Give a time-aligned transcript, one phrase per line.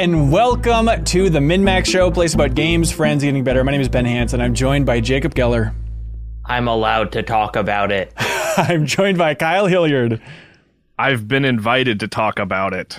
[0.00, 3.62] and welcome to the MinnMax Show, a place about games, friends, getting better.
[3.62, 4.40] My name is Ben Hanson.
[4.40, 5.74] I'm joined by Jacob Geller.
[6.42, 8.10] I'm allowed to talk about it.
[8.56, 10.22] I'm joined by Kyle Hilliard.
[10.98, 12.98] I've been invited to talk about it.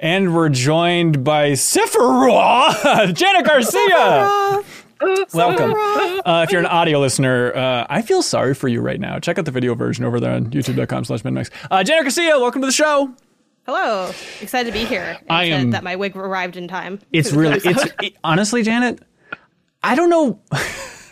[0.00, 4.64] And we're joined by Sephiroth, Janet Garcia.
[5.32, 5.74] Welcome.
[6.26, 9.20] Uh, if you're an audio listener, uh, I feel sorry for you right now.
[9.20, 11.50] Check out the video version over there on youtube.com slash minnmax.
[11.70, 13.14] Uh, Janet Garcia, welcome to the show.
[13.66, 15.18] Hello, excited to be here.
[15.30, 16.98] I to- am- that my wig arrived in time.
[17.12, 19.00] It's really, it's it- honestly, Janet,
[19.82, 20.40] I don't know.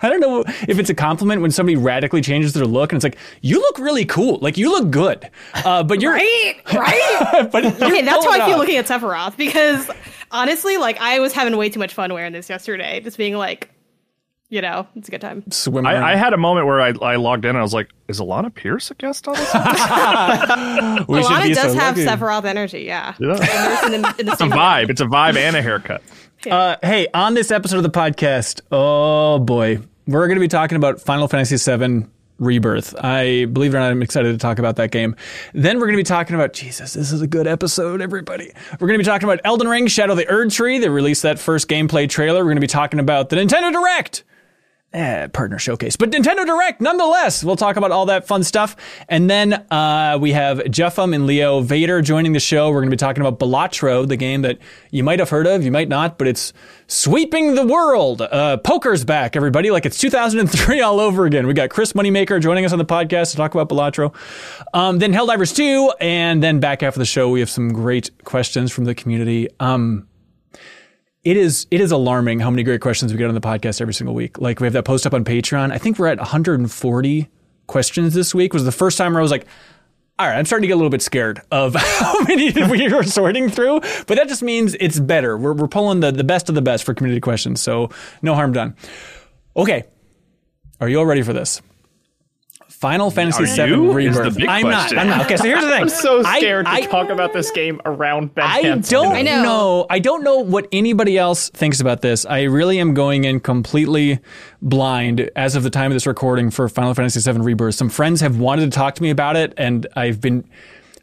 [0.03, 3.05] I don't know if it's a compliment when somebody radically changes their look and it's
[3.05, 4.39] like, you look really cool.
[4.41, 5.29] Like, you look good.
[5.53, 6.15] Uh, but you're.
[6.15, 7.49] right, right.
[7.53, 9.91] but okay, that's how I feel looking at Sephiroth because
[10.31, 13.69] honestly, like I was having way too much fun wearing this yesterday, just being like,
[14.51, 15.45] you know, it's a good time.
[15.51, 15.87] Swim.
[15.87, 18.21] I, I had a moment where I, I logged in and I was like, is
[18.21, 19.51] Alana Pierce a guest on this?
[21.09, 22.07] We should Alana be does so have lucky.
[22.09, 23.15] Sephiroth energy, yeah.
[23.19, 23.87] Yeah.
[23.87, 24.91] In the, in the It's a same vibe.
[24.91, 26.03] It's a vibe and a haircut.
[26.51, 30.77] Uh, hey, on this episode of the podcast, oh boy, we're going to be talking
[30.77, 32.07] about Final Fantasy VII
[32.39, 32.95] Rebirth.
[33.05, 35.15] I believe it or not, I'm excited to talk about that game.
[35.53, 36.95] Then we're going to be talking about Jesus.
[36.95, 38.51] This is a good episode, everybody.
[38.81, 40.81] We're going to be talking about Elden Ring: Shadow of the Erdtree.
[40.81, 42.41] They released that first gameplay trailer.
[42.41, 44.25] We're going to be talking about the Nintendo Direct.
[44.93, 47.45] Eh, partner showcase, but Nintendo Direct nonetheless.
[47.45, 48.75] We'll talk about all that fun stuff.
[49.09, 52.71] And then uh, we have Jeffum and Leo Vader joining the show.
[52.71, 54.59] We're going to be talking about Balatro, the game that
[54.91, 56.53] you might have heard of, you might not, but it's
[56.89, 58.21] sweeping the world.
[58.21, 59.71] Uh, poker's back, everybody.
[59.71, 61.47] Like it's 2003 all over again.
[61.47, 64.13] We got Chris Moneymaker joining us on the podcast to talk about Balatro.
[64.75, 68.73] Um, then Helldivers 2, and then back after the show, we have some great questions
[68.73, 69.51] from the community.
[69.61, 70.09] Um,
[71.23, 73.95] it is it is alarming how many great questions we get on the podcast every
[73.95, 74.39] single week.
[74.39, 75.73] Like we have that post up on Patreon.
[75.73, 77.29] I think we're at 140
[77.67, 78.53] questions this week.
[78.53, 79.47] Was the first time where I was like,
[80.19, 83.03] all right, I'm starting to get a little bit scared of how many we are
[83.03, 83.81] sorting through.
[83.81, 85.37] But that just means it's better.
[85.37, 87.61] We're we're pulling the the best of the best for community questions.
[87.61, 87.91] So
[88.23, 88.77] no harm done.
[89.57, 89.85] Okay,
[90.81, 91.61] are you all ready for this?
[92.81, 93.91] Final Fantasy Are VII you?
[93.91, 94.33] Is Rebirth.
[94.35, 94.97] the big I'm question.
[94.97, 95.03] not.
[95.03, 95.25] I'm not.
[95.27, 95.83] Okay, so here's the thing.
[95.83, 98.91] I'm so scared I- to talk about this game around Ben I Hanson.
[99.03, 99.43] don't I know.
[99.43, 99.87] know.
[99.91, 102.25] I don't know what anybody else thinks about this.
[102.25, 104.19] I really am going in completely
[104.63, 107.75] blind as of the time of this recording for Final Fantasy VII Rebirth.
[107.75, 110.49] Some friends have wanted to talk to me about it, and I've been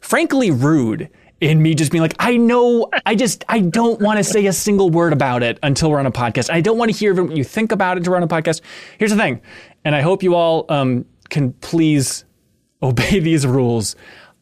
[0.00, 1.08] frankly rude
[1.40, 4.52] in me just being like, I know, I just, I don't want to say a
[4.52, 6.50] single word about it until we're on a podcast.
[6.50, 8.62] I don't want to hear what you think about it until we're on a podcast.
[8.98, 9.40] Here's the thing,
[9.84, 12.24] and I hope you all um, can please
[12.82, 13.96] obey these rules.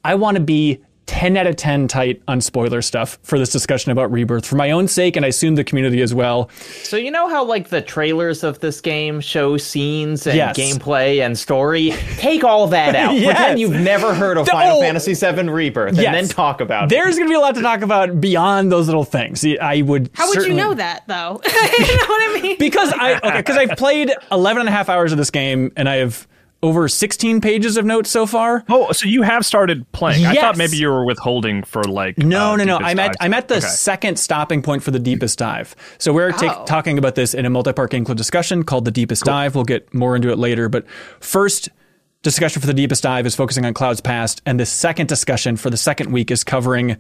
[0.05, 3.93] I want to be 10 out of 10 tight on spoiler stuff for this discussion
[3.93, 6.51] about Rebirth for my own sake, and I assume the community as well.
[6.83, 10.57] So you know how like the trailers of this game show scenes and Yes.
[10.59, 11.93] gameplay and story?
[12.17, 13.15] Take all that out.
[13.15, 13.37] Yes.
[13.37, 14.51] Pretend you've never heard of Oh.
[14.51, 16.13] Final Fantasy VII Rebirth, and Yes.
[16.13, 16.91] then talk about it.
[16.91, 19.45] There's going to be a lot to talk about beyond those little things.
[19.61, 20.11] I would.
[20.13, 21.41] How would you know that though?
[21.47, 22.57] you know what I mean?
[22.59, 25.89] Because I okay, because I've played 11 and a half hours of this game, and
[25.89, 26.27] I have
[26.63, 28.65] over 16 pages of notes so far.
[28.69, 30.25] Oh, so you have started playing.
[30.27, 32.19] I thought maybe you were withholding for like.
[32.19, 32.79] No, uh, no, no.
[32.79, 33.15] I'm at.
[33.21, 33.67] I'm at the Okay.
[33.67, 35.77] second stopping point for the deepest dive.
[35.99, 36.65] So we're ta- Oh.
[36.65, 39.55] talking about this in a multi-part game club discussion called the deepest dive.
[39.55, 40.85] We'll get more into it later, but
[41.21, 41.69] first
[42.23, 45.71] discussion for the deepest dive is focusing on Clouds Past, and the second discussion for
[45.71, 46.97] the second week is covering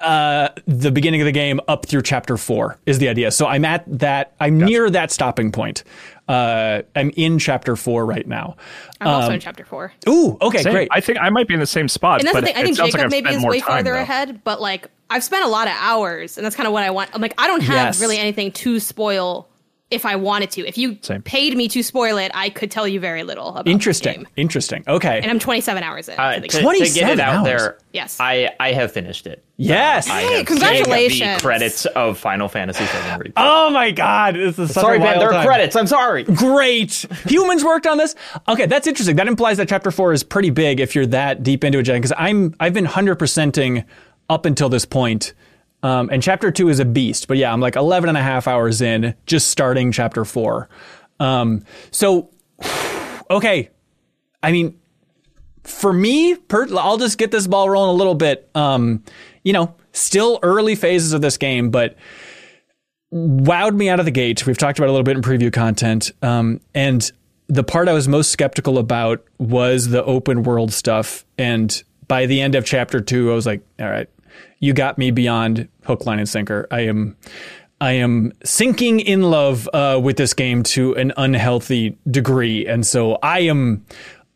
[0.00, 3.30] uh, the beginning of the game up through chapter four is the idea.
[3.30, 4.34] So I'm at that.
[4.40, 5.84] I'm near that stopping point.
[6.28, 8.56] Uh, I'm in chapter four right now.
[9.00, 9.92] I'm also in chapter four.
[10.08, 10.72] Ooh, okay, Same.
[10.72, 10.88] great.
[10.92, 12.20] I think I might be in the same spot.
[12.20, 12.56] And that's but the thing.
[12.56, 14.00] I think Jacob like maybe is way time, farther though.
[14.02, 16.90] ahead, but like I've spent a lot of hours, and that's kind of what I
[16.90, 17.10] want.
[17.14, 18.00] I'm like, I don't have Yes.
[18.00, 19.47] really anything to spoil
[19.90, 20.66] if I wanted to.
[20.66, 21.22] If you Same.
[21.22, 24.16] paid me to spoil it, I could tell you very little about Interesting.
[24.16, 24.28] Game.
[24.36, 24.84] Interesting.
[24.86, 25.20] Okay.
[25.22, 26.18] And I'm 27 hours in.
[26.18, 27.44] Uh, to the to, get 27 it out hours.
[27.44, 28.18] there, Yes.
[28.20, 29.42] I I have finished it.
[29.56, 30.08] yes.
[30.10, 31.36] I Hey, have congratulations.
[31.36, 33.32] the credits of Final Fantasy VII Rebirth.
[33.36, 34.34] Oh my God!
[34.34, 35.06] This is such Sorry, a Ben.
[35.08, 35.46] wild There are time.
[35.46, 35.74] credits.
[35.74, 36.24] I'm sorry.
[36.24, 37.06] Great.
[37.26, 38.14] Humans worked on this.
[38.46, 39.16] Okay, that's interesting.
[39.16, 41.96] That implies that chapter four is pretty big if you're that deep into it, Jen.
[41.96, 43.84] Because I'm I've been hundred percenting
[44.28, 45.32] up until this point.
[45.82, 48.48] Um, and chapter two is a beast, but yeah, I'm like 11 and a half
[48.48, 50.68] hours in, just starting chapter four.
[51.20, 52.30] Um, so,
[53.30, 53.70] okay.
[54.42, 54.78] I mean,
[55.64, 58.48] for me, per, I'll just get this ball rolling a little bit.
[58.54, 59.04] Um,
[59.44, 61.96] you know, still early phases of this game, but
[63.12, 64.46] wowed me out of the gate.
[64.46, 66.12] We've talked about a little bit in preview content.
[66.22, 67.10] Um, and
[67.48, 71.24] the part I was most skeptical about was the open world stuff.
[71.38, 74.08] And by the end of chapter two, I was like, all right,
[74.60, 76.66] you got me beyond hook, line, and sinker.
[76.70, 77.16] I am.
[77.80, 83.18] I am sinking in love uh, with this game to an unhealthy degree, and so
[83.22, 83.86] I am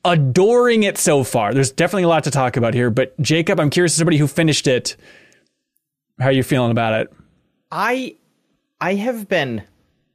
[0.04, 1.52] adoring it so far.
[1.52, 4.28] There's definitely a lot to talk about here, but Jacob, I'm curious as somebody who
[4.28, 4.96] finished it,
[6.20, 7.12] how are you feeling about it?
[7.72, 8.14] I
[8.80, 9.62] I have been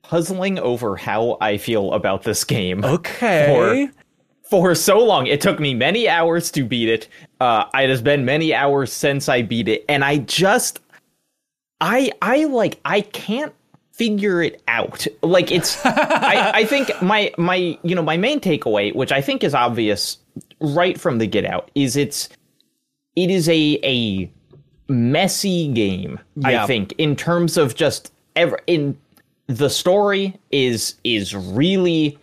[0.03, 2.83] puzzling over how I feel about this game.
[2.83, 3.87] Okay.
[3.87, 3.93] For,
[4.49, 5.27] for so long.
[5.27, 7.07] It took me many hours to beat it.
[7.39, 10.79] Uh, it has been many hours since I beat it, and I just
[11.81, 13.53] I I like I can't
[13.93, 15.05] figure it out.
[15.21, 19.43] Like it's I, I think my my you know my main takeaway, which I think
[19.43, 20.17] is obvious
[20.59, 22.29] right from the get out, is it's
[23.15, 24.31] it is a a
[24.91, 26.63] messy game, Yeah.
[26.63, 28.97] I think, in terms of just ever in
[29.47, 32.17] the story is is really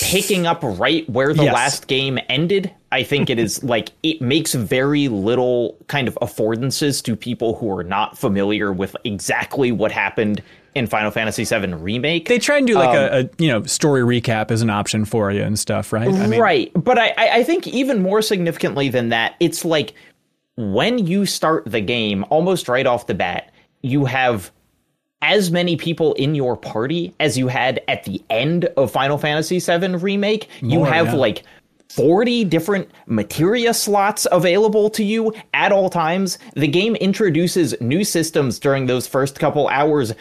[0.00, 1.54] picking up right where the Yes.
[1.54, 2.70] last game ended.
[2.94, 7.70] I think it is like it makes very little kind of affordances to people who
[7.76, 10.42] are not familiar with exactly what happened
[10.74, 12.28] in Final Fantasy VII Remake.
[12.28, 15.04] They try and do like a, um, a you know story recap as an option
[15.04, 16.08] for you and stuff, right?
[16.08, 16.70] I mean, right.
[16.74, 19.94] But I, I think even more significantly than that, it's like
[20.56, 23.52] when you start the game, almost right off the bat,
[23.82, 24.52] you have
[25.20, 29.58] as many people in your party as you had at the end of Final Fantasy
[29.58, 30.48] VII Remake.
[30.60, 31.14] you have yeah.
[31.14, 31.42] like
[31.94, 36.38] 40 different materia slots available to you at all times.
[36.54, 40.12] The game introduces new systems during those first couple hours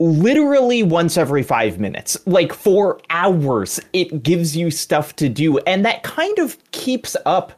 [0.00, 2.18] literally once every five minutes.
[2.26, 5.58] Like for hours, it gives you stuff to do.
[5.58, 7.52] And that kind of keeps up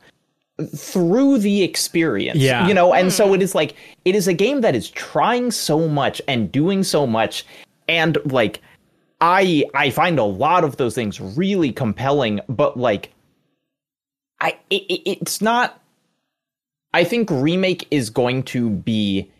[0.76, 2.38] through the experience.
[2.38, 2.66] Yeah.
[2.66, 3.34] You know, and so hmm.
[3.36, 7.06] it is like, it is a game that is trying so much and doing so
[7.06, 7.46] much.
[7.88, 8.60] And like,
[9.22, 13.12] I I find a lot of those things really compelling, but like,
[14.42, 15.80] I it, it- it's not.
[16.92, 19.30] I think remake is going to be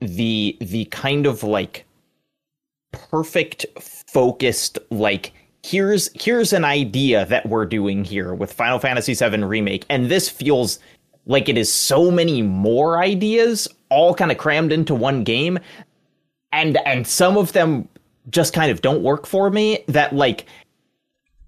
[0.00, 1.86] the the kind of like
[2.92, 5.32] perfect focused like
[5.62, 10.28] here's here's an idea that we're doing here with Final Fantasy VII remake and this
[10.28, 10.78] feels
[11.26, 15.58] like it is so many more ideas all kind of crammed into one game
[16.52, 17.88] and and some of them
[18.30, 20.46] just kind of don't work for me that like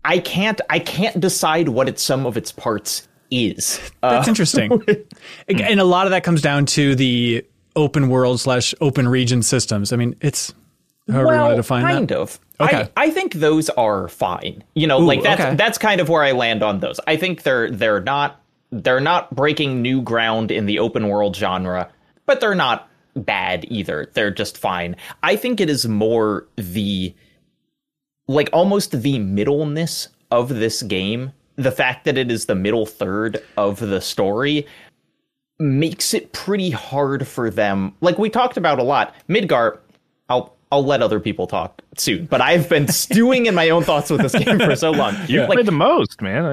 [0.04, 3.80] I can't I can't decide what its some of its parts is.
[4.02, 4.82] Uh, That's interesting.
[5.48, 7.44] and a lot of that comes down to the
[7.76, 9.92] open world slash open region systems.
[9.92, 10.52] I mean, it's
[11.10, 12.18] however you want to define kind that.
[12.18, 12.40] of.
[12.60, 12.88] Okay.
[12.96, 14.62] I, I think those are fine.
[14.74, 15.54] You know, Ooh, like that's okay.
[15.56, 17.00] that's kind of where I land on those.
[17.06, 18.40] I think they're they're not
[18.70, 21.90] they're not breaking new ground in the open world genre,
[22.26, 24.10] but they're not bad either.
[24.14, 24.96] They're just fine.
[25.22, 27.14] I think it is more the
[28.28, 31.32] like almost the middleness of this game.
[31.56, 34.66] The fact that it is the middle third of the story
[35.58, 37.94] makes it pretty hard for them.
[38.00, 39.78] Like we talked about a lot, Midgar.
[40.28, 44.08] I'll I'll let other people talk soon, but I've been stewing in my own thoughts
[44.08, 45.14] with this game for so long.
[45.28, 46.44] You Like, played the most, man.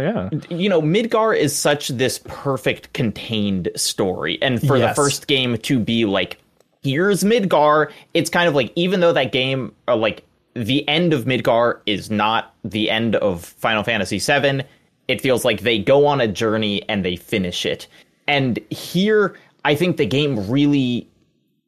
[0.42, 0.56] Yeah.
[0.56, 4.38] you know, Midgar is such this perfect contained story.
[4.42, 4.92] And for Yes.
[4.92, 6.38] the first game to be like,
[6.84, 10.26] here's Midgar, it's kind of like, even though that game, uh, like,
[10.56, 14.64] the end of Midgar is not the end of Final Fantasy VII,
[15.08, 17.88] it feels like they go on a journey and they finish it.
[18.28, 21.08] And here, I think the game really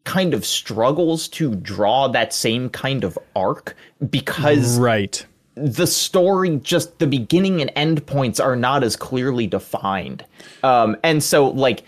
[0.04, 3.76] kind of struggles to draw that same kind of arc
[4.10, 5.24] because Right.
[5.56, 10.26] the story just the beginning and end points are not as clearly defined
[10.64, 11.84] um and so like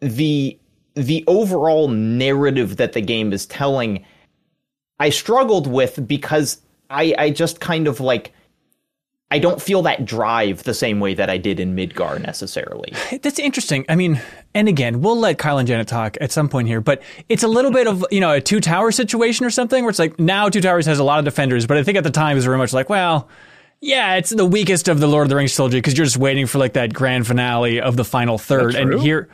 [0.00, 0.58] the
[0.94, 4.04] the overall narrative that the game is telling
[4.98, 6.60] i struggled with because
[6.90, 8.32] i i just kind of like
[9.30, 13.38] i don't feel that drive the same way that i did in midgar necessarily That's
[13.38, 13.84] interesting.
[13.88, 14.20] I mean,
[14.54, 17.48] and again, we'll let Kyle and Janet talk at some point here, but it's a
[17.48, 20.48] little bit of, you know, a two tower situation or something where it's like now
[20.48, 22.44] Two Towers has a lot of defenders, but I think at the time it was
[22.44, 23.28] very much like, well,
[23.80, 26.46] yeah, it's the weakest of the Lord of the Rings trilogy because you're just waiting
[26.46, 28.74] for like that grand finale of the final third.
[28.74, 29.28] And here,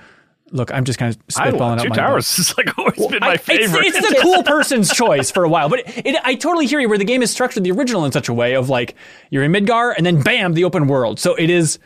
[0.52, 3.20] look, I'm just kind of I spitballing out Two my Towers has like always been
[3.20, 3.86] my It's, favorite.
[3.86, 6.88] it's the cool person's choice for a while, but it, I totally hear you.
[6.88, 8.94] Where the game is structured, the original in such a way of like
[9.30, 11.18] you're in Midgar and then bam, the open world.
[11.18, 11.78] So it is.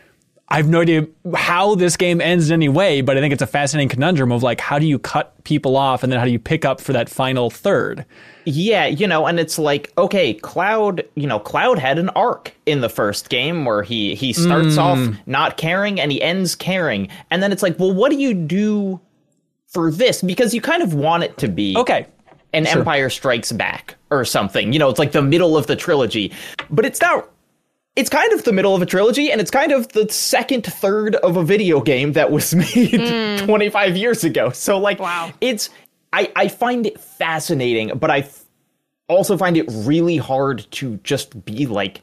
[0.49, 3.43] I have no idea how this game ends in any way, but I think it's
[3.43, 6.31] a fascinating conundrum of like how do you cut people off and then how do
[6.31, 8.07] you pick up for that final third?
[8.45, 12.81] Yeah, you know, and it's like, okay, Cloud, you know, Cloud had an arc in
[12.81, 15.19] the first game where he he starts off mm.
[15.27, 17.09] not caring and he ends caring.
[17.31, 19.01] And then it's like, well, what do you do
[19.67, 20.23] for this?
[20.23, 22.07] Because you kind of want it to be Okay,
[22.53, 24.73] an Empire Strikes Back or something.
[24.73, 26.33] You know, it's like the middle of the trilogy.
[26.71, 27.29] But it's not
[27.97, 31.15] it's kind of the middle of a trilogy and it's kind of the second third
[31.17, 32.67] of a video game that was made
[33.01, 33.45] mm.
[33.45, 35.33] 25 years ago so like Wow.
[35.41, 35.71] it's
[36.13, 38.45] i i find it fascinating but i f-
[39.09, 42.01] also find it really hard to just be like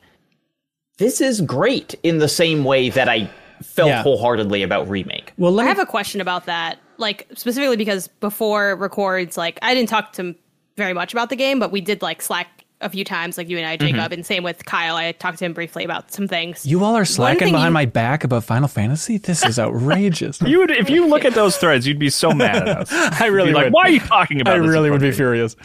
[0.98, 3.30] this is great in the same way that i
[3.62, 4.04] felt Yeah.
[4.04, 8.76] wholeheartedly about remake well let I have a question about that, like specifically because before
[8.76, 10.36] records, like I didn't talk to
[10.76, 13.58] very much about the game, but we did like Slack a few times, like you
[13.58, 14.14] and I, Jacob, Mm-hmm.
[14.14, 14.96] and same with Kyle.
[14.96, 16.66] I talked to him briefly about some things.
[16.66, 19.18] You all are slacking behind you- my back about Final Fantasy.
[19.18, 20.42] This is outrageous.
[20.42, 22.92] You would, if you look at those threads, you'd be so mad at us.
[23.22, 23.74] I really You'd like, would.
[23.74, 25.56] why are you talking about I this really would be furious.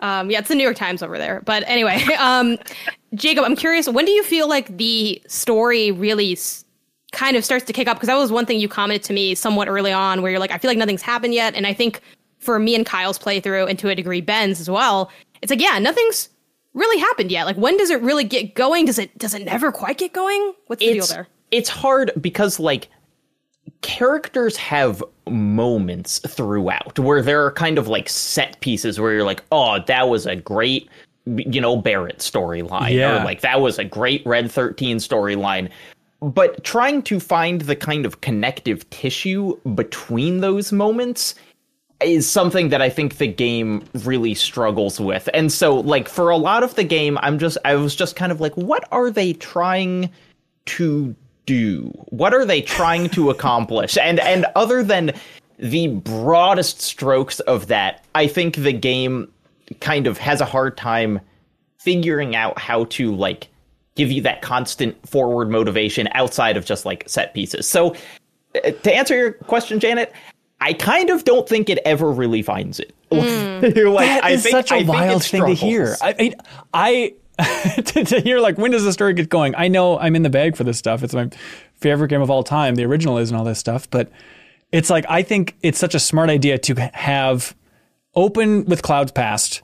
[0.00, 1.40] Um, yeah, it's the New York Times over there.
[1.44, 2.58] But anyway, um,
[3.14, 6.64] Jacob, I'm curious, when do you feel like the story really s-
[7.12, 7.96] kind of starts to kick up?
[7.96, 10.50] Because that was one thing you commented to me somewhat early on, where you're like,
[10.50, 11.54] I feel like nothing's happened yet.
[11.54, 12.00] And I think
[12.40, 15.78] for me and Kyle's playthrough, and to a degree Ben's as well, it's like, yeah,
[15.78, 16.28] nothing's
[16.74, 17.46] really happened yet.
[17.46, 18.84] Like, when does it really get going?
[18.84, 20.52] Does it does it never quite get going?
[20.66, 21.28] What's the deal it's there?
[21.50, 22.88] it's hard because like
[23.82, 29.42] characters have moments throughout where there are kind of like set pieces where you're like,
[29.52, 30.88] oh, that was a great,
[31.26, 33.20] you know, Barrett storyline, Yeah.
[33.22, 35.70] or like that was a great Red Thirteen storyline.
[36.20, 41.34] But trying to find the kind of connective tissue between those moments
[42.00, 45.28] is something that I think the game really struggles with.
[45.32, 48.32] And so like for a lot of the game I'm just I was just kind
[48.32, 50.10] of like what are they trying
[50.66, 51.14] to
[51.46, 51.86] do?
[52.08, 53.96] What are they trying to accomplish?
[53.96, 55.12] And and other than
[55.58, 59.30] the broadest strokes of that, I think the game
[59.80, 61.20] kind of has a hard time
[61.78, 63.48] figuring out how to like
[63.94, 67.68] give you that constant forward motivation outside of just like set pieces.
[67.68, 67.94] So
[68.64, 70.12] uh, to answer your question, Janet,
[70.64, 72.94] I kind of don't think it ever really finds it.
[73.10, 73.98] You're like, mm.
[73.98, 75.94] That I is think, such a I wild thing to hear.
[76.00, 76.34] I,
[76.72, 79.54] I, I to, to hear like when does the story get going?
[79.56, 81.02] I know I'm in the bag for this stuff.
[81.02, 81.28] It's my
[81.74, 82.76] favorite game of all time.
[82.76, 84.10] The original is and all this stuff, but
[84.72, 87.54] it's like I think it's such a smart idea to have
[88.14, 89.62] open with clouds past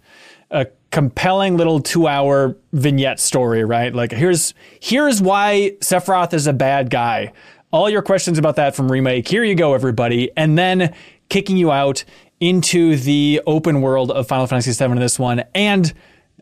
[0.50, 3.94] a compelling little two hour vignette story, right?
[3.94, 7.32] Like here's here's why Sephiroth is a bad guy.
[7.72, 9.28] All your questions about that from remake.
[9.28, 10.92] Here you go, everybody, and then
[11.28, 12.04] kicking you out
[12.40, 15.44] into the open world of Final Fantasy VII in this one.
[15.54, 15.92] And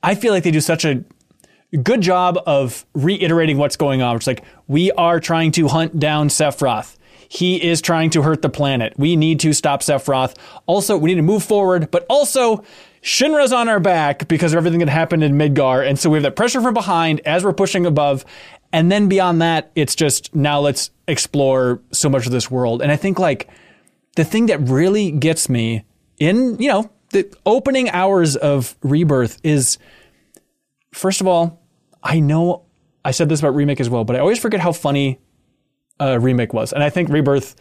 [0.02, 1.04] I feel like they do such a
[1.82, 4.16] good job of reiterating what's going on.
[4.16, 6.96] It's like we are trying to hunt down Sephiroth.
[7.28, 8.94] He is trying to hurt the planet.
[8.96, 10.34] We need to stop Sephiroth.
[10.64, 12.64] Also, we need to move forward, but also
[13.02, 15.86] Shinra's on our back because of everything that happened in Midgar.
[15.86, 18.24] And so we have that pressure from behind as we're pushing above.
[18.72, 22.82] And then beyond that, it's just now let's explore so much of this world.
[22.82, 23.48] And I think like
[24.16, 25.84] the thing that really gets me
[26.18, 29.78] in, you know, the opening hours of Rebirth is
[30.92, 31.62] first of all,
[32.02, 32.64] I know
[33.04, 35.18] I said this about remake as well, but I always forget how funny
[36.00, 37.56] uh, remake was, and I think Rebirth.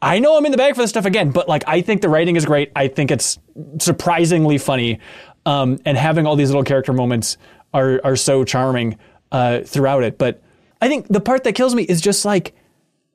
[0.00, 2.08] I know I'm in the bag for this stuff again, but like I think the
[2.08, 2.72] writing is great.
[2.74, 3.38] I think it's
[3.78, 4.98] surprisingly funny,
[5.46, 7.36] um, and having all these little character moments
[7.72, 8.98] are are so charming
[9.32, 10.18] uh, throughout it.
[10.18, 10.40] But
[10.80, 12.54] I think the part that kills me is just like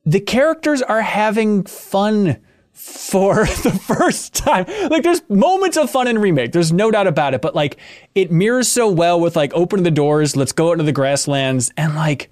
[0.05, 2.37] the characters are having fun
[2.73, 4.65] for the first time.
[4.89, 6.51] Like there's moments of fun in remake.
[6.51, 7.77] There's no doubt about it, but like
[8.15, 11.71] it mirrors so well with like open the doors, let's go out into the grasslands
[11.77, 12.29] and like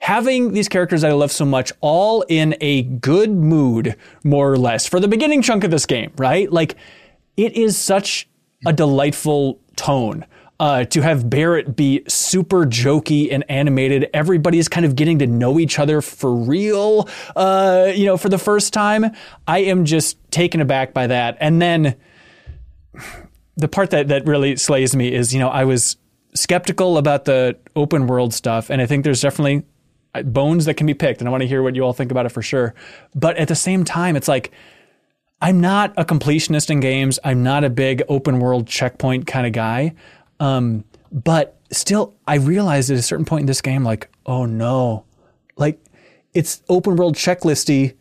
[0.00, 4.58] having these characters that I love so much all in a good mood more or
[4.58, 6.50] less for the beginning chunk of this game, right?
[6.50, 6.76] Like
[7.36, 8.28] it is such
[8.66, 10.24] a delightful tone.
[10.60, 15.26] Uh, to have Barrett be super jokey and animated, everybody is kind of getting to
[15.26, 17.08] know each other for real.
[17.36, 19.06] Uh, you know, for the first time,
[19.46, 21.36] I am just taken aback by that.
[21.38, 21.94] And then
[23.56, 25.96] the part that that really slays me is, you know, I was
[26.34, 29.64] skeptical about the open world stuff, and I think there's definitely
[30.14, 32.10] uh, bones that can be picked, and I want to hear what you all think
[32.10, 32.74] about it for sure.
[33.14, 34.52] But at the same time, it's like
[35.40, 37.18] I'm not a completionist in games.
[37.22, 39.94] I'm not a big open world checkpoint kind of guy.
[40.40, 45.04] Um, but still, I realized at a certain point in this game, like, oh no,
[45.56, 45.80] like
[46.34, 47.94] it's open world checklisty,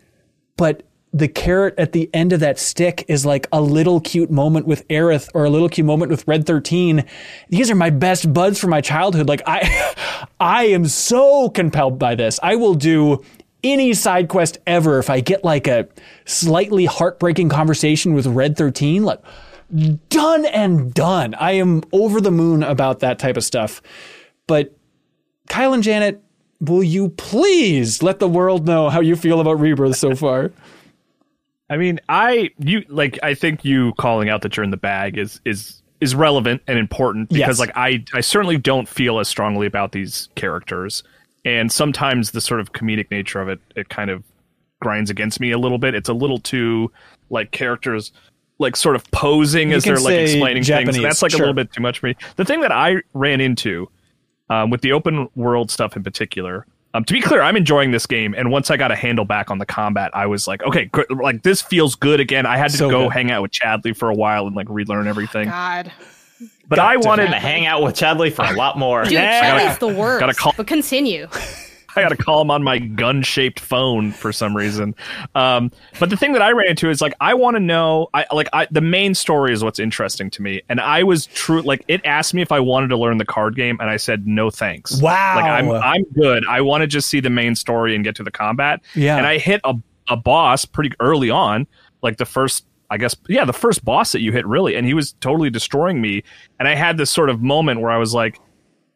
[0.58, 4.68] but the carrot at the end of that stick is like a little cute moment
[4.68, 7.06] with Aerith or a little cute moment with Red 13.
[7.50, 9.28] These are my best buds from my childhood.
[9.28, 9.96] Like I
[10.40, 12.40] I am so compelled by this.
[12.44, 13.24] I will do
[13.64, 15.88] any side quest ever if I get like a
[16.26, 19.04] slightly heartbreaking conversation with Red 13.
[19.04, 19.20] Like
[20.10, 21.36] done and done.
[21.36, 23.82] I am over the moon about that type of stuff.
[24.48, 24.76] But
[25.50, 26.22] Kyle and Janet,
[26.62, 30.52] will you please let the world know how you feel about Rebirth so far?
[31.70, 35.18] I mean, I you like I think you calling out that you're in the bag
[35.18, 37.60] is is is relevant and important because Yes.
[37.60, 41.04] like I I certainly don't feel as strongly about these characters
[41.44, 44.24] and sometimes the sort of comedic nature of it it kind of
[44.80, 45.94] grinds against me a little bit.
[45.94, 46.90] It's a little too
[47.30, 48.14] like characters
[48.60, 51.04] like sort of posing as they're like explaining Japanese, things.
[51.04, 51.40] That's like sure.
[51.40, 52.16] a little bit too much for me.
[52.38, 53.90] The thing that I ran into
[54.50, 58.06] um, with the open world stuff in particular Um, to be clear, I'm enjoying this
[58.08, 60.86] game, and once I got a handle back on the combat, I was like, okay,
[60.86, 62.46] good, like this feels good again.
[62.46, 63.14] I had to So go good.
[63.14, 65.50] hang out with Chadley for a while and like relearn everything.
[65.50, 65.92] God.
[66.68, 69.04] but I wanted, Gonna hang out with Chadley for a lot more.
[69.04, 70.20] Dude, gotta- Chadley's the worst.
[70.22, 71.28] gotta call- But continue.
[71.98, 74.96] I got to call him on my gun shaped phone for some reason.
[75.36, 78.08] Um, but the thing that I ran into is like I want to know.
[78.14, 81.62] I like I, the main story is what's interesting to me, and I was true.
[81.62, 84.28] Like it asked me if I wanted to learn the card game, and I said
[84.28, 85.02] no thanks.
[85.02, 85.36] Wow.
[85.36, 86.46] Like I'm I'm good.
[86.48, 88.82] I want to just see the main story and get to the combat.
[88.96, 89.18] Yeah.
[89.18, 89.76] And I hit a
[90.08, 91.68] a boss pretty early on,
[92.02, 92.66] like the first.
[92.90, 96.00] I guess yeah, the first boss that you hit really, and he was totally destroying
[96.00, 96.24] me.
[96.58, 98.40] And I had this sort of moment where I was like,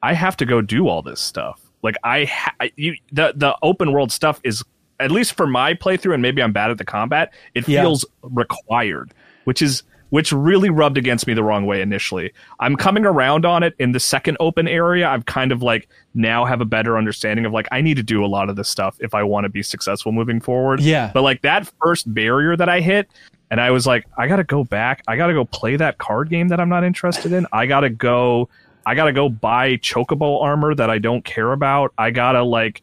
[0.02, 1.71] I have to go do all this stuff.
[1.84, 4.64] Like I, ha- you, the the open world stuff is
[5.00, 7.34] at least for my playthrough, and maybe I'm bad at the combat.
[7.56, 7.82] It Yeah.
[7.82, 9.14] feels required,
[9.46, 12.34] which is which really rubbed against me the wrong way initially.
[12.60, 15.08] I'm coming around on it in the second open area.
[15.08, 18.24] I've kind of like now have a better understanding of like I need to do
[18.24, 20.82] a lot of this stuff if I want to be successful moving forward.
[20.82, 21.12] Yeah.
[21.14, 23.10] But like that first barrier that I hit,
[23.50, 25.02] and I was like, I gotta go back.
[25.08, 27.48] I gotta go play that card game that I'm not interested in.
[27.54, 28.50] I gotta go.
[28.86, 31.94] I gotta go buy chocobo armor that I don't care about.
[31.98, 32.82] I gotta like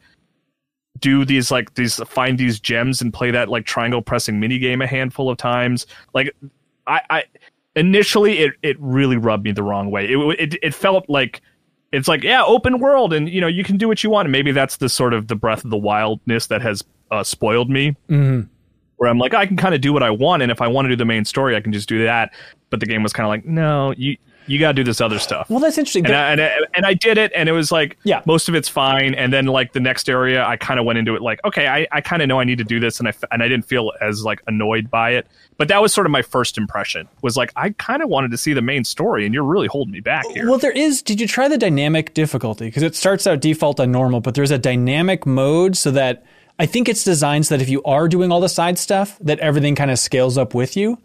[0.99, 4.81] do these like these find these gems and play that like triangle pressing mini game
[4.81, 5.85] a handful of times.
[6.13, 6.35] Like
[6.87, 7.23] I, I
[7.75, 10.05] initially it it really rubbed me the wrong way.
[10.05, 11.41] It it it felt like
[11.91, 14.25] it's like yeah, open world and you know you can do what you want.
[14.25, 17.69] And maybe that's the sort of the breath of the wildness that has uh, spoiled
[17.69, 17.95] me.
[18.09, 18.47] Mm-hmm.
[18.97, 20.85] Where I'm like I can kind of do what I want, and if I want
[20.85, 22.33] to do the main story, I can just do that.
[22.69, 24.17] But the game was kind of like no, you
[24.49, 25.49] you got to do this other stuff.
[25.49, 26.05] Well, that's interesting.
[26.05, 28.21] and I, and, I, and I did it, and it was like, Yeah.
[28.25, 29.13] most of it's fine.
[29.13, 31.87] And then like the next area, I kind of went into it like, okay, I,
[31.91, 33.91] I kind of know I need to do this, and I and I didn't feel
[34.01, 35.27] as like annoyed by it.
[35.57, 37.07] But that was sort of my first impression.
[37.21, 39.91] Was like I kind of wanted to see the main story, and you're really holding
[39.93, 40.49] me back here.
[40.49, 41.01] Well, there is.
[41.01, 42.65] Did you try the dynamic difficulty?
[42.65, 46.23] Because it starts out default on normal, but there's a dynamic mode so that
[46.57, 49.39] I think it's designed so that if you are doing all the side stuff, that
[49.39, 50.97] everything kind of scales up with you.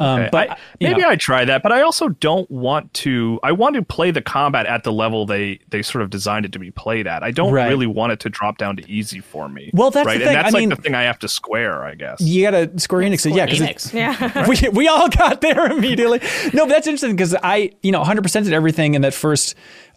[0.00, 1.08] Um, Okay, but I- maybe know.
[1.10, 3.40] I try that, but I also don't want to.
[3.42, 6.52] I want to play the combat at the level they they sort of designed it
[6.52, 7.22] to be played at.
[7.24, 7.68] I don't Right.
[7.68, 9.70] really want it to drop down to easy for me.
[9.74, 10.28] Well, that's the right, thing.
[10.28, 12.20] and that's I like mean- the thing I have to square, I guess.
[12.20, 13.26] you got to Square Enix.
[13.26, 13.92] it, yeah, because Phoenix.
[13.92, 14.46] Yeah.
[14.48, 16.20] we, we all got there immediately.
[16.54, 19.54] No, but that's interesting because I, you know, 100% did everything in that first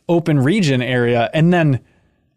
[0.10, 1.30] open region area.
[1.34, 1.80] And then,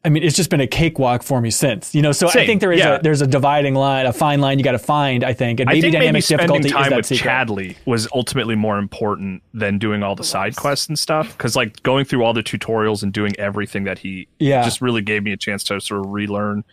[0.05, 2.61] I mean, it's just been a cakewalk for me since, you know, so I think
[2.61, 2.97] there is yeah.
[2.97, 5.61] a, there's a dividing line, a fine line you got to find, I think.
[5.61, 7.27] And I maybe think dynamic maybe spending difficulty time is that with secret.
[7.27, 11.33] Chadley was ultimately more important than doing all the side quests and stuff.
[11.33, 14.63] Because like going through all the tutorials and doing everything that he Yeah.
[14.63, 16.65] just really gave me a chance to sort of relearn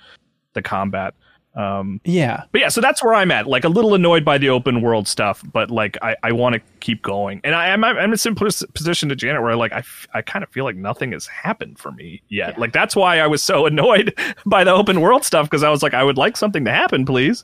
[0.54, 1.14] the combat.
[1.54, 2.44] Um, Yeah.
[2.54, 3.46] but yeah, so that's where I'm at.
[3.46, 6.62] Like a little annoyed by the open world stuff, but like I, I want to
[6.80, 7.42] keep going.
[7.44, 10.22] And I, I'm I'm in a similar position to Janet where like I, f- I
[10.22, 12.58] kind of feel like nothing has happened for me yet.
[12.58, 15.84] Like that's why I was so annoyed by the open world stuff because I was
[15.84, 17.44] like I would like something to happen, please.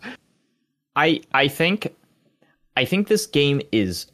[0.95, 1.93] I I think
[2.77, 4.07] I think this game is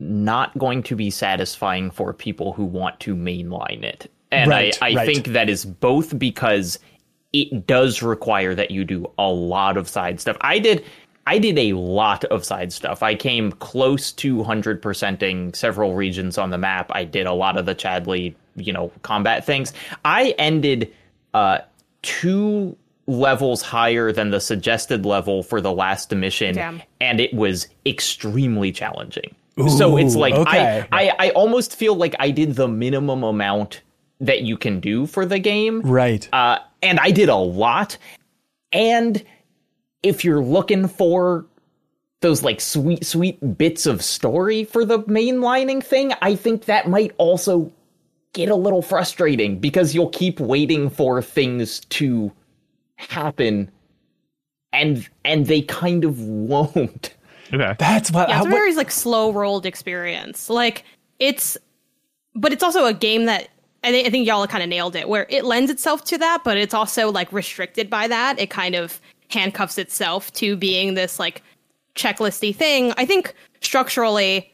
[0.00, 4.10] not going to be satisfying for people who want to mainline it.
[4.30, 5.06] And Right, I, I right.
[5.06, 6.78] think that is both because
[7.32, 10.36] it does require that you do a lot of side stuff.
[10.40, 10.84] I did
[11.26, 13.02] I did a lot of side stuff.
[13.02, 16.90] I came close to 100%ing several regions on the map.
[16.92, 19.72] I did a lot of the Chadley, you know, combat things.
[20.04, 20.92] I ended
[21.32, 21.58] uh
[22.02, 26.82] two levels higher than the suggested level for the last mission Damn.
[27.00, 29.34] and it was extremely challenging.
[29.76, 30.86] so it's like okay.
[30.92, 33.82] I, I I almost feel like I did the minimum amount
[34.20, 35.82] that you can do for the game.
[35.82, 36.28] Right.
[36.32, 37.96] Uh, and I did a lot.
[38.72, 39.22] And
[40.02, 41.46] if you're looking for
[42.20, 47.12] those like sweet, sweet bits of story for the mainlining thing, I think that might
[47.18, 47.70] also
[48.32, 52.32] get a little frustrating because you'll keep waiting for things to
[52.96, 53.70] happen
[54.72, 57.14] and and they kind of won't.
[57.52, 57.74] Okay.
[57.78, 60.48] That's what, Yeah, it's a what- very like slow rolled experience.
[60.48, 60.84] Like
[61.18, 61.58] it's,
[62.34, 63.48] but it's also a game that
[63.84, 66.42] I think I think y'all kind of nailed it, where it lends itself to that,
[66.44, 68.38] but it's also like restricted by that.
[68.38, 71.42] It kind of handcuffs itself to being this like
[71.96, 72.92] checklisty thing.
[72.96, 74.48] I think structurally,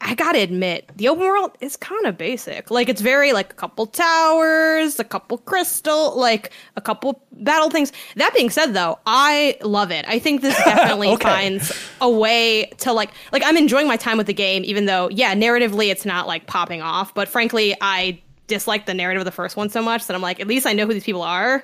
[0.00, 2.70] I gotta admit, the open world is kind of basic.
[2.70, 7.92] Like it's very like a couple towers, a couple crystal, like a couple battle things.
[8.14, 10.04] That being said, though, I love it.
[10.06, 11.28] I think this definitely Okay.
[11.28, 15.08] finds a way to like like I'm enjoying my time with the game, even though
[15.10, 17.12] yeah, narratively it's not like popping off.
[17.14, 20.40] But frankly, I dislike the narrative of the first one so much that I'm like,
[20.40, 21.62] at least I know who these people are.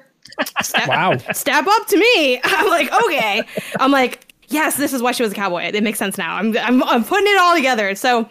[0.63, 1.17] Step, Wow.
[1.33, 2.41] step up to me.
[2.45, 3.43] I'm like, okay.
[3.81, 5.65] I'm like, yes, this is why she was a cowboy.
[5.65, 6.37] It makes sense now.
[6.37, 7.95] I'm I'm, I'm putting it all together.
[7.95, 8.29] So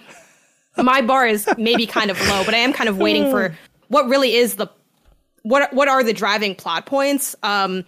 [0.77, 3.55] my bar is maybe kind of low, but I am kind of waiting for
[3.89, 4.67] what really is the
[5.43, 7.35] what what are the driving plot points.
[7.43, 7.83] Um,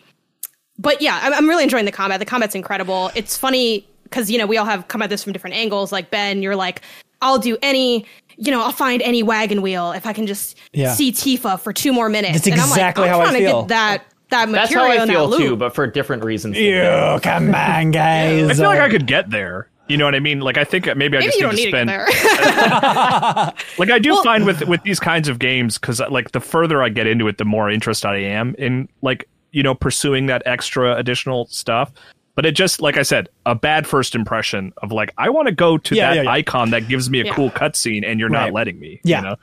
[0.78, 2.20] but yeah, I'm, I'm really enjoying the combat.
[2.20, 3.10] The combat's incredible.
[3.16, 5.92] It's funny because you know we all have come at this from different angles.
[5.92, 6.82] Like Ben, you're like,
[7.22, 8.06] I'll do any.
[8.38, 10.94] You know, I'll find any wagon wheel if I can just Yeah.
[10.94, 12.34] see Tifa for two more minutes.
[12.34, 13.62] That's and I'm exactly like, I'm how I trying to feel.
[13.64, 15.40] get that that That's how I in that feel loop.
[15.40, 16.58] too, but for different reasons.
[16.58, 17.20] You Ben.
[17.22, 18.50] come on, guys.
[18.50, 19.70] I feel like I could get there.
[19.88, 20.40] You know what I mean?
[20.40, 21.90] Like I think maybe I Maybe just you need don't to need to spend.
[21.90, 23.54] get there.
[23.78, 26.40] like I do Well- find with with these kinds of games because uh, like the
[26.40, 30.26] further I get into it, the more interested I am in like you know pursuing
[30.26, 31.92] that extra additional stuff.
[32.36, 35.54] But it just like I said, a bad first impression of like I want to
[35.54, 36.32] go to Yeah, that yeah, yeah.
[36.32, 37.34] icon that gives me a Yeah.
[37.34, 38.46] cool cutscene, and you're Right.
[38.48, 39.00] not letting me.
[39.04, 39.20] Yeah.
[39.22, 39.36] You know?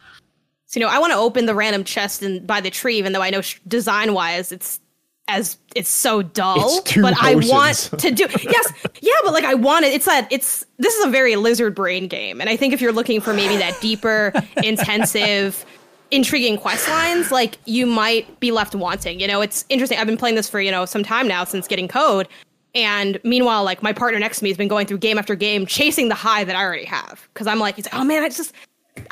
[0.67, 3.13] So, you know, I want to open the random chest and by the tree, even
[3.13, 4.79] though I know sh- design wise it's
[5.29, 6.79] as it's so dull.
[6.79, 9.93] It's two but I want to do yes, yeah, but like I want it.
[9.95, 12.93] It's that it's this is a very lizard brain game, and I think if you're
[12.93, 15.65] looking for maybe that deeper, intensive,
[16.11, 19.21] intriguing quest lines, like you might be left wanting.
[19.21, 19.99] You know, it's interesting.
[19.99, 22.29] I've been playing this for you know some time now since getting code.
[22.75, 25.67] And meanwhile, like my partner next to me has been going through game after game,
[25.67, 27.29] chasing the high that I already have.
[27.33, 28.55] Because I'm like, he's like, oh man, I just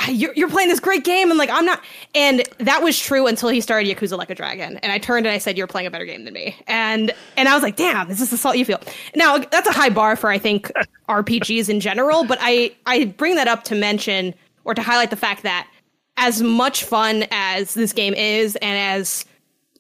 [0.08, 1.30] you're, you're playing this great game.
[1.30, 1.82] And like i'm not
[2.14, 4.76] and that was true until he started yakuza like a dragon.
[4.78, 6.56] And i turned and i said you're playing a better game than me.
[6.66, 8.80] And and i was like damn this is this the salt you feel.
[9.14, 10.70] Now that's a high bar for i think
[11.08, 15.16] rpgs in general but i i bring that up to mention or to highlight the
[15.16, 15.68] fact that
[16.16, 19.24] as much fun as this game is and as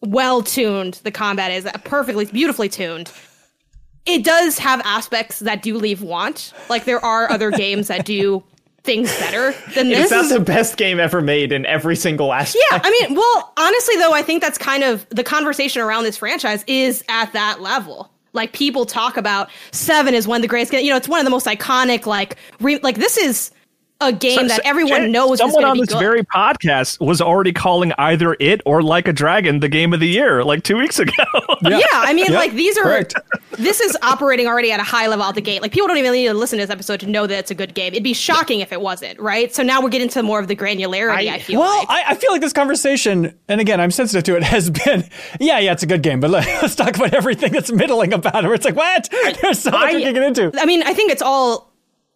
[0.00, 3.12] well tuned the combat is perfectly beautifully tuned
[4.06, 8.42] it does have aspects that do leave want like there are other games that do
[8.82, 12.64] things better than this It's not the best game ever made in every single aspect.
[12.70, 16.16] yeah, I mean, well, honestly, though, I think that's kind of the conversation around this
[16.16, 18.10] franchise is at that level.
[18.32, 20.72] Like people talk about Seven is one of the greatest.
[20.72, 22.06] You know, it's one of the most iconic.
[22.06, 23.50] Like, re- like this is
[24.00, 25.98] a game that everyone Jen, knows Someone going on be this good.
[25.98, 30.08] very podcast was already calling either it or Like a Dragon the game of the
[30.08, 31.12] year like two weeks ago.
[31.62, 31.80] yeah.
[31.92, 32.82] I mean, Yep, like these are.
[32.84, 33.14] correct.
[33.58, 35.60] This is operating already at a high level out the gate.
[35.60, 37.54] Like people don't even need to listen to this episode to know that it's a
[37.54, 37.92] good game.
[37.92, 39.52] It'd be shocking if it wasn't, right?
[39.54, 41.28] So now we're getting to more of the granularity.
[41.30, 41.90] I, I- feel Well, like.
[41.90, 45.04] I, I feel like this conversation, and again, I'm sensitive to it, has been,
[45.40, 48.44] yeah, yeah, it's a good game, but let, us talk about everything that's middling about
[48.44, 48.46] it.
[48.46, 49.08] Where it's like, what?
[49.42, 50.52] There's so much I- we can get into.
[50.58, 51.69] I mean, I think it's all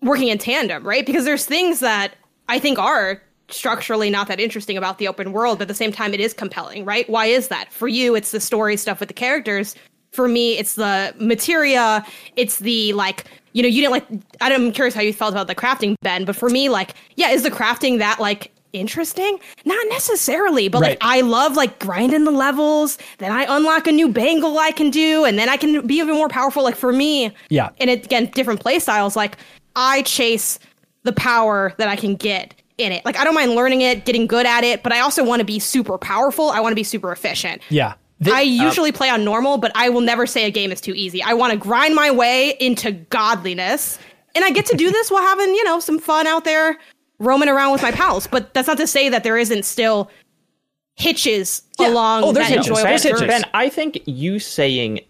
[0.04, 1.04] working in tandem, right?
[1.04, 2.14] Because there's things that
[2.48, 5.92] I think are structurally not that interesting about the open world, but at the same
[5.92, 7.08] time, it is compelling, right?
[7.10, 7.72] Why is that?
[7.72, 9.74] For you, it's the story stuff with the characters.
[10.12, 12.06] For me, it's the materia.
[12.36, 14.06] It's the like, you know, you didn't like.
[14.40, 16.24] I'm curious how you felt about the crafting, Ben.
[16.24, 19.38] But for me, like, yeah, is the crafting that like interesting?
[19.64, 20.90] Not necessarily, but Right.
[20.90, 22.98] like I love like grinding the levels.
[23.18, 26.14] Then I unlock a new bangle I can do, and then I can be even
[26.14, 26.62] more powerful.
[26.62, 27.70] Like for me, Yeah.
[27.78, 29.16] and it, again, different play styles.
[29.16, 29.36] Like
[29.76, 30.58] I chase
[31.02, 33.04] the power that I can get in it.
[33.04, 35.44] Like I don't mind learning it, getting good at it, but I also want to
[35.44, 36.50] be super powerful.
[36.50, 37.62] I want to be super efficient.
[37.68, 37.94] Yeah.
[38.20, 40.80] The- I uh, usually play on normal, but I will never say a game is
[40.80, 41.22] too easy.
[41.22, 43.98] I want to grind my way into godliness,
[44.34, 46.78] and I get to do this while having you know some fun out there
[47.18, 48.26] roaming around with my pals.
[48.26, 50.10] But that's not to say that there isn't still
[50.96, 51.88] hitches Yeah.
[51.90, 52.68] along Oh, there's that hitches.
[52.68, 53.20] enjoyable There's hitches.
[53.22, 55.00] Ben, I think you saying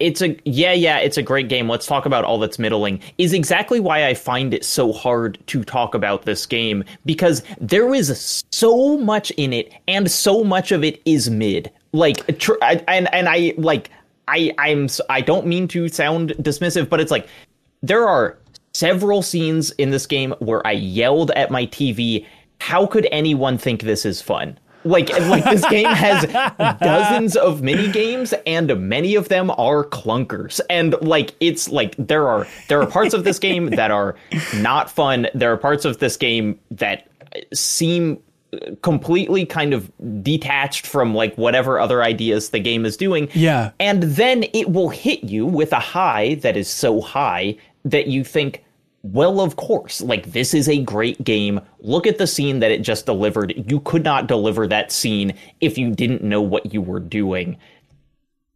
[0.00, 1.68] it's a yeah, yeah, it's a great game.
[1.68, 5.62] Let's talk about all that's middling is exactly why I find it so hard to
[5.62, 10.82] talk about this game because there is so much in it and so much of
[10.82, 11.70] it is mid.
[11.92, 13.90] Like tr- I, and and I like
[14.26, 17.28] I I'm i don't mean to sound dismissive, but it's like
[17.82, 18.36] there are
[18.72, 22.26] several scenes in this game where I yelled at my TV,
[22.60, 26.24] "How could anyone think this is fun?" Like, like this game has
[26.80, 30.60] dozens of mini games, and many of them are clunkers.
[30.68, 34.16] And like, it's like there are there are parts of this game that are
[34.56, 35.28] not fun.
[35.34, 37.08] There are parts of this game that
[37.52, 38.20] seem
[38.82, 39.90] completely kind of
[40.22, 43.28] detached from like whatever other ideas the game is doing.
[43.34, 43.72] Yeah.
[43.80, 48.24] And then it will hit you with a high that is so high that you
[48.24, 48.63] think,
[49.04, 51.60] well, of course, like this is a great game.
[51.80, 53.52] Look at the scene that it just delivered.
[53.70, 57.58] You could not deliver that scene if you didn't know what you were doing.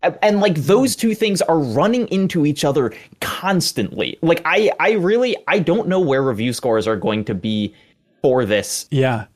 [0.03, 4.19] And like those two things are running into each other constantly.
[4.23, 7.75] Like I I really I don't know where review scores are going to be
[8.23, 9.27] for this yeah.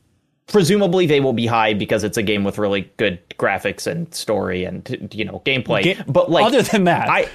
[0.47, 4.65] presumably they will be high because it's a game with really good graphics and story
[4.65, 5.83] and you know gameplay.
[5.83, 7.11] Ga- but like other than that.
[7.11, 7.29] I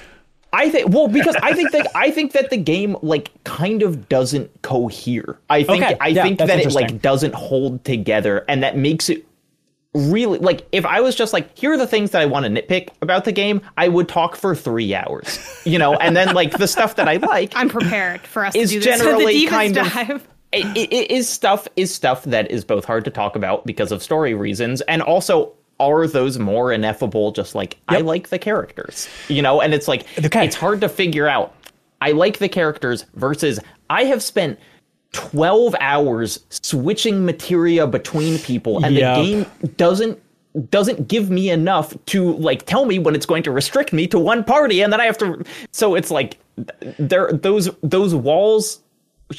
[0.52, 4.08] I think well because I think that I think that the game like kind of
[4.08, 5.38] doesn't cohere.
[5.50, 9.08] I think Okay, I yeah, think that it like doesn't hold together and that makes
[9.08, 9.26] it
[9.94, 12.50] really like if I was just like here are the things that I want to
[12.50, 15.38] nitpick about the game, I would talk for 3 hours.
[15.64, 18.70] You know, and then like the stuff that I like I'm prepared for us is
[18.70, 18.98] to do this.
[19.02, 20.28] generally the deepest kind of dive.
[20.52, 23.92] it, it, it is stuff is stuff that is both hard to talk about because
[23.92, 29.08] of story reasons and also are those more ineffable just like I like the characters.
[29.28, 30.44] You know, and it's like Okay.
[30.46, 31.54] it's hard to figure out
[32.00, 33.60] I like the characters versus
[33.90, 34.58] I have spent
[35.12, 39.16] 12 hours switching materia between people and Yep.
[39.16, 40.18] the game doesn't
[40.70, 44.18] doesn't give me enough to like tell me when it's going to restrict me to
[44.18, 46.38] one party and then I have to so it's like
[46.98, 48.80] there those those walls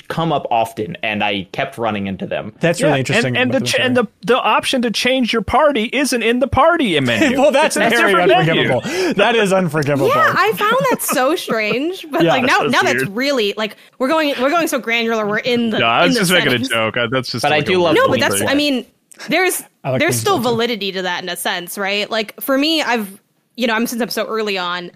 [0.07, 2.53] come up often and I kept running into them.
[2.59, 3.35] That's really interesting.
[3.35, 6.47] And, and the ch- and the the option to change your party isn't in the
[6.47, 7.39] party menu.
[7.39, 8.81] well, that's It's very unforgivable.
[9.15, 10.07] That is unforgivable.
[10.09, 12.05] Yeah, I found that so strange.
[12.11, 15.25] But Yeah, like now, that's now that's really like we're going we're going so granular.
[15.27, 15.79] We're in the.
[15.79, 16.95] No, I in was the just making a joke.
[16.97, 17.41] Uh, That's just.
[17.41, 18.37] But I do love No, but that's.
[18.39, 18.47] thing.
[18.47, 18.85] I mean,
[19.27, 20.55] there's I like there's still Blood, too.
[20.55, 22.09] validity to that in a sense, right?
[22.09, 23.19] Like for me, I've
[23.55, 24.91] you know I'm since I'm so early on,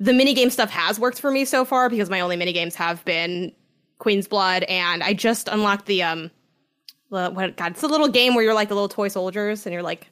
[0.00, 3.52] the minigame stuff has worked for me so far because my only minigames have been
[4.02, 6.32] Queen's Blood, and I just unlocked the um,
[7.10, 9.72] the, what God, it's a little game where you're like the little toy soldiers and
[9.72, 10.08] you're like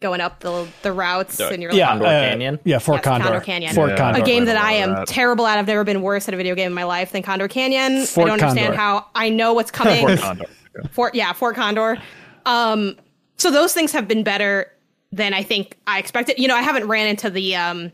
[0.00, 2.60] going up the the routes and you're like, yeah, Condor uh, Canyon?
[2.62, 3.24] Yeah, Fort Yes, Condor.
[3.24, 3.74] Condor Canyon.
[3.74, 3.96] Fort Yeah.
[3.96, 4.22] Condor.
[4.22, 5.08] a game that I am that.
[5.08, 5.58] terrible at.
[5.58, 8.06] I've never been worse at a video game in my life than Condor Canyon.
[8.06, 8.80] Fort I don't understand Condor.
[8.80, 10.06] how I know what's coming.
[10.06, 10.44] Fort Condor.
[10.76, 10.88] Yeah.
[10.92, 11.98] Fort yeah, Fort Condor.
[12.44, 12.96] Um,
[13.38, 14.70] so those things have been better
[15.10, 16.38] than I think I expected.
[16.38, 17.90] You know, I haven't ran into the um,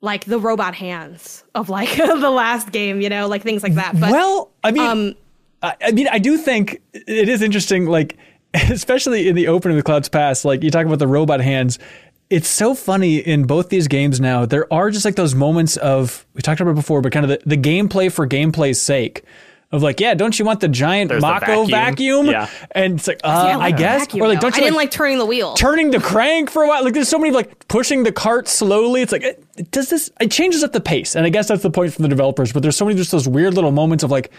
[0.00, 3.00] like the robot hands of like the last game.
[3.00, 3.98] You know, like things like that.
[3.98, 5.14] But well, I mean, um,
[5.62, 8.16] I, I mean, I do think it is interesting, like
[8.54, 11.78] especially in the opening of the Clouds Past, like you talk about the robot hands.
[12.30, 14.44] It's so funny in both these games now.
[14.44, 17.30] There are just like those moments of we talked about it before, but kind of
[17.30, 19.24] the, the gameplay for gameplay's sake.
[19.70, 22.24] Of like, yeah, don't you want the giant There's the Mako vacuum?
[22.24, 22.26] vacuum.
[22.26, 22.48] Yeah.
[22.70, 24.64] And it's like, uh, yeah, I like a guess, vacuum, or like, don't you I
[24.64, 25.54] you didn't like, like turning the wheel.
[25.54, 26.82] turning the crank for a while.
[26.84, 29.02] Like there's so many like pushing the cart slowly.
[29.02, 30.10] It's like it, does this?
[30.20, 32.50] It changes up the pace, and I guess that's the point from the developers.
[32.50, 34.30] But there's so many just those weird little moments of like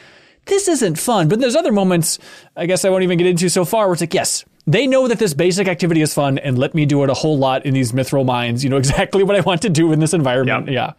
[0.45, 1.27] this isn't fun.
[1.27, 2.17] But there's other moments
[2.55, 4.45] I guess I won't even get into so far where it's like yes.
[4.65, 7.37] They know that this basic activity is fun and let me do it a whole
[7.39, 8.63] lot in these mithril mines.
[8.63, 10.67] You know exactly what I want to do in this environment.
[10.67, 10.73] Yep.
[10.73, 10.93] Yeah.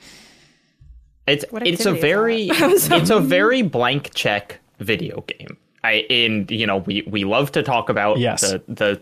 [1.30, 5.56] It's it's a very it's a very blank check video game.
[5.84, 8.42] I in you know we we love to talk about Yes.
[8.42, 9.00] the the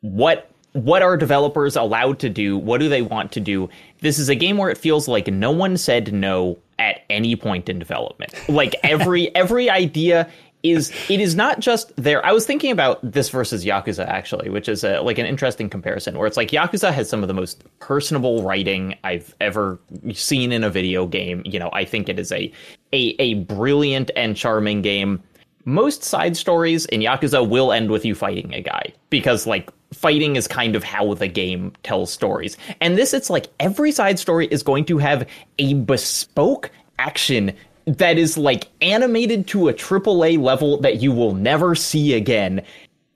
[0.00, 2.56] what what are developers allowed to do?
[2.56, 3.68] What do they want to do?
[4.00, 7.68] This is a game where it feels like no one said no at any point
[7.68, 8.32] in development.
[8.48, 10.28] Like every every idea
[10.62, 12.24] is it is not just there.
[12.24, 16.18] I was thinking about this versus Yakuza actually, which is a, like an interesting comparison
[16.18, 19.80] where it's like Yakuza has some of the most personable writing I've ever
[20.12, 21.42] seen in a video game.
[21.44, 22.52] You know, I think it is a
[22.92, 25.22] a, a brilliant and charming game.
[25.64, 30.36] Most side stories in Yakuza will end with you fighting a guy because like fighting
[30.36, 32.56] is kind of how the game tells stories.
[32.80, 35.26] And this it's like every side story is going to have
[35.58, 37.52] a bespoke action
[37.98, 42.62] that is like animated to a AAA level that you will never see again.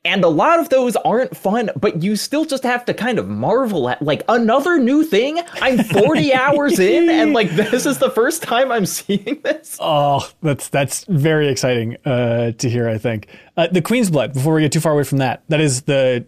[0.07, 3.27] And a lot of those aren't fun, but you still just have to kind of
[3.27, 5.41] marvel at like another new thing.
[5.63, 9.79] I'm 40 hours in and like this is the first time I'm seeing this.
[9.81, 12.87] Oh, that's that's very exciting uh, to hear.
[12.89, 14.35] I think uh, the Queen's Blood.
[14.35, 16.27] Before we get too far away from that, that is the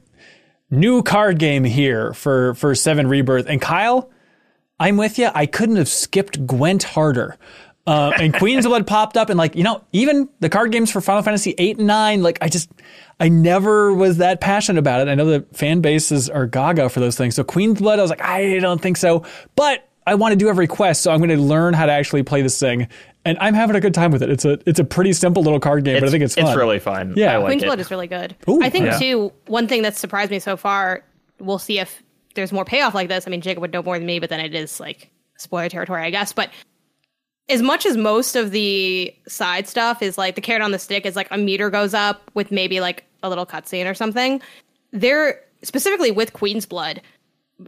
[0.70, 3.44] new card game here for for Seven Rebirth.
[3.46, 4.10] And Kyle,
[4.78, 5.30] I'm with you.
[5.34, 7.36] I couldn't have skipped Gwent harder.
[7.86, 11.00] Uh, and Queen's Blood popped up, and like you know, even the card games for
[11.00, 12.68] Final Fantasy eight and nine, like I just,
[13.20, 15.10] I never was that passionate about it.
[15.10, 17.36] I know the fan bases are gaga for those things.
[17.36, 20.48] So Queen's Blood, I was like, I don't think so, but I want to do
[20.48, 22.88] every quest, so I'm going to learn how to actually play this thing,
[23.24, 24.30] and I'm having a good time with it.
[24.30, 26.46] It's a it's a pretty simple little card game, but I think it's fun.
[26.46, 27.14] it's really fun.
[27.16, 27.34] Yeah.
[27.34, 27.66] I like Queen's it.
[27.66, 28.36] Blood is really good.
[28.48, 28.98] Ooh, I think yeah.
[28.98, 29.32] too.
[29.46, 31.04] One thing that's surprised me so far.
[31.38, 32.02] We'll see if
[32.34, 33.26] there's more payoff like this.
[33.26, 36.02] I mean, Jacob would know more than me, but then it is like spoiler territory,
[36.02, 36.32] I guess.
[36.32, 36.50] But
[37.48, 41.06] as much as most of the side stuff is like the carrot on the stick
[41.06, 44.40] is like a meter goes up with maybe like a little cutscene or something.
[44.92, 47.00] There specifically with Queen's Blood.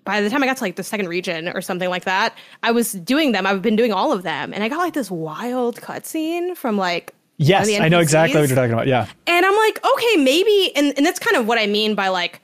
[0.05, 2.73] By the time I got to like the second region or something like that, I
[2.73, 3.47] was doing them.
[3.47, 7.15] I've been doing all of them, and I got like this wild cutscene from like
[7.39, 8.89] Yes, the I know exactly what you're talking about.
[8.89, 9.07] Yeah.
[9.29, 12.41] And I'm like, okay, maybe, and, and that's kind of what I mean by like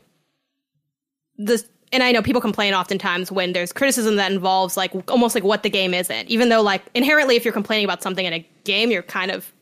[1.36, 1.68] this.
[1.94, 5.62] And I know people complain oftentimes when there's criticism that involves like almost like what
[5.62, 8.90] the game isn't, even though like inherently, if you're complaining about something in a game,
[8.90, 9.52] you're kind of,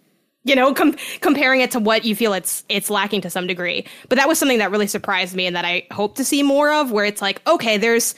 [0.44, 3.86] you know, com- comparing it to what you feel it's it's lacking to some degree.
[4.08, 6.72] But that was something that really surprised me and that I hope to see more
[6.72, 8.14] of, where it's like, okay, there's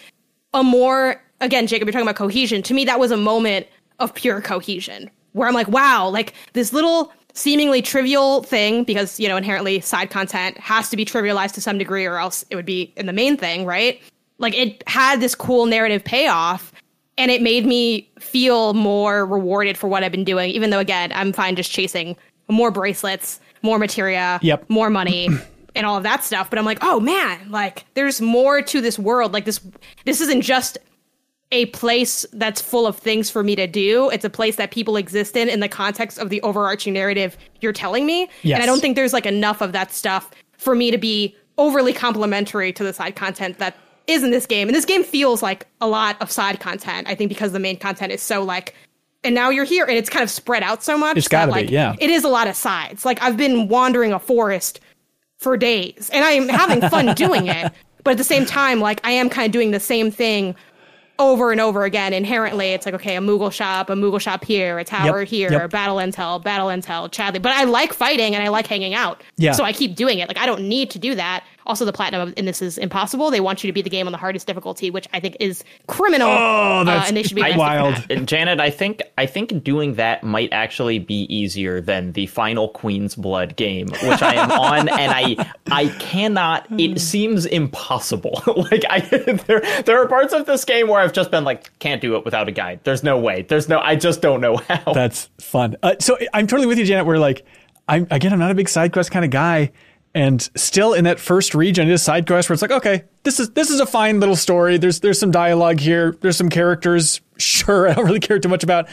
[0.54, 2.62] a more again, Jacob, you're talking about cohesion.
[2.62, 3.66] To me, that was a moment
[3.98, 9.28] of pure cohesion where I'm like, wow, like this little seemingly trivial thing, because you
[9.28, 12.66] know, inherently side content has to be trivialized to some degree, or else it would
[12.66, 14.00] be in the main thing, right?
[14.38, 16.72] Like it had this cool narrative payoff.
[17.16, 21.12] And it made me feel more rewarded for what I've been doing, even though again,
[21.14, 22.16] I'm fine just chasing
[22.48, 24.68] more bracelets, more materia, Yep.
[24.68, 25.28] more money.
[25.76, 26.50] and all of that stuff.
[26.50, 29.32] But I'm like, oh man, like there's more to this world.
[29.32, 29.60] Like this,
[30.04, 30.76] this isn't just
[31.52, 34.10] a place that's full of things for me to do.
[34.10, 37.72] It's a place that people exist in in the context of the overarching narrative you're
[37.72, 38.28] telling me.
[38.42, 38.56] Yes.
[38.56, 41.92] And I don't think there's like enough of that stuff for me to be overly
[41.92, 43.76] complimentary to the side content that
[44.06, 44.68] is in this game.
[44.68, 47.08] And this game feels like a lot of side content.
[47.08, 48.74] I think because the main content is so like
[49.22, 51.16] and now you're here and it's kind of spread out so much.
[51.16, 51.96] It's gotta that, be, like, yeah.
[51.98, 53.04] It is a lot of sides.
[53.04, 54.80] Like I've been wandering a forest
[55.38, 57.72] for days and I am having fun doing it.
[58.02, 60.54] But at the same time, like I am kind of doing the same thing
[61.18, 62.12] over and over again.
[62.12, 65.52] Inherently, it's like, okay, a Moogle shop, a Moogle shop here, a tower Yep, here,
[65.52, 65.70] yep.
[65.70, 67.40] battle intel, battle intel, Chadley.
[67.40, 69.22] But I like fighting and I like hanging out.
[69.36, 69.52] Yeah.
[69.52, 70.28] So I keep doing it.
[70.28, 71.44] Like I don't need to do that.
[71.66, 73.30] Also, the platinum in this is impossible.
[73.30, 75.64] They want you to beat the game on the hardest difficulty, which I think is
[75.86, 76.28] criminal.
[76.28, 77.94] Oh, that's uh, and they should be arrested for wild.
[77.94, 78.10] that.
[78.10, 82.68] And Janet, I think I think doing that might actually be easier than the final
[82.68, 86.66] Queen's Blood game, which I am on, and I I cannot.
[86.78, 88.42] It seems impossible.
[88.70, 92.00] like I there there are parts of this game where I've just been like, can't
[92.00, 92.80] do it without a guide.
[92.84, 93.42] There's no way.
[93.42, 93.80] There's no.
[93.80, 94.92] I just don't know how.
[94.92, 95.76] That's fun.
[95.82, 97.06] Uh, so I'm totally with you, Janet.
[97.06, 97.44] Where like,
[97.88, 99.72] I'm again, I'm not a big side quest kind of guy,
[100.14, 103.40] and still in that first region, it is side quest where it's like, okay, this
[103.40, 104.78] is this is a fine little story.
[104.78, 106.16] There's there's some dialogue here.
[106.20, 107.20] There's some characters.
[107.36, 108.88] Sure, I don't really care too much about.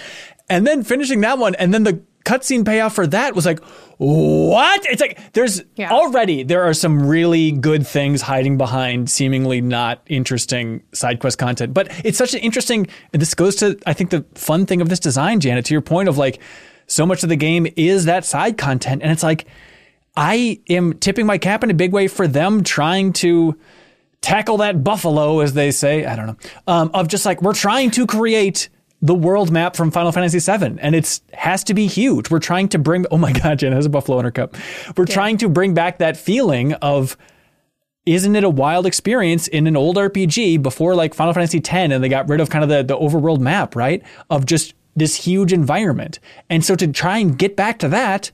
[0.49, 3.60] And then finishing that one, and then the cutscene payoff for that was like,
[3.97, 4.84] what?
[4.88, 5.91] It's like there's Yeah.
[5.91, 11.75] already there are some really good things hiding behind seemingly not interesting side quest content.
[11.75, 12.88] But it's such an interesting.
[13.13, 15.65] And this goes to I think the fun thing of this design, Janet.
[15.65, 16.39] To your point of like,
[16.88, 19.45] so much of the game is that side content, and it's like
[20.15, 23.58] I am tipping my cap in a big way for them trying to
[24.21, 26.06] tackle that buffalo, as they say.
[26.06, 26.38] I don't know.
[26.67, 28.69] Um, of just like we're trying to create
[29.02, 32.30] the world map from Final Fantasy VII, and it's has to be huge.
[32.30, 33.06] We're trying to bring.
[33.10, 34.56] Oh my God, Jen has a buffalo in her cup.
[34.95, 37.17] We're trying to bring back that feeling of.
[38.04, 42.04] Isn't it a wild experience in an old RPG before like Final Fantasy X and
[42.04, 44.02] they got rid of kind of the, the overworld map, right?
[44.32, 46.17] Of just this huge environment.
[46.50, 48.32] And so to try and get back to that,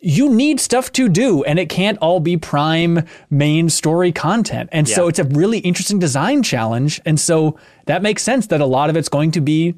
[0.00, 4.70] you need stuff to do and it can't all be prime main story content.
[4.72, 7.00] And so it's a really interesting design challenge.
[7.04, 9.74] And so that makes sense that a lot of it's going to be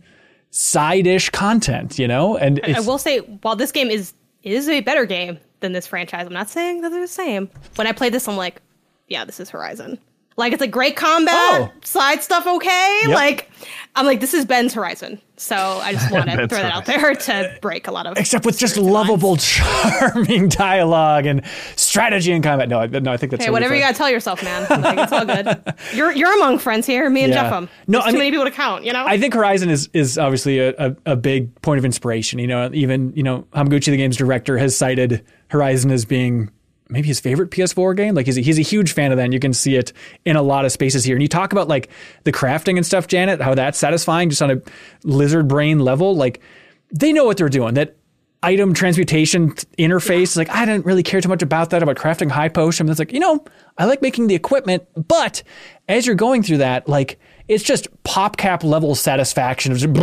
[0.50, 2.36] side-ish content, you know?
[2.36, 5.86] And I it's, will say, while this game is is a better game than this
[5.86, 7.50] franchise, I'm not saying that they're the same.
[7.76, 8.60] When I played this, I'm like,
[9.08, 9.98] yeah, this is Horizon.
[10.36, 11.72] Like it's a great combat, Oh.
[11.84, 13.00] side stuff okay.
[13.02, 13.10] Yep.
[13.14, 13.50] Like
[13.94, 15.20] I'm like, this is Ben's Horizon.
[15.36, 18.46] So I just want to throw that out there to break a lot of except
[18.46, 19.08] with just spirits and minds.
[19.10, 21.44] lovable, charming dialogue and
[21.76, 22.68] strategy and combat.
[22.68, 24.66] No, I, no, I think that's Hey, whatever you gotta tell yourself, man.
[24.82, 25.74] Like, it's all good.
[25.94, 27.08] You're you're among friends here.
[27.10, 27.42] Me and Yeah.
[27.44, 27.52] Jeff.
[27.52, 28.84] Um, No, There's I too mean- many people to count.
[28.84, 29.04] You know.
[29.06, 32.38] I think Horizon is is obviously a, a, a big point of inspiration.
[32.38, 36.50] You know, even you know Hamaguchi, the game's director, has cited Horizon as being
[36.92, 38.14] maybe his favorite PS4 game.
[38.14, 39.24] Like he's a, he's a huge fan of that.
[39.24, 39.92] And you can see it
[40.24, 41.16] in a lot of spaces here.
[41.16, 41.90] And you talk about like
[42.24, 44.62] the crafting and stuff, Janet, how that's satisfying just on a
[45.04, 46.14] lizard brain level.
[46.14, 46.40] Like
[46.90, 47.74] they know what they're doing.
[47.74, 47.96] That
[48.42, 52.30] item transmutation interface is like I didn't really care too much about that about crafting
[52.30, 52.88] high potion.
[52.88, 53.44] It's like you know
[53.78, 55.42] I like making the equipment, but
[55.88, 57.18] as you're going through that, like
[57.52, 59.94] it's just PopCap level satisfaction of just,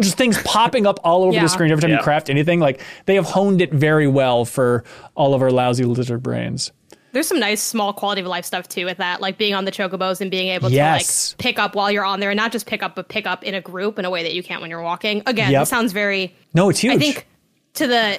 [0.00, 1.42] just things popping up all over Yeah.
[1.42, 2.60] the screen every time you craft anything.
[2.60, 6.72] Like they have honed it very well for all of our lousy lizard brains.
[7.12, 9.72] There's some nice small quality of life stuff too with that, like being on the
[9.72, 11.30] chocobos and being able Yes.
[11.30, 13.26] to like pick up while you're on there, and not just pick up, but pick
[13.26, 15.22] up in a group in a way that you can't when you're walking.
[15.26, 15.62] Again, Yep.
[15.62, 16.34] this sounds very.
[16.54, 16.94] No, it's huge.
[16.94, 17.26] I think
[17.74, 18.18] to the,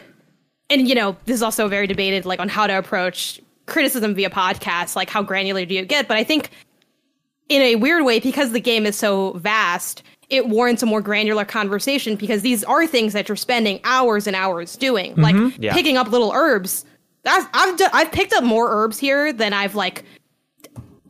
[0.72, 4.32] and you know, this is also very debated, like on how to approach criticism via
[4.32, 6.08] podcast, like how granular do you get?
[6.08, 6.50] But I think
[7.50, 11.44] in a weird way, because the game is so vast, it warrants a more granular
[11.44, 15.62] conversation because these are things that you're spending hours and hours doing, like mm-hmm.
[15.62, 15.74] Yeah.
[15.74, 16.86] picking up little herbs.
[17.24, 20.06] That's, I've d- I've picked up more herbs here than I've like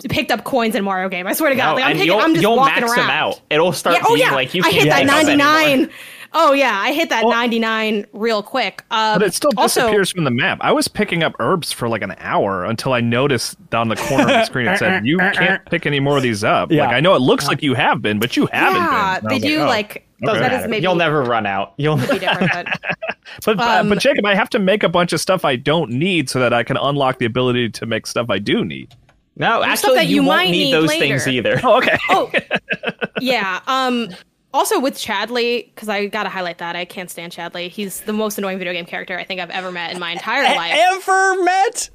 [0.10, 1.28] picked up coins in Mario game.
[1.28, 2.94] I swear to God, No, like, I'm, and taking, you'll, I'm just you'll walking max
[2.94, 3.08] around.
[3.08, 3.42] them out.
[3.50, 5.90] It'll start Yeah, oh being yeah, like you I can't hit that pick up anymore.
[6.34, 6.50] 99.
[6.50, 8.84] Oh yeah, I hit that 99 real quick.
[8.92, 10.58] Um, But it still also, disappears from the map.
[10.62, 14.24] I was picking up herbs for like an hour until I noticed down the corner
[14.24, 16.86] of the screen it said, "You can't pick any more of these up." Yeah.
[16.86, 19.30] Like I know it looks like you have been, but you haven't Yeah, been.
[19.30, 21.74] They was do oh, like Doesn't that is maybe You'll never run out.
[21.78, 22.68] You'll be different, but
[23.46, 26.30] But Um, but Jacob, I have to make a bunch of stuff I don't need
[26.30, 28.94] so that I can unlock the ability to make stuff I do need.
[29.36, 29.60] no.
[29.62, 31.00] stuff Actually, that you, you won't might need need those later.
[31.00, 31.60] things either.
[31.64, 31.98] Oh, okay.
[32.10, 32.32] oh
[33.22, 33.62] yeah.
[33.68, 34.10] Um.
[34.54, 37.70] Also with Chadley, because I gotta highlight that I can't stand Chadley.
[37.70, 40.44] He's the most annoying video game character I think I've ever met in my entire
[40.44, 40.74] life.
[40.76, 41.90] Ever met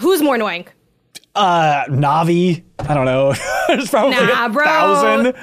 [0.00, 0.66] Who's more annoying?
[1.36, 2.64] uh, Navi?
[2.80, 3.34] I don't know.
[3.68, 4.64] There's probably Nah, a bro.
[4.64, 5.34] thousand.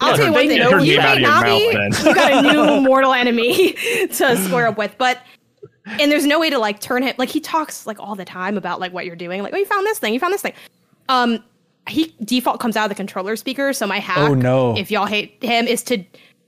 [0.00, 0.58] I'll tell you one thing.
[0.58, 3.12] know When you you out beat of your mouth, Navi, you got a new mortal
[3.12, 3.72] enemy
[4.12, 4.96] to square up with.
[4.98, 5.20] But
[5.86, 8.56] and there's no way to like turn him like he talks like all the time
[8.58, 10.52] about like what you're doing like oh you found this thing you found this thing
[11.08, 11.42] um
[11.88, 14.76] he default comes out of the controller speaker so my hack Oh, no.
[14.76, 16.04] if y'all hate him is to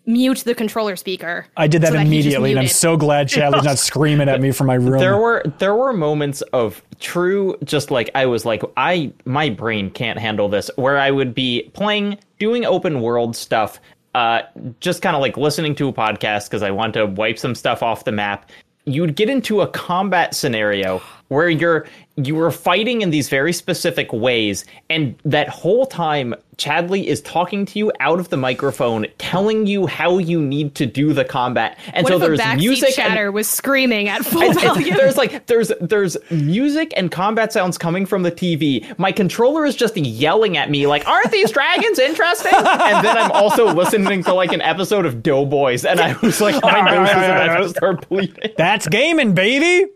[0.07, 3.28] mute the controller speaker I did that so he's just immediately, and I'm so glad
[3.28, 4.99] Chadley's not screaming at me from my room.
[4.99, 9.91] there were there were moments of true just like I was like I my brain
[9.91, 13.78] can't handle this where I would be playing doing open world stuff
[14.14, 14.41] uh
[14.80, 17.82] just kind of like listening to a podcast because I want to wipe some stuff
[17.82, 18.51] off the map
[18.86, 21.86] you'd get into a combat scenario where you're
[22.27, 27.64] you were fighting in these very specific ways and that whole time Chadley is talking
[27.66, 31.79] to you out of the microphone telling you how you need to do the combat
[31.95, 34.75] and what so if there's backseat music and- chatter was screaming at full it's- it's-
[34.75, 38.87] volume there's like there's there's music and combat sounds coming from the TV.
[38.99, 43.31] My controller is just yelling at me like, "Aren't these dragons interesting?" And then I'm
[43.33, 47.14] also listening to like an episode of Doughboys, and I was like, my nose is
[47.14, 48.53] about to start bleeding.
[48.57, 49.91] That's gaming, baby.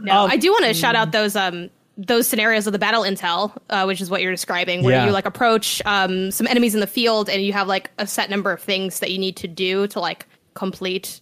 [0.00, 1.67] No, Um, I do want to shout out those um
[2.00, 5.06] those scenarios of the battle intel, uh, which is what you're describing, where Yeah.
[5.06, 8.30] you like approach um some enemies in the field and you have like a set
[8.30, 10.24] number of things that you need to do to like
[10.54, 11.20] complete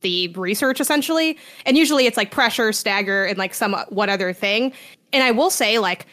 [0.00, 1.38] the research essentially.
[1.64, 4.72] And usually it's like pressure, stagger, and like some what other thing.
[5.12, 6.06] And I will say, like,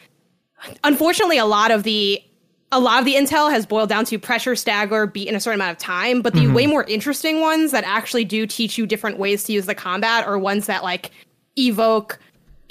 [0.84, 2.22] unfortunately, a lot of the
[2.72, 5.58] a lot of the intel has boiled down to pressure, stagger, beat in a certain
[5.60, 6.22] amount of time.
[6.22, 9.66] But the way more interesting ones that actually do teach you different ways to use
[9.66, 11.10] the combat are ones that like
[11.58, 12.20] evoke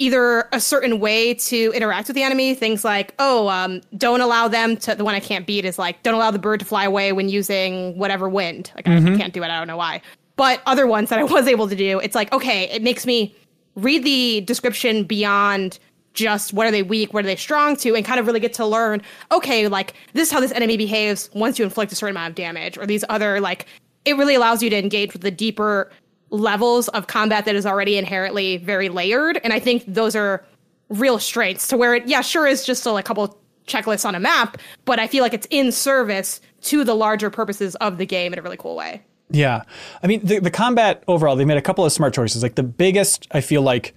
[0.00, 2.54] either a certain way to interact with the enemy.
[2.54, 4.94] Things like, oh, um, don't allow them to.
[4.94, 7.28] The one I can't beat is like, don't allow the bird to fly away when
[7.28, 8.72] using whatever wind.
[8.74, 9.50] Like I can't do it.
[9.50, 10.00] I don't know why.
[10.36, 13.36] But other ones that I was able to do, it's like, okay, it makes me
[13.76, 15.78] read the description beyond
[16.14, 18.54] just what are they weak, what are they strong to, and kind of really get
[18.54, 22.16] to learn, okay, like this is how this enemy behaves once you inflict a certain
[22.16, 23.66] amount of damage, or these other like
[24.04, 25.90] it really allows you to engage with the deeper
[26.30, 29.40] levels of combat that is already inherently very layered.
[29.42, 30.44] And I think those are
[30.88, 34.58] real strengths to where it, yeah, sure is just a couple checklists on a map,
[34.84, 38.38] but I feel like it's in service to the larger purposes of the game in
[38.38, 39.02] a really cool way.
[39.30, 39.62] Yeah.
[40.02, 42.42] I mean, the, the combat overall, they made a couple of smart choices.
[42.42, 43.94] Like the biggest, I feel like,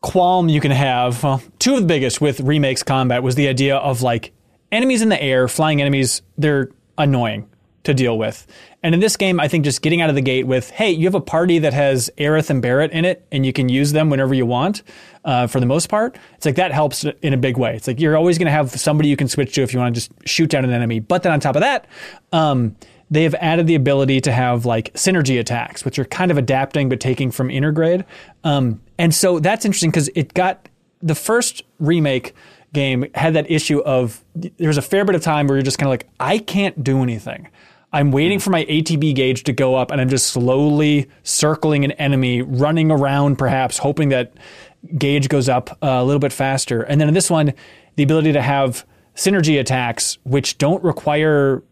[0.00, 3.76] qualm you can have, well, two of the biggest with remakes combat was the idea
[3.76, 4.32] of like
[4.70, 7.48] enemies in the air, flying enemies, they're annoying
[7.84, 8.46] to deal with.
[8.82, 11.06] And in this game, I think just getting out of the gate with, hey, you
[11.06, 14.10] have a party that has Aerith and Barrett in it, and you can use them
[14.10, 14.82] whenever you want,
[15.24, 16.16] uh, for the most part.
[16.34, 17.74] It's like that helps in a big way.
[17.74, 19.94] It's like you're always going to have somebody you can switch to if you want
[19.94, 21.00] to just shoot down an enemy.
[21.00, 21.86] But then on top of that,
[22.32, 22.76] um,
[23.10, 26.88] they have added the ability to have like synergy attacks, which are kind of adapting
[26.88, 28.04] but taking from Intergrade.
[28.44, 30.68] Um, and so that's interesting because it got
[31.02, 32.34] the first remake
[32.72, 35.78] game had that issue of there was a fair bit of time where you're just
[35.78, 37.48] kind of like, I can't do anything.
[37.92, 41.92] I'm waiting for my ATB gauge to go up and I'm just slowly circling an
[41.92, 44.34] enemy, running around perhaps, hoping that
[44.96, 46.82] gauge goes up uh, a little bit faster.
[46.82, 47.54] And then in this one,
[47.96, 51.62] the ability to have synergy attacks, which don't require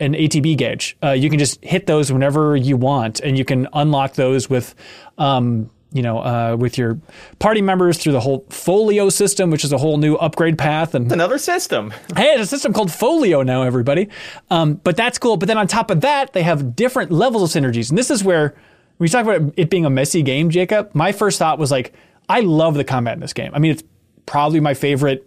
[0.00, 0.96] an ATB gauge.
[1.02, 4.74] Uh, you can just hit those whenever you want, and you can unlock those with,
[5.18, 6.98] um, you know, uh, with your
[7.38, 10.94] party members through the whole Folio system, which is a whole new upgrade path.
[10.94, 11.92] And Another system.
[12.16, 14.08] hey, it's a system called Folio now, everybody.
[14.50, 15.36] Um, but that's cool.
[15.38, 18.22] But then on top of that, they have different levels of synergies, and this is
[18.22, 18.54] where
[18.98, 20.90] we you talk about it being a messy game, Jacob.
[20.94, 21.94] My first thought was like,
[22.28, 23.52] I love the combat in this game.
[23.54, 23.84] I mean, it's
[24.26, 25.26] probably my favorite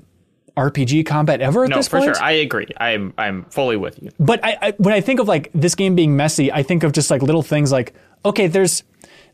[0.58, 2.16] RPG combat ever at No, for point.
[2.18, 2.24] sure.
[2.24, 2.68] I agree.
[2.78, 4.12] I'm I'm fully with you.
[4.20, 6.92] But I, I, when I think of like this game being messy, I think of
[6.92, 7.94] just like little things like,
[8.26, 8.84] okay, there's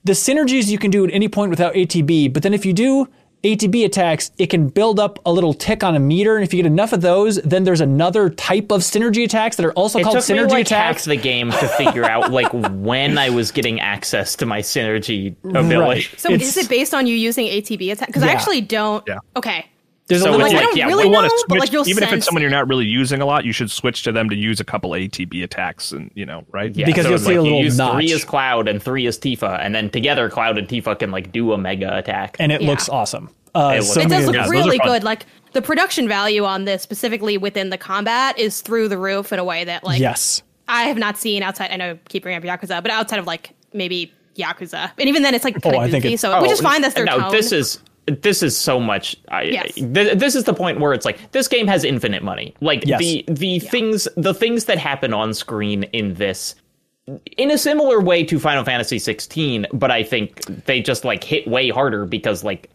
[0.03, 3.07] the synergies you can do at any point without ATB, but then if you do
[3.43, 6.57] ATB attacks, it can build up a little tick on a meter, and if you
[6.61, 10.03] get enough of those, then there's another type of synergy attacks that are also It
[10.03, 11.05] called took me synergy like half attacks.
[11.05, 15.77] the game to figure out like when I was getting access to my synergy ability.
[15.77, 16.09] Right.
[16.17, 18.07] So It's- is it based on you using ATB attack?
[18.07, 19.03] Because I actually don't.
[19.07, 19.19] Yeah.
[19.35, 19.67] Okay.
[20.07, 21.45] There's So a little it's Like, I like, don't yeah, really you know, want to
[21.49, 23.51] but switch, like you'll even if it's someone you're not really using a lot, you
[23.51, 26.73] should switch to them to use a couple ATB attacks, and you know, right?
[26.75, 27.93] Yeah, Because so you'll it's see a like little you use notch.
[27.93, 31.31] three is Cloud and three is Tifa, and then together Cloud and Tifa can like
[31.33, 32.37] do a mega attack.
[32.39, 32.69] and it Yeah.
[32.69, 33.29] looks awesome.
[33.53, 35.03] Uh, It so looks- it does look Yeah, those- those are really good.
[35.03, 39.39] Like the production value on this, specifically within the combat, is through the roof in
[39.39, 40.41] a way that like yes.
[40.69, 41.71] I have not seen outside.
[41.71, 45.23] I know I keep bringing up Yakuza, but outside of like maybe Yakuza, and even
[45.23, 46.13] then it's like kind Oh, I of think goofy.
[46.13, 46.81] it's- So which is Oh, fine.
[46.81, 47.31] That's their no, tone.
[47.31, 49.15] this is this is so much.
[49.29, 49.73] I, Yes.
[49.73, 52.53] th- this is the point where it's like this game has infinite money.
[52.61, 52.99] Like Yes.
[52.99, 56.55] the the things the things that happen on screen in this.
[57.37, 61.47] In a similar way to Final Fantasy 16, but I think they just like hit
[61.47, 62.69] way harder because like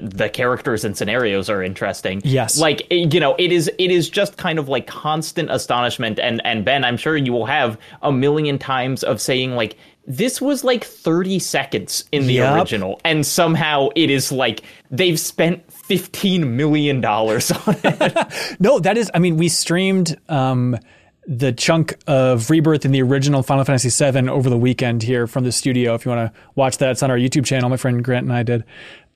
[0.00, 2.20] the characters and scenarios are interesting.
[2.24, 2.58] Yes.
[2.58, 6.64] Like you know, it is it is just kind of like constant astonishment and and
[6.64, 9.76] Ben, I'm sure you will have a million times of saying like
[10.10, 12.54] this was like 30 seconds in the Yep.
[12.56, 18.56] original and somehow it is like they've spent 15 million dollars on it.
[18.60, 19.10] No, that is.
[19.14, 20.76] I mean, we streamed um,
[21.26, 25.44] the chunk of Rebirth in the original Final Fantasy VII over the weekend here from
[25.44, 25.94] the studio.
[25.94, 27.68] If you want to watch that, it's on our YouTube channel.
[27.68, 28.64] My friend Grant and I did.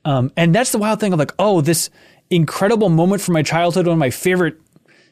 [0.05, 1.88] Um, and that's the wild thing of like, oh, this
[2.28, 4.59] incredible moment from my childhood, one of my favorite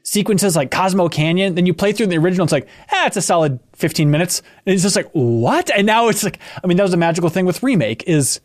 [0.02, 1.54] sequences like Cosmo Canyon.
[1.54, 4.42] Then you play through the original, it's like, ah, it's a solid 15 minutes.
[4.66, 5.70] And it's just like, what?
[5.70, 8.40] And now it's like, I mean, that was a magical thing with Remake is,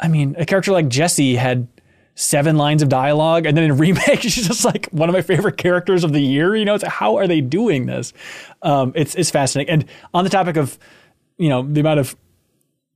[0.00, 1.68] I mean, a character like Jesse had
[2.16, 5.56] seven lines of dialogue, and then in Remake, she's just like one of my favorite
[5.56, 6.54] characters of the year.
[6.56, 8.12] You know, it's like, how are they doing this?
[8.62, 9.72] Um, it's, it's fascinating.
[9.72, 10.78] And on the topic of,
[11.38, 12.16] you know, the amount of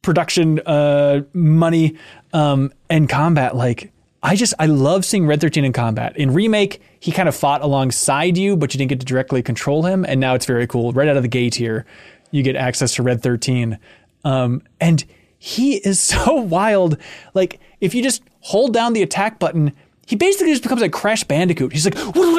[0.03, 1.97] production uh, money
[2.33, 3.93] um, and combat like
[4.23, 6.17] i just i love seeing red 13 in combat.
[6.17, 9.85] In remake he kind of fought alongside you but you didn't get to directly control
[9.85, 10.93] him and now it's very cool.
[10.93, 11.87] Right out of the gate here
[12.31, 13.79] you get access to red 13
[14.25, 15.05] um, and
[15.39, 16.97] he is so wild.
[17.35, 19.73] Like if you just hold down the attack button
[20.09, 21.71] he basically just becomes like Crash Bandicoot.
[21.71, 21.95] He's like,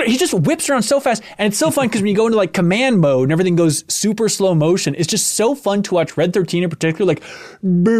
[0.07, 1.21] he just whips around so fast.
[1.37, 3.85] And it's so fun because when you go into like command mode and everything goes
[3.87, 7.21] super slow motion, it's just so fun to watch Red 13 in particular, like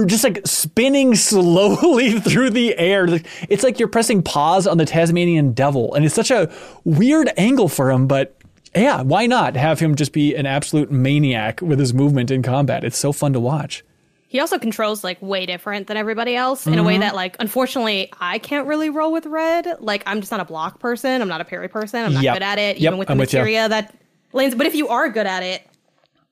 [0.07, 3.05] just like spinning slowly through the air.
[3.47, 5.93] It's like you're pressing pause on the Tasmanian devil.
[5.93, 6.51] And it's such a
[6.83, 8.35] weird angle for him, but
[8.75, 12.83] yeah, why not have him just be an absolute maniac with his movement in combat?
[12.83, 13.83] It's so fun to watch.
[14.29, 17.01] He also controls like way different than everybody else in a way mm-hmm.
[17.01, 19.67] that like unfortunately I can't really roll with red.
[19.79, 21.23] Like I'm just not a block person.
[21.23, 22.05] I'm not a parry person.
[22.05, 22.35] I'm not Yep.
[22.35, 22.77] good at it.
[22.77, 23.39] Yep, Even with the I'm with ya.
[23.39, 23.95] materia that
[24.31, 24.53] lanes.
[24.53, 25.65] But if you are good at it,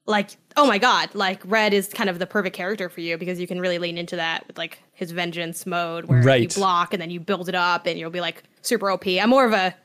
[0.05, 3.39] like oh my god, like red is kind of the perfect character for you because
[3.39, 7.01] you can really lean into that with like his vengeance mode where you block and
[7.01, 9.07] then you build it up and you'll be like super OP.
[9.07, 9.75] I'm more of a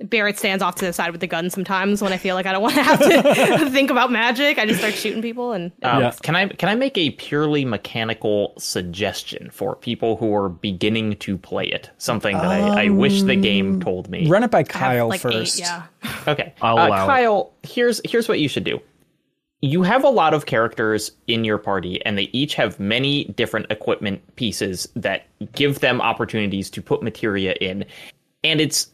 [0.00, 2.52] Barrett stands off to the side with the gun sometimes when I feel like I
[2.52, 4.56] don't want to have to think about magic.
[4.56, 6.12] I just start shooting people and Um, Yeah.
[6.22, 11.36] Can I can I make a purely mechanical suggestion for people who are beginning to
[11.36, 11.90] play it?
[11.98, 14.28] Something that I, I wish the game told me.
[14.28, 15.58] Run it by Kyle like first.
[15.58, 15.64] eight.
[15.64, 15.82] Yeah.
[16.28, 17.06] Okay, I'll uh, allow it.
[17.08, 17.52] Kyle.
[17.64, 18.80] Here's here's what you should do.
[19.62, 23.66] You have a lot of characters in your party, and they each have many different
[23.72, 27.84] equipment pieces that give them opportunities to put materia in,
[28.44, 28.92] and it's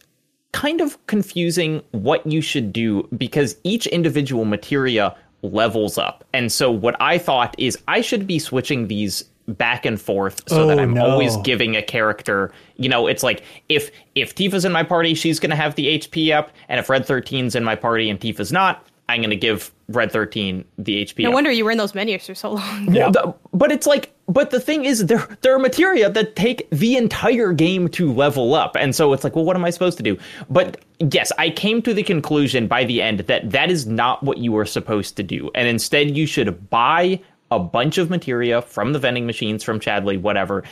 [0.55, 6.23] kind of confusing what you should do because each individual materia levels up.
[6.33, 10.67] And so what I thought is I should be switching these back and forth so
[10.69, 11.05] that Oh, I'm no.
[11.05, 15.41] always giving a character, you know, it's like if if Tifa's in my party, she's
[15.41, 18.53] going to have the HP up, and if Red 13's in my party and Tifa's
[18.53, 21.35] not, I'm going to give Red 13 the HP No up.
[21.35, 22.93] wonder you were in those menus for so long.
[22.95, 23.11] Yeah.
[23.11, 26.97] The- but it's like, but the thing is, there there are materia that take the
[26.97, 30.03] entire game to level up, and so it's like, well, what am I supposed to
[30.03, 30.17] do?
[30.49, 34.39] But yes, I came to the conclusion by the end that that is not what
[34.39, 38.95] you are supposed to do, and instead you should buy a bunch of materia from
[38.95, 40.65] the vending machines, from Chadley, whatever.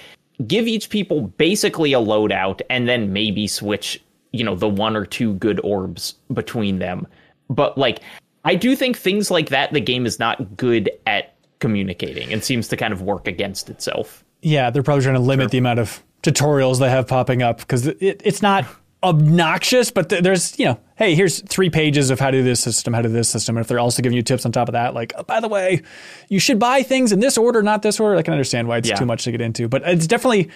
[0.46, 4.02] Give each people basically a loadout, and then maybe switch,
[4.32, 7.06] you know, the one or two good orbs between them.
[7.50, 8.00] But like,
[8.44, 12.68] I do think things like that, the game is not good at communicating and seems
[12.68, 14.24] to kind of work against itself.
[14.42, 17.86] Yeah, they're probably trying to limit the amount of tutorials they have popping up because
[17.86, 18.64] it, it's not
[19.04, 22.60] obnoxious, but th- there's, you know, hey, here's three pages of how to do this
[22.60, 23.56] system, how to do this system.
[23.56, 25.48] And if they're also giving you tips on top of that, like, oh, by the
[25.48, 25.82] way,
[26.28, 28.88] you should buy things in this order, not this order, I can understand why it's
[28.88, 28.96] Yeah.
[28.96, 29.68] too much to get into.
[29.68, 30.50] But it's definitely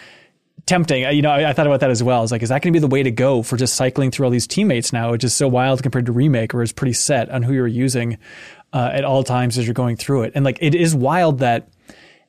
[0.64, 1.04] tempting.
[1.04, 2.22] Uh, You know, I, I thought about that as well.
[2.22, 4.24] It's like, is that going to be the way to go for just cycling through
[4.26, 7.28] all these teammates now, which is so wild compared to Remake, where it's pretty set
[7.30, 8.18] on who you're using
[8.72, 10.32] uh, at all times as you're going through it.
[10.34, 11.68] And like, it is wild that,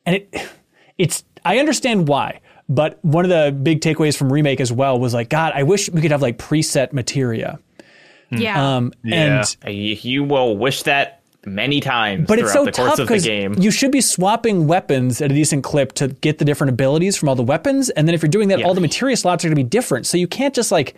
[0.06, 0.34] and it,
[0.98, 2.40] it's, I understand why.
[2.68, 5.88] But one of the big takeaways from remake as well was like, God, I wish
[5.88, 7.58] we could have like preset materia.
[8.30, 8.76] Yeah.
[8.76, 9.42] Um, Yeah.
[9.64, 12.98] and You you will wish that many times but throughout it's so the course tough
[12.98, 13.54] of the because game.
[13.58, 17.28] you should be swapping weapons at a decent clip to get the different abilities from
[17.28, 17.90] all the weapons.
[17.90, 18.66] And then if you're doing that, Yeah.
[18.66, 20.06] all the materia slots are going to be different.
[20.06, 20.94] So you can't just like,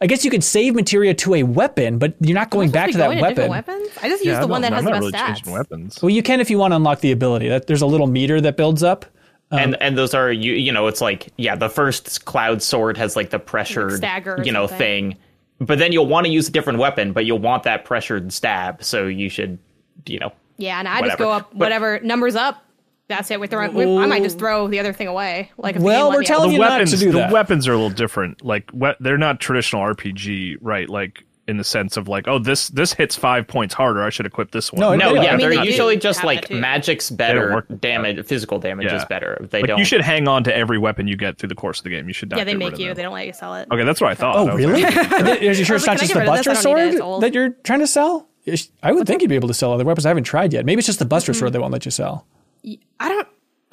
[0.00, 2.98] I guess you could save materia to a weapon, but you're not going back to
[2.98, 3.34] that Going weapon.
[3.50, 3.88] different weapons?
[4.02, 5.52] I just use the I'm one not- that has I'm the not best really stats.
[5.58, 5.98] weapons.
[6.02, 7.48] Well, you can if you want to unlock the ability.
[7.48, 9.04] That there's a little meter that builds up.
[9.52, 12.96] and um, and those are you you know it's like yeah the first cloud sword
[12.96, 15.10] has like the pressured stagger you know something.
[15.12, 15.16] thing
[15.60, 18.82] but then you'll want to use a different weapon but you'll want that pressured stab
[18.82, 19.58] so you should
[20.06, 22.62] you know Yeah, and I just go up But- whatever numbers up.
[23.08, 23.38] That's it.
[23.40, 23.68] We throw.
[23.68, 25.50] We, I might just throw the other thing away.
[25.58, 26.46] Like if Well, we're telling out.
[26.48, 27.28] the you not weapons to do that.
[27.28, 31.56] the weapons are a little different like we- they're not traditional rpg right like in
[31.56, 34.02] the sense of like, oh, this this hits five points harder.
[34.04, 34.80] I should equip this one.
[34.80, 37.80] No, No, Yeah, yeah, I mean, they're they usually just like magic's better, work like
[37.80, 39.04] damage, physical damage is Yeah.
[39.06, 39.44] better.
[39.50, 39.78] They like don't.
[39.78, 42.06] you should hang on to every weapon you get through the course of the game.
[42.06, 42.86] You should not Yeah, they get rid make of you.
[42.86, 42.94] them.
[42.96, 43.66] They don't let you sell it.
[43.72, 44.36] Okay, that's what I thought.
[44.36, 44.82] Oh, really?
[44.84, 46.50] like, And then- Are you sure it's not just the I get rid of Buster
[46.50, 46.64] this?
[46.64, 46.98] I don't need it.
[46.98, 48.28] Sword that you're trying to sell?
[48.44, 50.04] It's- I would think you'd be able to sell other weapons.
[50.06, 50.64] I haven't tried yet.
[50.66, 52.26] Maybe it's just the Buster Sword they won't let you sell.
[52.66, 53.28] I don't.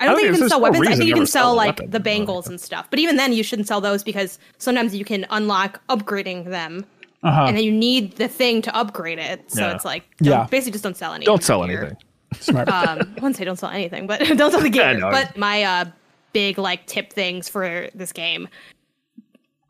[0.00, 0.86] I don't don't think you can sell no weapons.
[0.88, 1.90] I think you you can sell sell like weapon.
[1.90, 2.88] the bangles and stuff.
[2.90, 6.84] But even then, you shouldn't sell those because sometimes you can unlock upgrading them,
[7.22, 7.44] Uh-huh.
[7.46, 9.50] and then you need the thing to upgrade it.
[9.50, 9.74] So Yeah.
[9.74, 10.46] it's like, don't, Yeah.
[10.50, 11.26] basically just don't sell anything.
[11.32, 11.78] don't sell here.
[11.80, 11.96] anything.
[12.40, 12.68] Smart.
[12.68, 15.00] Um, I wouldn't say don't sell anything, but don't sell the Yeah, game.
[15.02, 15.84] But my uh,
[16.32, 18.48] big like tip things for this game,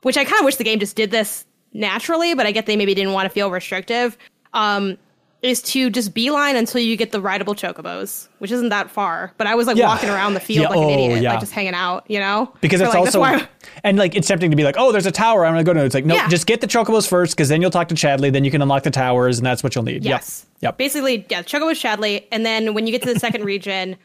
[0.03, 1.45] which I kind of wish the game just did this
[1.75, 4.16] naturally, but I get they maybe didn't want to feel restrictive.
[4.53, 4.97] Um,
[5.43, 9.31] is to just beeline until you get the rideable chocobos, which isn't that far.
[9.37, 9.89] But I was like Yeah.
[9.89, 11.33] walking around the field Yeah, like an oh, idiot, yeah.
[11.33, 12.51] like just hanging out, you know?
[12.62, 13.47] because So, it's like, also
[13.83, 15.45] and like it's tempting to be like, oh, there's a tower.
[15.45, 15.81] I'm gonna go to.
[15.83, 15.85] it.
[15.85, 18.33] It's like no, just get the chocobos first, because then you'll talk to Chadley.
[18.33, 20.03] Then you can unlock the towers, and that's what you'll need.
[20.03, 20.47] Yes.
[20.61, 20.62] Yep.
[20.62, 20.79] Yep.
[20.79, 23.97] Basically, yeah, Chocobo Chadley, and then when you get to the second region,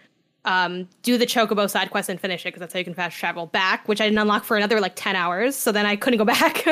[0.46, 3.18] um, do the Chocobo side quest and finish it because that's how you can fast
[3.18, 5.56] travel back, which I didn't unlock for another like ten hours.
[5.56, 6.64] So then I couldn't go back.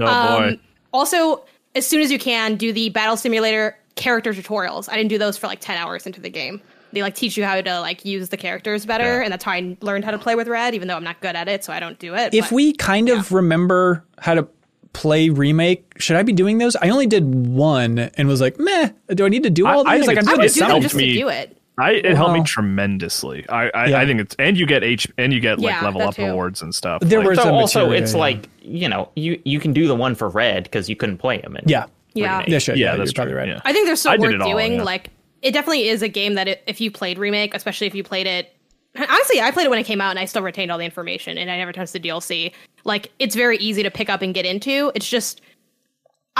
[0.00, 0.60] Oh Um, boy.
[0.92, 1.44] Also,
[1.74, 4.88] as soon as you can, do the battle simulator character tutorials.
[4.90, 6.60] I didn't do those for like ten hours into the game.
[6.92, 9.22] They like teach you how to like use the characters better, Yeah.
[9.24, 10.74] and that's how I learned how to play with Red.
[10.74, 12.34] Even though I'm not good at it, so I don't do it.
[12.34, 14.48] If but- we kind of remember how to
[14.92, 16.74] play remake, should I be doing those?
[16.74, 18.90] I only did one and was like, meh.
[19.14, 20.06] Do I need to do all I these?
[20.06, 21.56] think like I'm doing would it do helped just me- to do it.
[21.78, 23.48] I, it helped me tremendously.
[23.48, 24.00] I I, Yeah.
[24.00, 26.24] I think it's and you get H and you get like Yeah, level up too.
[26.26, 27.00] rewards and stuff.
[27.02, 28.18] There Like, were so some also, material, it's yeah.
[28.20, 31.40] like you know, you you can do the one for red because you couldn't play
[31.40, 31.56] him.
[31.56, 32.44] In yeah, Yeah.
[32.46, 33.48] yeah, sure, yeah, yeah, that's probably right.
[33.48, 33.60] yeah.
[33.64, 34.74] I think they're so I worth it all, doing.
[34.74, 34.82] yeah.
[34.82, 35.10] Like,
[35.42, 38.26] it definitely is a game that it, if you played remake, especially if you played
[38.26, 38.54] it.
[38.98, 41.38] Honestly, I played it when it came out, and I still retained all the information,
[41.38, 42.52] and I never touched the DLC.
[42.84, 44.90] Like, it's very easy to pick up and get into.
[44.96, 45.40] It's just,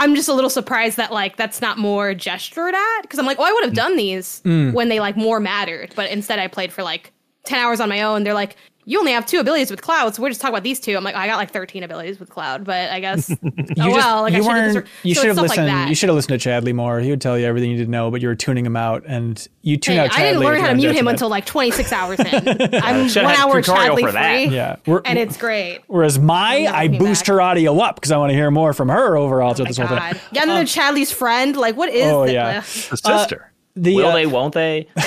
[0.01, 3.37] I'm just a little surprised that like that's not more gestured at because I'm like,
[3.39, 4.73] oh, I would have done these Mm.
[4.73, 7.13] when they like more mattered, but instead I played for like
[7.45, 8.23] ten hours on my own.
[8.23, 8.55] They're like,
[8.91, 10.97] you only have two abilities with Cloud, so we're just talking about these two.
[10.97, 13.77] I'm like, I got like 13 abilities with Cloud, but I guess oh You just-
[13.95, 14.73] well, like you I should have.
[14.75, 14.87] weren't.
[15.03, 15.67] You so should have listened.
[15.67, 16.99] Like you should have listened to Chadley more.
[16.99, 19.47] He would tell you everything you didn't know, but you were tuning him out, and
[19.61, 20.11] you tune Hey, out.
[20.11, 21.15] Chadley I didn't learn how to mute him detriment.
[21.15, 22.25] until like 26 hours in.
[22.83, 24.45] I'm Should've one hour Chadley for that.
[24.47, 25.81] free, Yeah, we're, and it's great.
[25.87, 27.27] whereas my, I boost back.
[27.27, 29.77] her audio up because I want to hear more from her overall throughout oh this
[29.77, 30.19] whole thing.
[30.33, 31.55] Yeah, and then Chadley's friend.
[31.55, 32.11] Like, what is?
[32.11, 32.51] Oh, the, yeah.
[32.51, 33.50] the uh, sister.
[33.75, 34.25] The Will uh, they?
[34.25, 34.87] Won't they?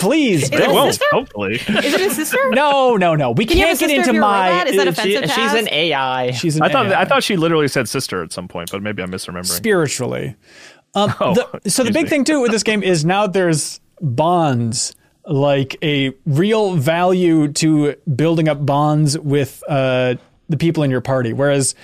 [0.00, 0.48] please?
[0.50, 0.90] They won't.
[0.94, 1.04] sister?
[1.10, 1.54] Hopefully.
[1.56, 2.38] Is it his sister?
[2.50, 3.30] No, no, no.
[3.32, 4.50] We Can can't get into if you're a my.
[4.50, 4.68] robot?
[4.68, 6.30] Is that offensive to she's an AI.
[6.32, 7.00] she's an I thought AI.
[7.00, 9.46] I thought she literally said sister at some point, but maybe I'm misremembering.
[9.46, 10.36] spiritually.
[10.94, 12.08] Um, Oh, the- so the big me.
[12.10, 14.94] thing too with this game is now there's bonds,
[15.26, 20.14] like a real value to building up bonds with uh,
[20.48, 21.32] the people in your party.
[21.32, 21.74] Whereas,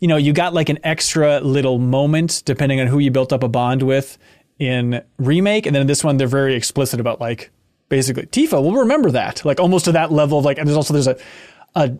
[0.00, 3.42] you know, you got like an extra little moment depending on who you built up
[3.42, 4.18] a bond with
[4.60, 7.50] in remake, and then in this one they're very explicit about like
[7.88, 10.58] basically Tifa will remember that, like almost to that level of like.
[10.58, 11.16] And there's also there's a
[11.74, 11.92] a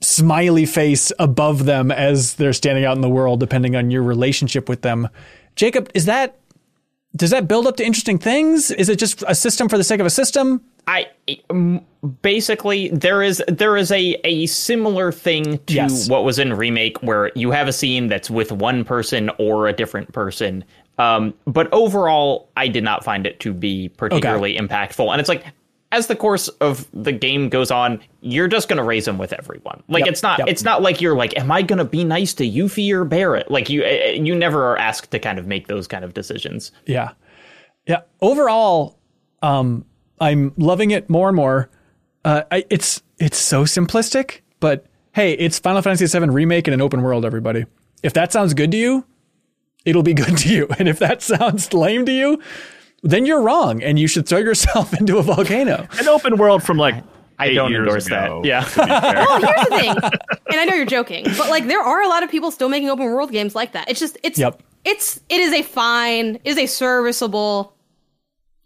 [0.00, 4.68] smiley face above them as they're standing out in the world, depending on your relationship
[4.68, 5.08] with them.
[5.54, 6.38] Jacob, is that
[7.14, 8.70] does that build up to interesting things?
[8.70, 10.62] Is it just a system for the sake of a system?
[10.88, 11.06] I
[12.22, 16.08] basically there is there is a a similar thing to Yes.
[16.08, 19.72] what was in remake where you have a scene that's with one person or a
[19.72, 20.64] different person.
[20.98, 25.10] Um, but overall, I did not find it to be particularly impactful.
[25.10, 25.44] And it's like
[25.92, 29.82] as the course of the game goes on, you're just gonna raise them with everyone.
[29.88, 30.48] Like Yep, it's not yep.
[30.48, 33.50] it's not like you're like, am I gonna be nice to Yuffie or Barrett?
[33.50, 36.72] Like you uh, you never are asked to kind of make those kind of decisions.
[36.86, 37.12] Yeah,
[37.86, 38.00] yeah.
[38.22, 38.98] Overall,
[39.42, 39.84] um,
[40.18, 41.68] I'm loving it more and more.
[42.24, 46.80] Uh, I, it's it's so simplistic, but hey, it's Final Fantasy VII remake in an
[46.80, 47.26] open world.
[47.26, 47.66] Everybody,
[48.02, 49.04] if that sounds good to you,
[49.84, 50.68] it'll be good to you.
[50.78, 52.40] And if that sounds lame to you,
[53.02, 55.86] then you're wrong, and you should throw yourself into a volcano.
[55.98, 56.96] An open world from like
[57.38, 58.26] I eight don't years endorse that.
[58.26, 58.60] ago, Yeah.
[58.60, 59.14] to be fair.
[59.26, 59.88] Well, here's the thing,
[60.50, 62.90] and I know you're joking, but like there are a lot of people still making
[62.90, 63.88] open world games like that.
[63.90, 64.62] It's just it's Yep.
[64.84, 67.74] it's it is a fine, it is a serviceable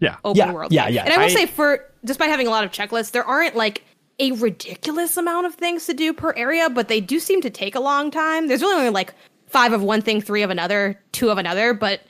[0.00, 0.16] yeah.
[0.24, 0.72] open Yeah, world.
[0.72, 0.94] yeah, game.
[0.96, 1.04] yeah.
[1.04, 3.82] And I will I- say, for despite having a lot of checklists, there aren't like
[4.18, 7.74] a ridiculous amount of things to do per area, but they do seem to take
[7.74, 8.46] a long time.
[8.48, 9.14] There's really only like
[9.56, 12.02] five of one thing, three of another, two of another, but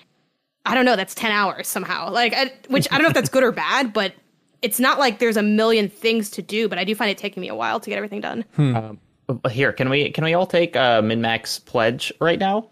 [0.64, 0.96] I don't know.
[0.96, 2.10] That's ten hours somehow.
[2.10, 4.14] Like, I, which I don't know if that's good or bad, but
[4.62, 6.68] it's not like there's a million things to do.
[6.68, 8.44] But I do find it taking me a while to get everything done.
[9.48, 12.68] Here, can we can we all take uh, MinnMax pledge right now?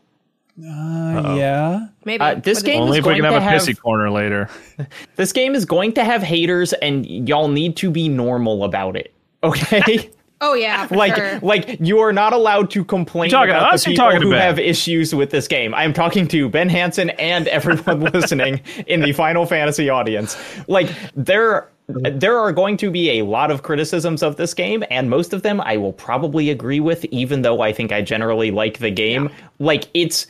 [0.57, 1.87] Yeah.
[2.05, 2.66] Maybe Uh, this What is it?
[2.66, 4.49] game Only is if we can have a have pissy corner later.
[5.16, 9.14] this game is going to have haters, and y'all need to be normal about it.
[9.45, 10.11] Okay.
[10.47, 11.38] Oh yeah, for like sure.
[11.40, 14.20] like you are not allowed to complain You talking to about us the people talking
[14.20, 14.42] to who Ben?
[14.42, 15.74] have issues with this game.
[15.74, 20.36] I am talking to Ben Hanson and everyone listening in the Final Fantasy audience.
[20.68, 25.09] Like there there are going to be a lot of criticisms of this game and
[25.09, 28.78] most of them I will probably agree with even though I think I generally like
[28.78, 29.30] the game.
[29.59, 30.26] Like it's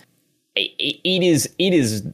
[0.54, 2.04] it, it is it is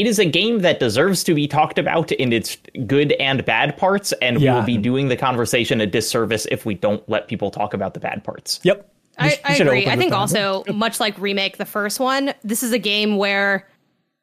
[0.00, 3.76] it is a game that deserves to be talked about in its good and bad
[3.76, 4.52] parts, and Yeah.
[4.54, 7.94] we will be doing the conversation a disservice if we don't let people talk about
[7.94, 8.60] the bad parts.
[8.62, 8.86] Yep.
[9.20, 9.86] We I, I agree.
[9.86, 13.68] I think also, much like remake the first one, this is a game where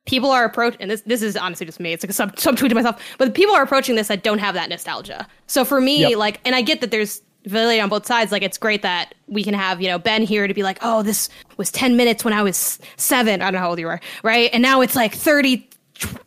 [0.05, 0.81] people are approaching.
[0.81, 1.93] And this this is honestly just me.
[1.93, 4.55] It's like a sub subtweet to myself, but people are approaching this that don't have
[4.55, 5.27] that nostalgia.
[5.47, 6.17] So for me, Yep.
[6.17, 8.31] like, and I get that there's validity on both sides.
[8.31, 11.03] Like, it's great that we can have you know Ben here to be like, oh,
[11.03, 13.41] this was ten minutes when I was seven.
[13.41, 14.49] I don't know how old you were, right?
[14.53, 15.66] And now it's like thirty.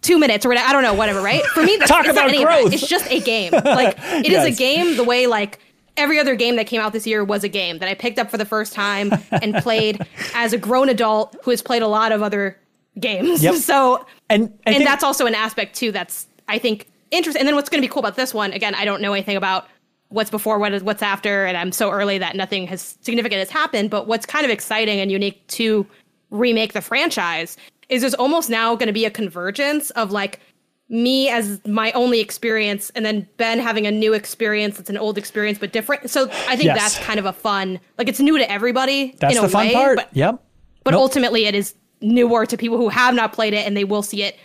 [0.02, 0.68] Two minutes or whatever.
[0.68, 1.42] I don't know, whatever, right?
[1.46, 2.60] For me, that's, Talk it's not about any of that.
[2.62, 2.72] growth.
[2.72, 3.52] It's just a game.
[3.64, 5.58] Like it is a game the way like
[5.96, 8.30] every other game that came out this year was a game that I picked up
[8.30, 10.04] for the first time and played
[10.34, 12.58] as a grown adult who has played a lot of other
[12.98, 13.42] games.
[13.42, 13.54] Yep.
[13.56, 17.40] So And I and think- that's also an aspect too that's I think interesting.
[17.40, 19.36] And then what's going to be cool about this one again, I don't know anything
[19.36, 19.68] about
[20.08, 23.50] what's before, what is what's after, and I'm so early that nothing has significant has
[23.50, 23.90] happened.
[23.90, 25.86] But what's kind of exciting and unique to
[26.30, 27.56] remake the franchise
[27.90, 30.40] is there's almost now going to be a convergence of like
[30.88, 35.18] me as my only experience and then Ben having a new experience it's an old
[35.18, 36.10] experience but different.
[36.10, 36.78] So I think Yes.
[36.96, 39.66] that's kind of a fun like it's new to everybody That's in the a fun
[39.68, 39.96] way, part.
[39.96, 40.42] but yep.
[40.82, 41.00] but Nope.
[41.00, 44.22] ultimately it is newer to people who have not played it and they will see
[44.24, 44.36] it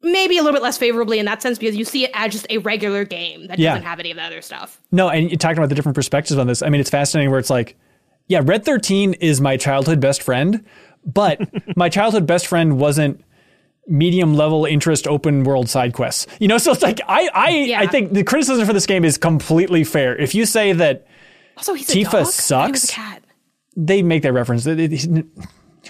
[0.00, 2.46] maybe a little bit less favorably in that sense because you see it as just
[2.50, 3.70] a regular game that Yeah.
[3.72, 4.80] doesn't have any of the other stuff.
[4.92, 6.62] No, and you're talking about the different perspectives on this.
[6.62, 7.76] I mean, it's fascinating where it's like,
[8.28, 10.64] yeah, Red 13 is my childhood best friend,
[11.04, 11.40] but
[11.76, 13.24] my childhood best friend wasn't
[13.86, 16.26] medium level interest open world side quests.
[16.40, 17.80] You know, so it's like I I Yeah.
[17.80, 20.14] I think the criticism for this game is completely fair.
[20.16, 21.06] If you say that
[21.56, 22.14] Also, he's Tifa a dog?
[22.14, 22.84] I he was sucks.
[22.90, 23.22] a cat.
[23.76, 25.08] they make that reference, that it- he's-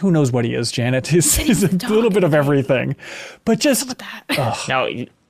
[0.01, 1.07] who knows what he is, Janet?
[1.09, 2.95] He's, he's a little bit of everything.
[3.45, 4.01] But just
[4.69, 4.87] Now,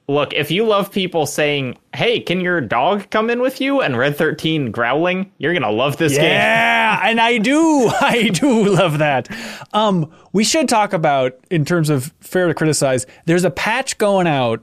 [0.09, 3.97] look, if you love people saying, "Hey, can your dog come in with you?" and
[3.97, 6.25] Red Thirteen growling, you're gonna love this game.
[6.25, 7.89] Yeah, and I do.
[8.01, 9.29] I do love that.
[9.73, 14.27] Um, we should talk about, in terms of fair to criticize, there's a patch going
[14.27, 14.63] out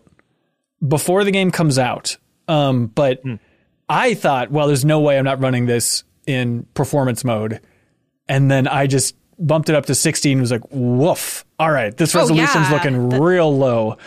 [0.85, 2.17] before the game comes out.
[2.47, 3.21] Um, but
[3.89, 7.59] I thought, well, there's no way I'm not running this in performance mode.
[8.27, 11.43] And then I just bumped it up to 16 and was like, woof.
[11.59, 12.71] All right, this Oh, resolution's yeah.
[12.73, 13.97] looking The- real low.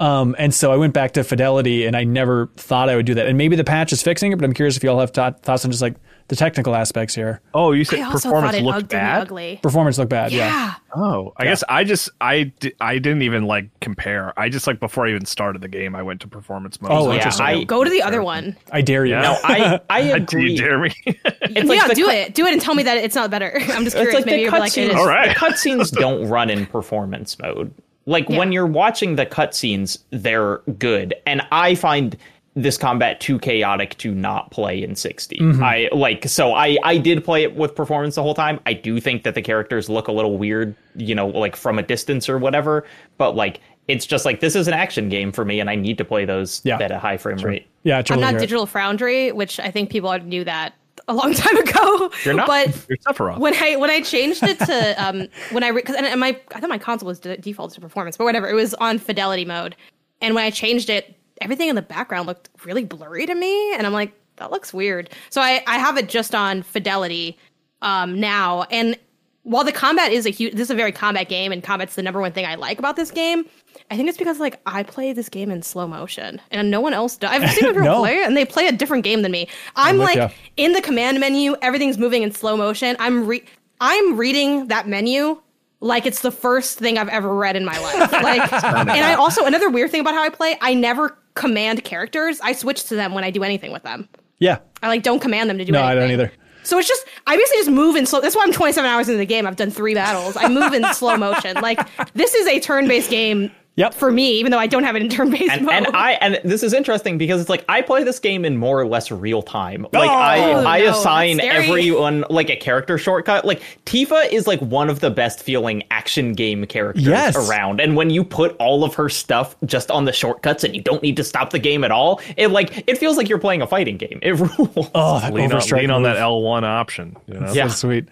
[0.00, 3.14] Um, and so I went back to fidelity, and I never thought I would do
[3.14, 3.26] that.
[3.26, 5.42] And maybe the patch is fixing it, but I'm curious if you all have thought,
[5.42, 5.94] thoughts on just like
[6.28, 7.42] the technical aspects here.
[7.52, 9.20] Oh, you said also performance thought it looked ugly, bad.
[9.22, 9.60] ugly.
[9.62, 10.32] Performance looked bad.
[10.32, 10.46] Yeah.
[10.46, 10.74] Yeah.
[10.96, 14.32] Oh, I guess I just I di- I didn't even like compare.
[14.38, 16.92] I just like before I even started the game, I went to performance mode.
[16.92, 17.30] Oh, So Yeah.
[17.40, 18.56] I, Go to the other one.
[18.72, 19.14] I dare you.
[19.14, 19.22] Yeah.
[19.22, 20.52] no, I, I Do agree.
[20.52, 20.92] you dare me?
[21.04, 22.34] It's like yeah, the do cut- it.
[22.34, 23.52] Do it and tell me that it's not better.
[23.60, 24.14] I'm just It's curious.
[24.14, 24.94] like Maybe the you'll like, it cutscenes.
[24.94, 24.96] is.
[24.96, 25.28] All right.
[25.28, 27.74] The cutscenes don't run in performance mode.
[28.10, 28.38] Like Yeah.
[28.38, 32.16] when you're watching the cutscenes, they're good, and I find
[32.56, 35.38] this combat too chaotic to not play in 60.
[35.38, 35.62] Mm-hmm.
[35.62, 38.58] I like so I I did play it with performance the whole time.
[38.66, 41.82] I do think that the characters look a little weird, you know, like from a
[41.82, 42.84] distance or whatever,
[43.18, 45.96] but like it's just like this is an action game for me and I need
[45.98, 46.78] to play those Yeah.
[46.80, 47.66] at a high frame rate.
[47.84, 48.40] Yeah, I I'm not hear.
[48.40, 50.74] Digital Foundry, which I think people knew that
[51.08, 52.10] a long time ago.
[52.24, 52.46] You're not?
[52.46, 53.38] But You're Sephiroth.
[53.38, 56.60] when I when I changed it to um when I because and, and my I
[56.60, 58.48] thought my console was de- default to performance, but whatever.
[58.48, 59.76] It was on fidelity mode,
[60.20, 63.86] and when I changed it, everything in the background looked really blurry to me, and
[63.86, 65.10] I'm like, that looks weird.
[65.30, 67.38] So I I have it just on fidelity
[67.82, 68.96] um now, and
[69.42, 72.02] while the combat is a huge, this is a very combat game, and combat's the
[72.02, 73.46] number one thing I like about this game.
[73.90, 76.92] I think it's because like I play this game in slow motion, and no one
[76.92, 77.30] else does.
[77.30, 78.00] I've seen people No.
[78.00, 79.48] play it, and they play a different game than me.
[79.76, 80.28] I'm, with like ya.
[80.56, 82.96] in the command menu, everything's moving in slow motion.
[82.98, 83.44] I'm re-
[83.80, 85.40] I'm reading that menu
[85.80, 88.12] like it's the first thing I've ever read in my life.
[88.22, 92.38] Like, and I also another weird thing about how I play, I never command characters.
[92.42, 94.06] I switch to them when I do anything with them.
[94.38, 94.58] Yeah.
[94.82, 95.82] I like don't command them to do anything.
[95.82, 96.30] No, I don't either.
[96.62, 98.20] So it's just I basically just move in slow.
[98.20, 99.46] That's why I'm 27 hours into the game.
[99.46, 100.36] I've done three battles.
[100.36, 101.56] I move in slow motion.
[101.56, 101.80] Like
[102.14, 103.94] this is a turn-based game Yep.
[103.94, 105.74] for me, even though I don't have it in turn-based and, mode.
[105.74, 108.78] and I and this is interesting because it's like I play this game in more
[108.78, 109.86] or less real time.
[109.92, 113.44] Like Oh, I I no, assign everyone like a character shortcut.
[113.46, 117.36] Like Tifa is like one of the best feeling action game characters Yes.
[117.48, 117.80] around.
[117.80, 121.02] And when you put all of her stuff just on the shortcuts and you don't
[121.02, 123.66] need to stop the game at all, it like it feels like you're playing a
[123.66, 124.18] fighting game.
[124.20, 124.90] It rules.
[124.94, 127.16] Oh, that lean on, lean on that L1 option.
[127.26, 127.52] You know?
[127.52, 127.68] Yeah.
[127.68, 128.08] So sweet.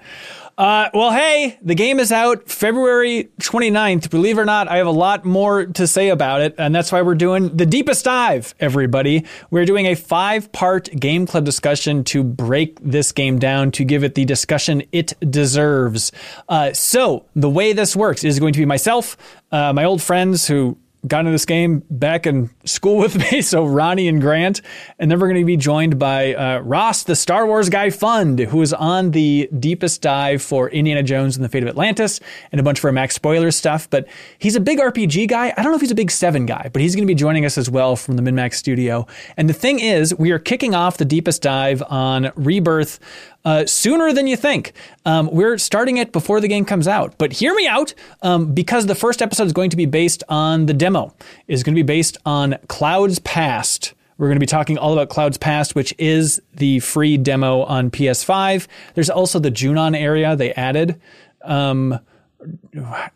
[0.58, 4.10] Uh, well, hey, the game is out February 29th.
[4.10, 6.90] Believe it or not, I have a lot more to say about it, and that's
[6.90, 9.24] why we're doing the deepest dive, everybody.
[9.52, 14.02] We're doing a five part game club discussion to break this game down to give
[14.02, 16.10] it the discussion it deserves.
[16.48, 19.16] Uh, so, the way this works is going to be myself,
[19.52, 23.42] uh, my old friends who got into this game back in school with me.
[23.48, 24.60] So Ronnie and Grant,
[24.98, 28.38] and then we're going to be joined by uh, Ross, the Star Wars guy fund,
[28.40, 32.20] who is on the deepest dive for Indiana Jones and the Fate of Atlantis
[32.52, 33.88] and a bunch of our Max spoiler stuff.
[33.88, 34.06] But
[34.38, 35.54] he's a big RPG guy.
[35.56, 37.46] I don't know if he's a big seven guy, but he's going to be joining
[37.46, 39.06] us as well from the MinnMax studio.
[39.36, 42.98] And the thing is, we are kicking off the deepest dive on Rebirth
[43.44, 44.72] uh, sooner than you think.
[45.04, 47.14] Um, we're starting it before the game comes out.
[47.18, 50.66] But hear me out, um, because the first episode is going to be based on
[50.66, 51.14] the demo,
[51.46, 53.94] is going to be based on Clouds Past.
[54.18, 57.90] We're going to be talking all about Clouds Past, which is the free demo on
[57.90, 58.66] PS5.
[58.94, 61.00] There's also the Junon area they added.
[61.42, 62.00] Um,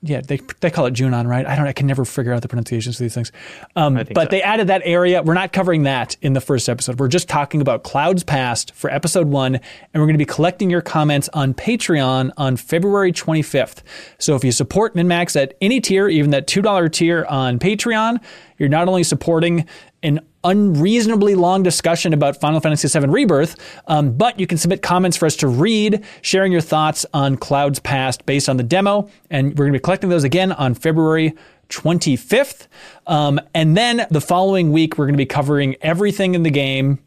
[0.02, 1.46] yeah, they they call it Junon, right?
[1.46, 1.66] I don't.
[1.66, 3.30] I can never figure out the pronunciations of these things.
[3.76, 4.24] Um, but so.
[4.26, 5.22] they added that area.
[5.22, 6.98] We're not covering that in the first episode.
[6.98, 9.62] We're just talking about Clouds Past for episode one, and
[9.94, 13.82] we're going to be collecting your comments on Patreon on February 25th.
[14.18, 18.20] So if you support MinnMax at any tier, even that two dollar tier on Patreon,
[18.58, 19.66] you're not only supporting
[20.02, 25.16] an unreasonably long discussion about Final Fantasy VII Rebirth, um, but you can submit comments
[25.16, 29.08] for us to read, sharing your thoughts on Clouds Past based on the demo.
[29.30, 31.34] And we're going to be collecting those again on February
[31.68, 32.66] 25th.
[33.06, 36.98] Um, and then the following week, we're going to be covering everything in the game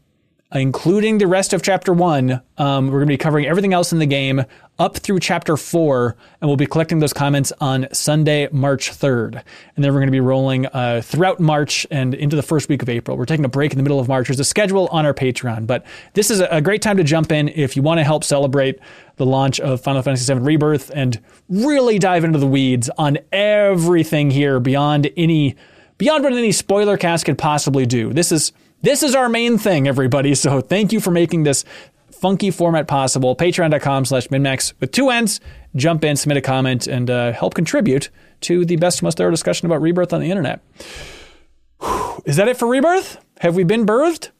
[0.60, 2.40] including the rest of chapter one.
[2.58, 4.44] Um, we're going to be covering everything else in the game
[4.78, 9.42] up through chapter four, and we'll be collecting those comments on Sunday, March 3rd.
[9.74, 12.82] And then we're going to be rolling uh, throughout March and into the first week
[12.82, 13.16] of April.
[13.16, 14.28] We're taking a break in the middle of March.
[14.28, 17.48] There's a schedule on our Patreon, but this is a great time to jump in
[17.48, 18.78] if you want to help celebrate
[19.16, 24.30] the launch of Final Fantasy VII Rebirth and really dive into the weeds on everything
[24.30, 25.56] here beyond any
[25.98, 28.12] beyond what any spoiler cast could possibly do.
[28.12, 28.52] This is
[28.82, 30.34] this is our main thing, everybody.
[30.34, 31.64] So thank you for making this
[32.10, 33.36] funky format possible.
[33.36, 35.40] Patreon.com slash minnmax with two ends.
[35.74, 38.08] Jump in, submit a comment, and uh, help contribute
[38.42, 40.60] to the best, most thorough discussion about rebirth on the internet.
[42.24, 43.18] Is that it for rebirth?
[43.40, 44.30] Have we been birthed?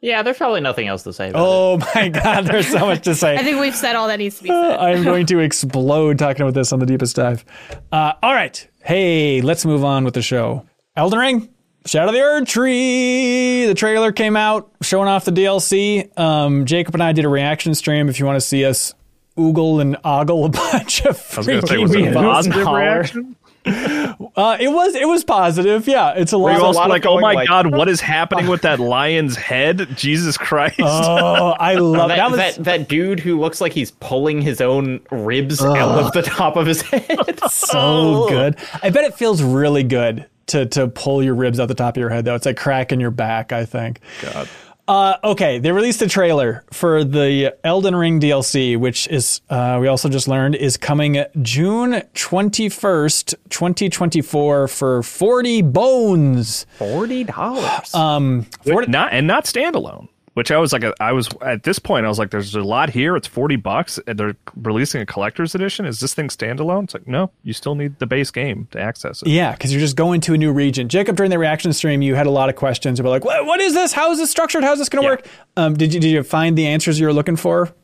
[0.00, 1.30] Yeah, there's probably nothing else to say.
[1.34, 1.84] oh it.
[1.94, 3.36] my God, there's so much to say.
[3.36, 4.76] I think we've said all that needs to be said.
[4.80, 7.44] I'm going to explode talking about this on the deepest dive.
[7.92, 8.66] Uh, all right.
[8.82, 10.64] Hey, let's move on with the show.
[10.96, 11.48] Elden Ring,
[11.86, 13.66] Shadow of the Erdtree.
[13.66, 16.16] The trailer came out showing off the DLC.
[16.18, 18.08] Um, Jacob and I did a reaction stream.
[18.08, 18.94] If you want to see us
[19.36, 22.66] oogle and ogle a bunch of I was going to say, was it a positive
[22.66, 23.36] reaction?
[23.66, 25.86] Uh, it was it was positive.
[25.86, 26.44] Yeah, it's a lot.
[26.44, 28.62] Were you a also lot like, of oh my like- god, what is happening with
[28.62, 29.86] that lion's head?
[29.96, 30.80] Jesus Christ!
[30.80, 32.30] Oh, I love that, that.
[32.30, 35.76] was that that dude who looks like he's pulling his own ribs out
[36.06, 37.38] of the top of his head.
[37.50, 38.56] so good.
[38.82, 42.00] I bet it feels really good to to pull your ribs out the top of
[42.00, 42.34] your head though.
[42.34, 43.52] It's like cracking your back.
[43.52, 44.00] I think.
[44.22, 44.48] God.
[44.88, 49.86] Uh, okay, they released a trailer for the Elden Ring DLC, which is uh, we
[49.86, 56.66] also just learned is coming June twenty first, twenty twenty four, for forty bones.
[56.76, 57.94] Forty dollars.
[57.94, 60.08] Um, Wait, not and not standalone.
[60.40, 62.88] Which I was like, I was at this point, I was like, there's a lot
[62.88, 63.14] here.
[63.14, 65.84] It's forty bucks, and they're releasing a collector's edition.
[65.84, 66.84] Is this thing standalone?
[66.84, 69.28] It's like, no, you still need the base game to access it.
[69.28, 70.88] Yeah, because you're just going to a new region.
[70.88, 73.60] Jacob, during the reaction stream, you had a lot of questions about like, what, what
[73.60, 73.92] is this?
[73.92, 74.64] How is this structured?
[74.64, 75.12] How is this going to Yeah.
[75.16, 75.26] work?
[75.58, 77.74] Um, did you did you find the answers you were looking for?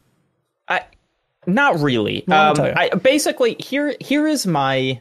[0.67, 0.81] I,
[1.47, 2.25] not really.
[2.27, 2.73] I'll um.
[2.75, 4.99] I, basically, here here is my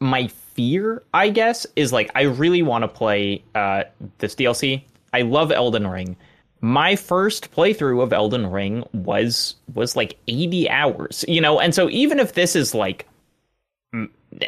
[0.00, 1.02] my fear.
[1.12, 3.84] I guess is like I really want to play uh,
[4.16, 4.84] this DLC.
[5.12, 6.16] I love Elden Ring.
[6.64, 11.90] My first playthrough of Elden Ring was was like 80 hours, you know, and so
[11.90, 13.06] even if this is like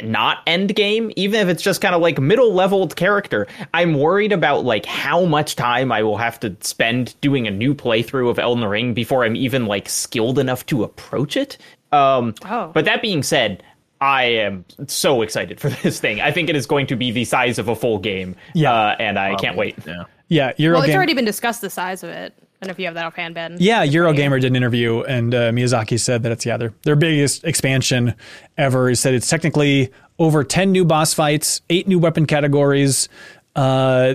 [0.03, 4.33] not end game, even if it's just kind of like middle leveled character, I'm worried
[4.33, 8.39] about like how much time I will have to spend doing a new playthrough of
[8.39, 11.59] Elden Ring before I'm even like skilled enough to approach it.
[11.93, 12.71] Um, Oh.
[12.75, 13.62] but that being said,
[14.01, 16.21] I am so excited for this thing.
[16.23, 18.35] I think it is going to be the size of a full game.
[18.55, 18.73] Yeah.
[18.73, 19.77] uh, and I can't wait.
[19.87, 20.05] Yeah.
[20.29, 20.72] Yeah, Eurogame.
[20.72, 22.35] Well, it's already been discussed the size of it.
[22.37, 23.57] I don't know if you have that offhand, Ben.
[23.61, 27.45] Yeah, Eurogamer did an interview, and uh, Miyazaki said that it's yeah their their biggest
[27.45, 28.14] expansion
[28.57, 28.89] ever.
[28.89, 33.09] He said it's technically over ten new boss fights, eight new weapon categories.
[33.55, 34.14] Uh,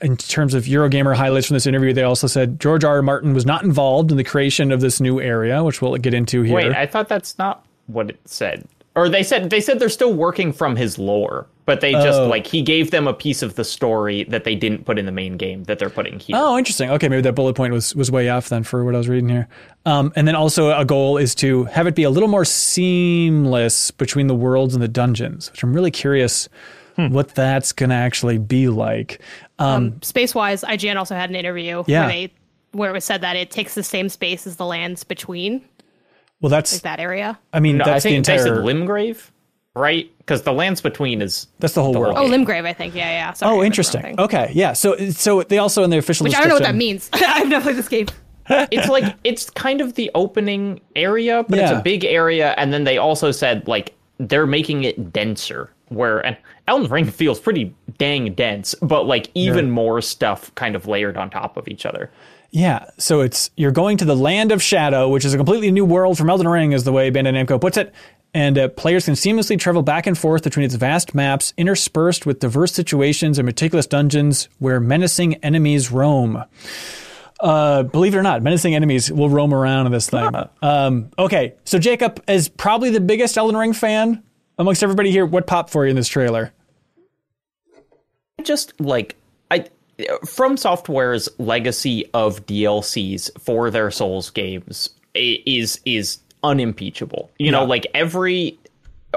[0.00, 2.96] in terms of Eurogamer highlights from this interview, they also said George R.
[2.96, 3.02] R.
[3.02, 6.42] Martin was not involved in the creation of this new area, which we'll get into
[6.42, 6.56] here.
[6.56, 8.66] Wait, I thought that's not what it said.
[8.94, 11.46] Or they said they said they're still working from his lore.
[11.64, 12.26] But they just Oh.
[12.28, 15.12] like he gave them a piece of the story that they didn't put in the
[15.12, 16.36] main game that they're putting here.
[16.38, 16.90] Oh, interesting.
[16.90, 19.28] Okay, maybe that bullet point was was way off then for what I was reading
[19.28, 19.48] here.
[19.86, 23.90] Um, and then also a goal is to have it be a little more seamless
[23.90, 26.48] between the worlds and the dungeons, which I'm really curious
[26.96, 29.20] what that's gonna actually be like.
[29.58, 32.00] Um, Space wise, IGN also had an interview Yeah.
[32.00, 32.32] where they
[32.72, 35.62] where it was said that it takes the same space as the lands between
[36.40, 37.38] well, that's that area.
[37.52, 39.30] I mean no, I that's the think they said entire Limgrave,
[39.74, 40.10] right?
[40.18, 42.16] Because the lands between is that's the whole world.
[42.16, 42.94] Oh, Limgrave, I think.
[42.94, 43.32] Yeah, yeah.
[43.32, 44.18] Sorry, Oh, interesting.
[44.18, 44.72] Okay, yeah.
[44.72, 47.08] So so they also in the official Which I don't know what that means.
[47.12, 48.06] I've never played this game.
[48.48, 52.84] it's like it's kind of the opening area, but it's a big area, and then
[52.84, 55.70] they also said like they're making it denser.
[55.88, 60.86] Where and Elden Ring feels pretty dang dense, but like even more stuff kind of
[60.88, 62.10] layered on top of each other.
[62.50, 65.84] Yeah, so it's you're going to the land of shadow, which is a completely new
[65.84, 67.92] world from Elden Ring, is the way Bandai Namco puts it.
[68.34, 72.38] And uh, players can seamlessly travel back and forth between its vast maps, interspersed with
[72.40, 76.42] diverse situations and meticulous dungeons where menacing enemies roam.
[77.40, 80.30] Uh, believe it or not, menacing enemies will roam around in this thing.
[80.62, 84.22] Um, okay, so Jacob, is probably the biggest Elden Ring fan
[84.58, 86.52] amongst everybody here, what popped for you in this trailer?
[88.44, 89.16] just like
[89.50, 89.66] I
[89.98, 97.30] FromSoftware's legacy of DLCs for their Souls games is is unimpeachable.
[97.38, 98.58] You know, like every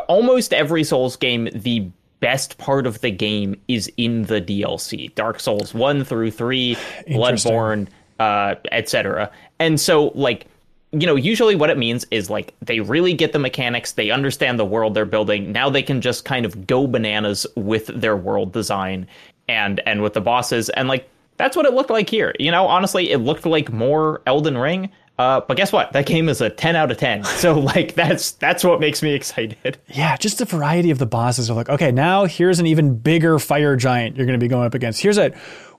[0.07, 1.87] almost every Souls game the
[2.19, 5.13] best part of the game is in the DLC.
[5.15, 7.51] Dark Souls 1 through 3, Interesting.
[7.51, 7.87] Bloodborne,
[8.19, 9.29] uh etc.
[9.59, 10.47] And so like
[10.91, 14.57] you know, usually what it means is like they really get the mechanics, they understand
[14.57, 15.51] the world they're building.
[15.51, 19.07] Now they can just kind of go bananas with their world design
[19.47, 22.33] and and with the bosses and like that's what it looked like here.
[22.39, 24.89] You know, honestly, it looked like more Elden Ring.
[25.17, 25.93] Uh, but guess what?
[25.93, 27.23] That game is a 10 out of 10.
[27.35, 29.77] So like that's that's what makes me excited.
[29.87, 33.37] Yeah, just the variety of the bosses are like, okay, now here's an even bigger
[33.39, 35.01] fire giant you're going to be going up against.
[35.01, 35.31] Here's a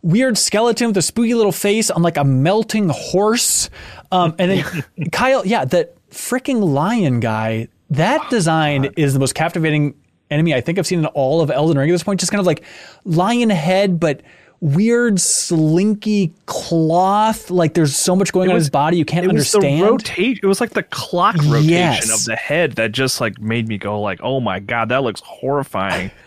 [0.03, 3.68] weird skeleton with a spooky little face on like a melting horse.
[4.12, 9.95] Um, and then Kyle, yeah, that freaking lion guy, that design is the most captivating
[10.30, 12.20] enemy I think I've seen in all of Elden Ring at this point.
[12.20, 12.62] Just kind of like
[13.05, 14.22] lion head, but
[14.61, 17.51] weird slinky cloth.
[17.51, 19.83] Like there's so much going on in his body you can't It was understand.
[19.83, 20.41] the rotate.
[20.43, 22.11] It was like the clock rotation Yes.
[22.21, 25.21] of the head that just like made me go like, "Oh my god, that looks
[25.25, 26.11] horrifying."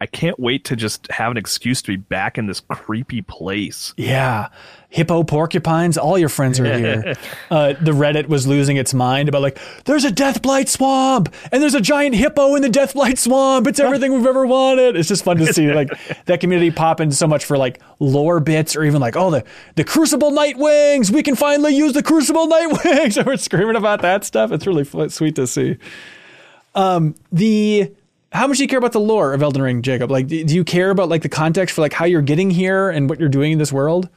[0.00, 3.94] I can't wait to just have an excuse to be back in this creepy place.
[3.96, 4.48] Yeah.
[4.96, 7.14] Hippo porcupines, all your friends are here.
[7.50, 11.62] uh, the Reddit was losing its mind about like, there's a death blight swamp and
[11.62, 13.66] there's a giant hippo in the death blight swamp.
[13.66, 14.96] It's everything we've ever wanted.
[14.96, 15.90] It's just fun to see like
[16.24, 19.44] that community pop in so much for like lore bits or even like, oh, the,
[19.74, 21.12] the Crucible Night Wings.
[21.12, 23.18] We can finally use the Crucible Night Wings.
[23.18, 24.50] And we're screaming about that stuff.
[24.50, 25.76] It's really fu- sweet to see.
[26.74, 27.92] Um, the
[28.32, 30.10] how much do you care about the lore of Elden Ring, Jacob?
[30.10, 33.10] Like, do you care about like the context for like how you're getting here and
[33.10, 34.08] what you're doing in this world?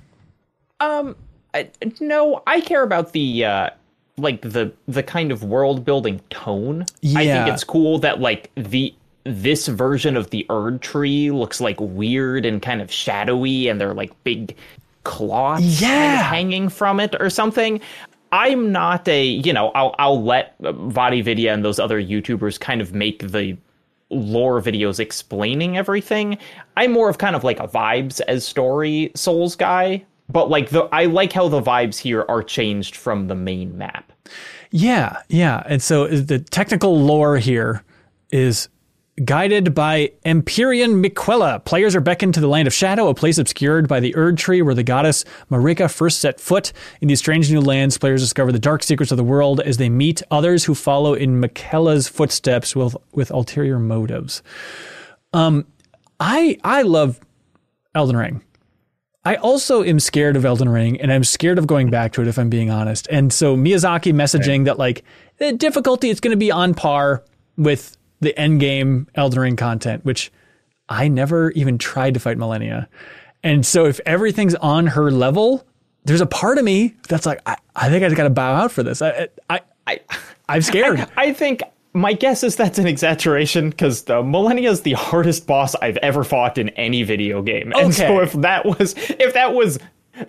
[0.80, 1.16] Um,
[1.54, 1.70] I,
[2.00, 3.70] no, I care about the uh,
[4.18, 6.86] like the the kind of world building tone.
[7.02, 7.20] Yeah.
[7.20, 12.46] I think it's cool that like the this version of the Erdtree looks like weird
[12.46, 14.56] and kind of shadowy, and they're like big
[15.04, 17.82] cloths kind of hanging from it or something.
[18.32, 22.82] I'm not a you know I'll I'll let uh, VaatiVidya and those other YouTubers kind
[22.82, 23.58] of make the
[24.12, 26.38] lore videos explaining everything.
[26.78, 30.84] I'm more of kind of like a vibes as story Souls guy, but like the
[30.92, 34.12] I like how the vibes here are changed from the main map.
[34.72, 35.64] Yeah, yeah.
[35.66, 37.84] And so the technical lore here
[38.32, 38.70] is
[39.26, 41.64] guided by Empyrean Miquella.
[41.66, 44.76] Players are beckoned to the land of shadow, a place obscured by the Erdtree where
[44.76, 46.72] the goddess Marika first set foot.
[47.02, 49.90] In these strange new lands, players discover the dark secrets of the world as they
[49.90, 54.42] meet others who follow in Miquella's footsteps with, with ulterior motives.
[55.34, 55.66] Um,
[56.20, 57.20] I I love
[57.96, 58.42] Elden Ring.
[59.26, 62.28] I also am scared of Elden Ring and I'm scared of going back to it
[62.28, 63.08] if I'm being honest.
[63.12, 65.04] And so Miyazaki messaging that like
[65.38, 67.24] the difficulty is going to be on par
[67.58, 70.32] with the end game Elden Ring content, which
[70.88, 72.88] I never even tried to fight Malenia.
[73.44, 75.66] And so if everything's on her level,
[76.06, 78.56] there's a part of me that's like, I, I think I just got to bow
[78.56, 79.02] out for this.
[79.02, 80.00] I, I, I
[80.48, 81.06] I'm scared.
[81.18, 81.62] I think
[81.94, 86.24] my guess is that's an exaggeration because the Malenia is the hardest boss I've ever
[86.24, 87.74] fought in any video game.
[87.76, 89.80] And so if that was if that was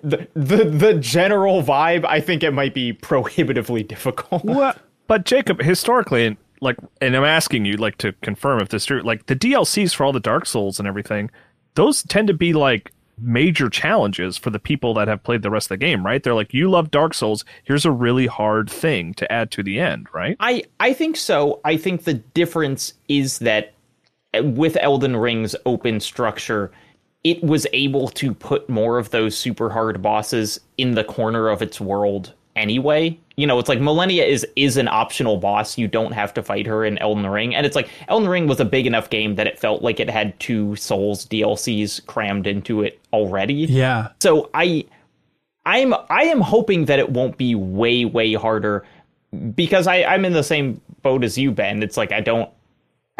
[0.02, 4.44] the, the the general vibe, I think it might be prohibitively difficult.
[4.44, 4.74] Well,
[5.06, 8.86] but Jacob, historically, and like, and I'm asking you, like, to confirm if this is
[8.86, 9.02] true.
[9.02, 11.30] Like, the DLCs for all the Dark Souls and everything,
[11.74, 15.66] those tend to be like major challenges for the people that have played the rest
[15.66, 16.22] of the game, right?
[16.22, 17.44] They're like, you love Dark Souls.
[17.64, 20.36] Here's a really hard thing to add to the end, right?
[20.40, 21.60] I I think so.
[21.64, 23.74] I think the difference is that
[24.34, 26.70] uh, with Elden Ring's open structure,
[27.24, 31.62] it was able to put more of those super hard bosses in the corner of
[31.62, 33.18] its world anyway.
[33.36, 35.78] You know, it's like Malenia is is an optional boss.
[35.78, 37.54] You don't have to fight her in Elden Ring.
[37.54, 40.11] And it's like Elden Ring was a big enough game that it felt like it
[40.11, 43.54] had two Souls DLCs crammed into it already.
[43.54, 44.08] Yeah.
[44.20, 44.84] So I
[45.66, 48.84] I'm I am hoping that it won't be way, way harder
[49.54, 51.82] because I, I'm in the same boat as you, Ben.
[51.82, 52.50] It's like I don't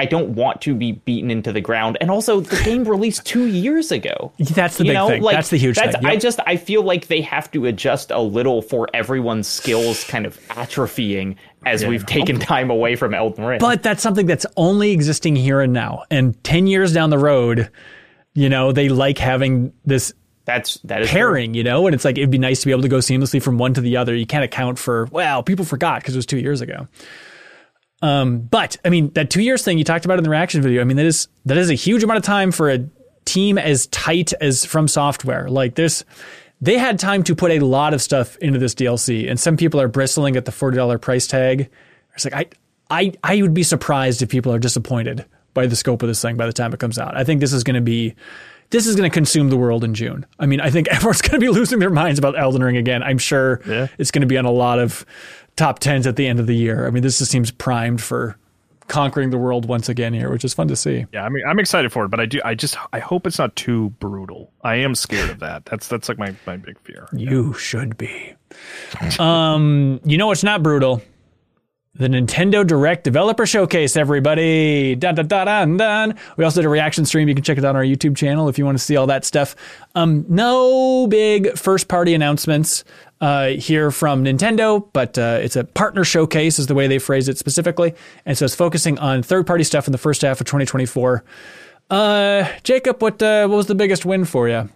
[0.01, 1.99] I don't want to be beaten into the ground.
[2.01, 4.33] And also, the game released two years ago.
[4.39, 5.23] That's the You big know, thing.
[5.23, 6.07] like, that's the huge that's, thing.
[6.07, 10.25] I just I feel like they have to adjust a little for everyone's skills kind
[10.25, 11.37] of atrophying
[11.67, 12.39] as we've taken oh.
[12.39, 13.59] time away from Elden Ring.
[13.61, 16.05] But that's something that's only existing here and now.
[16.11, 17.71] And 10 years down the road,
[18.33, 20.15] you know, they like having this
[20.47, 21.19] that's that is true.
[21.19, 23.43] pairing, you know, and it's like it'd be nice to be able to go seamlessly
[23.43, 24.15] from one to the other.
[24.15, 26.89] You can't account for, well, people forgot because it was two years ago.
[28.03, 30.81] Um, but I mean, that two years thing you talked about in the reaction video,
[30.81, 32.87] I mean, that is that is a huge amount of time for a
[33.27, 35.49] team as tight as FromSoftware.
[35.51, 36.05] Like there's
[36.63, 39.81] they had time to put a lot of stuff into this DLC, and some people
[39.81, 41.69] are bristling at the forty dollar price tag.
[42.15, 42.47] It's like I
[42.91, 46.37] I I would be surprised if people are disappointed by the scope of this thing
[46.37, 47.17] by the time it comes out.
[47.17, 48.15] I think this is going to be
[48.71, 50.25] this is going to consume the world in June.
[50.39, 53.03] I mean, I think everyone's going to be losing their minds about Elden Ring again.
[53.03, 53.89] I'm sure Yeah.
[53.99, 55.05] it's going to be on a lot of
[55.57, 56.87] top tens at the end of the year.
[56.87, 58.37] I mean, this just seems primed for
[58.91, 61.07] conquering the world once again here, which is fun to see.
[61.13, 62.41] Yeah, I mean, I'm excited for it, but I do.
[62.45, 64.53] I just, I hope it's not too brutal.
[64.63, 65.65] I am scared of that.
[65.65, 67.09] That's that's like my my big fear.
[67.13, 68.35] You should be.
[69.19, 71.01] Um, you know what's not brutal?
[71.95, 74.95] The Nintendo Direct Developer Showcase, everybody.
[74.95, 76.15] Dun, dun, dun, dun, dun.
[76.37, 77.29] We also did a reaction stream.
[77.29, 79.09] You can check it out on our YouTube channel if you want to see all
[79.09, 79.57] that stuff.
[79.97, 82.85] Um, no big first party announcements
[83.21, 87.29] uh, here from Nintendo, but uh, it's a partner showcase, is the way they phrase
[87.29, 87.95] it specifically.
[88.25, 91.23] And so it's focusing on third party stuff in the first half of 2024.
[91.91, 94.69] Uh, Jacob, what, uh, what was the biggest win for you?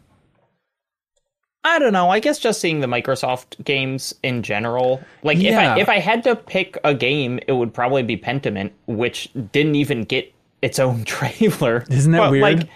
[1.66, 2.10] I don't know.
[2.10, 5.02] I guess just seeing the Microsoft games in general.
[5.22, 5.52] Like Yeah.
[5.52, 9.30] if I if I had to pick a game, it would probably be Pentiment, which
[9.52, 10.30] didn't even get
[10.60, 11.86] its own trailer.
[11.88, 12.42] Isn't that But, weird?
[12.42, 12.68] Like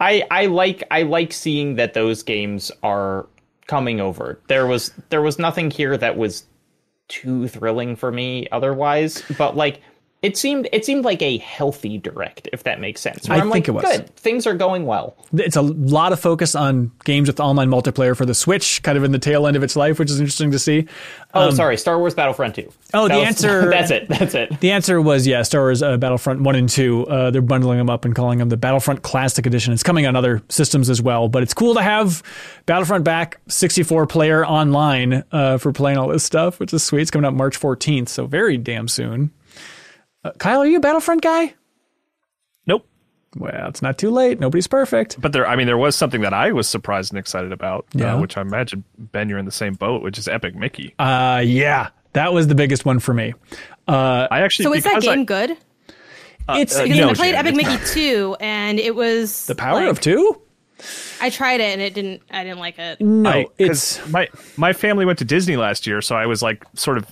[0.00, 3.26] I I like I like seeing that those games are
[3.70, 4.40] coming over.
[4.48, 6.44] There was there was nothing here that was
[7.06, 9.80] too thrilling for me otherwise, but like
[10.22, 13.28] it seemed it seemed like a healthy direct, if that makes sense.
[13.28, 13.84] Where I I'm think like, it was.
[13.84, 15.16] good, things are going well.
[15.32, 19.04] it's a lot of focus on games with online multiplayer for the Switch, kind of
[19.04, 20.86] in the tail end of its life, which is interesting to see.
[21.32, 22.62] Oh, sorry, Star Wars Battlefront 2.
[22.62, 24.08] Um, Oh, That the was- answer- That's it.
[24.08, 24.60] That's it.
[24.60, 27.06] The answer was yeah, Star Wars uh, Battlefront 1 and 2.
[27.06, 29.72] Uh, they're bundling them up and calling them the Battlefront Classic Edition.
[29.72, 32.22] It's coming on other systems as well, but it's cool to have
[32.66, 37.02] Battlefront back 64 player online uh, for playing all this stuff, which is sweet.
[37.02, 39.30] It's coming out March 14th, so very damn soon.
[40.24, 41.54] Uh, Kyle, are you a Battlefront guy?
[42.66, 42.86] Nope.
[43.36, 44.38] Well, it's not too late.
[44.40, 45.20] Nobody's perfect.
[45.20, 48.14] But there, I mean, there was something that I was surprised and excited about, Yeah.
[48.14, 50.94] uh, which I imagine Ben, you're in the same boat, which is Epic Mickey.
[50.98, 53.32] Uh, yeah, that was the biggest one for me.
[53.88, 55.56] Uh, I actually So is that because I- game good?
[56.52, 59.88] It's uh, Because no, I played Epic Mickey 2 and it was the power like,
[59.90, 60.40] of two?
[61.20, 63.00] I tried it and it didn't I didn't like it.
[63.00, 66.42] No, I- 'cause it's my my family went to Disney last year, so I was
[66.42, 67.06] like sort of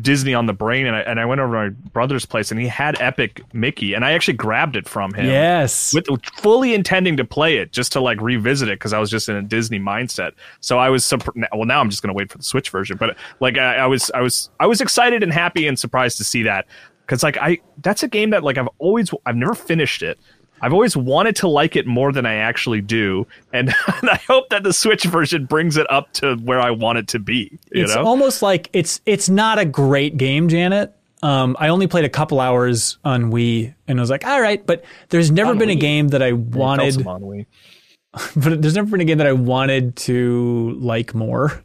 [0.00, 2.60] Disney on the brain, and I and I went over to my brother's place, and
[2.60, 5.26] he had Epic Mickey, and I actually grabbed it from him.
[5.26, 5.94] yes.
[5.94, 6.06] With
[6.36, 9.36] fully intending to play it, just to like revisit it, because I was just in
[9.36, 10.32] a Disney mindset.
[10.60, 11.12] So I was
[11.52, 11.64] well.
[11.64, 14.20] Now I'm just gonna wait for the Switch version, but like I, I was, I
[14.20, 16.66] was, I was excited and happy and surprised to see that,
[17.06, 20.18] because like I, that's a game that like I've always, I've never finished it.
[20.62, 23.68] I've always wanted to like it more than I actually do, and,
[24.00, 27.08] and I hope that the Switch version brings it up to where I want it
[27.08, 27.58] to be.
[27.72, 30.94] You it's know, almost like it's it's not a great game, Janet.
[31.22, 34.64] Um, I only played a couple hours on Wii, and I was like, all right.
[34.64, 37.04] But there's never On been a game that I wanted.
[38.36, 41.62] But there's never been a game that I wanted to like more.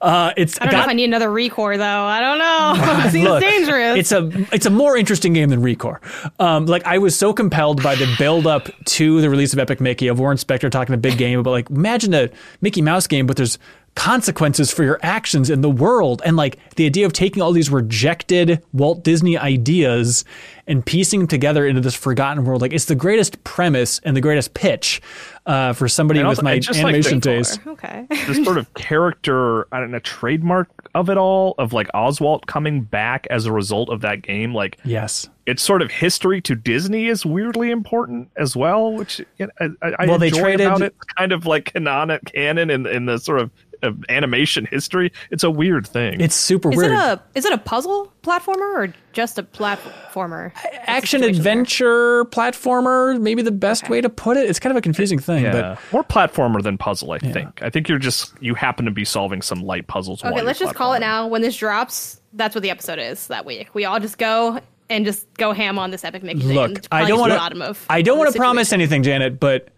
[0.00, 1.84] Uh, it's I don't know if I need another Recore though.
[1.84, 3.04] I don't know.
[3.06, 3.98] it seems Look, dangerous.
[3.98, 6.00] It's a it's a more interesting game than Recore.
[6.40, 9.80] Um, like I was so compelled by the build up to the release of Epic
[9.80, 12.30] Mickey of Warren Spector talking a big game about like imagine a
[12.62, 13.58] Mickey Mouse game, but there's
[13.94, 17.70] consequences for your actions in the world, and like the idea of taking all these
[17.70, 20.24] rejected Walt Disney ideas
[20.66, 22.62] and piecing them together into this forgotten world.
[22.62, 25.02] Like it's the greatest premise and the greatest pitch
[25.46, 27.60] uh, for somebody And with my and just like animation the- taste.
[27.66, 28.06] okay.
[28.26, 32.82] the sort of character, I don't know, trademark of it all, of like Oswald coming
[32.82, 35.28] back as a result of that game, like Yes.
[35.46, 39.92] its sort of history to Disney is weirdly important as well, which you know, I,
[39.98, 40.94] I Well, they enjoy traded- about it.
[41.18, 43.50] Kind of like canon, canon in, in the sort of,
[43.82, 45.12] of animation history.
[45.30, 46.20] It's a weird thing.
[46.20, 46.92] It's super Is weird.
[46.92, 50.52] it a is it a puzzle platformer or just a platformer?
[50.86, 51.52] Action situation there?
[51.52, 54.48] adventure platformer, maybe the best way to put it.
[54.48, 55.76] It's kind of a confusing thing, yeah.
[55.92, 57.12] more platformer than puzzle.
[57.12, 57.62] I think.
[57.62, 60.24] I think you're just you happen to be solving some light puzzles.
[60.24, 61.26] Okay, let's just call it now.
[61.26, 63.74] When this drops, that's what the episode is that week.
[63.74, 66.42] We all just go and just go ham on this epic Mickey.
[66.42, 67.76] Look, and I don't want to.
[67.88, 69.68] I don't want to promise anything, Janet, but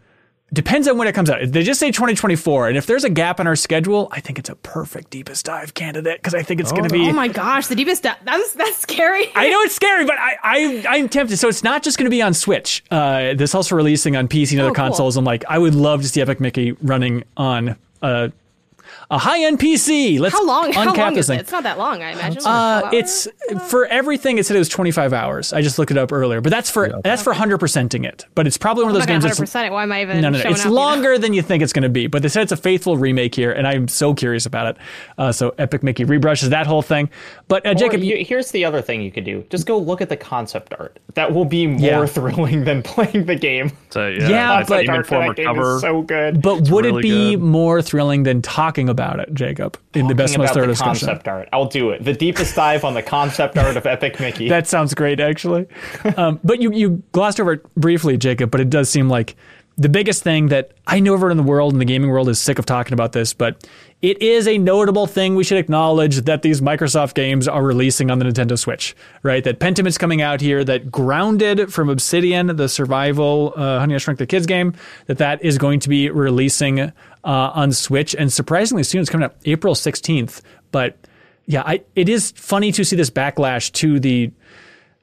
[0.52, 1.40] depends on when it comes out.
[1.44, 4.50] They just say 2024, and if there's a gap in our schedule, I think it's
[4.50, 7.08] a perfect deepest dive candidate because I think it's going to be.
[7.08, 8.16] Oh my gosh, the deepest dive.
[8.24, 9.26] That's that's scary.
[9.34, 11.38] I know it's scary, but I, I I'm tempted.
[11.38, 12.84] So it's not just going to be on Switch.
[12.90, 14.84] Uh, this also releasing on PC and other Oh, cool.
[14.86, 15.16] consoles.
[15.16, 18.28] I'm like, I would love to see Epic Mickey running on uh,
[19.12, 20.18] a high end PC.
[20.18, 20.72] Let's how long?
[20.72, 21.38] How uncap long this is thing.
[21.38, 21.42] it?
[21.42, 22.42] It's not that long, I imagine.
[22.44, 23.28] Uh, it's
[23.68, 24.38] for everything.
[24.38, 25.52] It said it was 25 hours.
[25.52, 28.26] I just looked it up earlier, but that's for that's for 100 percenting it.
[28.34, 30.50] But it's probably one of those games 100% Why am I even no, no, no.
[30.50, 30.76] It's up, you know?
[30.76, 32.06] longer than you think it's going to be.
[32.08, 34.76] But they said it's a faithful remake here, and I'm so curious about it.
[35.18, 37.10] Uh, so Epic Mickey rebrushes that whole thing.
[37.48, 40.00] But uh, Jacob, you, you, here's the other thing you could do: just go look
[40.00, 40.98] at the concept art.
[41.14, 42.06] That will be more Yeah.
[42.16, 43.70] thrilling than playing the game.
[43.90, 45.74] So, yeah, Yeah, it's but- an art Informer that game cover.
[45.76, 46.40] is so good.
[46.40, 47.42] but would really it be good.
[47.42, 49.78] more thrilling than talking about it, Jacob?
[49.94, 51.06] In the best, Talking most about thorough discussion.
[51.08, 51.48] concept art.
[51.52, 52.04] I'll do it.
[52.04, 54.48] The deepest dive on the concept art of Epic Mickey.
[54.48, 55.66] That sounds great, actually.
[56.16, 59.36] um, but you, you glossed over it briefly, Jacob, but it does seem like
[59.78, 62.38] the biggest thing that I know everyone in the world, in the gaming world, is
[62.38, 63.66] sick of talking about this, but
[64.02, 68.18] it is a notable thing we should acknowledge that these Microsoft games are releasing on
[68.18, 69.44] the Nintendo Switch, right?
[69.44, 74.18] That Pentiment's coming out here, that Grounded from Obsidian, the survival uh, Honey I Shrunk
[74.18, 74.74] the Kids game,
[75.06, 76.92] that that is going to be releasing uh,
[77.22, 80.42] on Switch, and surprisingly soon, it's coming out April 16th,
[80.72, 80.96] but
[81.46, 84.32] yeah, I, it is funny to see this backlash to the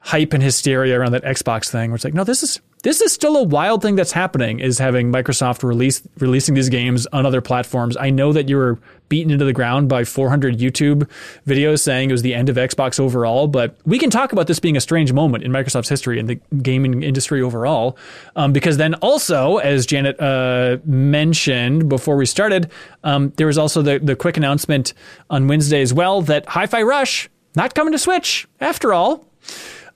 [0.00, 1.90] hype and hysteria around that Xbox thing.
[1.90, 4.60] Where it's like, no, this is this is still a wild thing that's happening.
[4.60, 7.96] Is having Microsoft release releasing these games on other platforms.
[7.96, 8.78] I know that you were
[9.08, 11.08] beaten into the ground by 400 YouTube
[11.46, 14.60] videos saying it was the end of Xbox overall, but we can talk about this
[14.60, 17.98] being a strange moment in Microsoft's history and the gaming industry overall.
[18.36, 22.70] Um, because then also, as Janet uh, mentioned before we started,
[23.04, 24.94] um, there was also the the quick announcement
[25.28, 29.26] on Wednesday as well that Hi-Fi Rush not coming to Switch after all.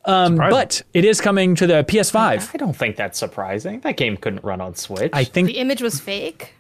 [0.07, 2.51] Um, but it is coming to the PS5.
[2.55, 3.81] I don't think that's surprising.
[3.81, 5.11] That game couldn't run on Switch.
[5.15, 6.55] I think, the image was fake.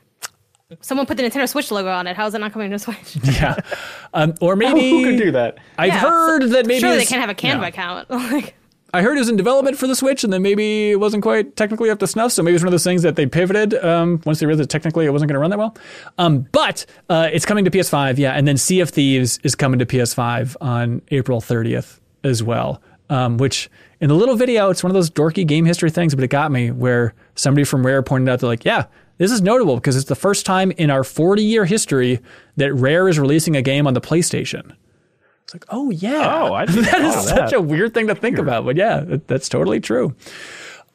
[0.80, 2.16] Someone put the Nintendo Switch logo on it.
[2.16, 3.16] How is it not coming to Switch?
[3.22, 3.56] yeah,
[4.14, 5.58] um, or maybe Who could do that?
[5.78, 7.66] I've Yeah, heard that maybe Surely they it's- can't have a Canva no.
[7.68, 8.10] account.
[8.32, 8.54] like,
[8.94, 11.54] I heard it was in development for the Switch, and then maybe it wasn't quite
[11.56, 12.32] technically up to snuff.
[12.32, 14.70] So maybe it's one of those things that they pivoted um, once they realized that
[14.70, 15.76] technically it wasn't going to run that well.
[16.16, 19.78] Um, but uh, it's coming to PS5, yeah, and then Sea of Thieves is coming
[19.80, 22.80] to PS5 on April 30th as well.
[23.10, 23.68] Um, which
[24.00, 26.50] in the little video, it's one of those dorky game history things, but it got
[26.50, 28.86] me where somebody from Rare pointed out they're like, yeah.
[29.16, 32.18] This is notable because it's the first time in our 40 year history
[32.56, 34.74] that Rare is releasing a game on the PlayStation.
[35.44, 37.22] It's like, oh yeah, Oh, I didn't that that.
[37.22, 40.16] such a weird thing to think about, but yeah, that, that's totally true.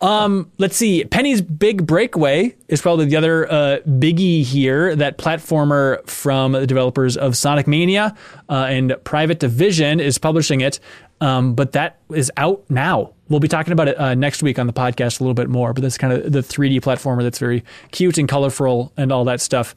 [0.01, 1.03] Um, let's see.
[1.03, 4.95] Penny's Big Breakaway is probably the other uh, biggie here.
[4.95, 8.15] That platformer from the developers of Sonic Mania
[8.49, 10.79] uh, and Private Division is publishing it,
[11.21, 13.13] um, but that is out now.
[13.27, 15.73] We'll be talking about it uh, next week on the podcast a little bit more.
[15.73, 19.41] But that's kind of the 3D platformer that's very cute and colorful and all that
[19.41, 19.75] stuff.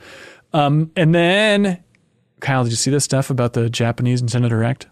[0.52, 1.82] Um, and then,
[2.40, 4.86] Kyle, did you see this stuff about the Japanese Nintendo Direct?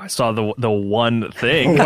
[0.00, 1.70] I saw the the one thing.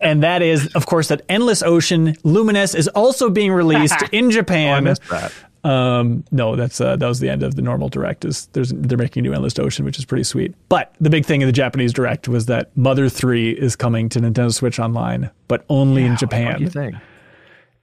[0.00, 4.84] and that is, of course, that Endless Ocean Luminous is also being released in Japan.
[4.84, 5.32] missed that.
[5.66, 8.24] Um, no, that's uh, that was the end of the normal direct.
[8.24, 10.54] Is there's they're making a new Endless Ocean, which is pretty sweet.
[10.68, 14.20] But the big thing in the Japanese direct was that Mother Three is coming to
[14.20, 16.70] Nintendo Switch Online, but only in What do you Japan.
[16.70, 16.94] think?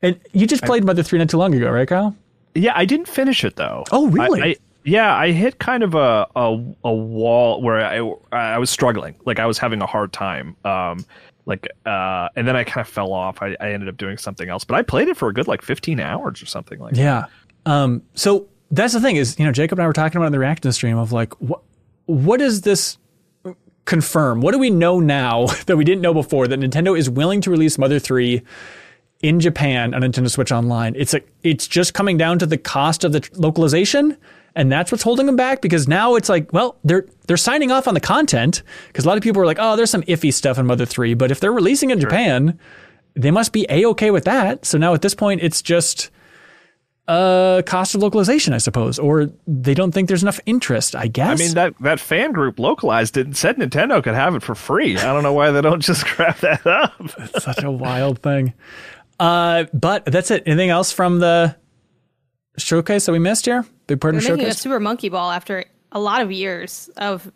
[0.02, 2.16] And you just played Mother Three not too long ago, right, Kyle?
[2.56, 3.84] Yeah, I didn't finish it though.
[3.92, 4.42] Oh, really?
[4.42, 4.56] I, I,
[4.86, 7.98] yeah, I hit kind of a a, a wall where I
[8.32, 9.16] I was struggling.
[9.26, 10.56] Like I was having a hard time.
[10.64, 11.06] Um,
[11.46, 13.42] like uh, and then I kind of fell off.
[13.42, 15.62] I, I ended up doing something else, but I played it for a good like
[15.62, 16.94] 15 hours or something like.
[16.94, 17.30] that.
[17.66, 20.32] Um, so that's the thing is, you know, Jacob and I were talking about in
[20.32, 21.62] the reaction stream of like, what,
[22.06, 22.98] what does this
[23.86, 24.42] confirm?
[24.42, 27.52] What do we know now that we didn't know before that Nintendo is willing to
[27.52, 28.42] release Mother 3
[29.22, 30.94] in Japan on Nintendo Switch Online?
[30.96, 34.18] It's a, it's just coming down to the cost of the tr- localization.
[34.56, 37.88] And that's what's holding them back because now it's like, well, they're they're signing off
[37.88, 40.60] on the content because a lot of people are like, oh, there's some iffy stuff
[40.60, 42.60] in Mother 3, but if they're releasing it in Japan,
[43.16, 44.64] they must be a okay with that.
[44.64, 46.12] So now at this point, it's just
[47.08, 50.96] uh, cost of localization, I suppose, or they don't think there's enough interest.
[50.96, 51.40] I guess.
[51.40, 54.56] I mean that that fan group localized it and said Nintendo could have it for
[54.56, 54.98] free.
[54.98, 56.94] I don't know why they don't just grab that up.
[57.18, 58.54] It's such a wild thing.
[59.20, 60.44] Uh, but that's it.
[60.46, 61.56] Anything else from the
[62.58, 63.66] showcase that we missed here?
[63.88, 64.60] Big part We're of the a showcase.
[64.60, 67.32] Super Monkey Ball after a lot of years of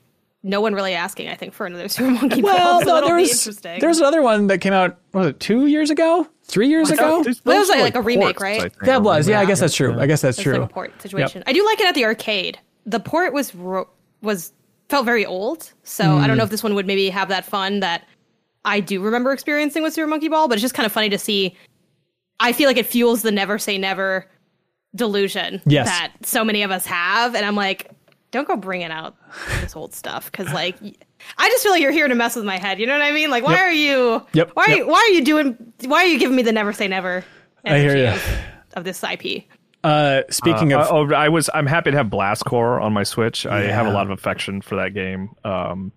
[0.48, 1.28] no one really asking.
[1.30, 4.00] I think for another Super Monkey Well, Ball, so no, it'll there was there was
[4.00, 4.98] another one that came out.
[5.14, 6.28] Was it two years ago?
[6.46, 7.24] Three years ago?
[7.24, 8.62] Those- That was those are like a remake, ports, right?
[8.62, 9.28] Think, That was.
[9.28, 10.00] Yeah, I guess that's true.
[10.00, 10.54] I guess that's It's true.
[10.60, 11.44] like a port situation.
[11.46, 12.58] I do like it at the arcade.
[12.86, 13.90] The port was ro-
[14.22, 14.54] was
[14.90, 16.28] felt very old, so I Hmm.
[16.28, 18.06] don't know if this one would maybe have that fun that
[18.64, 20.48] I do remember experiencing with Super Monkey Ball.
[20.48, 21.56] But it's just kind of funny to see.
[22.40, 24.28] I feel like it fuels the never say never
[24.96, 25.88] delusion Yes.
[25.88, 27.92] that so many of us have, and I'm like,
[28.32, 29.16] don't go bringing out
[29.62, 30.76] this old stuff because like.
[31.38, 32.80] i just feel like you're here to mess with my head.
[32.80, 33.30] You know what I mean?
[33.30, 33.60] Like, why Yep.
[33.62, 34.26] are you?
[34.34, 34.64] Yep, Why?
[34.66, 34.78] Are yep.
[34.80, 35.74] you, why are you doing?
[35.86, 37.24] Why are you giving me the never say never?
[37.66, 38.14] I hear energy ya.
[38.14, 39.44] Of, of this IP.
[39.84, 41.50] Uh, speaking Uh, of, oh, I was.
[41.54, 43.46] I'm happy to have Blast Corps on my Switch.
[43.46, 45.30] I have a lot of affection for that game.
[45.44, 45.92] Um,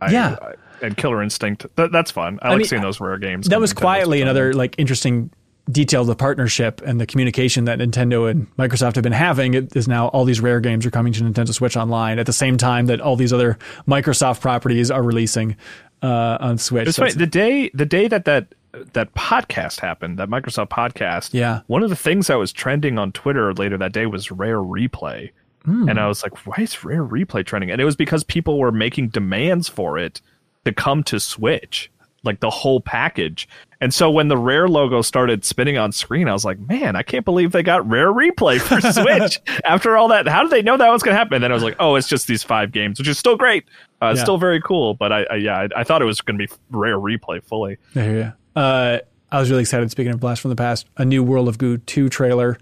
[0.00, 0.36] I, Yeah.
[0.42, 1.66] I- and Killer Instinct.
[1.76, 2.38] Th- that's fun.
[2.42, 3.48] I, like mean, seeing those rare games.
[3.48, 4.22] that was to quietly Switch.
[4.22, 5.30] another like interesting
[5.70, 9.54] detail the partnership and the communication that Nintendo and Microsoft have been having.
[9.54, 12.32] It is now all these rare games are coming to Nintendo Switch Online at the
[12.32, 13.58] same time that all these other
[13.88, 15.56] Microsoft properties are releasing
[16.02, 16.88] uh, on Switch.
[16.88, 17.14] It's So funny.
[17.14, 18.54] The day the day that that
[18.92, 21.30] that podcast happened, that Microsoft podcast.
[21.32, 21.60] Yeah.
[21.68, 25.30] One of the things that was trending on Twitter later that day was Rare Replay,
[25.64, 25.88] Hmm.
[25.88, 27.70] and I was like, why is Rare Replay trending?
[27.70, 30.20] And it was because people were making demands for it
[30.66, 31.90] to come to Switch,
[32.24, 33.48] like the whole package.
[33.80, 37.02] And so when the Rare logo started spinning on screen, I was like, man, I
[37.02, 40.26] can't believe they got Rare Replay for Switch after all that.
[40.26, 41.34] How did they know that was going to happen?
[41.34, 43.64] And then I was like, oh, it's just these five games, which is still great.
[44.00, 44.22] Uh, Yeah.
[44.22, 46.52] still very cool, but I, I yeah, I, I thought it was going to be
[46.70, 47.76] Rare Replay fully.
[47.94, 48.36] I hear.
[48.56, 48.98] Uh,
[49.30, 49.90] I was really excited.
[49.90, 52.56] Speaking of Blast from the Past, a new World of Goo 2 trailer.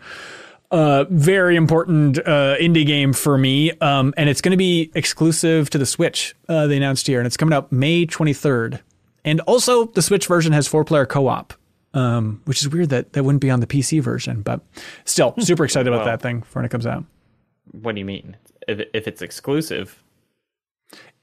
[0.71, 3.71] Uh, very important uh, indie game for me.
[3.83, 7.21] Um, and it's going to be exclusive to the Switch, uh, they announced here.
[7.21, 8.81] And it's coming out May 23rd.
[9.25, 11.55] And also, the Switch version has four player co op,
[11.95, 14.43] um, which is weird that that wouldn't be on the PC version.
[14.43, 14.61] But
[15.05, 17.05] still, super excited about that thing for when it comes out.
[17.71, 18.37] What do you mean?
[18.67, 20.03] If, if it's exclusive?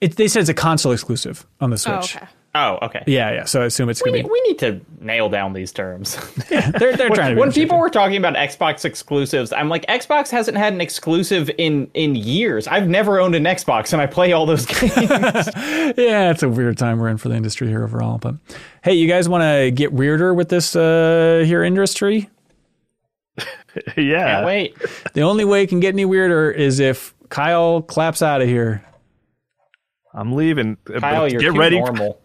[0.02, 2.16] It, they said it's a console exclusive on the Oh, Switch.
[2.16, 2.28] okay.
[2.62, 3.04] Oh, okay.
[3.08, 3.46] Yeah, yeah.
[3.46, 4.32] So I assume it's We, going to need- be.
[4.32, 6.18] we need to nail down these terms.
[6.50, 10.58] They're, they're trying to when people were talking about Xbox exclusives, I'm like, Xbox hasn't
[10.58, 12.68] had an exclusive in in years.
[12.68, 14.94] I've never owned an Xbox, and I play all those games.
[15.98, 18.18] Yeah, it's a weird time we're in for the industry here overall.
[18.18, 18.36] But
[18.84, 22.30] hey, you guys want to get weirder with this uh, here industry?
[23.98, 24.34] yeah.
[24.36, 24.76] Can't wait.
[25.14, 28.84] The only way it can get any weirder is if Kyle claps out of here.
[30.14, 30.76] I'm leaving.
[30.86, 31.80] Kyle, But you're get ready.
[31.80, 32.19] normal.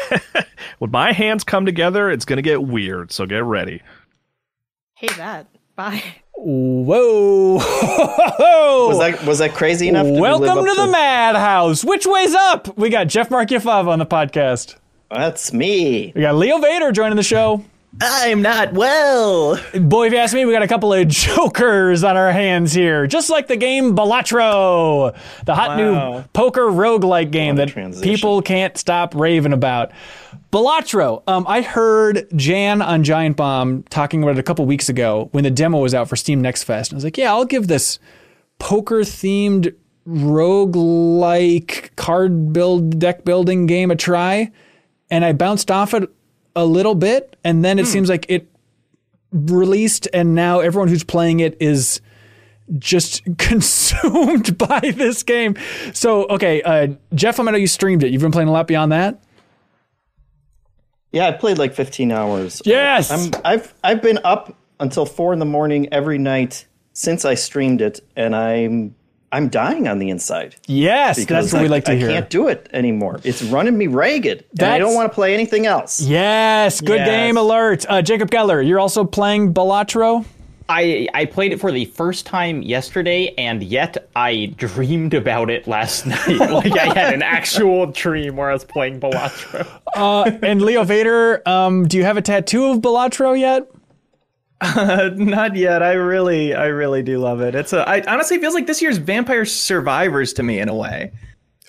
[0.78, 3.12] When my hands come together, it's going to get weird.
[3.12, 3.82] So get ready.
[4.94, 5.46] Hey, that.
[5.76, 6.02] Bye.
[6.34, 7.54] Whoa!
[8.88, 10.06] Was that was that crazy enough?
[10.06, 11.84] Did we live Welcome up to the Madhouse.
[11.84, 12.76] Which way's up?
[12.76, 14.76] We got Jeff Marchiafava on the podcast.
[15.08, 16.12] That's me.
[16.16, 17.64] We got Leo Vader joining the show.
[18.00, 19.60] I'm not well.
[19.74, 23.06] Boy, if you ask me, we got a couple of jokers on our hands here.
[23.06, 25.14] Just like the game Balatro,
[25.44, 26.24] the hot new Wow.
[26.32, 28.10] poker roguelike game that transition.
[28.10, 29.92] people can't stop raving about.
[30.50, 35.28] Balatro, um, I heard Jan on Giant Bomb talking about it a couple weeks ago
[35.32, 36.90] when the demo was out for Steam Next Fest.
[36.92, 37.98] And I was like, yeah, I'll give this
[38.58, 39.74] poker themed
[40.08, 44.50] roguelike card build deck building game a try.
[45.10, 46.08] And I bounced off it
[46.54, 48.48] a little bit, and then it seems like it
[49.32, 52.00] released and now everyone who's playing it is
[52.78, 55.56] just consumed by this game.
[55.92, 58.12] So, okay, uh, Jeff, I know you streamed it.
[58.12, 59.22] You've been playing a lot beyond that.
[61.12, 62.62] Yeah, I played like 15 hours.
[62.64, 63.10] Yes!
[63.10, 67.82] I'm, I've I've been up until four in the morning every night since I streamed
[67.82, 68.94] it, and I'm
[69.32, 70.54] I'm dying on the inside.
[70.66, 72.08] Yes, that's Because what I, we like to I hear.
[72.08, 73.18] can't do it anymore.
[73.24, 76.00] It's running me ragged, and I don't want to play anything else.
[76.02, 77.08] Yes, good Yes.
[77.08, 77.86] game alert.
[77.88, 80.24] Uh, Jacob Geller, you're also playing Balatro.
[80.68, 85.66] I I played it for the first time yesterday, and yet I dreamed about it
[85.66, 86.28] last night.
[86.38, 89.66] like I had an actual dream where I was playing Balatro.
[89.96, 93.66] Uh, and Leo Vader, um, do you have a tattoo of Balatro yet?
[95.16, 95.82] Not yet.
[95.82, 97.54] I really, I really do love it.
[97.54, 97.88] It's a.
[97.88, 101.10] I honestly feels like this year's Vampire Survivors to me in a way.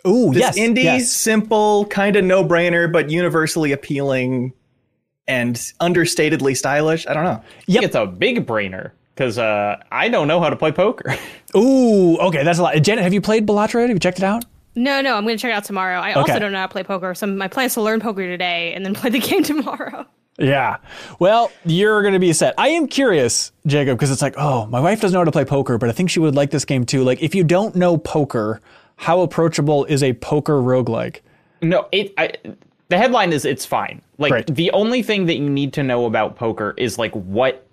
[0.08, 0.60] Ooh, This yes.
[0.60, 1.12] indie, yes.
[1.12, 4.54] simple, kind of no brainer, but universally appealing
[5.28, 7.08] and understatedly stylish.
[7.08, 7.42] I don't know.
[7.42, 11.16] I think it's a big brainer because uh, I don't know how to play poker.
[11.56, 12.76] Ooh, okay, that's a lot.
[12.82, 13.76] Janet, have you played Balatro?
[13.76, 13.88] yet?
[13.90, 14.44] Have you checked it out?
[14.76, 16.00] No, no, I'm going to check it out tomorrow.
[16.00, 16.20] I Okay.
[16.20, 18.74] also don't know how to play poker, so my plan is to learn poker today
[18.74, 20.06] and then play the game tomorrow.
[20.40, 20.78] Yeah.
[21.20, 22.56] Well, you're going to be set.
[22.58, 25.46] I am curious, Jacob, because it's like, oh, my wife doesn't know how to play
[25.46, 27.04] poker, but I think she would like this game too.
[27.04, 28.60] Like, if you don't know poker,
[28.96, 31.20] how approachable is a poker roguelike?
[31.62, 32.14] No, it.
[32.18, 32.34] I,
[32.90, 34.02] the headline is it's fine.
[34.18, 34.48] Like Right.
[34.56, 37.66] the only thing that you need to know about poker is like what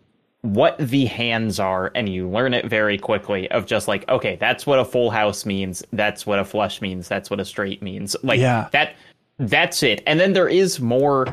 [0.42, 3.50] what the hands are, and you learn it very quickly.
[3.50, 5.82] Of just like, okay, that's what a full house means.
[5.92, 7.08] That's what a flush means.
[7.08, 8.16] That's what a straight means.
[8.22, 8.68] Like Yeah.
[8.72, 8.94] that.
[9.38, 10.02] That's it.
[10.06, 11.26] And then there is more.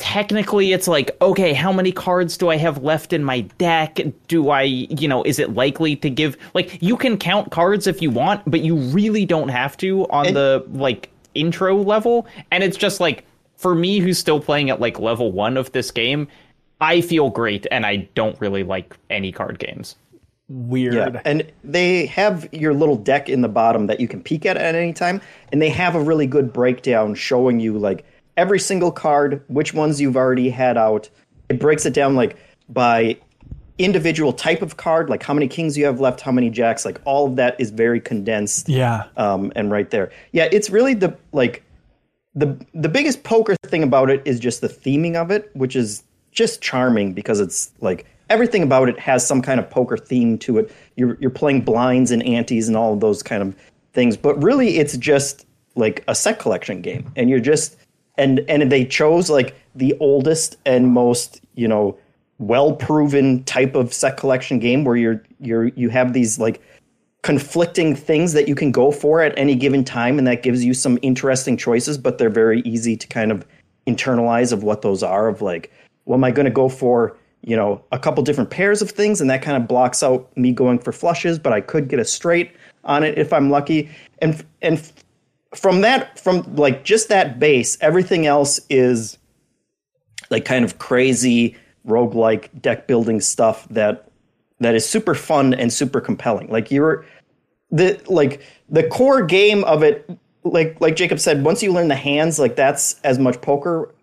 [0.00, 3.98] Technically, it's like, okay, how many cards do I have left in my deck?
[4.28, 6.38] Do I, you know, is it likely to give?
[6.54, 10.28] Like, you can count cards if you want, but you really don't have to on
[10.28, 12.26] And- the like intro level.
[12.50, 15.90] And it's just like, for me, who's still playing at like level one of this
[15.90, 16.28] game,
[16.80, 19.96] I feel great, and I don't really like any card games.
[20.48, 20.94] Weird.
[20.94, 24.56] Yeah, and they have your little deck in the bottom that you can peek at
[24.56, 25.20] at any time,
[25.52, 28.06] and they have a really good breakdown showing you like
[28.36, 31.08] every single card, which ones you've already had out.
[31.48, 32.36] It breaks it down like
[32.68, 33.18] by
[33.78, 37.00] individual type of card, like how many kings you have left, how many jacks, like
[37.04, 38.68] all of that is very condensed.
[38.68, 39.04] Yeah.
[39.16, 41.64] Um, and right there, yeah, it's really the like
[42.34, 46.02] the the biggest poker thing about it is just the theming of it, which is
[46.30, 50.58] just charming because it's like everything about it has some kind of poker theme to
[50.58, 50.72] it.
[50.96, 53.56] You're you're playing blinds and antes and all of those kind of
[53.92, 57.76] things, but really it's just like a set collection game, and you're just
[58.20, 61.96] and and they chose like the oldest and most you know
[62.38, 66.62] well proven type of set collection game where you're you're you have these like
[67.22, 70.74] conflicting things that you can go for at any given time and that gives you
[70.74, 73.46] some interesting choices but they're very easy to kind of
[73.86, 75.72] internalize of what those are of like
[76.04, 79.20] well am i going to go for you know a couple different pairs of things?
[79.20, 82.04] And that kind of blocks out me going for flushes but i could get a
[82.04, 82.52] straight
[82.84, 83.88] on it if i'm lucky.
[84.20, 84.92] And and
[85.54, 89.18] from that from like just that base everything else is
[90.30, 91.56] like kind of crazy
[91.86, 94.10] roguelike deck building stuff that
[94.60, 96.48] that is super fun and super compelling.
[96.48, 97.04] Like you're
[97.70, 100.08] the like the core game of it
[100.44, 103.94] like like Jacob said once you learn the hands like that's as much poker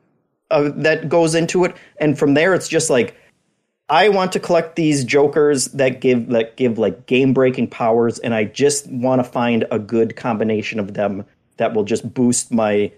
[0.51, 3.15] uh, that goes into it and from there it's just like
[3.89, 8.33] I want to collect these jokers that give that give like game breaking powers and
[8.33, 11.25] I just want to find a good combination of them
[11.57, 12.91] that will just boost my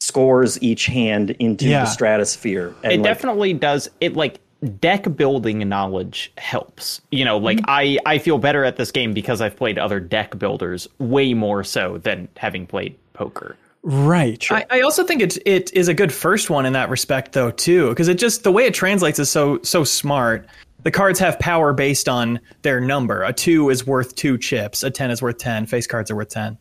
[0.00, 1.84] scores each hand into Yeah.
[1.84, 4.40] the stratosphere and it like, definitely does it like
[4.80, 7.70] deck building knowledge helps you know like mm-hmm.
[7.70, 11.64] i i feel better at this game because i've played other deck builders way more
[11.64, 13.56] so than having played poker
[13.88, 14.44] Right.
[14.50, 17.52] I, I also think it it is a good first one in that respect though
[17.52, 20.44] too because it just the way it translates is so so smart.
[20.82, 23.22] The cards have power based on their number.
[23.22, 24.82] A two is worth two chips.
[24.82, 25.66] A ten is worth ten.
[25.66, 26.58] Face cards are worth ten,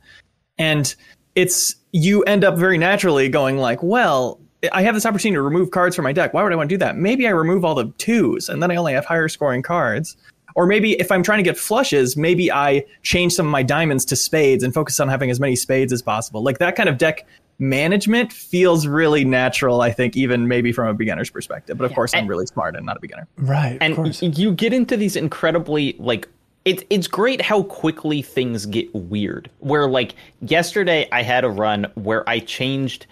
[0.59, 0.93] and
[1.35, 4.39] it's you end up very naturally going like, well,
[4.71, 6.33] I have this opportunity to remove cards from my deck.
[6.33, 6.97] Why would I want to do that?
[6.97, 10.17] Maybe I remove all the twos and then I only have higher scoring cards.
[10.55, 14.05] Or maybe if I'm trying to get flushes, maybe I change some of my diamonds
[14.05, 16.41] to spades and focus on having as many spades as possible.
[16.41, 17.27] Like that kind of deck
[17.59, 21.77] management feels really natural, I think, even maybe from a beginner's perspective.
[21.77, 23.27] But of course, I'm really smart and not a beginner.
[23.37, 23.75] Right.
[23.75, 24.21] Of and course.
[24.21, 26.29] you get into these incredibly like
[26.65, 31.85] it, it's great how quickly things get weird where like yesterday i had a run
[31.95, 33.07] where i changed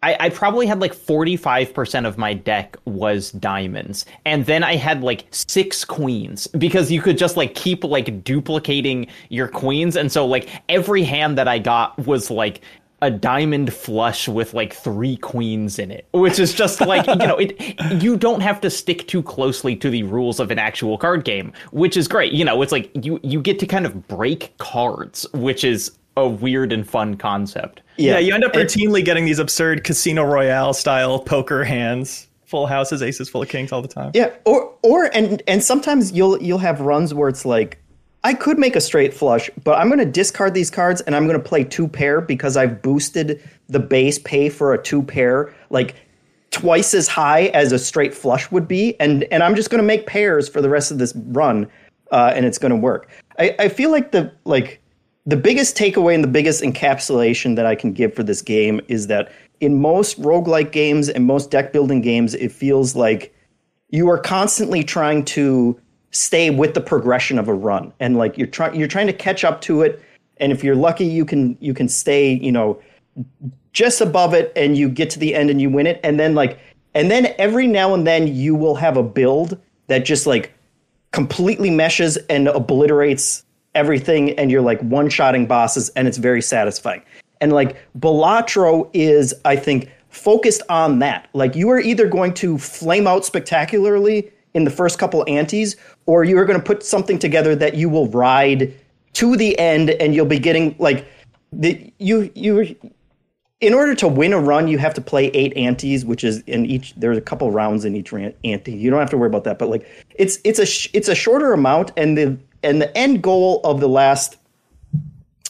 [0.00, 4.06] I, I probably had like 45% of my deck was diamonds.
[4.24, 9.08] And then I had like six queens because you could just like keep like duplicating
[9.28, 9.96] your queens.
[9.96, 12.60] And so like every hand that I got was like
[13.00, 17.36] a diamond flush with like three queens in it, which is just like, you know,
[17.36, 21.24] it, you don't have to stick too closely to the rules of an actual card
[21.24, 22.32] game, which is great.
[22.32, 26.28] You know, it's like you, you get to kind of break cards, which is a
[26.28, 27.82] weird and fun concept.
[27.96, 33.02] Yeah, you end up routinely getting these absurd Casino Royale style poker hands, full houses,
[33.02, 34.12] aces, full of kings all the time.
[34.14, 37.80] Yeah, or or and and sometimes you'll you'll have runs where it's like
[38.28, 41.26] I could make a straight flush, but I'm going to discard these cards and I'm
[41.26, 45.54] going to play two pair because I've boosted the base pay for a two pair
[45.70, 45.94] like
[46.50, 49.86] twice as high as a straight flush would be, and and I'm just going to
[49.86, 51.70] make pairs for the rest of this run,
[52.12, 53.08] uh, and it's going to work.
[53.38, 54.78] I, I feel like the like
[55.24, 59.06] the biggest takeaway and the biggest encapsulation that I can give for this game is
[59.06, 63.34] that in most roguelike games and most deck building games, it feels like
[63.88, 67.92] you are constantly trying to stay with the progression of a run.
[68.00, 70.02] And like you're trying you're trying to catch up to it.
[70.38, 72.80] And if you're lucky you can you can stay you know
[73.72, 76.00] just above it and you get to the end and you win it.
[76.02, 76.58] And then like
[76.94, 79.58] and then every now and then you will have a build
[79.88, 80.52] that just like
[81.12, 83.44] completely meshes and obliterates
[83.74, 84.38] everything.
[84.38, 87.02] And you're like one-shotting bosses and it's very satisfying.
[87.40, 91.28] And like Balatro is i think focused on that.
[91.32, 95.76] Like you are either going to flame out spectacularly in the first couple antes,
[96.08, 98.74] or you are going to put something together that you will ride
[99.12, 101.06] to the end, and you'll be getting like
[101.52, 102.74] the you you.
[103.60, 106.64] In order to win a run, you have to play eight antes, which is in
[106.64, 106.94] each.
[106.94, 108.72] There's a couple rounds in each ante.
[108.72, 111.14] You don't have to worry about that, but like it's it's a sh- it's a
[111.14, 114.38] shorter amount, and the and the end goal of the last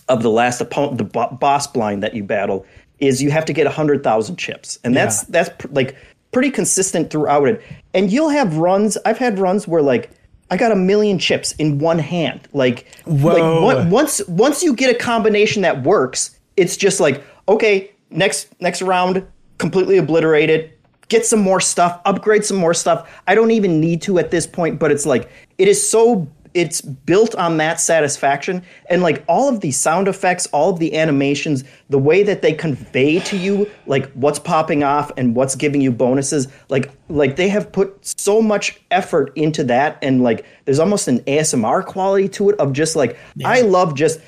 [0.08, 2.66] of the last opponent, the bo- boss blind that you battle,
[2.98, 5.94] is you have to get hundred thousand chips, and that's that's pr- like
[6.32, 7.62] pretty consistent throughout it.
[7.94, 8.98] And you'll have runs.
[9.04, 10.10] I've had runs where like
[10.50, 12.48] I got a million chips in one hand.
[12.52, 13.68] Like, like Whoa.
[13.68, 18.82] on- once once you get a combination that works, it's just like okay, next next
[18.82, 19.26] round,
[19.58, 20.78] completely obliterate it.
[21.08, 23.10] Get some more stuff, upgrade some more stuff.
[23.26, 26.80] I don't even need to at this point, but it's like it is so it's
[26.80, 28.62] built on that satisfaction.
[28.88, 32.52] And like all of the sound effects all of the animations the way that they
[32.52, 37.48] convey to you like what's popping off and what's giving you bonuses like like they
[37.48, 39.98] have put so much effort into that.
[40.02, 44.20] And like there's almost an asmr quality to it of just like i love just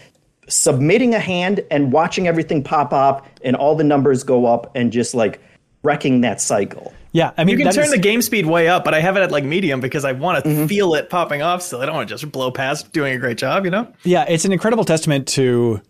[0.49, 4.93] submitting a hand and watching everything pop up and all the numbers go up and
[4.93, 5.41] just like
[5.83, 8.85] wrecking that cycle Yeah, I mean, You can turn is- the game speed way up,
[8.85, 10.67] but I have it at like medium because I want to Mm-hmm.
[10.67, 11.81] feel it popping off still.
[11.81, 13.93] I don't want to just blow past doing a great job, you know?
[14.05, 15.81] Yeah, it's an incredible testament to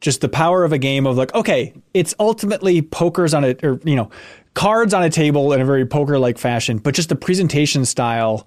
[0.00, 3.80] just the power of a game of like, okay, it's ultimately pokers on a or
[3.84, 4.10] you know,
[4.54, 8.46] cards on a table in a very poker like fashion, but just the presentation style,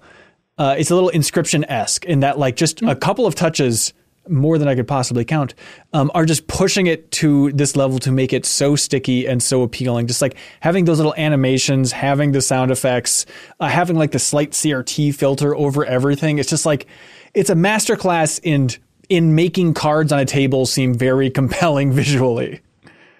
[0.56, 3.92] uh, it's a little Inscryption esque in that like just a couple of touches
[4.28, 5.54] more than I could possibly count,
[5.92, 9.62] um, are just pushing it to this level to make it so sticky and so
[9.62, 10.06] appealing.
[10.06, 13.26] Just like having those little animations, having the sound effects,
[13.60, 16.38] uh, having like the slight CRT filter over everything.
[16.38, 16.86] It's just like
[17.34, 18.70] it's a masterclass in
[19.08, 22.60] in making cards on a table seem very compelling visually.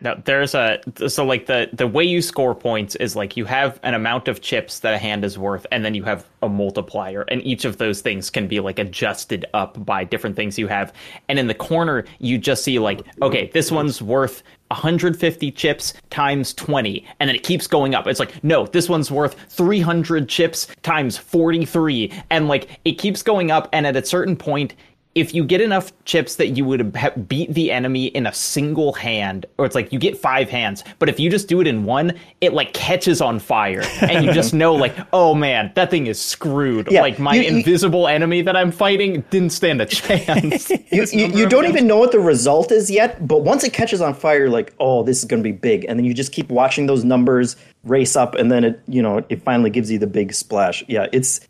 [0.03, 3.79] No, there's a so like the the way you score points is like you have
[3.85, 7.23] an amount of chips that a hand is worth, and then you have a multiplier,
[7.29, 10.93] and each of those things can be like adjusted up by different things you have.
[11.29, 16.53] And in the corner, you just see like, okay, this one's worth 150 chips times
[16.55, 18.09] 20, and then it keeps going up.
[18.09, 23.53] It's like, no, this one's worth 300 chips times 43, and like it keeps going
[23.53, 24.75] up, and at a certain point
[25.15, 28.95] if you get enough chips that you would have beat the enemy in a single
[28.95, 31.85] hand, or it's like you get five hands, but if you just do it in
[31.85, 36.07] one, it like catches on fire, and you just know like, oh man, that thing
[36.07, 36.91] is screwed.
[36.91, 40.71] Yeah, like my you- you- invisible enemy that I'm fighting didn't stand a chance.
[40.91, 44.01] you, you, you don't even know what the result is yet, but once it catches
[44.01, 46.49] on fire, like, oh, this is going to be big, and then you just keep
[46.49, 50.07] watching those numbers race up, and then it, you know, it finally gives you the
[50.07, 50.83] big splash.
[50.89, 51.41] Yeah, it's,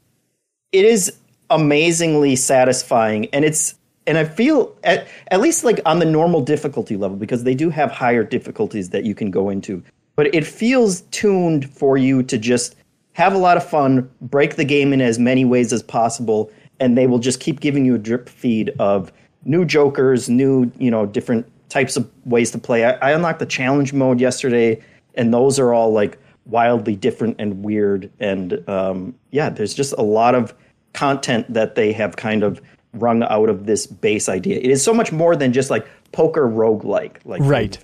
[0.72, 1.12] it is
[1.52, 3.74] amazingly satisfying, and it's,
[4.06, 7.70] and I feel at at least like on the normal difficulty level because they do
[7.70, 9.82] have higher difficulties that you can go into,
[10.16, 12.74] but it feels tuned for you to just
[13.12, 16.50] have a lot of fun, break the game in as many ways as possible,
[16.80, 19.12] and they will just keep giving you a drip feed of
[19.44, 22.84] new jokers, new, you know, different types of ways to play.
[22.84, 24.82] I, I unlocked the challenge mode yesterday,
[25.14, 28.10] and those are all like wildly different and weird.
[28.20, 30.54] And um, yeah, there's just a lot of
[30.92, 32.60] content that they have kind of
[32.94, 34.58] wrung out of this base idea.
[34.58, 37.16] It is so much more than just like poker roguelike.
[37.24, 37.78] Like Right.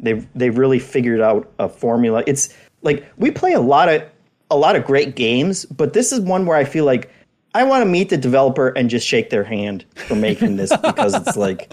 [0.00, 2.22] they've they've really figured out a formula.
[2.26, 4.02] It's like we play a lot of
[4.50, 7.10] a lot of great games, but this is one where I feel like
[7.54, 11.14] I want to meet the developer and just shake their hand for making this because
[11.14, 11.72] it's like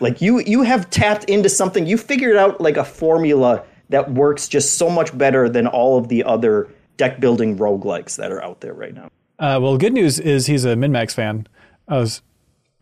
[0.00, 1.86] like you you have tapped into something.
[1.86, 6.08] You figured out like a formula that works just so much better than all of
[6.08, 6.68] the other
[6.98, 9.08] deck building roguelikes that are out there right now.
[9.38, 11.46] Uh, well, good news is he's a MinnMax fan.
[11.86, 12.22] I was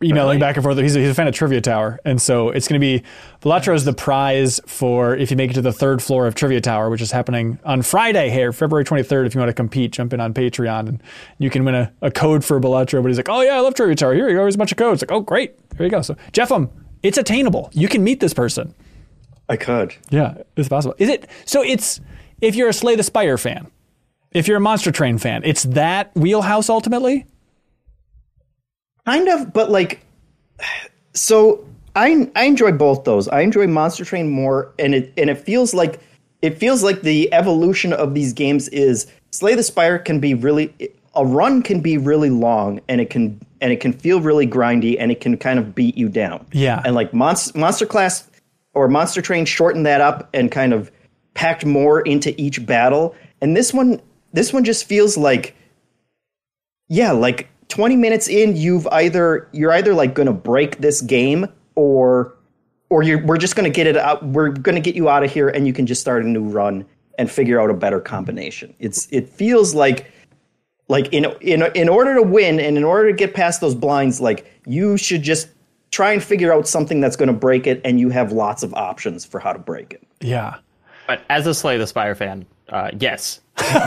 [0.03, 0.77] emailing back and forth.
[0.77, 3.03] He's a, he's a fan of Trivia Tower, and so it's going to be
[3.41, 6.61] Balatro is the prize for if you make it to the third floor of Trivia
[6.61, 9.25] Tower, which is happening on Friday here, February 23rd.
[9.27, 11.03] If you want to compete, jump in on Patreon and
[11.39, 13.01] you can win a, a code for Balatro.
[13.01, 14.13] But he's like, oh yeah, I love Trivia Tower.
[14.13, 14.41] Here you go.
[14.41, 15.01] Here's a bunch of codes.
[15.01, 16.01] Like, oh great, here you go.
[16.01, 16.69] So Jeffem,
[17.03, 17.69] it's attainable.
[17.73, 18.73] You can meet this person.
[19.49, 19.95] I could.
[20.09, 20.95] Yeah, it's possible.
[20.97, 21.27] Is it?
[21.45, 22.01] So it's
[22.41, 23.71] if you're a Slay the Spire fan,
[24.37, 27.25] if you're a Monster Train fan, it's that wheelhouse ultimately.
[29.05, 30.01] Kind of, but like,
[31.13, 31.65] so
[31.95, 33.27] I I enjoy both those.
[33.27, 35.99] I enjoy Monster Train more, and it and it feels like
[36.41, 40.73] it feels like the evolution of these games is Slay the Spire can be really
[41.15, 44.97] a run can be really long, and it can and it can feel really grindy,
[44.99, 46.45] and it can kind of beat you down.
[46.51, 46.81] Yeah.
[46.85, 48.29] and like Monster Monster Class
[48.75, 50.91] or Monster Train shortened that up and kind of
[51.33, 53.99] packed more into each battle, and this one
[54.33, 55.55] this one just feels like
[56.89, 61.47] yeah, like 20 minutes in, you've either you're either like going to break this game
[61.75, 62.33] or
[62.89, 65.23] or you're we're just going to get it out we're going to get you out
[65.23, 66.85] of here and you can just start a new run
[67.17, 68.73] and figure out a better combination.
[68.79, 70.11] It's it feels like
[70.87, 74.21] like in in in order to win and in order to get past those blinds,
[74.21, 75.49] like you should just
[75.91, 78.73] try and figure out something that's going to break it, and you have lots of
[78.73, 80.03] options for how to break it.
[80.21, 80.57] Yeah.
[81.07, 83.39] But as a Slay the Spire fan, uh, yes,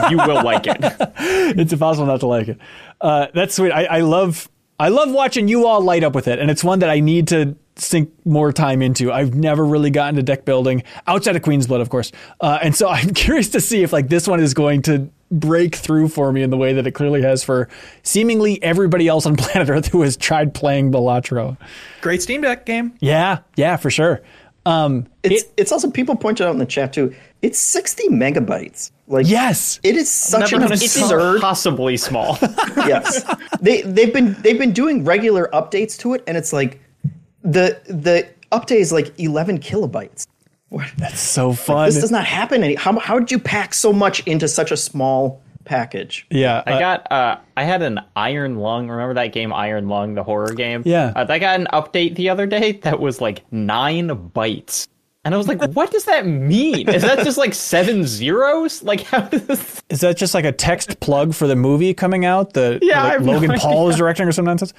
[0.09, 0.77] you will like it.
[1.19, 2.59] it's impossible not to like it.
[2.99, 3.71] Uh, that's sweet.
[3.71, 4.49] I, I love
[4.79, 7.27] I love watching you all light up with it, and it's one that I need
[7.27, 9.11] to sink more time into.
[9.11, 12.75] I've never really gotten to deck building outside of Queen's Blood, of course, uh, and
[12.75, 16.33] so I'm curious to see if like this one is going to break through for
[16.33, 17.69] me in the way that it clearly has for
[18.03, 21.57] seemingly everybody else on planet Earth who has tried playing Balatro.
[22.01, 22.93] Great Steam Deck game.
[22.99, 24.21] Yeah, yeah, for sure.
[24.65, 27.13] Um, It's it- it's also people pointed out in the chat too.
[27.41, 28.91] It's 60 megabytes.
[29.07, 31.35] Like yes, it is such an It is absurd.
[31.35, 32.37] impossibly small.
[32.77, 33.23] yes,
[33.59, 36.79] they they've been they've been doing regular updates to it, and it's like
[37.43, 40.27] the the update is like 11 kilobytes.
[40.69, 40.87] What?
[40.97, 41.87] that's so fun.
[41.89, 42.63] This does not happen.
[42.63, 46.25] Any how how did you pack so much into such a small package?
[46.29, 48.89] yeah, I uh, got uh I had an Iron Lung.
[48.89, 50.83] Remember that game Iron Lung, the horror game?
[50.85, 51.13] Yeah.
[51.15, 54.87] Uh, I got an update the other day that was like nine bytes.
[55.23, 56.89] And I was like, what does that mean?
[56.89, 58.81] Is that just like seven zeros?
[58.81, 62.25] Like how does this Is that just like a text plug for the movie coming
[62.25, 62.53] out?
[62.53, 63.51] The Yeah, like have no Logan.
[63.59, 64.73] Paul is directing or some nonsense.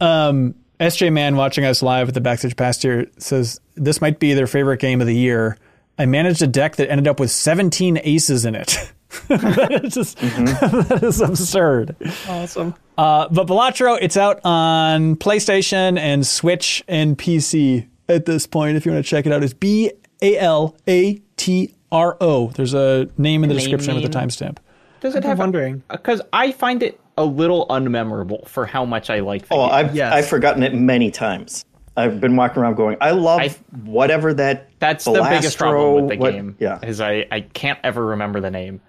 [0.00, 4.34] Um, SJ Man watching us live at the backstage past year says this might be
[4.34, 5.56] their favorite game of the year.
[5.98, 8.92] I managed a deck that ended up with 17 aces in it.
[9.28, 11.96] that is just that is absurd.
[12.28, 12.74] Awesome.
[12.96, 18.76] Uh, but Balatro, it's out on PlayStation and Switch and PC at this point.
[18.76, 22.48] If you want to check it out, it's B A L A T R O.
[22.48, 24.58] There's a name in the Name description with a timestamp.
[25.00, 25.82] does it have wondering.
[25.90, 29.74] Because I find it a little unmemorable for how much I like the Oh, game.
[29.74, 30.12] I've Yes.
[30.12, 31.64] I've forgotten it many times.
[31.96, 33.48] I've been walking around going, I love I-
[33.84, 34.68] whatever that.
[34.78, 36.56] That's the biggest problem with the what- game.
[36.60, 38.80] yeah, Is I, I can't ever remember the name.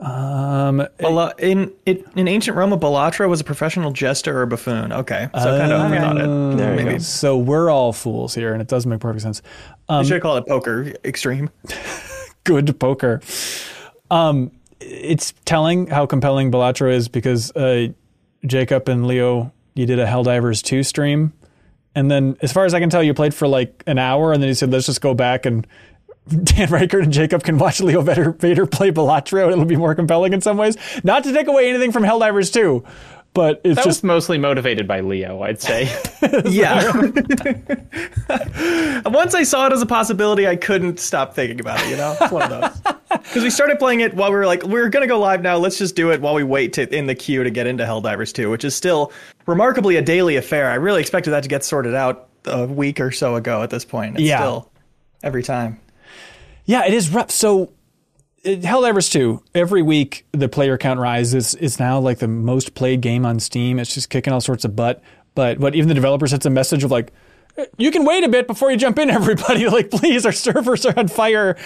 [0.00, 4.92] Bala- in it, in ancient Rome, a Balatro was a professional jester or buffoon.
[4.92, 6.56] Okay, so kind of got it.
[6.56, 6.98] there you go.
[6.98, 9.42] So we're all fools here, and it does make perfect sense.
[9.88, 11.50] I should called it poker extreme.
[12.44, 13.20] Good poker.
[14.10, 17.88] Um, it's telling how compelling Balatro is because uh,
[18.46, 21.32] Jacob and Leo, you did a Helldivers 2 stream.
[21.94, 24.40] And then, as far as I can tell, you played for like an hour, and
[24.42, 25.66] then you said, let's just go back and
[26.30, 29.94] Dan Ryckert and Jacob can watch Leo Vader, Vader play Balatro, and it'll be more
[29.94, 30.76] compelling in some ways.
[31.02, 32.84] Not to take away anything from Helldivers 2,
[33.34, 35.88] but it's That just was mostly motivated by Leo, I'd say.
[36.44, 36.92] Yeah.
[39.06, 41.90] Once I saw it as a possibility, I couldn't stop thinking about it.
[41.90, 42.94] You know, it's one of those.
[43.22, 45.56] Because we started playing it while we were like, we're gonna go live now.
[45.56, 48.32] Let's just do it while we wait to in the queue to get into Helldivers
[48.32, 49.12] 2, which is still
[49.46, 50.70] remarkably a daily affair.
[50.70, 53.62] I really expected that to get sorted out a week or so ago.
[53.62, 54.38] At this point, it's Yeah.
[54.38, 54.70] still
[55.22, 55.80] every time.
[56.70, 57.32] Yeah, it is rough.
[57.32, 57.66] So, uh,
[58.44, 61.56] it, Helldivers 2, every week the player count rises.
[61.56, 63.80] It's now like the most played game on Steam.
[63.80, 65.02] It's just kicking all sorts of butt.
[65.34, 67.12] But what even the developers sends a message of like,
[67.58, 69.66] uh, you can wait a bit before you jump in, everybody.
[69.66, 71.56] Like, please, our servers are on fire.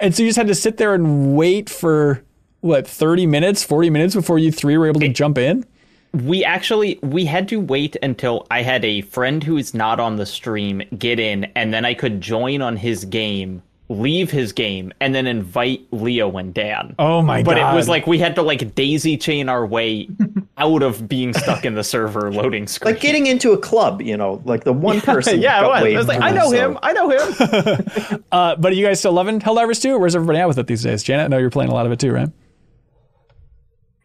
[0.00, 2.24] And so you just had to sit there and wait for
[2.60, 5.66] what, 30 minutes, 40 minutes before you three were able to jump in?
[6.14, 10.16] we actually we had to wait until I had a friend who is not on
[10.16, 14.92] the stream get in, and then I could join on his game, leave his game,
[15.00, 16.94] and then invite Leo and Dan.
[16.98, 17.62] Oh my but God.
[17.62, 20.08] But it was like we had to like daisy chain our way
[20.58, 22.94] out of being stuck in the server loading screen.
[22.94, 25.40] like getting into a club, you know, like the one person.
[25.42, 25.94] yeah, it was.
[25.94, 26.78] I was like, through, I know so- him.
[26.82, 28.24] I know him.
[28.32, 29.98] Uh, but are you guys still loving Helldivers 2?
[29.98, 31.02] Where's everybody at with it these days?
[31.02, 32.30] Janet, I know you're playing a lot of it too, right?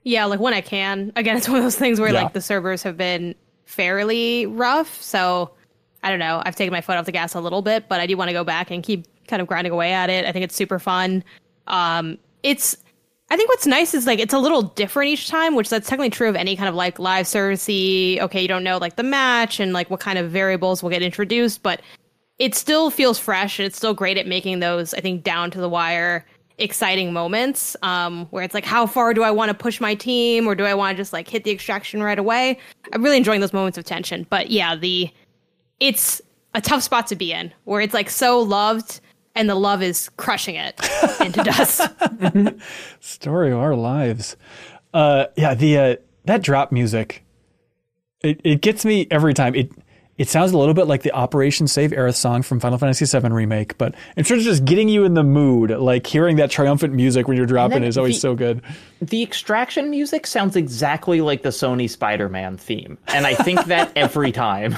[0.03, 1.11] Yeah, like when I can.
[1.15, 2.23] Again, it's one of those things where Yeah.
[2.23, 3.35] like the servers have been
[3.65, 5.51] fairly rough, so
[6.01, 6.41] I don't know.
[6.45, 8.33] I've taken my foot off the gas a little bit, but I do want to
[8.33, 10.25] go back and keep kind of grinding away at it.
[10.25, 11.23] I think it's super fun.
[11.67, 12.75] Um, it's
[13.31, 16.09] I think what's nice is like it's a little different each time, which that's technically
[16.09, 18.19] true of any kind of like live servicey.
[18.19, 21.03] Okay, you don't know like the match and like what kind of variables will get
[21.03, 21.81] introduced, but
[22.39, 25.59] it still feels fresh and it's still great at making those I think down to
[25.59, 26.25] the wire
[26.57, 30.47] exciting moments um, where it's like how far do I want to push my team
[30.47, 32.57] or do I want to just like hit the extraction right away?
[32.93, 34.25] I'm really enjoying those moments of tension.
[34.29, 35.11] But yeah, the
[35.79, 36.21] it's
[36.55, 38.99] a tough spot to be in where it's like so loved
[39.39, 40.77] and the love is crushing it
[41.21, 41.81] into dust.
[42.99, 44.35] Story of our lives.
[44.93, 45.95] Uh, yeah, the uh,
[46.25, 47.23] that drop music,
[48.19, 49.55] it, it gets me every time.
[49.55, 49.71] It
[50.19, 53.29] It sounds a little bit like the Operation Save Aerith song from Final Fantasy VII
[53.29, 56.93] Remake, but in terms of just getting you in the mood, like hearing that triumphant
[56.93, 58.61] music when you're dropping is always the- so good.
[59.01, 64.33] The extraction music sounds exactly like the Sony Spider-Man theme, and I think that every
[64.33, 64.75] time.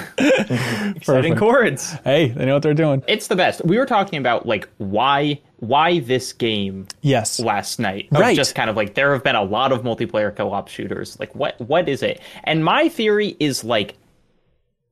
[0.96, 1.92] Exciting chords.
[2.04, 3.02] Hey, they know what they're doing.
[3.08, 3.64] It's the best.
[3.64, 7.38] We were talking about like why why this game Yes.
[7.40, 8.08] last night.
[8.12, 8.36] Of Right.
[8.36, 11.18] Just kind of like there have been a lot of multiplayer co-op shooters.
[11.20, 12.20] Like what what is it?
[12.44, 13.96] And my theory is like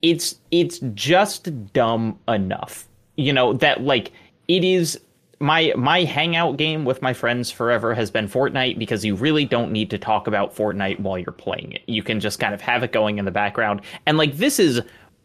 [0.03, 2.89] it's it's just dumb enough.
[3.17, 4.13] You know, that like
[4.49, 4.99] it is
[5.41, 9.73] my my hangout game with my friends forever has been Fortnite because you really don't
[9.73, 11.83] need to talk about Fortnite while you're playing it.
[11.87, 13.81] You can just kind of have it going in the background.
[14.07, 14.81] And like this is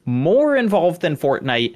[0.05, 1.75] more involved than Fortnite,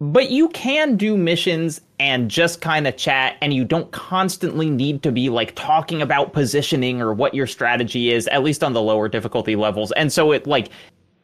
[0.00, 5.02] but you can do missions and just kind of chat and you don't constantly need
[5.02, 8.80] to be like talking about positioning or what your strategy is at least on the
[8.80, 10.70] lower difficulty levels and so it like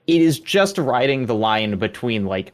[0.07, 2.53] it is just riding the line between like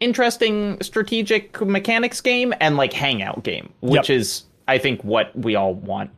[0.00, 4.18] interesting strategic mechanics game and like hangout game which Yep.
[4.18, 6.10] is i think what we all want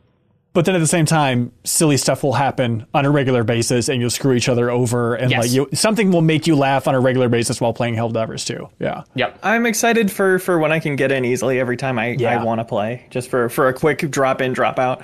[0.53, 3.99] But then at the same time, silly stuff will happen on a regular basis, and
[3.99, 5.41] you'll screw each other over, and Yes.
[5.41, 8.69] like you, something will make you laugh on a regular basis while playing Helldivers 2.
[8.79, 9.01] Yeah.
[9.15, 12.39] yep I'm excited for for when I can get in easily every time I, Yeah.
[12.39, 15.01] I want to play, just for for a quick drop in, drop out.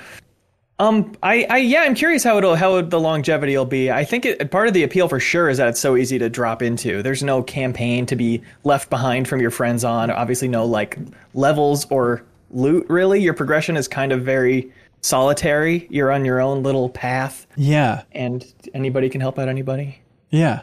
[0.79, 3.91] Um, I, I yeah, I'm curious how it'll how the longevity will be.
[3.91, 6.29] I think it, part of the appeal for sure is that it's so easy to
[6.29, 7.03] drop into.
[7.03, 10.09] There's no campaign to be left behind from your friends on.
[10.09, 10.97] Obviously, no like
[11.33, 12.85] levels or loot.
[12.89, 15.85] Really, your progression is kind of very solitary.
[15.89, 18.03] You're on your own little path, Yeah.
[18.13, 20.01] and anybody can help out anybody.
[20.29, 20.61] Yeah.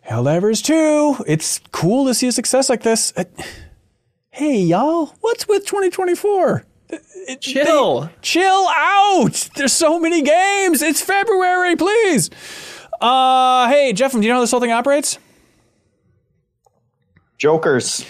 [0.00, 1.24] hell Helldivers 2.
[1.26, 3.12] It's cool to see a success like this.
[3.16, 3.24] Uh,
[4.30, 6.64] Hey, y'all, what's with 2024?
[6.90, 8.00] It- Chill.
[8.02, 9.48] they- chill out.
[9.56, 10.80] There's so many games.
[10.82, 12.30] It's February, please.
[13.00, 15.18] Uh, hey, Jeff, do you know how this whole thing operates?
[17.36, 18.04] Jokers.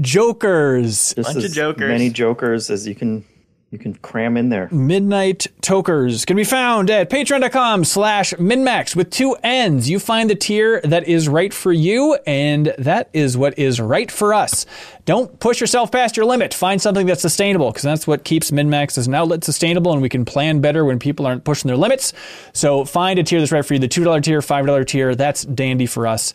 [0.00, 1.14] Jokers.
[1.14, 1.88] Just Bunch of as jokers.
[1.88, 3.24] many jokers as you can
[3.72, 4.68] you can cram in there.
[4.70, 9.88] Midnight Tokers can be found at patreon.com slash minnmax with two N's.
[9.88, 14.10] You find the tier that is right for you, and that is what is right
[14.10, 14.66] for us.
[15.06, 16.52] Don't push yourself past your limit.
[16.52, 20.10] Find something that's sustainable, because that's what keeps MinnMax as an outlet sustainable, and we
[20.10, 22.12] can plan better when people aren't pushing their limits.
[22.52, 23.80] So find a tier that's right for you.
[23.80, 26.34] The $2 tier, $5 tier, that's dandy for us.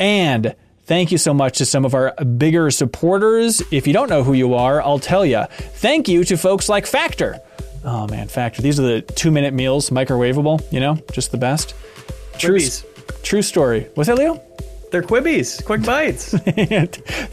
[0.00, 0.56] And
[0.88, 3.62] Thank you so much to some of our bigger supporters.
[3.70, 5.44] If you don't know who you are, I'll tell you.
[5.50, 7.40] Thank you to folks like Factor.
[7.84, 8.62] Oh man, Factor.
[8.62, 11.74] These are the two minute meals, microwavable, you know, just the best.
[12.38, 12.58] True,
[13.22, 13.86] true story.
[13.96, 14.42] What's that, Leo?
[14.90, 16.30] They're Quibis, quick bites.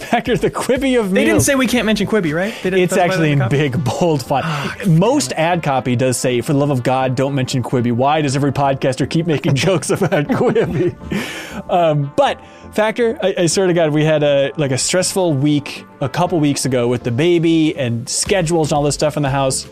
[0.10, 1.14] Factor's the Quibi of meals.
[1.14, 2.54] They didn't say we can't mention Quibi, right?
[2.64, 3.58] They didn't It's actually in copy?
[3.58, 4.44] big, bold font.
[4.46, 8.22] Ah, Most ad copy does say, for the love of God, don't mention Quibi." Why
[8.22, 10.94] does every podcaster keep making jokes about Quibi?
[11.72, 15.86] Um, but, Factor, I, I swear to God, we had a like a stressful week
[16.02, 19.30] a couple weeks ago with the baby and schedules and all this stuff in the
[19.30, 19.66] house.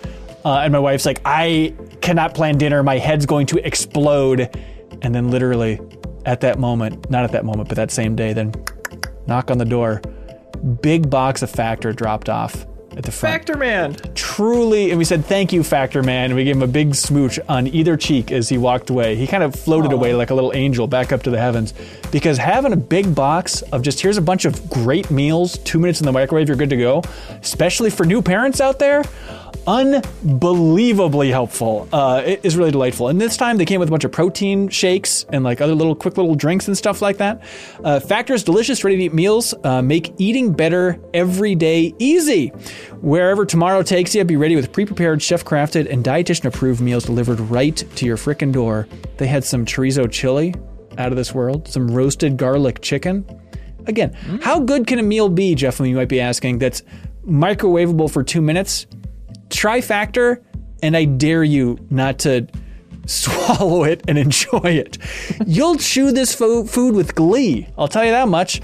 [0.45, 2.81] Uh, and my wife's like, I cannot plan dinner.
[2.81, 4.49] My head's going to explode.
[5.01, 5.80] And then literally
[6.25, 8.53] at that moment, not at that moment, but that same day, then
[9.27, 10.01] knock on the door.
[10.81, 13.95] Big box of Factor dropped off at the front Factor Man.
[14.13, 17.39] truly, and we said thank you, Factor Man, and we gave him a big smooch
[17.49, 19.15] on either cheek as he walked away.
[19.15, 21.73] He kind of floated away like a little angel back up to the heavens,
[22.11, 25.99] because having a big box of just here's a bunch of great meals, two minutes
[25.99, 27.01] in the microwave, you're good to go,
[27.41, 29.03] especially for new parents out there.
[29.65, 31.88] Unbelievably helpful.
[31.93, 33.07] Uh, it is really delightful.
[33.07, 35.95] And this time they came with a bunch of protein shakes and like other little
[35.95, 37.41] quick little drinks and stuff like that.
[37.84, 42.49] Uh, Factor's delicious, ready to eat meals uh, make eating better every day easy.
[43.01, 47.05] Wherever tomorrow takes you, be ready with pre prepared, chef crafted, and dietitian approved meals
[47.05, 48.88] delivered right to your frickin' door.
[49.17, 50.53] They had some chorizo chili
[50.97, 53.25] out of this world, some roasted garlic chicken.
[53.88, 55.80] Again, how good can a meal be, Jeff?
[55.80, 56.84] When you might be asking, that's
[57.25, 58.88] microwavable for two minutes?
[59.49, 60.43] Try Factor,
[60.81, 62.47] and I dare you not to
[63.07, 64.97] swallow it and enjoy it.
[65.45, 67.67] You'll chew this fo- food with glee.
[67.77, 68.61] I'll tell you that much.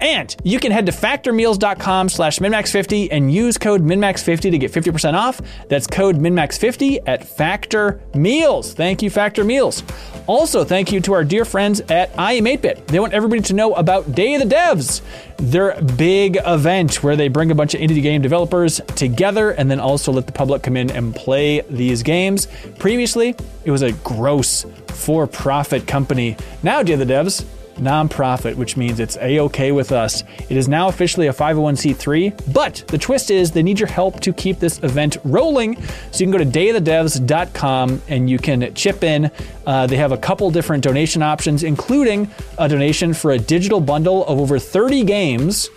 [0.00, 5.14] And you can head to factormeals.com slash minnmax50 and use code minnmax50 to get 50%
[5.14, 5.40] off.
[5.68, 8.74] That's code minnmax50 at Factor Meals.
[8.74, 9.82] Thank you, Factor Meals.
[10.26, 12.88] Also, thank you to our dear friends at I Am 8-Bit.
[12.88, 15.00] They want everybody to know about Day of the Devs,
[15.38, 19.80] their big event where they bring a bunch of indie game developers together and then
[19.80, 22.46] also let the public come in and play these games.
[22.78, 23.34] Previously,
[23.64, 26.36] it was a gross for-profit company.
[26.62, 27.44] Now, Day of the Devs,
[27.78, 30.22] nonprofit, which means it's a okay with us.
[30.48, 34.32] It is now officially a 501c3, but the twist is they need your help to
[34.32, 35.80] keep this event rolling.
[36.12, 39.30] So you can go to dayofthedevs.com and you can chip in.
[39.66, 44.26] Uh, they have a couple different donation options, including a donation for a digital bundle
[44.26, 45.68] of over 30 games.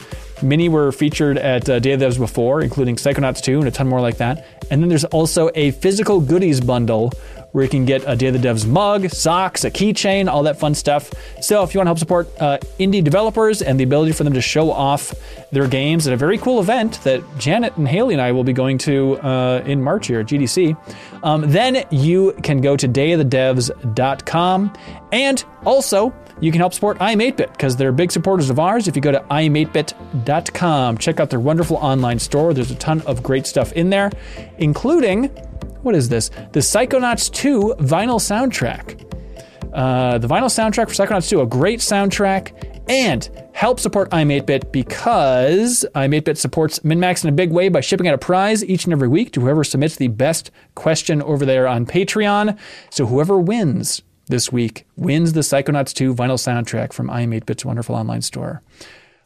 [0.43, 3.71] Many were featured at uh, Day of the Devs before, including Psychonauts 2 and a
[3.71, 4.47] ton more like that.
[4.71, 7.11] And then there's also a physical goodies bundle
[7.51, 10.59] where you can get a Day of the Devs mug, socks, a keychain, all that
[10.59, 11.11] fun stuff.
[11.41, 14.33] So if you want to help support uh, indie developers and the ability for them
[14.33, 15.13] to show off
[15.51, 18.53] their games at a very cool event that Janet and Haley and I will be
[18.53, 20.77] going to uh, in March here at GDC,
[21.23, 24.73] um, then you can go to dayofthedevs.com.
[25.11, 28.87] And also, you can help support I'm8bit because they're big supporters of ours.
[28.87, 32.53] If you go to I'm8bit.com, check out their wonderful online store.
[32.53, 34.11] There's a ton of great stuff in there,
[34.57, 35.29] including
[35.83, 36.29] what is this?
[36.51, 39.07] The Psychonauts 2 vinyl soundtrack.
[39.73, 42.51] Uh, the vinyl soundtrack for Psychonauts 2, a great soundtrack,
[42.89, 48.13] and help support I'm8bit because I'm8bit supports MinnMax in a big way by shipping out
[48.13, 51.85] a prize each and every week to whoever submits the best question over there on
[51.85, 52.57] Patreon.
[52.89, 58.21] So whoever wins this week wins the Psychonauts 2 vinyl soundtrack from I'm8bit's wonderful online
[58.21, 58.61] store.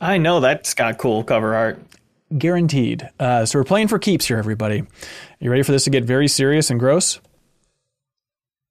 [0.01, 1.79] I know that's got cool cover art.
[2.35, 3.09] Guaranteed.
[3.19, 4.83] Uh, so we're playing for keeps here, everybody.
[5.39, 7.19] You ready for this to get very serious and gross?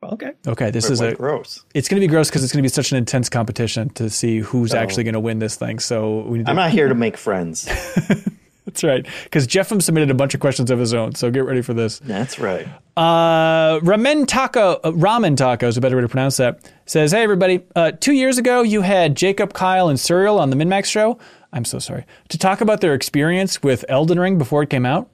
[0.03, 0.33] Okay.
[0.47, 1.65] Okay, this is a gross.
[1.75, 4.11] it's going to be gross because it's going to be such an intense competition to
[4.11, 4.79] see who's Oh.
[4.79, 5.79] actually going to win this thing.
[5.79, 7.65] So we need to, I'm not here to make friends.
[8.67, 11.15] that's right because Jeffem submitted a bunch of questions of his own.
[11.15, 12.01] So get ready for this.
[12.01, 12.67] That's right.
[12.99, 16.61] Uh, ramen taco, uh, ramen taco is a better way to pronounce that.
[16.85, 20.57] Says, hey everybody, uh, two years ago you had Jacob, Kyle, and Serial on the
[20.57, 21.19] MinnMax show.
[21.55, 25.09] I'm so sorry to talk about their experience with Elden Ring before it came out.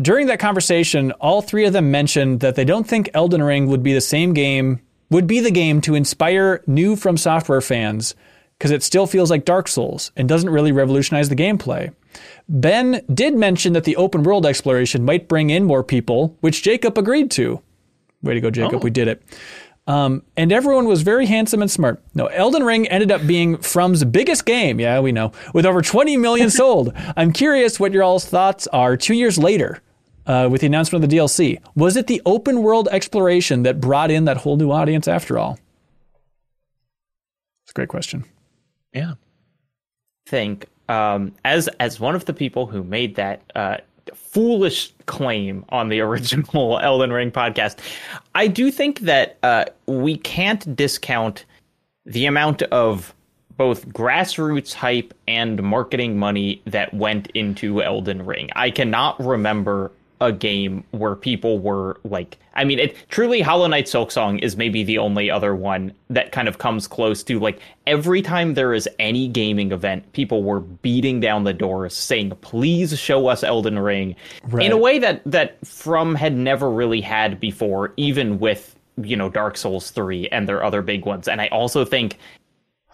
[0.00, 3.82] During that conversation, all three of them mentioned that they don't think Elden Ring would
[3.82, 8.14] be the same game, would be the game to inspire new FromSoftware fans
[8.56, 11.94] because it still feels like Dark Souls and doesn't really revolutionize the gameplay.
[12.48, 16.96] Ben did mention that the open world exploration might bring in more people, which Jacob
[16.96, 17.60] agreed to.
[18.22, 18.76] Way to go, Jacob.
[18.76, 18.84] Oh.
[18.84, 19.22] We did it.
[19.86, 22.00] Um, and everyone was very handsome and smart.
[22.14, 24.78] No, Elden Ring ended up being From's biggest game.
[24.78, 25.32] Yeah, we know.
[25.52, 26.92] With over 20 million sold.
[27.16, 29.82] I'm curious what your all's thoughts are two years later
[30.26, 31.60] uh, with the announcement of the DLC.
[31.74, 35.58] Was it the open world exploration that brought in that whole new audience after all?
[37.64, 38.24] It's a great question.
[38.92, 39.14] Yeah.
[40.26, 43.78] think um, as as one of the people who made that uh,
[44.14, 47.78] foolish claim on the original Elden Ring podcast,
[48.34, 51.44] I do think that uh, we can't discount
[52.04, 53.14] the amount of
[53.56, 58.50] both grassroots hype and marketing money that went into Elden Ring.
[58.56, 59.92] I cannot remember
[60.22, 64.82] a game where people were like I mean it truly Hollow Knight Silksong is maybe
[64.84, 68.88] the only other one that kind of comes close to like every time there is
[68.98, 74.16] any gaming event people were beating down the doors saying please show us Elden Ring
[74.60, 79.28] in a way that that From had never really had before even with you know
[79.28, 81.28] Dark Souls 3 and their other big ones.
[81.28, 82.18] And I also think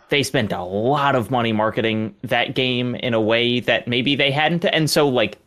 [0.09, 4.31] they spent a lot of money marketing that game in a way that maybe they
[4.31, 4.65] hadn't.
[4.65, 5.39] And so like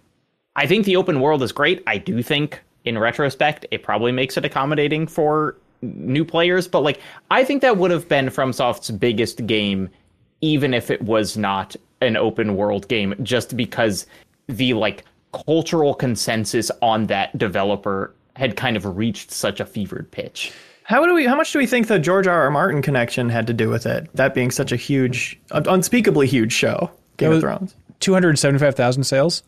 [0.55, 1.83] I think the open world is great.
[1.87, 6.99] I do think in retrospect it probably makes it accommodating for new players, but like
[7.29, 9.89] I think that would have been FromSoft's biggest game
[10.41, 14.07] even if it was not an open world game just because
[14.47, 20.51] the like cultural consensus on that developer had kind of reached such a fevered pitch.
[20.83, 21.25] How do we?
[21.25, 22.43] How much do we think the George R.
[22.43, 22.51] R.
[22.51, 24.09] Martin connection had to do with it?
[24.15, 27.75] That being such a huge, unspeakably huge show, Game of Thrones.
[27.99, 29.43] 275,000 sales?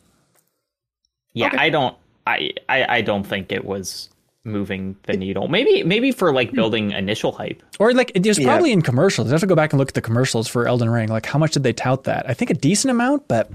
[1.34, 1.96] Yeah, I don't
[2.28, 4.10] I, I I don't think it was
[4.46, 5.48] moving the needle.
[5.48, 7.62] Maybe maybe for like building initial hype.
[7.80, 9.28] Or like it was probably in commercials.
[9.30, 11.10] I have to go back and look at the commercials for Elden Ring.
[11.10, 12.30] Like how much did they tout that?
[12.30, 13.52] I think a decent amount, but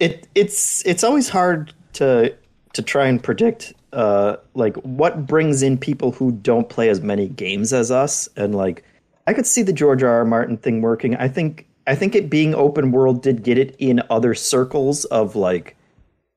[0.00, 2.34] it it's it's always hard to
[2.72, 7.28] to try and predict uh like what brings in people who don't play as many
[7.28, 8.84] games as us and like
[9.26, 10.10] I could see the George R.
[10.10, 10.24] R.
[10.24, 11.16] Martin thing working.
[11.16, 15.36] I think I think it being open world did get it in other circles of
[15.36, 15.76] like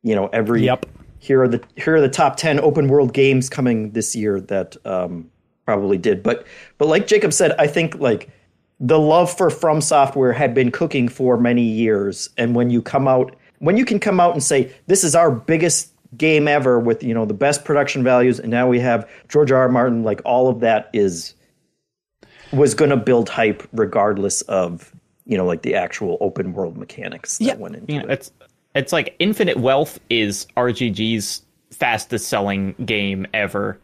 [0.04, 0.86] you know every Yep.
[1.20, 4.76] here are the here are the top 10 open world games coming this year that
[4.86, 5.30] um
[5.66, 6.46] probably did but
[6.78, 8.30] but like Jacob said I think like
[8.80, 13.36] the love for FromSoftware had been cooking for many years and when you come out
[13.60, 17.14] when you can come out and say this is our biggest game ever with you
[17.14, 19.64] know the best production values and now we have george r.
[19.64, 19.70] R.
[19.70, 21.34] martin like all of that is
[22.54, 24.94] was going to build hype regardless of
[25.26, 27.56] you know like the actual open world mechanics that Yeah.
[27.56, 28.32] went into You know, it it's
[28.76, 33.80] it's like Infinite Wealth is RGG's fastest selling game ever.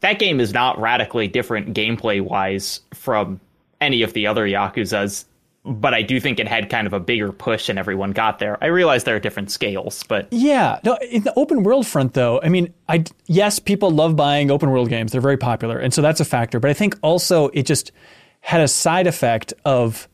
[0.00, 3.40] That game is not radically different gameplay wise from
[3.80, 5.26] any of the other Yakuza's,
[5.64, 8.62] but I do think it had kind of a bigger push and everyone got there.
[8.62, 10.96] I realize there are different scales, but Yeah, no.
[11.10, 14.88] In the open world front, though, I mean, I yes, people love buying open world
[14.88, 16.60] games; they're very popular, and so that's a factor.
[16.60, 17.92] But I think also it just
[18.40, 20.08] had a side effect of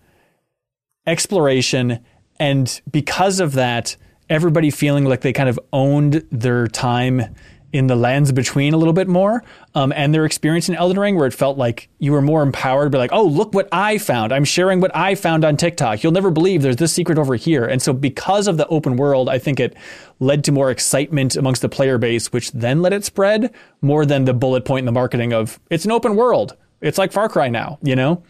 [1.07, 2.05] exploration,
[2.39, 3.97] and because of that,
[4.29, 7.35] everybody feeling like they kind of owned their time
[7.73, 9.45] in the lands between a little bit more,
[9.75, 12.91] um, and their experience in Elden Ring, where it felt like you were more empowered,
[12.91, 14.33] be like, "Oh, look what I found!
[14.33, 16.03] I'm sharing what I found on TikTok.
[16.03, 19.29] You'll never believe there's this secret over here." And so, because of the open world,
[19.29, 19.77] I think it
[20.21, 23.53] led to more excitement amongst the player base, which then let it spread
[23.83, 26.57] more than the bullet point in the marketing of "It's an open world.
[26.81, 28.23] It's like Far Cry now," you know.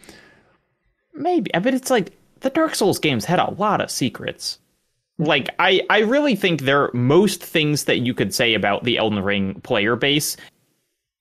[1.13, 1.51] maybe.
[1.53, 2.11] But it's like
[2.41, 4.59] the Dark Souls games had a lot of secrets.
[5.19, 9.23] Like I, I really think there most things that you could say about the Elden
[9.23, 10.37] Ring player base,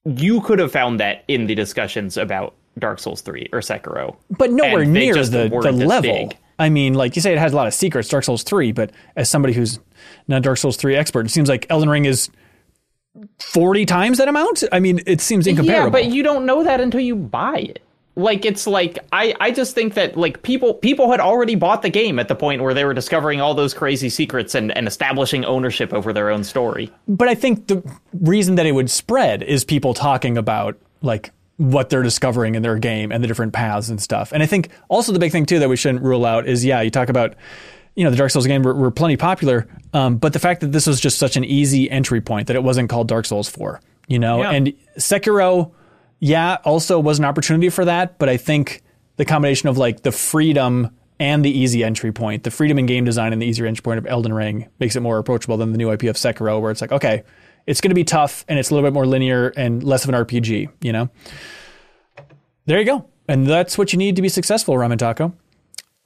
[0.05, 4.15] you could have found that in the discussions about Dark Souls 3 or Sekiro.
[4.37, 6.13] but nowhere And near the, the level.
[6.13, 6.37] big.
[6.59, 8.91] I mean, like you say, it has a lot of secrets, Dark Souls 3, but
[9.17, 9.79] as somebody who's
[10.29, 12.31] not a Dark Souls 3 expert, it seems like Elden Ring is
[13.41, 14.63] 40 times that amount.
[14.73, 15.85] I mean, it seems incomparable.
[15.87, 17.83] Yeah, but you don't know that until you buy it.
[18.19, 21.91] Like it's like I, I just think that like people people had already bought the
[21.91, 25.45] game at the point where they were discovering all those crazy secrets and, and establishing
[25.45, 26.91] ownership over their own story.
[27.07, 27.83] but I think the
[28.23, 32.79] reason that it would spread is people talking about like what they're discovering in their
[32.79, 34.33] game and the different paths and stuff.
[34.33, 36.81] And I think also the big thing too that we shouldn't rule out is yeah,
[36.81, 37.35] you talk about
[37.97, 40.73] you know the Dark Souls game were, were plenty popular, um, but the fact that
[40.73, 43.81] this was just such an easy entry point that it wasn't called Dark Souls Four,
[44.07, 44.51] you know, Yeah.
[44.53, 45.73] and Sekiro,
[46.21, 48.83] yeah, also was an opportunity for that, but I think
[49.17, 53.05] the combination of like the freedom and the easy entry point, the freedom in game
[53.05, 55.79] design and the easier entry point of Elden Ring makes it more approachable than the
[55.79, 57.25] new IP of Sekiro, where it's like, okay,
[57.67, 60.11] it's going to be tough and it's a little bit more linear and less of
[60.11, 61.09] an RPG, you know?
[62.67, 63.09] There you go.
[63.29, 65.33] And that's what you need to be successful, Ramen Taco.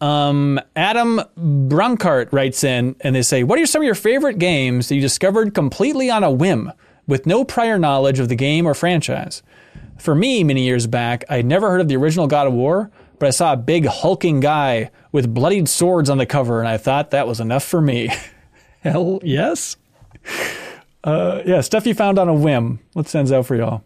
[0.00, 4.88] Um, Adam Brunkart writes in and they say, What are some of your favorite games
[4.88, 6.72] that you discovered completely on a whim
[7.06, 9.42] with no prior knowledge of the game or franchise?
[10.00, 13.26] For me, many years back, I'd never heard of the original God of War, but
[13.26, 17.10] I saw a big hulking guy with bloodied swords on the cover, and I thought
[17.10, 18.08] that was enough for me.
[18.80, 19.76] Hell yes.
[21.04, 22.80] Uh, yeah, stuff you found on a whim.
[22.94, 23.82] What stands out for y'all?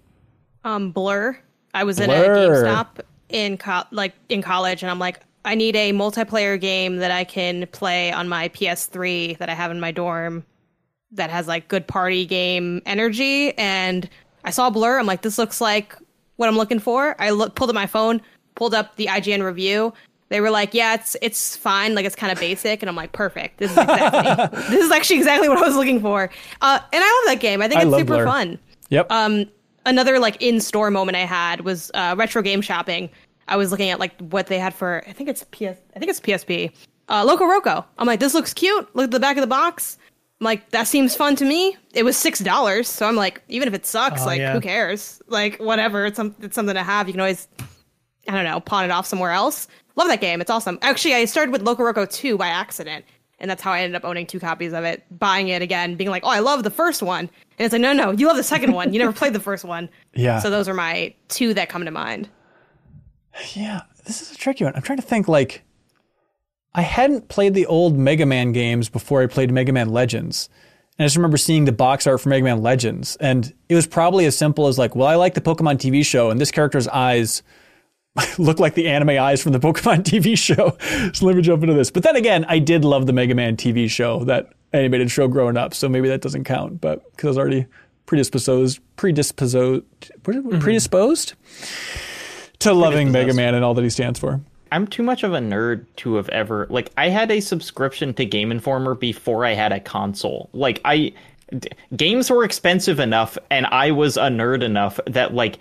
[0.64, 1.36] um, Blur.
[1.74, 5.74] I was in a GameStop in co- like in college, and I'm like, I need
[5.74, 9.90] a multiplayer game that I can play on my PS3 that I have in my
[9.90, 10.44] dorm
[11.12, 13.56] that has like good party game energy.
[13.58, 14.08] And
[14.44, 14.98] I saw Blur.
[14.98, 15.96] I'm like, this looks like
[16.36, 17.16] what I'm looking for.
[17.20, 18.20] I look, pulled up my phone,
[18.54, 19.92] pulled up the IGN review.
[20.30, 21.94] They were like, yeah, it's it's fine.
[21.94, 23.58] Like it's kind of basic, and I'm like, perfect.
[23.58, 26.30] This is exactly this is actually exactly what I was looking for.
[26.60, 27.62] Uh, and I love that game.
[27.62, 28.26] I think it's love super Blur.
[28.26, 28.58] fun
[28.88, 29.10] Yep.
[29.10, 29.44] um
[29.86, 33.10] another like in store moment I had was uh, retro game shopping.
[33.48, 36.10] I was looking at like what they had for I think it's PS I think
[36.10, 36.72] it's PSP.
[37.10, 37.84] Uh, Loco Roco.
[37.98, 38.88] I'm like, this looks cute.
[38.96, 39.98] Look at the back of the box.
[40.44, 41.74] I'm like, that seems fun to me.
[41.94, 44.52] It was six dollars, so I'm like, even if it sucks, Oh, like yeah.
[44.52, 45.22] who cares?
[45.26, 46.04] Like whatever.
[46.04, 47.06] It's, some, it's something to have.
[47.06, 47.48] You can always
[48.28, 49.68] I don't know, pawn it off somewhere else.
[49.96, 50.42] Love that game.
[50.42, 50.78] It's awesome.
[50.82, 53.06] Actually, I started with Loco Roco 2 by accident.
[53.38, 56.10] And that's how I ended up owning two copies of it, buying it again, being
[56.10, 57.20] like, oh, I love the first one.
[57.58, 58.92] And it's like, no, no, you love the second one.
[58.92, 59.88] You never played the first one.
[60.14, 60.40] Yeah.
[60.40, 62.28] So those are my two that come to mind.
[63.54, 64.74] Yeah, this is a tricky one.
[64.76, 65.62] I'm trying to think like
[66.74, 70.48] I hadn't played the old Mega Man games before I played Mega Man Legends.
[70.98, 73.16] And I just remember seeing the box art for Mega Man Legends.
[73.16, 76.30] And it was probably as simple as like, well, I like the Pokemon TV show,
[76.30, 77.42] and this character's eyes
[78.38, 80.76] look like the anime eyes from the Pokemon TV show.
[81.12, 81.90] so let me jump into this.
[81.90, 85.56] But then again, I did love the Mega Man TV show, that animated show growing
[85.56, 85.74] up.
[85.74, 86.80] So maybe that doesn't count.
[86.80, 87.66] But because I was already
[88.06, 89.84] predisposed, predisposed, it?
[90.22, 90.58] Mm-hmm.
[90.58, 91.34] predisposed
[92.60, 94.40] to loving Mega Man and all that he stands for.
[94.74, 98.24] I'm too much of a nerd to have ever like I had a subscription to
[98.24, 100.50] Game Informer before I had a console.
[100.52, 101.12] Like I
[101.56, 105.60] d- games were expensive enough and I was a nerd enough that like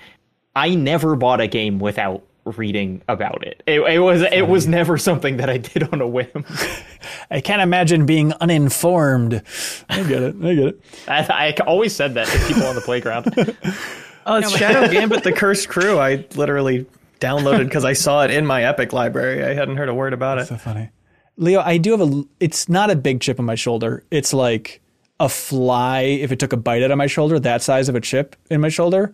[0.56, 3.62] I never bought a game without reading about it.
[3.68, 6.44] It, it was it was never something that I did on a whim.
[7.30, 9.44] I can't imagine being uninformed.
[9.90, 10.36] I get it.
[10.44, 10.82] I get it.
[11.08, 13.32] I, I always said that to people on the playground.
[14.26, 16.00] Oh, it's Shadow Gambit: The Cursed Crew.
[16.00, 16.86] I literally
[17.24, 19.44] downloaded because I saw it in my Epic library.
[19.44, 20.48] I hadn't heard a word about it.
[20.48, 20.90] So funny.
[21.38, 22.24] Leo, I do have a.
[22.40, 24.04] It's not a big chip on my shoulder.
[24.12, 24.82] It's like
[25.20, 28.02] a fly if it took a bite out of my shoulder, that size of a
[28.02, 29.14] chip in my shoulder.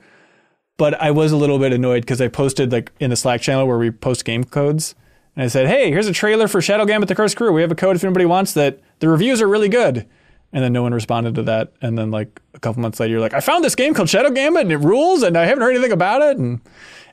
[0.78, 3.68] But I was a little bit annoyed because I posted like in the Slack channel
[3.68, 4.96] where we post game codes,
[5.36, 7.54] and I said, "Hey, here's a trailer for Shadow Gambit: The Cursed Crew.
[7.54, 8.80] We have a code if anybody wants that.
[9.00, 10.08] The reviews are really good."
[10.52, 11.74] and then no one responded to that.
[11.82, 14.32] And then like a couple months later, you're like, I found this game called Shadow
[14.32, 16.38] Gambit, and it rules, and I haven't heard anything about it.
[16.38, 16.62] And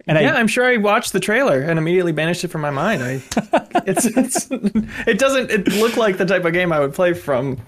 [0.07, 2.71] and Yeah, I I'm sure I watched the trailer and immediately banished it from my
[2.71, 3.03] mind.
[3.03, 3.23] I,
[3.87, 4.49] it's, it's,
[5.07, 7.59] it doesn't it look like the type of game I would play from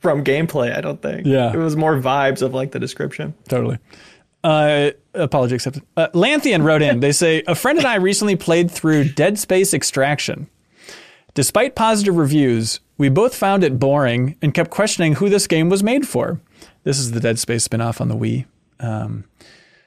[0.00, 0.76] from gameplay.
[0.76, 1.26] I don't think.
[1.26, 1.52] Yeah.
[1.52, 3.34] it was more vibes of like the description.
[3.48, 3.78] Totally.
[4.44, 5.82] Uh, apology accepted.
[5.96, 7.00] Uh, Lanthian wrote in.
[7.00, 10.48] They say a friend and I recently played through Dead Space Extraction.
[11.34, 15.82] Despite positive reviews, we both found it boring and kept questioning who this game was
[15.82, 16.40] made for.
[16.84, 18.46] This is the Dead Space spinoff on the Wii.
[18.80, 19.24] Um,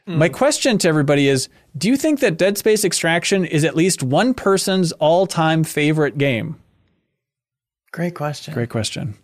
[0.08, 0.18] Mm.
[0.18, 4.04] My question to everybody is: Do you think that Dead Space Extraction is at least
[4.04, 6.58] one person's all-time favorite game?
[7.92, 8.54] Great question.
[8.54, 9.16] Great question.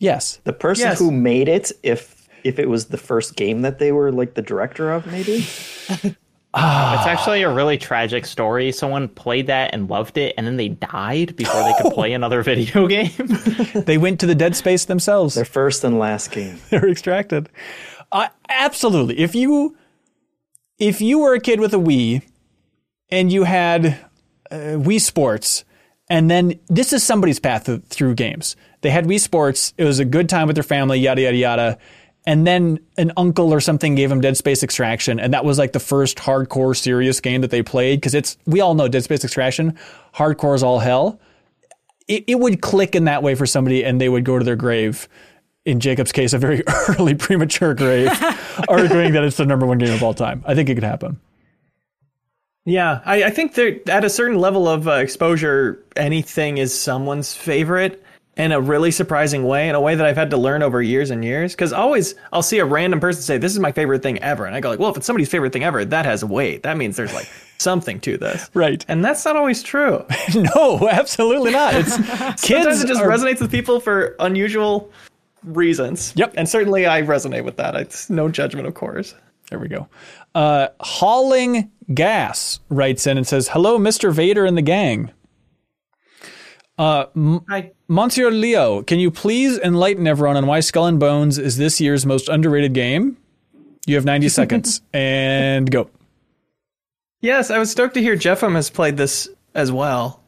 [0.00, 0.40] Yes.
[0.44, 0.98] The person Yes.
[0.98, 4.42] who made it, if if it was the first game that they were like the
[4.42, 5.44] director of, maybe.
[6.60, 8.72] It's actually a really tragic story.
[8.72, 12.42] Someone played that and loved it, and then they died before they could play another
[12.42, 13.10] video game.
[13.74, 15.34] They went to the Dead Space themselves.
[15.36, 16.58] Their first and last game.
[16.70, 17.48] they were extracted.
[18.12, 19.18] Absolutely.
[19.18, 19.76] If you
[20.78, 22.22] if you were a kid with a Wii
[23.10, 23.86] and you had
[24.50, 25.64] uh, Wii Sports,
[26.08, 28.56] and then this is somebody's path th- through games.
[28.80, 29.74] They had Wii Sports.
[29.76, 30.98] It was a good time with their family.
[30.98, 31.78] Yada yada yada.
[32.26, 35.72] And then an uncle or something gave them Dead Space Extraction, and that was like
[35.72, 39.24] the first hardcore serious game that they played because it's we all know Dead Space
[39.24, 39.78] Extraction,
[40.14, 41.20] hardcore is all hell
[42.08, 44.56] it, it would click in that way for somebody and they would go to their
[44.56, 45.08] grave
[45.68, 48.08] in jacob's case a very early premature grave
[48.68, 51.18] arguing that it's the number one game of all time i think it could happen
[52.64, 57.32] Yeah, I, I think that at a certain level of uh, exposure, anything is someone's
[57.34, 58.04] favorite
[58.36, 61.10] in a really surprising way, in a way that I've had to learn over years
[61.10, 61.54] and years.
[61.54, 64.54] Because always I'll see a random person say, "This is my favorite thing ever," and
[64.54, 66.62] I go like, "Well, if it's somebody's favorite thing ever, that has weight.
[66.62, 67.28] That means there's like
[67.58, 68.84] something to this." Right.
[68.86, 70.04] And that's not always true.
[70.34, 74.92] no absolutely not it's Sometimes kids it just are- resonates with people for unusual
[75.42, 76.12] reasons.
[76.16, 76.34] Yep.
[76.36, 77.74] And certainly I resonate with that.
[77.76, 79.14] It's no judgment, of course.
[79.50, 79.88] there we go
[80.34, 85.10] uh, hauling gas writes in and says hello mr vader and the gang
[86.78, 87.72] Hi.
[87.88, 92.04] monsieur leo can you please enlighten everyone on why skull and bones is this year's
[92.04, 93.16] most underrated game
[93.86, 95.90] you have 90 seconds and go
[97.20, 100.22] Yes, I was stoked to hear Jeffem has played this as well.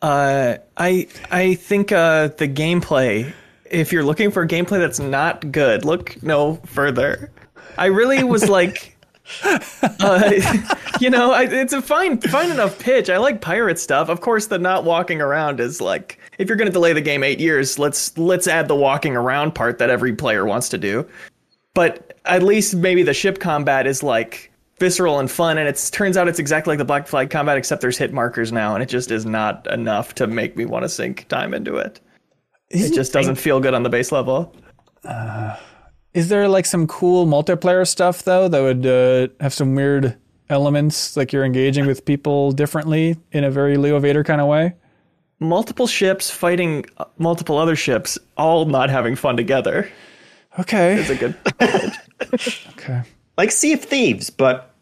[0.00, 3.30] Uh, I I think uh, the gameplay.
[3.72, 7.32] If you're looking for gameplay that's not good, look no further.
[7.78, 8.96] I really was like,
[9.44, 10.32] uh,
[11.00, 13.08] you know, I, it's a fine fine enough pitch.
[13.10, 14.08] I like pirate stuff.
[14.08, 17.24] Of course, the not walking around is like, if you're going to delay the game
[17.24, 21.08] eight years, let's let's add the walking around part that every player wants to do
[21.74, 26.16] but at least maybe the ship combat is like visceral and fun and it turns
[26.16, 28.88] out it's exactly like the black flag combat except there's hit markers now and it
[28.88, 32.00] just is not enough to make me want to sink time into it
[32.72, 34.54] it just doesn't feel good on the base level
[36.14, 40.16] Is there like some cool multiplayer stuff though that would uh, have some weird
[40.50, 44.74] elements, like you're engaging with people differently in a very Leo Vader kind of way?
[45.40, 49.90] multiple ships fighting uh, multiple other ships all not having fun together
[50.56, 50.94] Okay.
[50.94, 51.34] is a good
[52.78, 53.02] Okay.
[53.36, 54.72] Like Sea of Thieves, but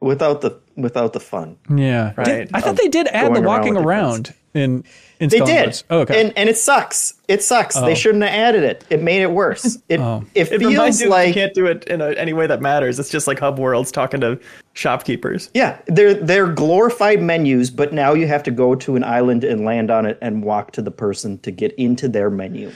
[0.00, 1.58] without the without the fun.
[1.68, 2.12] Yeah.
[2.16, 2.50] Did- Right.
[2.54, 4.84] I thought they did add the going around walking around in
[5.20, 5.82] in They did.
[5.90, 6.20] Oh, okay.
[6.20, 7.14] And and it sucks.
[7.28, 7.74] It sucks.
[7.74, 8.84] They shouldn't have added it.
[8.90, 9.78] It made it worse.
[9.88, 10.24] It Oh.
[10.34, 12.98] it it feels you like you can't do it in a, any way that matters
[12.98, 14.38] it's just like hub worlds talking to
[14.74, 19.42] shopkeepers yeah, they're they're glorified menus, but now you have to go to an island
[19.44, 22.70] and land on it and walk to the person to get into their menu.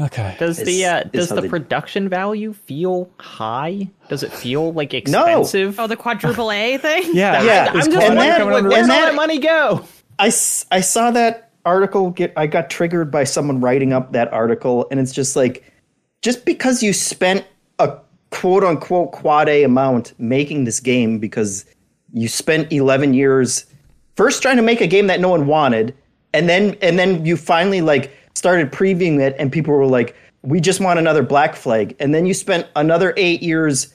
[0.00, 0.36] okay.
[0.38, 3.88] Does the uh, does how the they- production value feel high?
[4.08, 5.78] Does it feel like expensive?
[5.80, 7.02] Oh, the quadruple A thing?
[7.14, 7.42] Yeah.
[7.42, 9.16] Yeah, It I'm just and Money that- wondering, under like, where's and all that- that
[9.16, 9.84] money go?
[10.18, 14.86] I, I saw that article get I got triggered by someone writing up that article
[14.90, 15.64] and it's just like
[16.22, 17.46] just because you spent
[17.78, 17.98] a
[18.30, 21.66] quote unquote quad A amount making this game because
[22.12, 23.66] you spent 11 years
[24.16, 25.94] first trying to make a game that no one wanted
[26.32, 30.60] and then and then you finally like started previewing it and people were like we
[30.60, 33.94] just want another black flag and then you spent another 8 years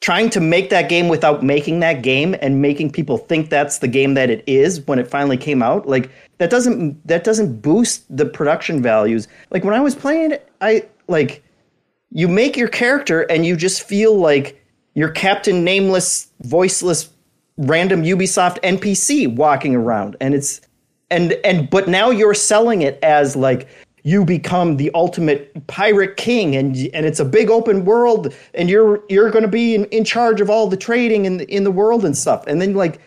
[0.00, 3.88] trying to make that game without making that game and making people think that's the
[3.88, 8.04] game that it is when it finally came out like that doesn't that doesn't boost
[8.16, 9.26] the production values.
[9.50, 11.42] Like when i was playing it i like
[12.10, 14.64] you make your character and you just feel like
[14.94, 17.10] you're captain nameless voiceless
[17.56, 20.16] random ubisoft npc walking around.
[20.20, 20.60] And it's
[21.10, 23.68] and and but now you're selling it as like
[24.08, 29.02] you become the ultimate pirate king and and it's a big open world and you're
[29.08, 31.70] you're going to be in, in charge of all the trading in the, in the
[31.70, 33.00] world and stuff and then like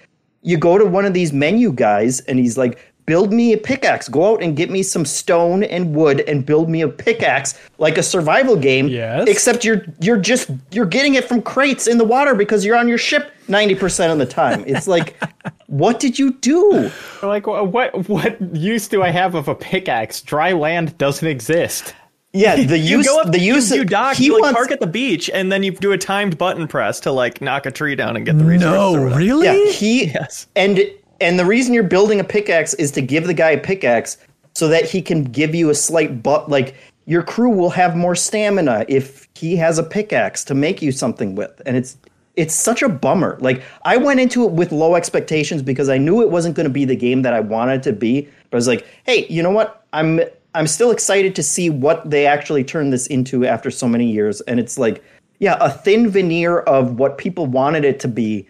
[0.43, 4.07] you go to one of these menu guys and he's like build me a pickaxe.
[4.07, 7.97] Go out and get me some stone and wood and build me a pickaxe like
[7.97, 8.87] a survival game.
[8.87, 9.27] Yes.
[9.27, 12.87] Except you're you're just you're getting it from crates in the water because you're on
[12.87, 14.63] your ship 90% of the time.
[14.65, 15.15] It's like
[15.67, 16.91] what did you do?
[17.21, 20.21] Like what what use do I have of a pickaxe?
[20.21, 21.93] Dry land doesn't exist.
[22.33, 24.57] Yeah, the You use go up, the use you, you dock, he you like wants
[24.57, 27.65] park at the beach, and then you do a timed button press to like knock
[27.65, 28.95] a tree down and get the resources.
[28.97, 29.45] or No, really?
[29.45, 30.47] Yeah, he Yes.
[30.55, 30.79] and
[31.19, 34.17] and the reason you're building a pickaxe is to give the guy a pickaxe
[34.55, 36.75] so that he can give you a slight but like
[37.05, 41.35] your crew will have more stamina if he has a pickaxe to make you something
[41.35, 41.61] with.
[41.65, 41.97] And it's
[42.41, 43.37] it's such a bummer.
[43.39, 46.73] Like I went into it with low expectations because I knew it wasn't going to
[46.73, 48.27] be the game that I wanted it to be.
[48.49, 49.85] But I was like, "Hey, you know what?
[49.93, 50.21] I'm
[50.55, 54.41] I'm still excited to see what they actually turn this into after so many years."
[54.41, 55.03] And it's like,
[55.37, 58.47] yeah, a thin veneer of what people wanted it to be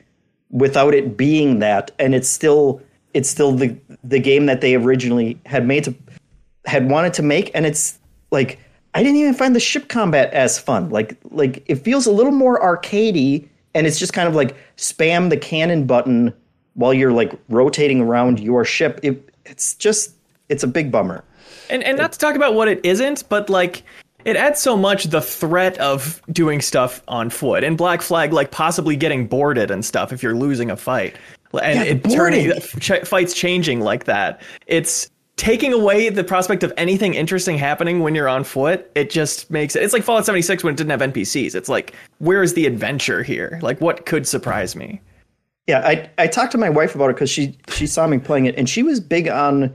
[0.52, 2.82] without it being that and it's still
[3.14, 5.96] it's still the the game that they originally had made to
[6.66, 8.00] had wanted to make and it's
[8.32, 8.60] like
[8.94, 10.90] I didn't even find the ship combat as fun.
[10.90, 15.30] Like like it feels a little more arcadey and it's just kind of like spam
[15.30, 16.34] the cannon button
[16.74, 19.00] while you're like rotating around your ship.
[19.04, 20.14] It, it's just
[20.50, 21.24] it's a big bummer.
[21.70, 23.84] And and not to talk about what it isn't, but like
[24.26, 28.52] it adds so much the threat of doing stuff on foot and Black Flag like
[28.52, 31.16] possibly getting boarded and stuff if you're losing a fight.
[31.62, 32.60] And Yeah, it turning
[33.06, 34.42] fights changing like that.
[34.68, 35.10] It's
[35.42, 38.92] taking away the prospect of anything interesting happening when you're on foot.
[38.94, 41.56] It just makes it it's like Fallout 76 when it didn't have NPCs.
[41.56, 43.58] It's like where's the adventure here?
[43.64, 45.02] Like what could surprise me?
[45.66, 48.46] Yeah, I I talked to my wife about it because she she saw me playing
[48.46, 49.74] it and she was big on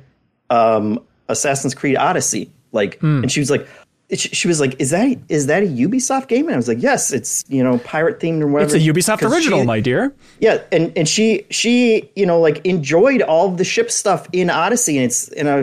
[0.51, 2.49] um, Assassin's Creed Odyssey.
[2.71, 3.67] Like, and she was like,
[4.15, 7.13] she, was like, "Is that is that a Ubisoft game?" And I was like, "Yes,
[7.13, 10.15] it's you know pirate themed or whatever." It's a Ubisoft original, she- my dear.
[10.39, 14.97] Yeah, and and she she you know like enjoyed all the ship stuff in Odyssey,
[14.99, 15.61] and it's and I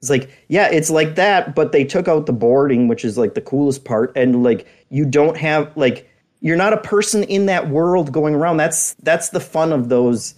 [0.00, 3.34] was like, yeah, it's like that, but they took out the boarding, which is like
[3.34, 6.08] the coolest part, and like you don't have like
[6.40, 8.56] you're not a person in that world going around.
[8.56, 10.34] That's that's the fun of those.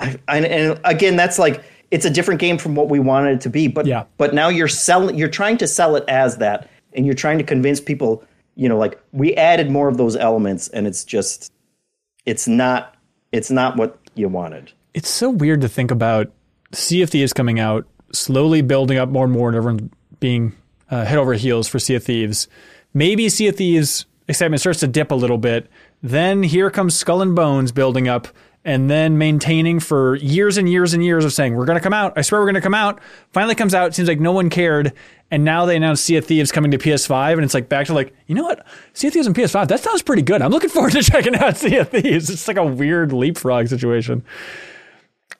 [0.00, 1.62] I, and, and again, that's like
[1.94, 4.04] it's a different game from what we wanted it to be, but Yeah.
[4.18, 7.44] but now you're selling, you're trying to sell it as that, and you're trying to
[7.44, 8.24] convince people,
[8.56, 11.52] you know, like we added more of those elements, and it's just
[12.26, 12.96] it's not
[13.32, 14.72] it's not what you wanted.
[14.92, 16.30] It's so weird to think about
[16.72, 19.90] Sea of Thieves coming out, slowly building up more and more, and everyone
[20.20, 20.52] being
[20.90, 22.48] uh, head over heels for Sea of Thieves.
[22.92, 25.68] Maybe Sea of Thieves excitement starts to dip a little bit.
[26.02, 28.28] Then here comes Skull and Bones building up,
[28.64, 31.92] and then maintaining for years and years and years of saying, We're going to come
[31.92, 32.14] out.
[32.16, 33.00] I swear we're going to come out.
[33.32, 33.94] Finally comes out.
[33.94, 34.92] Seems like no one cared.
[35.30, 37.34] And now they announce Sea of Thieves coming to PS5.
[37.34, 38.66] And it's like back to like, you know what?
[38.92, 40.40] Sea of Thieves on PS5, that sounds pretty good.
[40.42, 42.30] I'm looking forward to checking out Sea of Thieves.
[42.30, 44.24] It's like a weird leapfrog situation.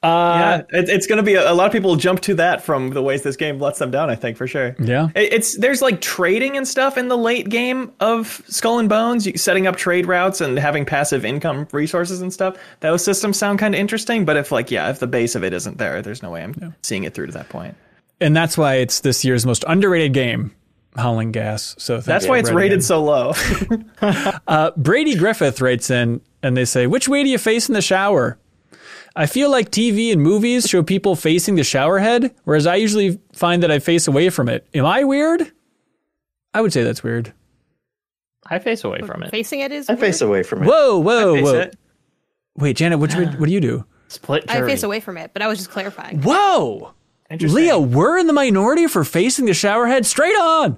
[0.04, 2.90] Yeah, it, it's going to be a, a lot of people jump to that from
[2.90, 4.10] the ways this game lets them down.
[4.10, 4.76] I think for sure.
[4.78, 5.08] Yeah.
[5.14, 9.28] It- it's there's like trading and stuff in the late game of Skull and Bones,
[9.40, 12.56] setting up trade routes and having passive income resources and stuff.
[12.80, 15.52] Those systems sound kind of interesting, but if like yeah, if the base of it
[15.52, 17.74] isn't there, there's no way I'm seeing it through to that point.
[18.20, 20.54] and that's why it's this year's most underrated game,
[20.96, 21.74] Howling Gas.
[21.78, 22.82] So thank That's why it's rated in.
[22.82, 23.32] so low.
[24.46, 27.82] Uh, Brady Griffith writes in, and they say, "Which way do you face in the
[27.82, 28.38] shower?"
[29.16, 33.20] I feel like TV and movies show people facing the shower head, whereas I usually
[33.32, 34.66] find that I face away from it.
[34.74, 35.52] Am I weird?
[36.52, 37.32] I would say that's weird.
[38.46, 39.30] I face away from it.
[39.30, 39.88] Facing it is.
[39.88, 40.66] I face away from it.
[40.66, 41.58] Whoa, whoa, Face whoa!
[41.60, 41.76] it.
[42.56, 43.84] Wait, Janet, which way, what do you do?
[44.08, 46.20] Split I face away from it, but I was just clarifying.
[46.20, 46.92] Whoa,
[47.30, 47.62] Interesting.
[47.62, 50.76] Leah, we're in the minority for facing the shower head straight on,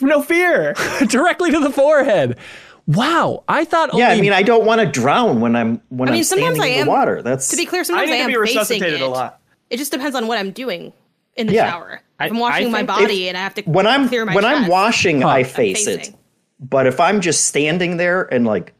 [0.00, 0.74] no fear.
[1.06, 2.38] directly to the forehead.
[2.86, 3.90] Wow, I thought.
[3.94, 6.76] Yeah, I mean, I don't want to drown when I'm when I I'm sometimes standing
[6.78, 7.22] I in the water.
[7.22, 9.04] That's To be clear, sometimes I, need to am be facing resuscitated it.
[9.04, 9.40] a lot.
[9.70, 10.92] It just depends on what I'm doing
[11.36, 11.70] in the Yeah.
[11.70, 12.00] shower.
[12.18, 14.24] I- If I'm washing I my think body and I have to when I'm clear
[14.26, 16.12] my when I'm washing, I I'm face it.
[16.58, 18.74] But if I'm just standing there and like, s-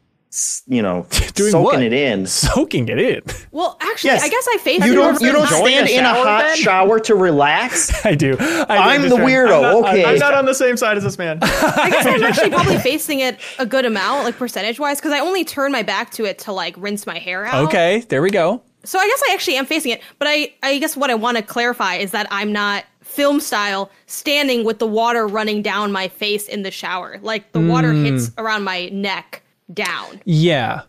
[0.67, 1.05] you know,
[1.35, 1.81] Doing soaking what?
[1.83, 3.21] it in, soaking it in.
[3.51, 4.23] Well, actually, Yes.
[4.23, 4.85] I guess I face.
[4.85, 6.57] you don't you don't stand a in a hot then?
[6.57, 8.05] shower to relax.
[8.05, 8.37] I do.
[8.39, 9.23] I I'm the understand.
[9.49, 9.89] weirdo.
[9.89, 11.39] okay, I'm not on the same side as this man.
[11.41, 15.19] I guess I'm actually probably facing it a good amount, like percentage wise, because I
[15.19, 17.65] only turn my back to it to like rinse my hair out.
[17.67, 18.61] Okay, there we go.
[18.83, 21.37] So I guess I actually am facing it, but I, I guess what I want
[21.37, 26.07] to clarify is that I'm not film style standing with the water running down my
[26.07, 27.19] face in the shower.
[27.21, 28.05] Like the water Hmm.
[28.05, 30.21] hits around my neck down.
[30.25, 30.81] Yeah,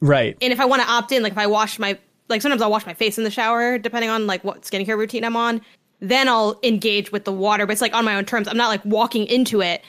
[0.00, 0.36] right.
[0.40, 1.98] And if I want to opt in, like if I wash my
[2.28, 5.24] like sometimes I'll wash my face in the shower depending on like what skincare routine
[5.24, 5.60] I'm on,
[6.00, 8.48] then I'll engage with the water, but it's like on my own terms.
[8.48, 9.82] I'm not like walking into it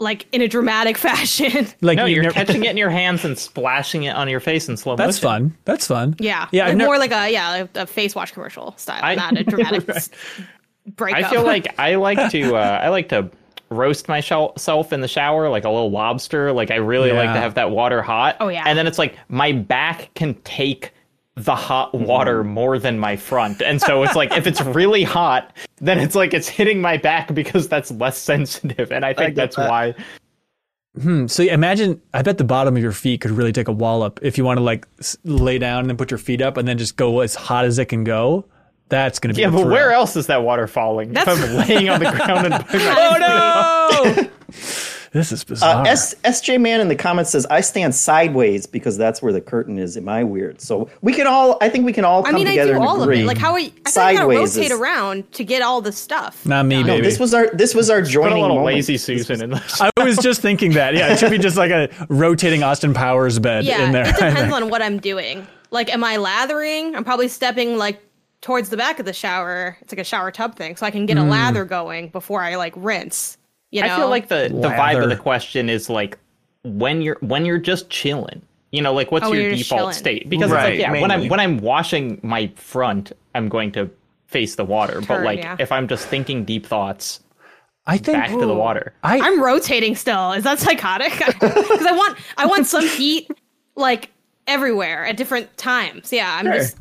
[0.00, 1.66] like in a dramatic fashion.
[1.80, 4.38] Like No, you you're never- catching it in your hands and splashing it on your
[4.40, 5.06] face in slow motion.
[5.06, 5.56] That's fun.
[5.64, 6.14] That's fun.
[6.20, 6.66] Yeah, Yeah.
[6.68, 9.44] Like never- more like a yeah like a face wash commercial style, I- not a
[9.44, 10.10] dramatic s-
[10.94, 11.24] breakup.
[11.24, 13.30] I feel like I like to uh, I like to
[13.70, 16.52] roast myself in the shower like a little lobster.
[16.52, 18.36] Like I really like to have that water hot.
[18.40, 18.64] Oh, yeah.
[18.66, 20.92] And then it's like my back can take
[21.36, 22.50] the hot water Mm-hmm.
[22.52, 23.62] more than my front.
[23.62, 27.32] And so it's like if it's really hot, then it's like it's hitting my back
[27.32, 28.90] because that's less sensitive.
[28.90, 29.68] And I think get that's that.
[29.68, 29.94] why
[31.28, 34.36] So imagine, I bet the bottom of your feet could really take a wallop if
[34.36, 34.84] you want to like
[35.22, 37.78] lay down and then put your feet up and then just go as hot as
[37.78, 38.44] it can go.
[38.88, 39.70] That's going to be Yeah, a but thrill.
[39.70, 41.12] where else is that water falling?
[41.12, 44.28] That's- If I'm laying on the ground and Oh no!
[45.12, 45.84] this is bizarre.
[45.86, 49.40] Uh, S- SJ Man in the comments says, I stand sideways because that's where the
[49.40, 49.96] curtain is.
[49.96, 50.60] Am I weird?
[50.60, 52.72] So we can all, I think we can all come I come mean, I do
[52.74, 53.24] and all of it.
[53.26, 55.80] Like how are you, I thought you gotta Sideways rotate is- around to get all
[55.80, 56.44] the stuff.
[56.46, 56.86] Not me, done.
[56.86, 56.98] baby.
[56.98, 58.74] No, this was our this was our joining put a little moment.
[58.76, 59.80] lazy Susan in this.
[59.80, 60.94] I was just thinking that.
[60.94, 64.08] Yeah, it should be just like a rotating Austin Powers bed Yeah, in there.
[64.08, 65.46] it depends on what I'm doing.
[65.70, 66.96] Like, am I lathering?
[66.96, 68.00] I'm probably stepping like
[68.48, 69.76] towards the back of the shower.
[69.82, 71.24] It's like a shower tub thing, so I can get Hmm.
[71.24, 73.36] a lather going before I like rinse.
[73.70, 76.18] You know, I feel like the, the vibe of the question is like
[76.64, 78.40] when you're when you're just chilling.
[78.72, 79.94] You know, like what's Oh, your default chilling.
[79.94, 80.28] state?
[80.30, 83.90] Because Right, it's like yeah, when I'm when I'm washing my front, I'm going to
[84.28, 85.02] face the water.
[85.02, 85.56] but like yeah.
[85.58, 87.20] if I'm just thinking deep thoughts,
[87.86, 88.94] I think back to the water.
[89.02, 90.32] I I'm rotating still.
[90.32, 91.12] Is that psychotic?
[91.40, 93.30] Because I want I want some heat
[93.76, 94.10] like
[94.46, 96.10] everywhere at different times.
[96.12, 96.76] Yeah, I'm just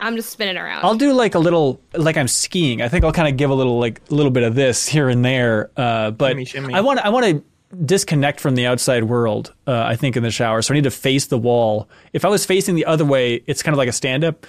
[0.00, 0.84] I'm just spinning around.
[0.84, 2.82] I'll do like a little like I'm skiing.
[2.82, 5.08] I think I'll kind of give a little like a little bit of this here
[5.08, 5.70] and there.
[5.76, 6.74] Uh, but Shimmy, shimmy.
[6.74, 7.44] I want I want to
[7.84, 9.54] disconnect from the outside world.
[9.66, 11.88] Uh, I think in the shower, so I need to face the wall.
[12.12, 14.46] If I was facing the other way, it's kind of like a stand up.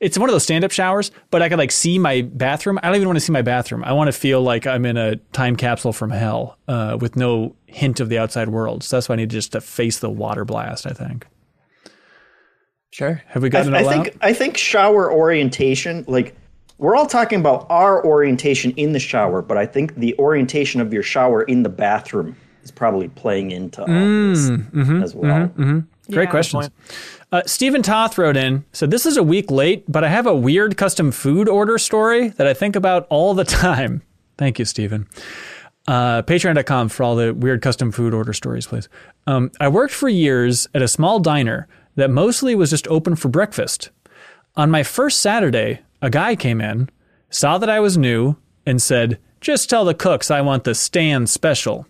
[0.00, 2.78] It's one of those stand up showers, but I could like see my bathroom.
[2.82, 3.84] I don't even want to see my bathroom.
[3.84, 7.54] I want to feel like I'm in a time capsule from hell uh, with no
[7.66, 8.82] hint of the outside world.
[8.82, 10.86] So that's why I need just to face the water blast.
[10.86, 11.26] I think.
[12.92, 13.22] Sure.
[13.26, 14.14] Have we I, gotten it I think out?
[14.20, 16.34] I think shower orientation, like
[16.78, 20.92] we're all talking about our orientation in the shower, but I think the orientation of
[20.92, 25.48] your shower in the bathroom is probably playing into all this Mm, as well.
[25.48, 25.80] mm-hmm,
[26.12, 26.30] Great Yeah.
[26.30, 26.70] questions.
[27.32, 30.34] Uh, Stephen Toth wrote in, said, This is a week late, but I have a
[30.36, 34.02] weird custom food order story that I think about all the time.
[34.36, 35.06] Thank you, Stephen.
[35.88, 38.88] Uh, Patreon.com for all the weird custom food order stories, please.
[39.26, 43.28] Um, I worked for years at a small diner that mostly was just open for
[43.28, 43.90] breakfast.
[44.56, 46.90] On my first Saturday, a guy came in,
[47.30, 48.36] saw that I was new,
[48.66, 51.86] and said, Just tell the cooks I want the stand special.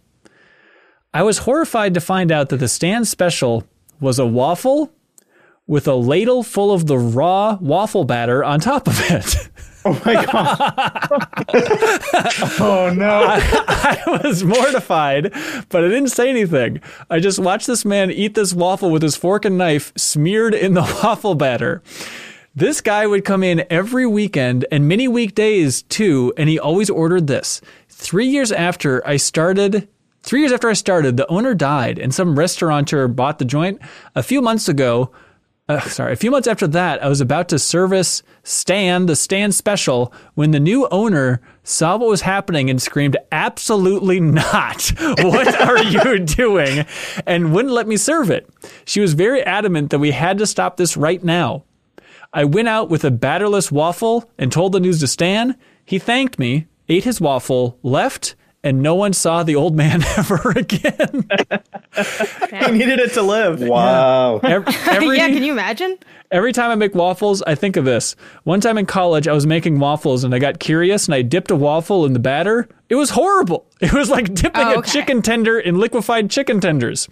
[1.14, 3.64] I was horrified to find out that the stand special
[4.00, 4.92] was a waffle
[5.66, 9.48] with a ladle full of the raw waffle batter on top of it.
[9.84, 10.62] Oh my god!
[12.60, 13.24] oh no.
[13.26, 15.32] I, I was mortified,
[15.70, 16.80] but I didn't say anything.
[17.10, 20.74] I just watched this man eat this waffle with his fork and knife smeared in
[20.74, 21.82] the waffle batter.
[22.54, 27.26] This guy would come in every weekend and many weekdays too, and he always ordered
[27.26, 27.60] this.
[27.88, 29.88] Three years after I started,
[30.22, 33.80] three years after I started, the owner died, and some restaurateur bought the joint.
[34.14, 35.10] A few months ago,
[35.68, 39.52] uh, sorry, a few months after that, I was about to service Stan, the Stan
[39.52, 44.92] special, when the new owner saw what was happening and screamed, Absolutely not.
[45.22, 46.84] What are you doing?
[47.26, 48.48] And wouldn't let me serve it.
[48.84, 51.64] She was very adamant that we had to stop this right now.
[52.32, 55.56] I went out with a batterless waffle and told the news to Stan.
[55.84, 58.34] He thanked me, ate his waffle, left,
[58.64, 61.28] and no one saw the old man ever again.
[61.94, 63.60] He needed it to live.
[63.60, 64.38] Wow.
[64.38, 65.98] Ev- Every, yeah, can you imagine?
[66.30, 68.14] Every time I make waffles, I think of this.
[68.44, 71.50] One time in college, I was making waffles and I got curious and I dipped
[71.50, 72.68] a waffle in the batter.
[72.88, 73.66] It was horrible.
[73.80, 77.08] It was like dipping Oh, a chicken tender in liquefied chicken tenders.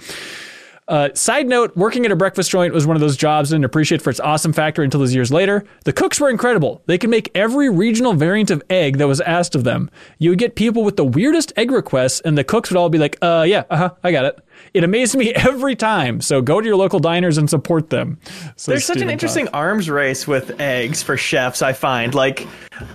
[0.91, 3.65] Uh, side note, working at a breakfast joint was one of those jobs I didn't
[3.65, 5.65] appreciate for its awesome factor until those years later.
[5.85, 6.83] The cooks were incredible.
[6.87, 9.89] They could make every regional variant of egg that was asked of them.
[10.19, 12.99] You would get people with the weirdest egg requests, and the cooks would all be
[12.99, 14.41] like, uh, yeah, uh huh, I got it.
[14.75, 16.21] It amazed me every time.
[16.21, 18.19] So go to your local diners and support them.
[18.57, 19.55] So There's such an interesting Todd.
[19.55, 21.62] arms race with eggs for chefs.
[21.62, 22.49] I find like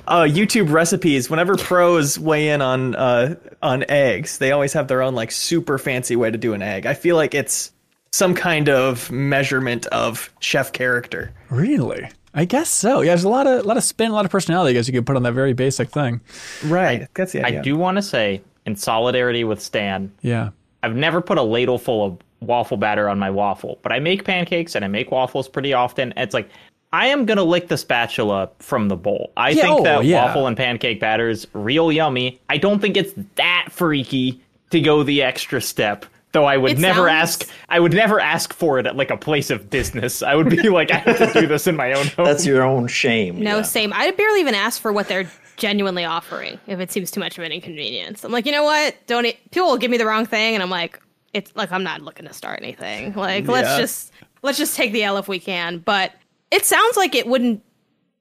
[0.05, 1.29] uh, YouTube recipes.
[1.29, 5.77] Whenever pros weigh in on uh, on eggs, they always have their own like super
[5.77, 6.85] fancy way to do an egg.
[6.85, 7.71] I feel like it's
[8.15, 11.33] some kind of measurement of chef character.
[11.49, 12.09] Really?
[12.33, 13.01] I guess so.
[13.01, 14.69] Yeah, there's a lot of a lot of spin, a lot of personality.
[14.69, 16.21] I guess you could put on that very basic thing.
[16.65, 17.07] Right.
[17.13, 20.49] That's the I do want to say, in solidarity with Stan, Yeah.
[20.81, 24.23] I've never put a ladle full of waffle batter on my waffle, but I make
[24.23, 26.11] pancakes and I make waffles pretty often.
[26.13, 26.47] And it's like
[26.93, 29.31] I am gonna lick the spatula from the bowl.
[29.35, 30.23] I Yeah, think oh, that yeah.
[30.25, 32.39] waffle and pancake batter is real yummy.
[32.49, 36.05] I don't think it's that freaky to go the extra step.
[36.35, 39.09] Though I would It never sounds- ask, I would never ask for it at like
[39.09, 40.21] a place of business.
[40.21, 42.25] I would be like, I have to do this in my own home.
[42.25, 43.39] That's your own shame.
[43.39, 43.61] No, yeah.
[43.61, 43.93] same.
[43.93, 47.45] I barely even ask for what they're genuinely offering if it seems too much of
[47.45, 48.25] an inconvenience.
[48.25, 48.97] I'm like, you know what?
[49.07, 51.01] Don't e- people will give me the wrong thing, and I'm like,
[51.33, 53.13] it's like I'm not looking to start anything.
[53.13, 55.77] Like, let's just let's just take the L if we can.
[55.79, 56.11] But
[56.51, 57.63] it sounds like it wouldn't.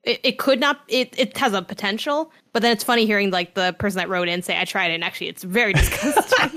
[0.05, 0.81] It, it could not.
[0.87, 4.27] It it has a potential, but then it's funny hearing like the person that wrote
[4.27, 6.49] in say, "I tried it, and actually, it's very disgusting,"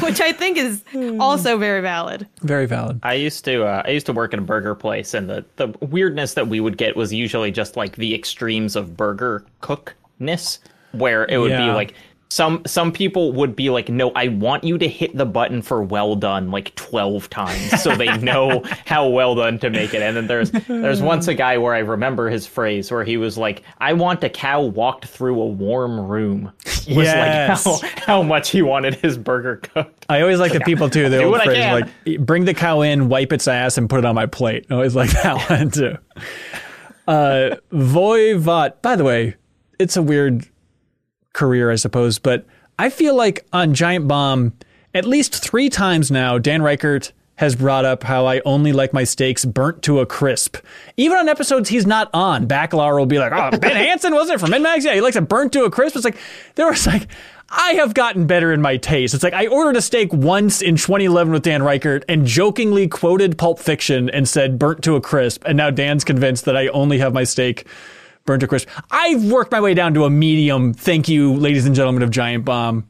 [0.02, 0.82] which I think is
[1.20, 2.26] also very valid.
[2.40, 2.98] Very valid.
[3.02, 5.68] I used to uh, I used to work in a burger place, and the the
[5.80, 10.58] weirdness that we would get was usually just like the extremes of burger cookness,
[10.92, 11.92] where it would be like
[12.28, 15.82] some some people would be like, "No, I want you to hit the button for
[15.82, 20.16] well done like twelve times, so they know how well done to make it." And
[20.16, 23.62] then there's there's once a guy where I remember his phrase where he was like,
[23.78, 27.66] "I want a cow walked through a warm room." Was Yes.
[27.66, 30.06] like how, how much he wanted his burger cooked.
[30.08, 31.08] I always like the people too.
[31.08, 31.64] The old phrase
[32.04, 34.74] like, "Bring the cow in, wipe its ass, and put it on my plate." I
[34.74, 35.96] always like that one too.
[37.06, 38.82] Uh, Voivod.
[38.82, 39.36] By the way,
[39.78, 40.46] it's a weird
[41.36, 42.44] career, I suppose, but
[42.78, 44.54] I feel like on Giant Bomb,
[44.94, 49.04] at least three times now, Dan Ryckert has brought up how I only like my
[49.04, 50.56] steaks burnt to a crisp.
[50.96, 54.40] Even on episodes he's not on, Bakalar will be like, "Oh, Ben Hanson wasn't it
[54.40, 54.84] from MinnMax?
[54.84, 56.16] Yeah, he likes it burnt to a crisp." It's like
[56.56, 57.06] there was like.
[57.48, 59.14] I have gotten better in my taste.
[59.14, 63.38] It's like I ordered a steak once in 2011 with Dan Ryckert and jokingly quoted
[63.38, 65.44] Pulp Fiction and said burnt to a crisp.
[65.46, 67.68] And now Dan's convinced that I only have my steak
[68.26, 68.68] burnt to crisp.
[68.90, 70.74] I've worked my way down to a medium.
[70.74, 72.88] Thank you, ladies and gentlemen of Giant Bomb.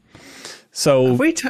[0.71, 1.37] So wait.
[1.37, 1.49] t-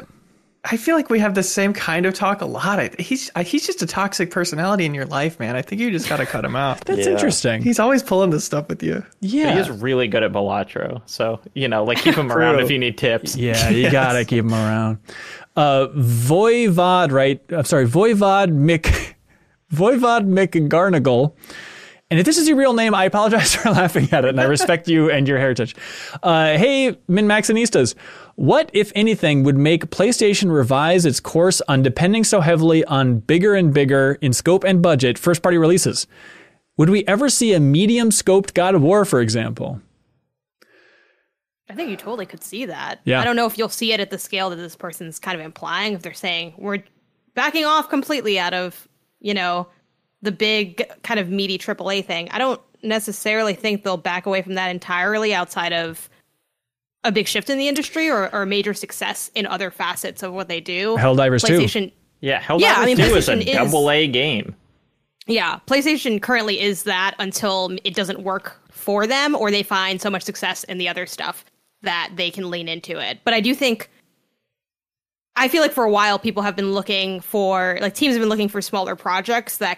[0.69, 2.77] I feel like we have the same kind of talk a lot.
[2.77, 5.55] I, he's I, he's just a toxic personality in your life, man.
[5.55, 6.81] I think you just got to cut him out.
[6.85, 7.13] that's Yeah.
[7.13, 7.61] interesting.
[7.61, 9.01] He's always pulling this stuff with you.
[9.21, 9.53] yeah.
[9.53, 12.77] He is really good at Balatro, so you know, like keep him around if you
[12.79, 13.37] need tips.
[13.37, 14.97] Yeah, you gotta keep him around.
[15.55, 17.41] Uh, Voivod, right?
[17.49, 19.13] I'm sorry, Voivod Mick,
[19.73, 21.33] Voivod McGarnagle.
[22.09, 24.45] And if this is your real name, I apologize for laughing at it, and I
[24.45, 25.75] respect you and your heritage.
[26.23, 27.95] Uh, hey, Min Maxinistas,
[28.35, 33.55] what, if anything, would make PlayStation revise its course on depending so heavily on bigger
[33.55, 36.07] and bigger in scope and budget first party releases?
[36.77, 39.81] Would we ever see a medium scoped God of War, for example?
[41.69, 43.01] I think you totally could see that.
[43.03, 43.19] Yeah.
[43.19, 45.45] I don't know if you'll see it at the scale that this person's kind of
[45.45, 45.93] implying.
[45.93, 46.83] If they're saying we're
[47.33, 48.87] backing off completely out of,
[49.19, 49.67] you know,
[50.21, 52.29] the big kind of meaty AAA thing.
[52.31, 56.09] I don't necessarily think they'll back away from that entirely outside of
[57.03, 60.33] a big shift in the industry or, or a major success in other facets of
[60.33, 60.95] what they do.
[60.97, 61.91] Helldivers 2.
[62.19, 64.55] Yeah, Helldivers Yeah, I mean, 2 is a PlayStation double A game.
[65.27, 70.09] yeah, PlayStation currently is that until it doesn't work for them or they find so
[70.09, 71.45] much success in the other stuff
[71.83, 73.19] that they can lean into it.
[73.23, 73.89] But I do think
[75.35, 78.29] I feel like for a while people have been looking for like teams have been
[78.29, 79.77] looking for smaller projects that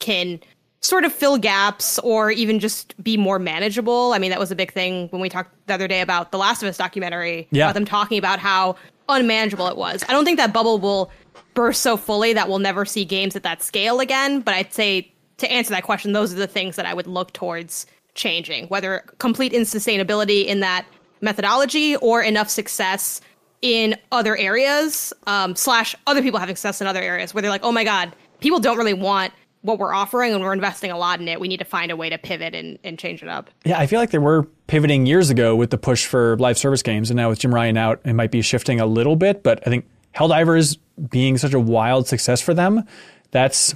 [0.00, 0.40] can
[0.80, 4.12] sort of fill gaps or even just be more manageable.
[4.12, 6.38] I mean, that was a big thing when we talked the other day about the
[6.38, 7.46] Last of Us documentary.
[7.50, 7.66] Yeah.
[7.66, 8.76] About them talking about how
[9.08, 10.02] unmanageable it was.
[10.08, 11.10] I don't think that bubble will
[11.54, 14.40] burst so fully that we'll never see games at that scale again.
[14.40, 17.32] But I'd say to answer that question, those are the things that I would look
[17.32, 20.86] towards changing, whether complete insustainability in that
[21.20, 23.20] methodology or enough success
[23.62, 27.64] in other areas, um, slash other people having success in other areas where they're like,
[27.64, 31.20] oh my God, people don't really want what we're offering and we're investing a lot
[31.20, 31.38] in it.
[31.38, 33.50] We need to find a way to pivot and, and change it up.
[33.64, 36.82] Yeah, I feel like they were pivoting years ago with the push for live service
[36.82, 39.42] games, and now with Jim Ryan out, it might be shifting a little bit.
[39.42, 40.78] But I think Helldivers
[41.10, 42.84] being such a wild success for them,
[43.30, 43.74] that's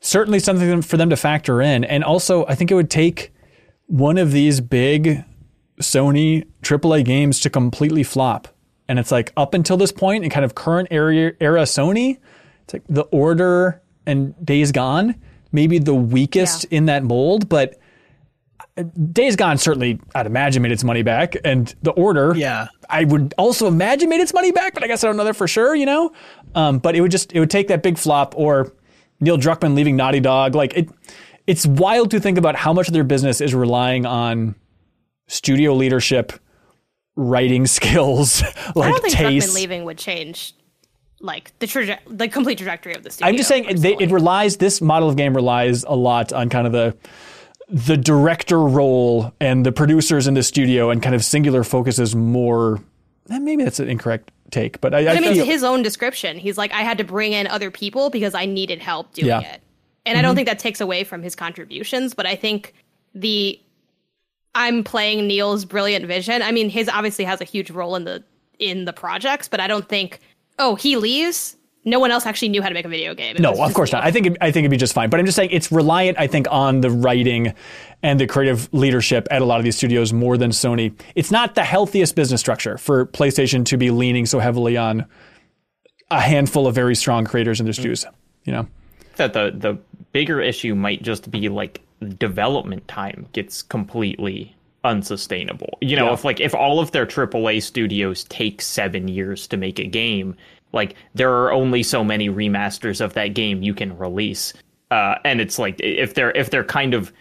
[0.00, 1.84] certainly something for them to factor in.
[1.84, 3.32] And also, I think it would take
[3.86, 5.24] one of these big
[5.80, 8.48] Sony AAA games to completely flop.
[8.88, 12.18] And it's like up until this point, in kind of current era, era Sony,
[12.64, 15.14] it's like The Order and Days Gone,
[15.52, 16.78] maybe the weakest Yeah.
[16.78, 17.76] in that mold, but
[19.12, 22.66] Days Gone certainly, I'd imagine, made its money back, and The Order, Yeah.
[22.90, 25.36] I would also imagine made its money back, but I guess I don't know that
[25.36, 26.12] for sure, you know.
[26.56, 28.72] Um, but it would just it would take that big flop or
[29.20, 30.88] Neil Druckmann leaving Naughty Dog, like it.
[31.46, 34.54] It's wild to think about how much of their business is relying on
[35.28, 36.32] studio leadership,
[37.16, 38.42] writing skills,
[38.74, 39.48] like I don't think taste.
[39.50, 40.54] Druckmann leaving would change
[41.24, 43.28] like the traje- the complete trajectory of the studio.
[43.30, 44.58] I'm just saying it, they, it relies.
[44.58, 46.96] This model of game relies a lot on kind of the
[47.68, 52.78] the director role and the producers in the studio, and kind of singular focuses more.
[53.30, 55.82] eh, Maybe that's an incorrect take, but I, I, But I mean, feel, his own
[55.82, 59.28] description, he's like, I had to bring in other people because I needed help doing
[59.28, 59.40] Yeah.
[59.40, 59.62] it.
[60.06, 62.74] And I don't think that takes away from his contributions, but I think
[63.14, 63.58] the
[64.54, 66.42] I'm playing Neil's brilliant vision.
[66.42, 68.22] I mean, his obviously has a huge role in the
[68.58, 70.20] in the projects, but I don't think
[70.58, 71.56] oh he leaves.
[71.86, 73.36] No one else actually knew how to make a video game.
[73.36, 74.02] It No, of just course not.
[74.04, 75.10] I think it, I think it'd be just fine.
[75.10, 77.52] But I'm just saying it's reliant, I think, on the writing
[78.02, 80.98] and the creative leadership at a lot of these studios more than Sony.
[81.14, 85.04] It's not the healthiest business structure for PlayStation to be leaning so heavily on
[86.10, 88.06] a handful of very strong creators in their studios.
[88.44, 88.68] You know,
[89.16, 89.78] that the the
[90.12, 91.82] bigger issue might just be like
[92.18, 94.54] development time gets completely
[94.84, 95.78] unsustainable.
[95.80, 96.12] You know, Yeah.
[96.14, 100.36] if like if all of their AAA studios take 7 years to make a game,
[100.72, 104.52] like there are only so many remasters of that game you can release.
[104.90, 107.12] Uh and it's like if they're if they're kind of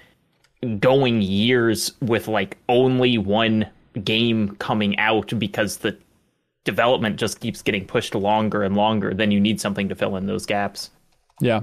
[0.79, 3.65] going years with like only one
[4.03, 5.97] game coming out because the
[6.63, 10.25] development just keeps getting pushed longer and longer, then you need something to fill in
[10.25, 10.89] those gaps.
[11.41, 11.61] Yeah.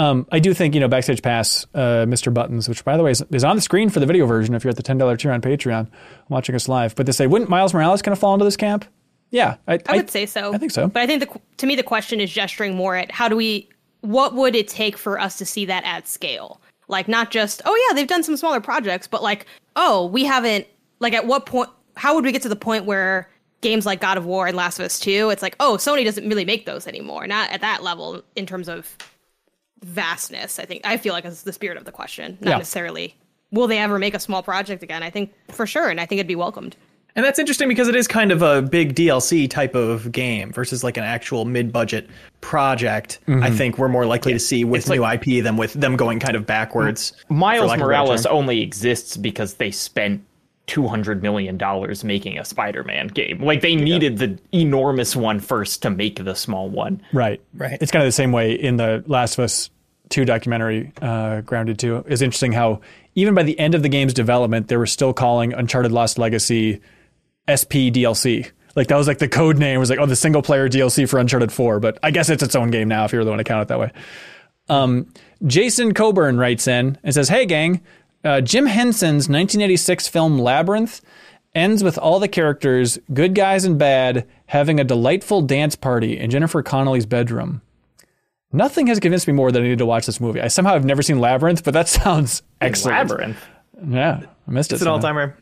[0.00, 2.32] Um, I do think, you know, Backstage Pass, uh, Mr.
[2.32, 4.64] Buttons, which by the way is, is on the screen for the video version if
[4.64, 5.88] you're at the $10 tier on Patreon
[6.30, 6.94] watching us live.
[6.94, 8.86] But they say, wouldn't Miles Morales kind of fall into this camp?
[9.30, 9.56] Yeah.
[9.68, 10.54] I, I would say so.
[10.54, 10.88] I think so.
[10.88, 13.68] But I think the, to me, the question is gesturing more at how do we,
[14.00, 16.62] what would it take for us to see that at scale?
[16.88, 19.44] Like, not just, oh, yeah, they've done some smaller projects, but like,
[19.76, 20.66] oh, we haven't,
[21.00, 23.28] like, at what point, how would we get to the point where
[23.60, 26.26] games like God of War and Last of Us 2, it's like, oh, Sony doesn't
[26.26, 27.26] really make those anymore.
[27.26, 28.96] Not at that level in terms of
[29.82, 30.58] vastness.
[30.58, 32.58] I think, I feel like is the spirit of the question, not Yeah.
[32.58, 33.16] necessarily,
[33.50, 35.02] will they ever make a small project again?
[35.02, 35.88] I think for sure.
[35.88, 36.76] And I think it'd be welcomed.
[37.16, 40.84] And that's interesting because it is kind of a big DLC type of game versus
[40.84, 42.08] like an actual mid-budget
[42.40, 43.18] project.
[43.26, 43.56] I mm-hmm.
[43.56, 46.46] think we're more likely to see with new IP than with them going kind of
[46.46, 47.12] backwards.
[47.26, 50.24] for Miles lack of a better Morales only exists because they spent
[50.66, 53.42] two hundred million dollars making a Spider-Man game.
[53.42, 57.02] Like they needed the enormous one first to make the small one.
[57.12, 57.40] Right.
[57.54, 57.78] Right.
[57.80, 59.70] It's kind of the same way in the Last of Us
[60.10, 62.04] 2 documentary, uh, Grounded 2.
[62.08, 62.80] It's interesting how
[63.14, 66.80] even by the end of the game's development, they were still calling Uncharted Lost Legacy
[67.48, 68.50] SP DLC.
[68.76, 71.08] Like that was like the code name it was like, oh, the single player DLC
[71.08, 71.80] for Uncharted 4.
[71.80, 73.68] But I guess it's its own game now if you really want to count it
[73.68, 73.92] that way.
[74.68, 75.12] Um,
[75.46, 77.82] Jason Coburn writes in and says, Hey, gang,
[78.24, 81.00] uh, Jim Henson's 1986 film Labyrinth
[81.54, 86.30] ends with all the characters, good guys and bad, having a delightful dance party in
[86.30, 87.62] Jennifer Connelly's bedroom.
[88.52, 90.40] Nothing has convinced me more that I need to watch this movie.
[90.40, 92.98] I somehow have never seen Labyrinth, but that sounds excellent.
[92.98, 93.38] Labyrinth.
[93.88, 94.76] Yeah, I missed it.
[94.76, 94.96] It's an somehow.
[94.96, 95.36] all-timer.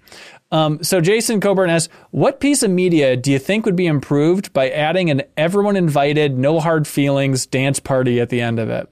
[0.50, 4.52] Um, so Jason Coburn asks, what piece of media do you think would be improved
[4.52, 8.88] by adding an everyone invited, no hard feelings dance party at the end of it?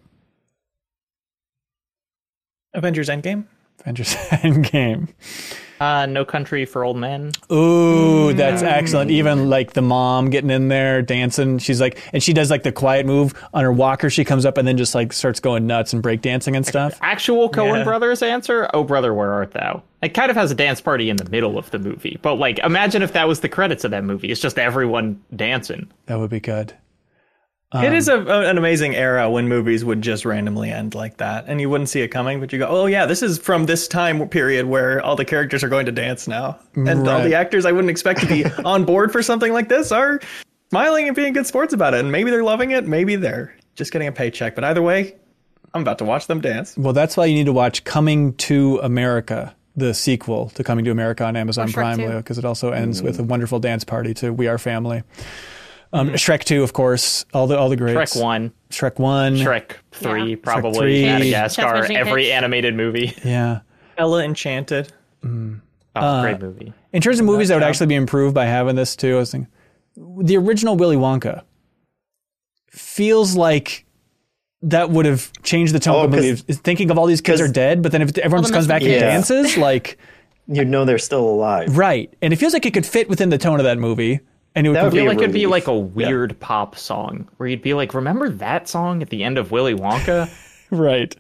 [2.75, 3.47] Avengers Endgame.
[3.87, 5.09] Avengers Endgame.
[5.79, 7.33] Uh, no Country for Old Men.
[7.53, 9.11] Ooh, that's excellent.
[9.11, 11.59] Even like the mom getting in there dancing.
[11.59, 14.09] She's like, and she does like the quiet move on her walker.
[14.09, 16.99] She comes up and then just like starts going nuts and breakdancing and stuff.
[17.03, 17.85] Actual Coen Yeah.
[17.85, 19.83] Brothers answer, Oh Brother, Where Art Thou?
[20.01, 22.19] It kind of has a dance party in the middle of the movie.
[22.23, 24.31] But like imagine if that was the credits of that movie.
[24.31, 25.91] It's just everyone dancing.
[26.07, 26.73] That would be good.
[27.83, 31.45] It is um, a, an amazing era when movies would just randomly end like that,
[31.47, 32.41] and you wouldn't see it coming.
[32.41, 35.65] But you go, "Oh yeah, this is from this time period where all the characters
[35.65, 38.85] are going to dance now, and all the actors I wouldn't expect to be on
[38.85, 40.21] board for something like this are
[40.71, 42.01] smiling and being good sports about it.
[42.01, 44.55] And maybe they're loving it, maybe they're just getting a paycheck.
[44.55, 45.17] But either way,
[45.75, 46.77] I'm about to watch them dance.
[46.77, 50.91] Well, that's why you need to watch Coming to America, the sequel to Coming to
[50.91, 53.07] America on Amazon Shrek Prime, because it also ends mm-hmm.
[53.07, 55.03] with a wonderful dance party to We Are Family.
[55.97, 56.15] Um, mm-hmm.
[56.17, 58.15] Shrek 2, of course, all the all the greats.
[58.15, 59.37] Shrek 1, Shrek 1.
[59.37, 60.37] Shrek 3, Yeah.
[60.43, 60.79] probably.
[60.79, 61.05] three.
[61.05, 62.33] Madagascar, Chestnut every Hitch.
[62.33, 63.15] animated movie.
[63.25, 63.61] Yeah.
[63.99, 64.93] Ella Enchanted.
[65.25, 65.61] Mm.
[65.97, 66.73] Oh, great uh, movie.
[66.93, 69.31] In terms of movies that would actually be improved by having this too, I was
[69.33, 69.49] thinking
[70.19, 71.43] the original Willy Wonka
[72.71, 73.85] feels like
[74.63, 76.55] that would have changed the tone Oh, 'cause- completely.
[76.57, 78.83] Thinking of all these kids 'cause- are dead, but then if everyone just comes back
[78.83, 79.13] and nostalgia.
[79.13, 79.97] dances, like
[80.49, 81.77] You know they're still alive.
[81.77, 84.21] right, and it feels like it could fit within the tone of that movie,
[84.57, 86.77] and it would That would I feel a like it'd be like a weird pop
[86.77, 90.29] song where you'd be like, remember that song at the end of Willy Wonka?
[90.69, 91.15] Right.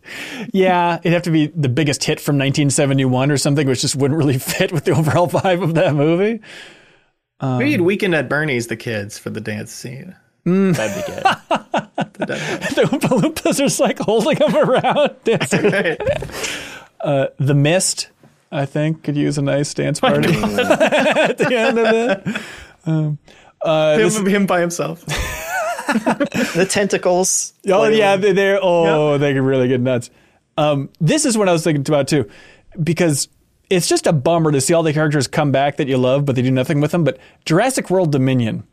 [0.52, 4.18] Yeah, it'd have to be the biggest hit from 1971 or something, which just wouldn't
[4.18, 6.40] really fit with the overall vibe of that movie.
[7.40, 10.16] Maybe you'd weekend at Bernie's the kids for the dance scene.
[10.44, 11.22] That'd be good.
[12.26, 15.14] The Oompa Loompas are just like holding them around.
[15.24, 15.96] dancing.
[17.00, 18.08] Uh, the Mist,
[18.50, 22.42] I think, could use a nice dance party at the end of it.
[22.86, 23.18] Um,
[23.62, 25.04] uh, this- him, him by himself.
[25.86, 27.52] The tentacles.
[27.66, 27.98] Oh flailing.
[27.98, 30.10] yeah, they- they're oh they can really get nuts.
[30.58, 32.28] Um, this is what I was thinking about too,
[32.82, 33.28] because
[33.70, 36.34] it's just a bummer to see all the characters come back that you love, but
[36.34, 37.04] they do nothing with them.
[37.04, 38.64] But Jurassic World Dominion,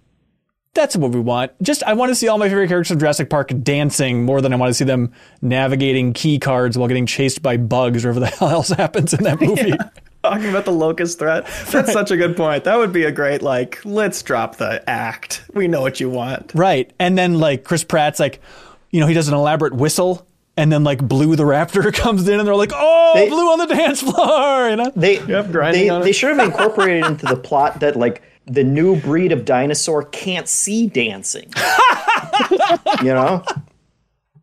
[0.74, 1.52] That's what we want.
[1.62, 4.54] Just I want to see all my favorite characters from Jurassic Park dancing more than
[4.54, 8.20] I want to see them navigating key cards while getting chased by bugs or whatever
[8.22, 9.74] the hell else happens in that movie.
[10.24, 11.45] Talking about the locust threat.
[11.70, 12.64] That's such a good point.
[12.64, 13.82] That would be a great like.
[13.86, 15.44] Let's drop the act.
[15.54, 16.52] We know what you want.
[16.56, 16.91] Right.
[16.98, 18.41] And then like Chris Pratt's like,
[18.90, 20.26] you know, he does an elaborate whistle
[20.58, 23.60] and then like Blue the Raptor comes in and they're like, oh, They- Blue on
[23.60, 24.70] the dance floor.
[24.70, 24.91] You know?
[24.95, 29.32] They grinding they, they should have incorporated into the plot that like the new breed
[29.32, 31.52] of dinosaur can't see dancing.
[33.02, 33.44] you know?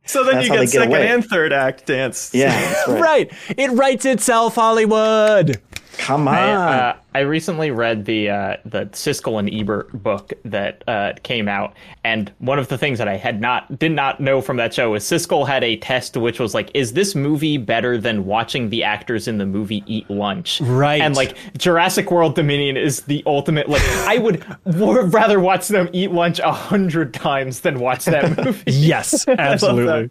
[0.05, 1.09] So then That's you get get second away.
[1.09, 2.35] and third act dance.
[2.35, 3.01] Yeah, right.
[3.01, 3.33] Right.
[3.57, 5.61] It writes itself, Hollywood.
[6.01, 6.35] Come on.
[6.35, 11.47] I, uh, I recently read the uh, the Siskel and Ebert book that uh, came
[11.47, 11.75] out,
[12.05, 14.95] and one of the things that I had not did not know from that show
[14.95, 18.83] is Siskel had a test which was like, is this movie better than watching the
[18.83, 20.63] actors in the movie eat lunch?
[20.63, 21.03] Right.
[21.03, 23.69] And like Jurassic World Dominion is the ultimate.
[23.69, 28.73] Like I would rather watch them eat lunch a hundred times than watch that movie.
[28.73, 30.11] Yes, absolutely.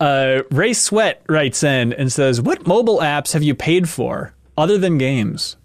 [0.00, 4.78] Uh, Ray Sweat writes in and says, What mobile apps have you paid for other
[4.78, 5.56] than games?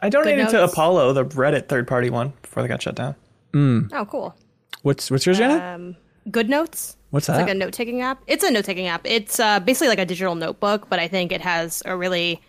[0.00, 0.64] I donated to.
[0.64, 3.14] Apollo, the Reddit third party one, before they got shut down.
[3.54, 4.34] Oh, cool.
[4.82, 5.62] What's what's yours, Janet?
[5.62, 5.96] Um,
[6.30, 6.96] Good Notes.
[7.10, 7.42] What's It's that?
[7.42, 8.22] like a note taking app.
[8.26, 9.02] It's a note taking app.
[9.04, 12.40] It's uh, basically like a digital notebook, but I think it has a really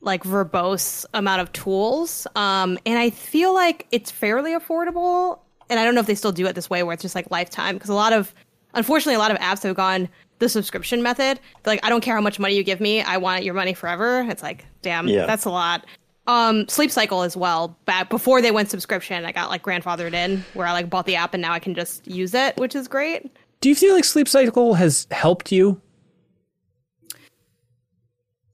[0.00, 2.26] like verbose amount of tools.
[2.34, 5.38] Um, and I feel like it's fairly affordable.
[5.68, 7.30] And I don't know if they still do it this way where it's just like
[7.30, 8.34] lifetime because a lot of,
[8.74, 11.38] unfortunately, a lot of apps have gone the subscription method.
[11.62, 13.02] They're like, I don't care how much money you give me.
[13.02, 14.26] I want your money forever.
[14.28, 15.26] It's like, damn, Yeah.
[15.26, 15.84] that's a lot.
[16.26, 17.76] Um, Sleep Cycle as well.
[17.86, 21.16] Back before they went subscription, I got like grandfathered in where I like bought the
[21.16, 23.30] app and now I can just use it, which is great.
[23.60, 25.80] Do you feel like Sleep Cycle has helped you?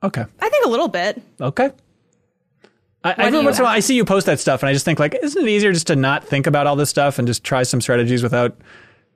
[0.02, 0.24] Okay.
[0.40, 1.22] I think a little bit.
[1.40, 1.70] Okay.
[3.04, 3.74] I, do every once in a while.
[3.74, 5.86] I see you post that stuff, and I just think, like, isn't it easier just
[5.88, 8.56] to not think about all this stuff and just try some strategies without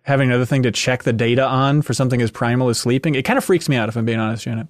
[0.02, 3.14] having another thing to check the data on for something as primal as sleeping?
[3.14, 4.66] It kind of freaks me out, if I'm being honest, Janet.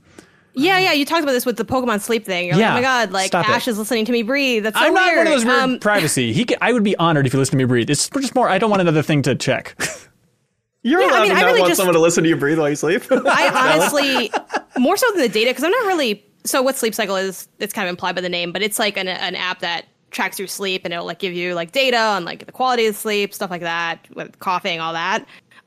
[0.55, 0.93] Yeah, yeah.
[0.93, 2.49] You talked about this with the Pokemon sleep thing.
[2.49, 3.49] You're Yeah, like, oh my god, like stop.
[3.49, 4.65] Ash is listening to me breathe.
[4.65, 5.19] That's so I'm not weird.
[5.19, 6.33] one of those weird Um, privacy.
[6.33, 7.89] He, ca- I would be honored if you listen to me breathe.
[7.89, 8.49] It's just more.
[8.49, 9.77] I don't want another thing to check.
[10.83, 12.37] You're Yeah, I mean, to I not really want just- someone to listen to you
[12.37, 13.03] breathe while you sleep.
[13.11, 14.33] I honestly,
[14.79, 16.25] more so than the data, because I'm not really.
[16.45, 17.49] So what Sleep Cycle is?
[17.59, 20.39] It's kind of implied by the name, but it's like an, an app that tracks
[20.39, 23.33] your sleep and it'll like give you like data on like the quality of sleep,
[23.35, 25.21] stuff like that, with coughing, all that.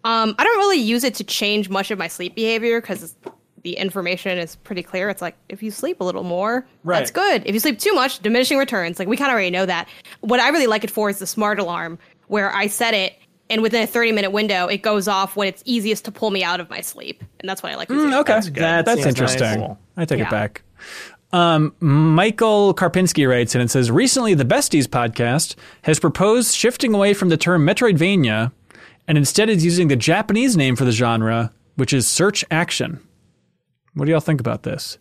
[0.04, 3.16] Um, I don't really use it to change much of my sleep behavior because
[3.64, 5.10] the information is pretty clear.
[5.10, 7.44] It's like if you sleep a little more, that's good.
[7.46, 9.00] If you sleep too much, diminishing returns.
[9.00, 9.88] Like we kind of already know that.
[10.20, 11.98] What I really like it for is the smart alarm,
[12.28, 13.14] where I set it.
[13.50, 16.44] And within a 30 minute window, it goes off when it's easiest to pull me
[16.44, 17.24] out of my sleep.
[17.40, 17.90] And that's what I like.
[17.90, 18.86] using it okay, That's good.
[18.86, 19.60] that's, interesting.
[19.62, 19.78] nice.
[19.96, 20.28] I take Yeah.
[20.28, 20.64] it back.
[21.34, 27.14] Um, Michael Karpinski writes in and says, recently the Besties podcast has proposed shifting away
[27.16, 28.52] from the term Metroidvania
[29.08, 33.00] and instead is using the Japanese name for the genre, which is search action.
[33.96, 34.98] What do y'all think about this?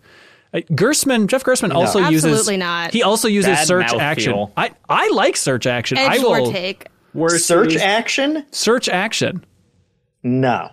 [0.54, 2.92] Uh, Gerstmann, Jeff Gerstmann also uses Absolutely not.
[2.92, 4.00] He also uses Bad search mouthfeel.
[4.00, 4.46] action.
[4.56, 5.98] I, I like search action.
[5.98, 6.86] I Edge will lord take.
[7.14, 8.46] Worse Search is- action?
[8.52, 9.44] search action.
[10.22, 10.70] No.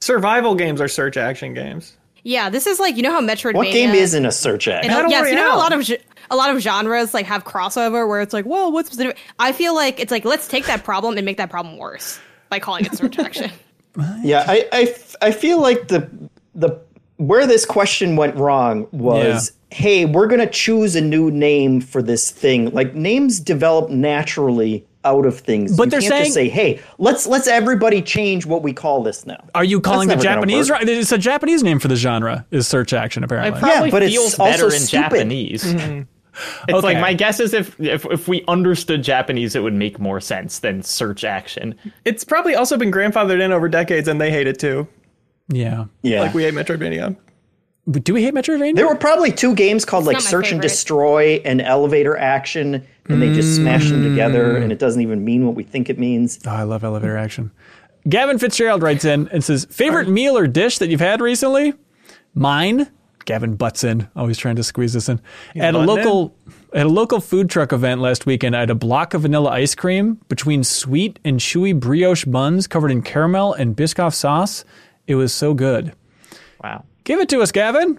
[0.00, 1.96] survival games are search action games.
[2.24, 3.54] Yeah, this is like you know how Metroidvania.
[3.54, 4.90] What game isn't a search action?
[4.90, 5.78] And, Battle yes, you know how a Royale.
[5.78, 5.98] lot of
[6.30, 9.14] a lot of genres like have crossover where it's like, well, what's the?
[9.38, 12.58] I feel like it's like let's take that problem and make that problem worse by
[12.58, 13.50] calling it search action.
[14.22, 16.08] Yeah, I I feel like the
[16.54, 16.78] the
[17.16, 22.30] where this question went wrong was, hey, we're gonna choose a new name for this
[22.30, 22.70] thing.
[22.70, 25.76] Like names develop naturally out of things.
[25.76, 29.02] But You they're can't just saying- say, hey, let's let's everybody change what we call
[29.02, 29.42] this now.
[29.54, 30.70] Are you calling the Japanese?
[30.70, 32.44] Right, it's a Japanese name for the genre.
[32.50, 33.58] Is search action apparently?
[33.58, 35.02] It probably but it's feels also better in stupid.
[35.02, 35.64] Japanese.
[35.64, 36.02] Mm-hmm.
[36.68, 36.86] It's Okay.
[36.86, 40.60] like my guess is if, if if we understood Japanese, it would make more sense
[40.60, 41.74] than search action.
[42.04, 44.86] It's probably also been grandfathered in over decades, and they hate it too.
[45.48, 45.86] yeah.
[46.02, 46.20] Yeah.
[46.20, 47.16] Like we hate Metroidvania.
[47.90, 48.76] Do we hate Metroidvania?
[48.76, 50.60] there were probably two games called like not my Search and.
[50.60, 54.62] Destroy and Elevator Action, and they just smashed them together, mm.
[54.62, 56.38] and it doesn't even mean what we think it means.
[56.46, 57.50] Oh, I love elevator action.
[58.08, 61.74] Gavin Fitzgerald writes in and says, "Favorite meal or dish that you've had recently?"
[62.34, 62.88] Mine.
[63.24, 65.20] Gavin butts in, always trying to squeeze this in.
[65.56, 66.34] at a butting local
[66.72, 69.74] at a local food truck event last weekend, I had a block of vanilla ice
[69.74, 74.64] cream between sweet and chewy brioche buns covered in caramel and Biscoff sauce.
[75.06, 75.94] It was so good.
[76.62, 76.84] Wow.
[77.08, 77.98] Give it to us, Gavin.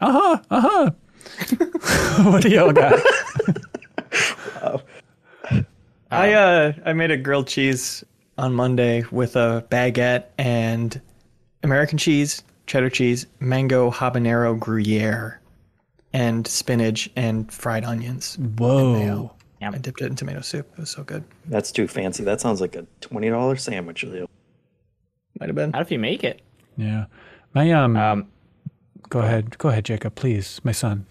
[0.00, 0.38] Uh huh.
[0.52, 2.22] Uh huh.
[2.30, 2.94] what do y'all got?
[6.12, 8.04] I uh I made a grilled cheese
[8.38, 11.00] on Monday with a baguette and
[11.64, 15.40] American cheese, cheddar cheese, mango habanero gruyere,
[16.12, 18.38] and spinach and fried onions.
[18.38, 19.32] Whoa.
[19.60, 20.70] I dipped it in tomato soup.
[20.74, 21.24] It was so good.
[21.46, 22.22] That's too fancy.
[22.22, 24.04] That sounds like a twenty dollar sandwich.
[24.04, 24.30] Leo.
[25.40, 25.72] Might have been.
[25.72, 26.42] How if you make it?
[26.76, 27.06] Yeah.
[27.54, 28.28] My um, Um,
[29.08, 29.58] go ahead.
[29.58, 30.60] Go ahead, Jacob, please.
[30.64, 31.06] My son.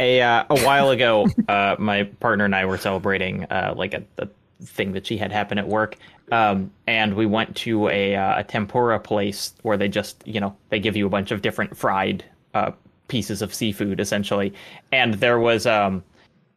[0.00, 4.02] a uh, a while ago, uh, my partner and I were celebrating uh, like a,
[4.18, 4.28] a
[4.62, 5.96] thing that she had happen at work,
[6.32, 10.56] um, and we went to a, uh, a tempura place where they just you know
[10.70, 12.72] they give you a bunch of different fried uh,
[13.08, 14.52] pieces of seafood essentially,
[14.92, 16.02] and there was um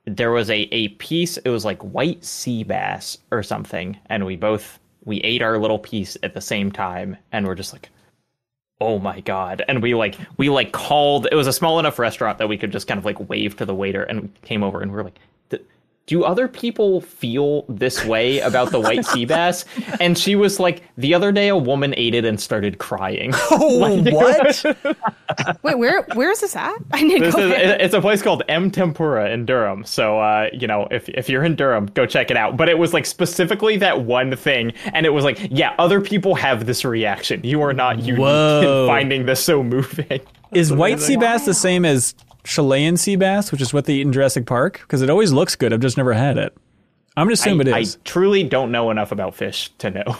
[0.05, 4.35] there was a a piece it was like white sea bass or something, and we
[4.35, 7.89] both we ate our little piece at the same time, and we're just like
[8.79, 9.63] oh my god.
[9.67, 12.71] And we like we like called it was a small enough restaurant that we could
[12.71, 15.15] just kind of like wave to the waiter and came over and we are like
[15.15, 15.21] "D-
[16.07, 19.65] do other people feel this way about the white sea bass
[19.99, 24.01] and she was like the other day a woman ate it and started crying Oh,
[24.03, 24.65] what?
[25.63, 26.75] Wait, where where is this at?
[26.91, 29.83] I need to go is, it's a place called M Tempura in Durham.
[29.83, 32.57] So, uh, you know, if if you're in Durham, go check it out.
[32.57, 36.35] But it was like specifically that one thing, and it was like, yeah, other people
[36.35, 37.41] have this reaction.
[37.43, 38.83] You are not unique Whoa.
[38.83, 40.21] in finding this so moving.
[40.53, 42.15] Is white sea bass the same as
[42.47, 44.79] Chilean sea bass, which is what they eat in Jurassic Park?
[44.81, 45.73] Because it always looks good.
[45.73, 46.55] I've just never had it.
[47.15, 47.95] I'm gonna assume it I, is.
[47.95, 50.17] I truly don't know enough about fish to know.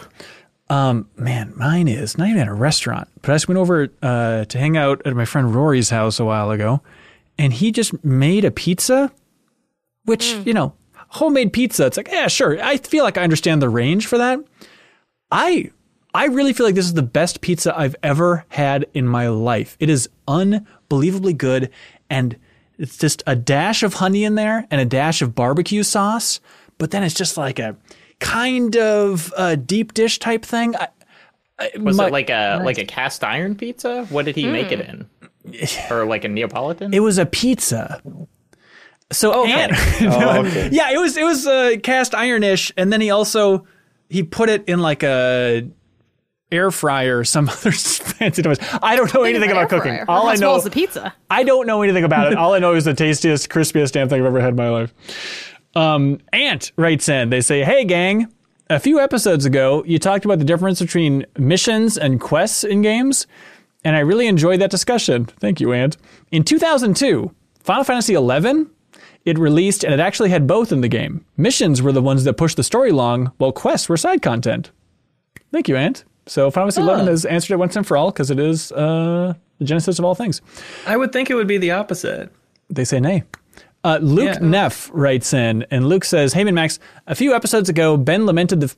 [0.69, 4.43] Um, Man, mine is not even at a restaurant, but I just went over uh,
[4.43, 6.81] to hang out at my friend Rory's house a while ago,
[7.37, 9.09] and he just made a pizza,
[10.03, 10.73] which you know,
[11.07, 11.85] homemade pizza.
[11.85, 12.61] It's like, yeah, sure.
[12.61, 14.39] I feel like I understand the range for that.
[15.31, 15.71] I
[16.13, 19.77] I really feel like this is the best pizza I've ever had in my life.
[19.79, 21.69] It is unbelievably good,
[22.09, 22.37] and
[22.77, 26.39] it's just a dash of honey in there and a dash of barbecue sauce,
[26.77, 27.75] but then it's just like a
[28.19, 30.75] kind of a deep dish type thing.
[30.75, 30.87] I,
[31.59, 34.05] I- Was my- it like a like a cast iron pizza?
[34.09, 35.09] What did he make it in?
[35.89, 36.93] Or like a Neapolitan?
[36.93, 38.01] It was a pizza.
[39.11, 39.71] So and-
[40.13, 40.69] Oh, okay.
[40.71, 43.65] yeah, it was it was uh, cast ironish, and then he also
[44.09, 45.67] he put it in like a
[46.51, 48.57] air fryer or some other fancy device.
[48.81, 49.93] I don't know anything about cooking.
[49.93, 50.05] Fryer.
[50.07, 51.13] All I know is the pizza.
[51.29, 52.37] I don't know anything about it.
[52.37, 54.93] All I know is the tastiest, crispiest damn thing I've ever had in my life.
[55.75, 57.29] Um, Ant writes in.
[57.29, 58.31] They say, "Hey, gang."
[58.69, 63.25] A few episodes ago, you talked about the difference between missions and quests in games,
[63.85, 65.23] and I really enjoyed that discussion.
[65.25, 65.95] Thank you, Ant.
[66.31, 67.31] In 2002,
[67.63, 68.65] Final Fantasy XI,
[69.23, 71.25] it released and it actually had both in the game.
[71.37, 74.71] Missions were the ones that pushed the story along, while quests were side content.
[75.51, 76.03] Thank you, Ant.
[76.27, 79.33] So Final Fantasy XI has answered it once and for all because it is uh,
[79.59, 80.41] the genesis of all things.
[80.85, 82.31] I would think it would be the opposite.
[82.69, 83.23] They say nay.
[83.83, 84.39] Uh, Luke Yeah.
[84.41, 86.79] Neff writes in, and Luke says, "Hey, MinnMax.
[87.07, 88.75] A few episodes ago, Ben lamented the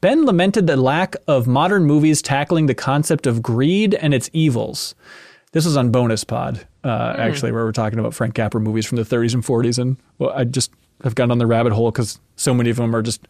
[0.00, 4.94] Ben lamented the lack of modern movies tackling the concept of greed and its evils.
[5.52, 8.96] This was on Bonus Pod, uh, actually, where we're talking about Frank Capra movies from
[8.96, 10.70] the 30s and 40s, and well, I just
[11.04, 13.26] have gone on the rabbit hole because so many of them are just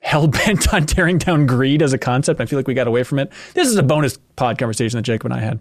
[0.00, 2.40] hell bent on tearing down greed as a concept.
[2.40, 3.30] I feel like we got away from it.
[3.54, 5.60] This is a bonus pod conversation that Jacob and I had.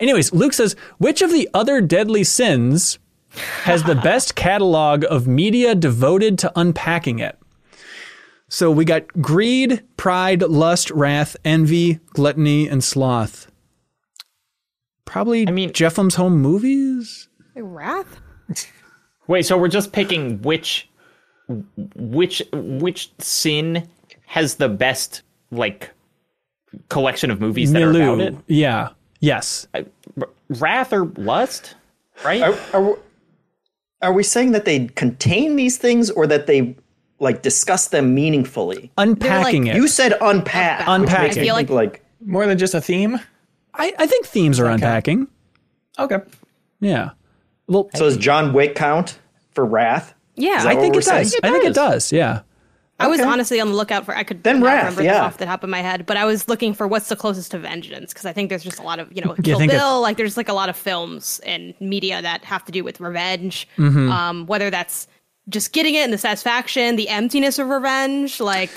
[0.00, 2.98] Anyways, Luke says, which of the other deadly sins
[3.62, 7.38] has the best catalog of media devoted to unpacking it?
[8.48, 13.50] So we got greed, pride, lust, wrath, envy, gluttony, and sloth.
[15.04, 17.28] Probably I mean- Jeff Lem's home movies?
[17.56, 18.20] Wrath?
[19.26, 20.88] Wait, so we're just picking which
[21.96, 23.88] which which sin
[24.26, 25.90] has the best like
[26.88, 28.34] collection of movies that are about it?
[28.46, 28.90] Yeah.
[29.20, 29.66] Yes.
[30.48, 31.74] Wrath or lust?
[32.24, 32.42] Right?
[32.42, 32.98] Are, are,
[34.02, 36.76] are we saying that they contain these things or that they
[37.20, 38.90] like discuss them meaningfully?
[38.98, 39.76] Unpacking it.
[39.76, 40.80] You said unpack.
[40.80, 43.18] which Unpack makes me I feel think, like- like More than just a theme.
[43.74, 45.26] I, I think themes are unpacking.
[45.98, 46.18] Okay.
[46.80, 47.10] Yeah.
[47.66, 49.18] Well, so does John Wick count
[49.52, 50.14] for wrath?
[50.36, 51.36] Yeah, I think we're it does.
[51.42, 52.12] I think it does.
[52.12, 52.40] Yeah.
[53.00, 53.28] I was Okay.
[53.28, 54.16] honestly on the lookout for.
[54.16, 55.24] I could Then not Wrath, remember this yeah.
[55.24, 57.58] off the top of my head, but I was looking for what's the closest to
[57.58, 60.00] Vengeance because I think there's just a lot of you know Kill think it- Bill.
[60.00, 63.66] Like there's like a lot of films and media that have to do with revenge.
[63.78, 64.10] Mm-hmm.
[64.12, 65.08] Um, whether that's
[65.48, 68.70] just getting it and the satisfaction, the emptiness of revenge, like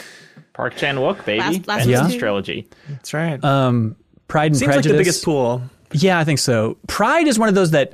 [0.53, 1.39] Park Chan Wook, baby.
[1.39, 2.19] Last- last Vengeance one.
[2.19, 2.67] trilogy.
[2.89, 3.39] That's right.
[3.39, 4.91] Pride and Seems like Prejudice.
[4.91, 5.61] the biggest pool.
[5.93, 6.75] Yeah, I think so.
[6.87, 7.93] Pride is one of those that,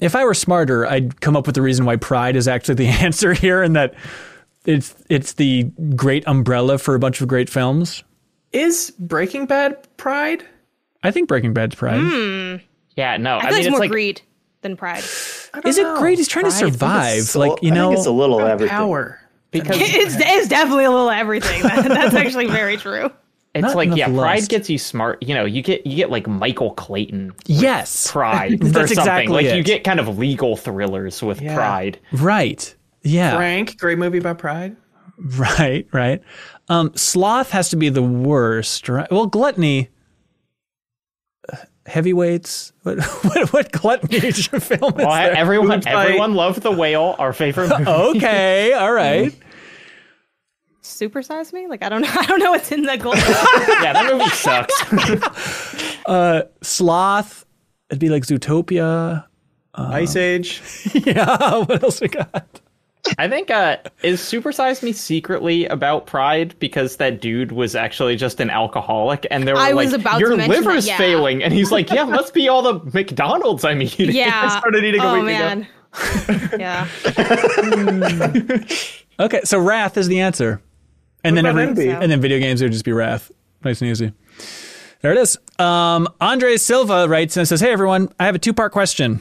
[0.00, 2.86] if I were smarter, I'd come up with the reason why Pride is actually the
[3.04, 3.94] answer here, and that
[4.64, 5.64] it's it's the
[5.96, 8.02] great umbrella for a bunch of great films.
[8.52, 10.44] Is Breaking Bad Pride?
[11.02, 12.00] I think Breaking Bad's Pride.
[12.00, 12.56] Hmm.
[12.96, 13.36] Yeah, no.
[13.36, 14.22] I, I, feel like mean, it's it's more like greed
[14.62, 15.04] than pride.
[15.54, 15.98] I don't Is it know.
[15.98, 16.18] great?
[16.18, 17.22] He's trying to Pride, I think survive.
[17.22, 18.76] So- like you I know, think it's a little everything.
[18.76, 19.20] Power.
[19.52, 21.62] because it's, it's definitely a little everything.
[21.62, 23.10] That- that's actually very true.
[23.54, 25.22] It's Not like enough yeah, pride gets you smart.
[25.22, 28.98] You know, you get you get like Michael Clayton yes, pride That's something.
[28.98, 29.56] exactly like it.
[29.56, 31.54] you get kind of legal thrillers with Yeah.
[31.54, 31.98] pride.
[32.12, 32.74] right.
[33.02, 33.36] Yeah.
[33.36, 34.76] Frank, great movie about pride.
[35.18, 36.22] Right, right.
[36.68, 39.10] Um, sloth has to be the worst, right?
[39.10, 39.88] Well, gluttony,
[41.52, 42.72] uh, heavyweights.
[42.84, 45.34] What what, what gluttony film is Well, there?
[45.36, 46.06] everyone, Food fight.
[46.06, 47.16] everyone loved the whale.
[47.18, 47.90] Our favorite movie.
[47.90, 49.34] Okay, all right.
[50.88, 51.66] Supersize me?
[51.66, 52.10] Like I don't know.
[52.14, 53.16] I don't know what's in that gold.
[53.18, 54.74] yeah, that movie sucks.
[56.68, 57.44] Sloth.
[57.90, 59.24] It'd be like Zootopia.
[59.74, 60.60] Ice Age.
[60.92, 61.58] Yeah.
[61.58, 62.60] What else we got?
[63.16, 68.40] I think uh, is Supersize Me secretly about Pride because that dude was actually just
[68.40, 70.98] an alcoholic, and they were I like, was about to "Your mention liver's that, yeah."
[70.98, 74.58] failing," and he's like, "Yeah, must be all the McDonald's I'm eating." yeah.
[74.58, 75.38] started eating a oh week ago.
[75.38, 75.68] man.
[76.58, 76.88] yeah.
[79.20, 80.60] Okay, so Wrath is the answer,
[81.24, 83.30] and then every, and then video games would just be Wrath.
[83.64, 84.12] Nice and easy.
[85.00, 85.38] There it is.
[85.58, 89.20] Um, Andre Silva writes and says, "Hey everyone, I have a two-part question.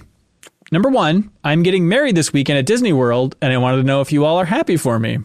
[0.72, 4.01] Number one, I'm getting married this weekend at Disney World, and I wanted to know
[4.01, 5.19] if you all are happy for me."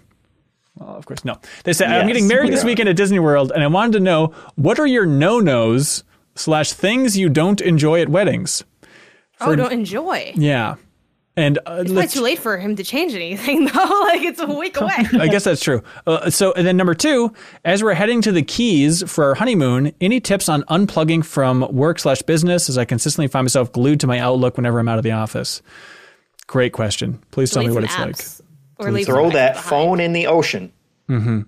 [0.77, 1.39] Well, of course, no.
[1.65, 4.33] They said, "I'm getting married this weekend at Disney World, and I wanted to know
[4.55, 8.65] what are your no-nos slash things you don't enjoy at weddings."
[9.41, 10.33] Oh, don't enjoy.
[10.37, 10.77] Yeah,
[11.37, 14.01] and uh, It's let's- too late for him to change anything though.
[14.05, 14.93] Like it's a week away.
[15.19, 15.83] I guess that's true.
[16.07, 17.33] Uh, so, and then number two,
[17.65, 21.99] as we're heading to the Keys for our honeymoon, any tips on unplugging from work
[21.99, 22.69] slash business?
[22.69, 25.63] As I consistently find myself glued to my Outlook whenever I'm out of the office.
[26.47, 27.23] Great question.
[27.31, 28.41] Please tell me what it's apps,
[28.79, 29.69] Or leave Throw that behind.
[29.69, 30.71] phone in the ocean.
[31.09, 31.45] like.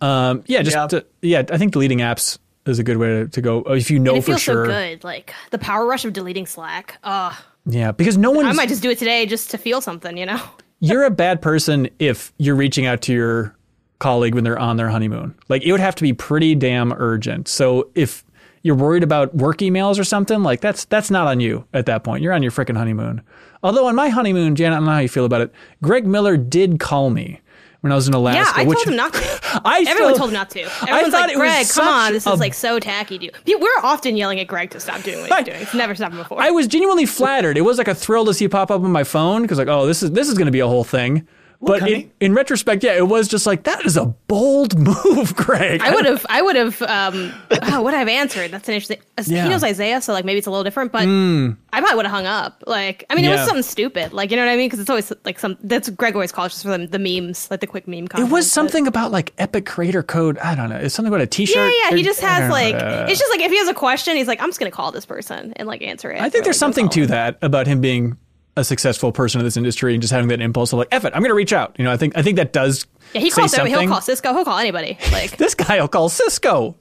[0.00, 0.86] Um, yeah, just Yeah.
[0.88, 1.42] to- yeah.
[1.50, 4.18] I think deleting apps is a good way to, to go if you know And
[4.18, 4.64] it for feels sure.
[4.66, 5.04] so good.
[5.04, 6.98] Like the power rush of deleting Slack.
[7.04, 7.34] Uh,
[7.66, 8.46] Yeah, because no one.
[8.46, 10.16] I might just do it today just to feel something.
[10.16, 10.40] You know.
[10.80, 13.56] you're a bad person if you're reaching out to your
[13.98, 15.34] colleague when they're on their honeymoon.
[15.48, 17.48] Like it would have to be pretty damn urgent.
[17.48, 18.24] So if
[18.62, 22.04] you're worried about work emails or something, like that's that's not on you at that
[22.04, 22.22] point.
[22.22, 23.22] You're on your freaking honeymoon.
[23.62, 25.52] Although on my honeymoon, Janet, I don't know how you feel about it.
[25.82, 27.40] Greg Miller did call me
[27.86, 28.38] when I was in Alaska.
[28.58, 29.20] Yeah, I which told him not to.
[29.64, 30.60] I Everyone still- told him not to.
[30.62, 33.32] Everyone's thought like, it was Greg, come on, this is like so tacky, dude.
[33.46, 35.62] We're often yelling at Greg to stop doing what he's I- doing.
[35.62, 36.40] It's never stopped before.
[36.42, 37.56] I was genuinely flattered.
[37.56, 39.86] It was like a thrill to see pop up on my phone because like, oh,
[39.86, 41.26] this is this is going to be a whole thing.
[41.60, 45.80] But in, in retrospect, yeah, it was just like that is a bold move, Greg.
[45.80, 48.50] I would have, I would have, um, oh, what have answered?
[48.50, 48.98] That's an interesting.
[49.24, 49.44] Yeah.
[49.44, 52.14] He knows Isaiah, so like maybe it's a little different, but I probably would have
[52.14, 52.62] hung up.
[52.66, 53.36] Like, I mean, it Yeah.
[53.36, 54.66] was something stupid, like you know what I mean?
[54.66, 55.56] Because it's always like some.
[55.62, 58.04] That's Greg always calls just for the, the memes, like the quick meme.
[58.04, 60.38] It Content, was but- something about like Epic Creator Code.
[60.38, 60.76] I don't know.
[60.76, 61.56] It's something about a T-shirt.
[61.56, 61.96] Yeah, yeah.
[61.96, 63.06] He just has like, know.
[63.08, 65.06] it's just like if he has a question, he's like, I'm just gonna call this
[65.06, 66.20] person and like answer it.
[66.20, 68.16] I think there's like, something to that about him being
[68.56, 71.12] a successful person in this industry and just having that impulse of like, "Eff it,
[71.14, 72.86] I'm going to reach out." You know, I think I think that does.
[73.12, 73.82] Yeah, he calls everybody.
[73.84, 74.32] He'll call Cisco.
[74.34, 74.98] He'll call anybody.
[75.12, 76.74] Like, This guy will call Cisco.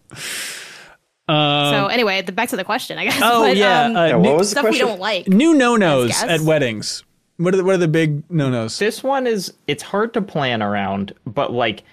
[1.28, 3.20] so anyway, the, back to the question, I guess.
[3.22, 5.28] Oh But, yeah, um, uh, Yeah, new, what was the stuff we don't like.
[5.28, 7.04] new no nos at weddings.
[7.38, 8.80] What are the, what are the big no nos?
[8.80, 11.84] This one is it's hard to plan around, but like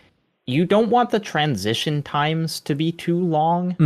[0.47, 3.77] you don't want the transition times to be too long.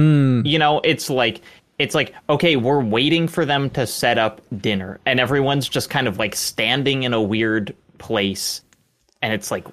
[0.45, 1.41] You know, it's like
[1.79, 6.07] it's like okay, we're waiting for them to set up dinner and everyone's just kind
[6.09, 8.63] of like standing in a weird place
[9.23, 9.67] and it's like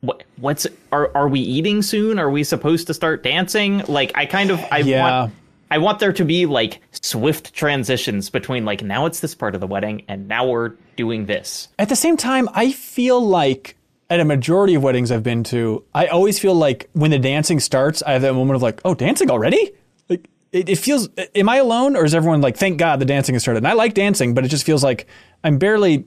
[0.00, 2.18] what what's are are we eating soon?
[2.18, 3.82] Are we supposed to start dancing?
[3.88, 5.02] Like I kind of I Yeah.
[5.20, 5.32] want
[5.70, 9.60] I want there to be like swift transitions between like now it's this part of
[9.60, 11.68] the wedding and now we're doing this.
[11.78, 13.76] At the same time, I feel like
[14.08, 17.58] at a majority of weddings I've been to, I always feel like when the dancing
[17.58, 19.72] starts, I have that moment of like, "Oh, dancing already?"
[20.56, 21.08] Like it, it feels.
[21.34, 23.58] Am I alone, or is everyone like, "Thank God the dancing has started"?
[23.58, 25.06] And I like dancing, but it just feels like
[25.44, 26.06] I'm barely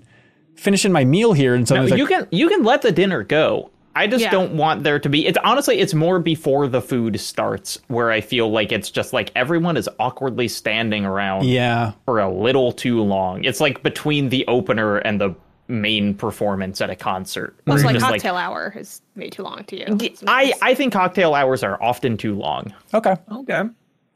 [0.56, 3.72] finishing my meal here, and No, you like, can you can let the dinner go.
[3.96, 4.32] I just Yeah.
[4.32, 5.26] don't want there to be.
[5.26, 9.32] It's honestly, it's more before the food starts where I feel like it's just like
[9.36, 13.44] everyone is awkwardly standing around "Yeah." for a little too long.
[13.44, 15.36] It's like between the opener and the
[15.68, 17.56] main performance at a concert.
[17.66, 19.98] where Also, you're like just cocktail hour is way too long to you.
[20.28, 22.74] I I think cocktail hours are often too long.
[22.94, 23.16] Okay.
[23.32, 23.64] Okay.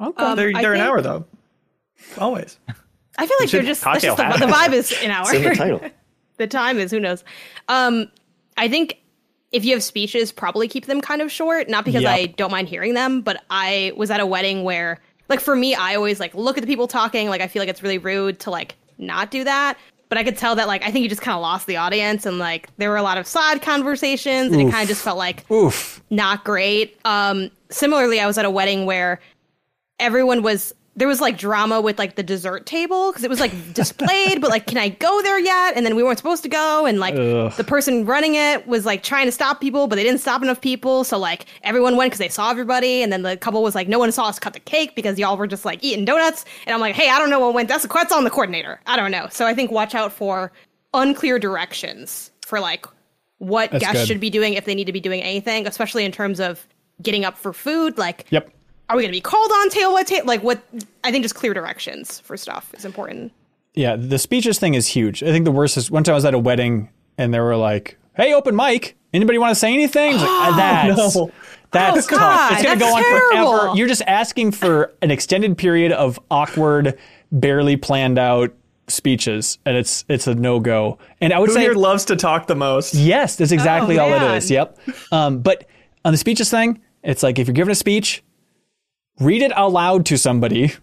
[0.01, 0.23] Okay.
[0.23, 1.25] Um, they're they're an think- hour though.
[2.17, 2.59] Always.
[3.17, 5.25] I feel like they're just that's just the, the vibe is an hour.
[5.27, 5.81] It's in the title.
[6.38, 7.23] the time is who knows.
[7.67, 8.11] Um,
[8.57, 8.97] I think
[9.51, 11.69] if you have speeches, probably keep them kind of short.
[11.69, 12.11] Not because Yep.
[12.13, 14.99] I don't mind hearing them, but I was at a wedding where,
[15.30, 17.30] like, for me, I always like look at the people talking.
[17.30, 19.77] Like, I feel like it's really rude to like not do that.
[20.09, 22.25] But I could tell that like I think you just kind of lost the audience,
[22.25, 25.17] and like there were a lot of side conversations, and it kind of just felt
[25.17, 26.03] like Oof.
[26.09, 26.99] not great.
[27.05, 29.19] Um, similarly, I was at a wedding where
[29.99, 33.51] everyone was there was like drama with like the dessert table because it was like
[33.73, 35.75] displayed, but like, can I go there yet?
[35.75, 39.01] And then we weren't supposed to go, and like the person running it was like
[39.01, 41.03] trying to stop people, but they didn't stop enough people.
[41.03, 43.97] So like everyone went because they saw everybody, and then the couple was like, no
[43.97, 46.45] one saw us cut the cake because y'all were just like eating donuts.
[46.67, 47.69] And I'm like, hey, I don't know what went.
[47.69, 48.80] That's that's on the coordinator.
[48.85, 49.27] I don't know.
[49.31, 50.51] So I think watch out for
[50.93, 52.85] unclear directions for like
[53.39, 54.07] what That's guests good.
[54.07, 56.67] should be doing if they need to be doing anything, especially in terms of
[57.01, 57.97] getting up for food.
[57.97, 58.51] Like, Yep.
[58.93, 60.27] Are we going to be called on tail what table?
[60.27, 60.61] Like, what?
[61.03, 63.31] I think just clear directions for stuff is important.
[63.73, 65.23] Yeah, the speeches thing is huge.
[65.23, 67.55] I think the worst is one time I was at a wedding and they were
[67.57, 68.95] like, "Hey, open mic.
[69.13, 70.53] Anybody want to say anything?" It's like, "Ah,
[70.95, 71.31] that's No.
[71.72, 72.19] that's Oh, tough.
[72.19, 73.51] God, it's gonna go on terrible.
[73.59, 73.75] forever.
[73.75, 76.99] You're just asking for an extended period of awkward,
[77.31, 78.53] barely planned out
[78.88, 80.99] speeches, and it's it's a no go.
[81.19, 82.93] And I would Who say here loves to talk the most?
[82.93, 84.77] Yes, that's exactly Oh, all it is Yep.
[85.11, 85.65] Um, but
[86.05, 88.22] on the speeches thing, it's like if you're giving a speech,
[89.19, 90.74] read it out loud to somebody.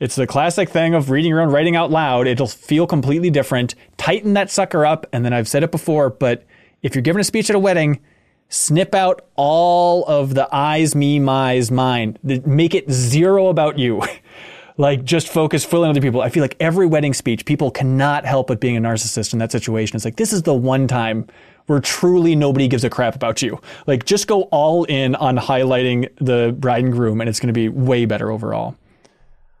[0.00, 2.26] It's the classic thing of reading your own writing out loud.
[2.26, 3.74] It'll feel completely different.
[3.96, 5.06] Tighten that sucker up.
[5.12, 6.44] And then I've said it before, but
[6.82, 8.00] if you're giving a speech at a wedding,
[8.48, 12.18] snip out all of the eyes, me, my's, mine.
[12.22, 14.02] Make it zero about you.
[14.76, 16.20] like just focus fully on other people.
[16.20, 19.52] I feel like every wedding speech, people cannot help but being a narcissist in that
[19.52, 19.96] situation.
[19.96, 21.26] It's like this is the one time
[21.66, 23.60] where truly nobody gives a crap about you.
[23.86, 27.52] Like just go all in on highlighting the bride and groom, and it's going to
[27.54, 28.76] be way better overall.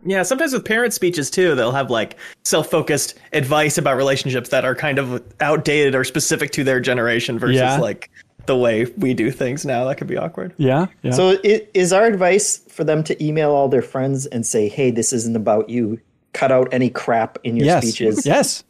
[0.06, 4.74] Yeah, sometimes with parent speeches too, they'll have like self-focused advice about relationships that are
[4.74, 7.78] kind of outdated or specific to their generation versus Yeah.
[7.78, 8.10] like
[8.44, 9.84] the way we do things now.
[9.86, 10.52] That could be awkward.
[10.58, 10.88] Yeah.
[11.02, 11.12] Yeah.
[11.12, 14.90] So i- is our advice for them to email all their friends and say, "Hey,
[14.90, 15.98] this isn't about you.
[16.34, 17.82] Cut out any crap in your yes.
[17.82, 18.62] speeches." Yes.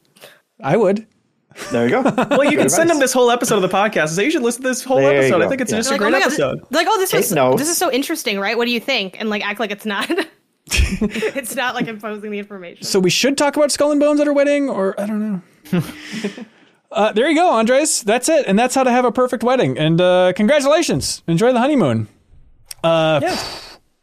[0.62, 1.04] I would.
[1.70, 2.02] There you go.
[2.30, 4.42] Well, you can send them this whole episode of the podcast and say you should
[4.42, 5.42] listen to this whole There episode.
[5.42, 5.78] I think it's Yeah.
[5.78, 6.60] just They're a great oh my God, episode.
[6.70, 8.56] like, oh, this Take was this is so interesting, right?
[8.56, 9.16] What do you think?
[9.20, 10.10] And like act like it's not.
[10.66, 12.84] it's not like imposing the information.
[12.84, 15.20] So we should talk about Skull and Bones at our wedding, or I don't
[15.72, 15.82] know.
[16.92, 18.02] uh, there you go, Andres.
[18.02, 19.78] That's it, and that's how to have a perfect wedding.
[19.78, 22.08] And uh, congratulations, enjoy the honeymoon.
[22.82, 23.38] Uh,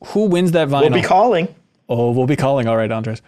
[0.05, 0.81] Who wins that vinyl?
[0.91, 1.53] we'll be calling.
[1.89, 2.67] oh, we'll be calling.
[2.67, 3.21] All right, Andres.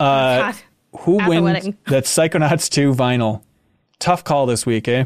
[0.00, 0.54] God.
[1.00, 3.42] Who At wins that Psychonauts 2 vinyl?
[3.98, 5.04] Tough call this week, eh?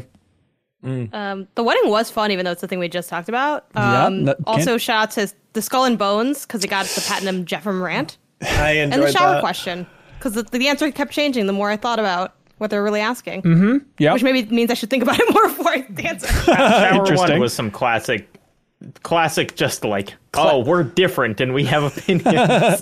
[0.85, 3.65] Um, the wedding was fun, even though it's the thing we just talked about.
[3.75, 7.01] Yeah, Um, that- also, shout out to the Skull and Bones because it got the
[7.01, 9.39] platinum Jeffrem rant I enjoyed and the shower that.
[9.41, 12.99] question because the, the answer kept changing the more I thought about what they're really
[12.99, 14.11] asking, Yeah.
[14.13, 16.27] which maybe means I should think about it more before I answer.
[16.43, 17.29] Shower Interesting.
[17.31, 18.27] one was some classic,
[19.03, 19.55] classic.
[19.55, 22.23] Just like, oh, we're different and we have opinions.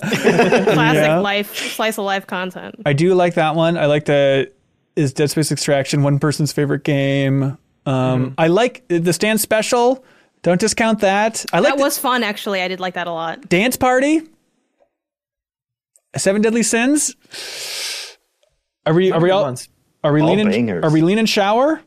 [0.74, 1.18] Yeah.
[1.20, 2.74] life, slice of life content.
[2.84, 3.76] I do like that one.
[3.78, 4.50] I like the
[4.96, 7.56] is Dead Space Extraction one person's favorite game.
[7.86, 10.04] Um, I like the stand special.
[10.42, 11.44] Don't discount that.
[11.52, 12.62] I like That the was fun, actually.
[12.62, 13.48] I did like that a lot.
[13.48, 14.22] dance party.
[16.16, 17.16] Seven Deadly Sins.
[18.84, 19.44] Are we are we all
[20.04, 20.84] are we All leaning bangers.
[20.84, 21.80] are we leaning shower?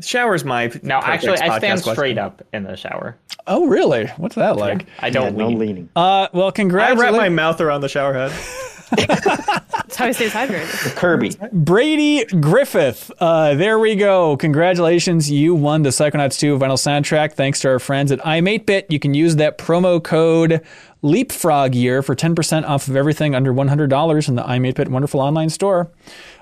[0.00, 1.94] Shower's my no, actually, I stand question.
[1.94, 3.16] straight up in the shower.
[3.46, 4.06] Oh really?
[4.18, 4.86] What's that like?
[5.00, 5.58] I don't no lean.
[5.58, 5.88] leaning.
[5.96, 8.32] Uh, well, I congrats, wrap my mouth around the shower head.
[8.90, 10.96] That's how he stays hydrated.
[10.96, 11.36] Kirby.
[11.52, 13.10] Brady Griffith.
[13.18, 14.36] Uh, there we go.
[14.36, 15.30] Congratulations.
[15.30, 17.32] You won the Psychonauts 2 vinyl soundtrack.
[17.32, 18.86] Thanks to our friends at iam8bit.
[18.88, 20.60] You can use that promo code
[21.02, 25.90] Leapfrog Year for 10% off of everything under $100 in the iam8bit wonderful online store.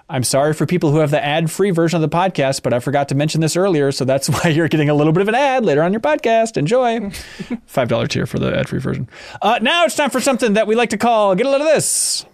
[0.08, 2.80] I'm sorry for people who have the ad free version of the podcast, but I
[2.80, 5.34] forgot to mention this earlier, so that's why you're getting a little bit of an
[5.34, 6.56] ad later on your podcast.
[6.58, 7.00] Enjoy.
[7.00, 9.08] $5 tier for the ad free version.
[9.40, 11.66] Uh, now it's time for something that we like to call Get a Load of
[11.68, 12.26] This.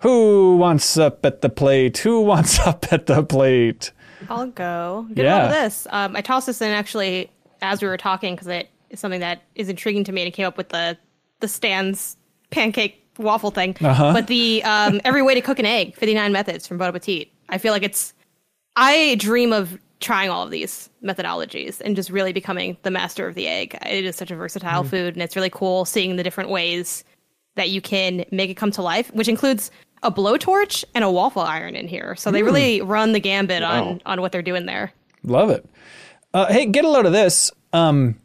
[0.00, 1.98] Who wants up at the plate?
[1.98, 3.92] Who wants up at the plate?
[4.28, 5.06] I'll go.
[5.14, 5.36] Get Yeah.
[5.36, 5.86] a load of this.
[5.90, 7.30] Um, I tossed this in actually
[7.62, 10.32] as we were talking because it is something that is intriguing to me and it
[10.32, 10.98] came up with the
[11.44, 12.16] the Stan's
[12.48, 13.76] pancake waffle thing.
[13.80, 14.14] Uh-huh.
[14.14, 17.28] But the um, every way to cook an egg, 59 methods from Bon Appetit.
[17.50, 18.14] I feel like it's
[18.76, 23.34] I dream of trying all of these methodologies and just really becoming the master of
[23.34, 23.76] the egg.
[23.86, 27.04] It is such a versatile food and it's really cool seeing the different ways
[27.54, 29.70] that you can make it come to life, which includes
[30.02, 32.16] a blowtorch and a waffle iron in here.
[32.16, 34.92] So they really run the gambit on on what they're doing there.
[35.22, 35.68] Love it.
[36.32, 37.50] Uh, hey, get a load of this.
[37.74, 38.18] Um,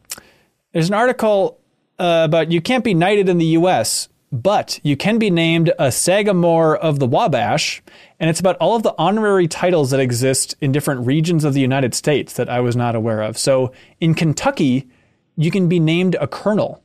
[0.72, 1.59] there's an article
[2.00, 5.92] uh, about you can't be knighted in the U.S., but you can be named a
[5.92, 7.82] Sagamore of the Wabash,
[8.20, 11.62] and it's about all of the honorary titles that exist in different regions of the
[11.62, 13.38] United States that I was not aware of.
[13.38, 14.88] So in Kentucky,
[15.36, 16.84] you can be named a colonel,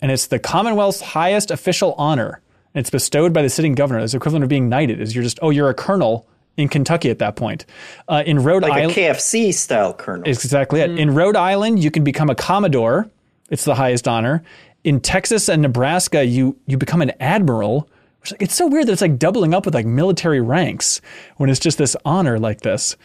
[0.00, 2.40] and it's the Commonwealth's highest official honor.
[2.72, 3.98] And it's bestowed by the sitting governor.
[3.98, 5.00] It's equivalent of being knighted.
[5.00, 7.66] Is you're just oh you're a colonel in Kentucky at that point.
[8.06, 10.22] Uh, in Rhode Island, Like Island, a KFC style colonel.
[10.28, 10.90] exactly it.
[10.96, 13.10] In Rhode Island, you can become a commodore.
[13.50, 14.42] It's the highest honor.
[14.84, 17.88] In Texas and Nebraska, you you become an admiral.
[18.20, 21.00] Which, it's so weird that it's like doubling up with like military ranks
[21.36, 22.96] when it's just this honor like this.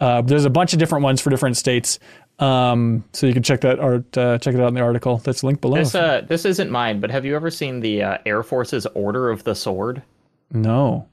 [0.00, 1.98] Uh, there's a bunch of different ones for different states.
[2.40, 5.44] Um, so you can check that art, uh, check it out in the article that's
[5.44, 5.76] linked below.
[5.76, 9.30] This uh, this isn't mine, but have you ever seen the uh, Air Force's Order
[9.30, 10.02] of the Sword?
[10.50, 11.08] no.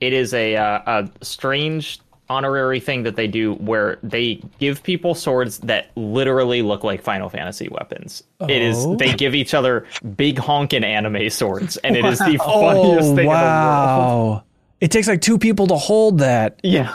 [0.00, 1.98] It is a uh, a strange
[2.30, 7.28] honorary thing that they do where they give people swords that literally look like Final
[7.28, 8.22] Fantasy weapons.
[8.40, 8.96] It is Oh.
[8.96, 13.08] they give each other big honkin' anime swords, and it is the funniest Oh thing
[13.10, 13.28] in the world.
[13.28, 14.44] wow!
[14.80, 16.60] It takes like two people to hold that.
[16.62, 16.94] Yeah.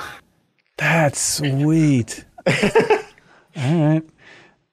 [0.78, 2.24] That's sweet.
[2.48, 2.54] All
[3.88, 4.02] right.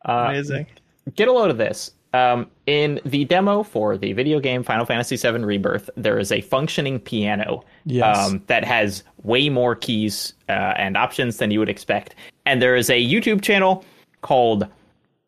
[0.04, 0.66] Amazing.
[1.14, 1.92] get a load of this.
[2.12, 6.40] Um, in the demo for the video game Final Fantasy VII Rebirth, there is a
[6.40, 8.16] functioning piano Yes.
[8.16, 12.14] um, that has way more keys uh, and options than you would expect.
[12.46, 13.84] And there is a YouTube channel
[14.22, 14.68] called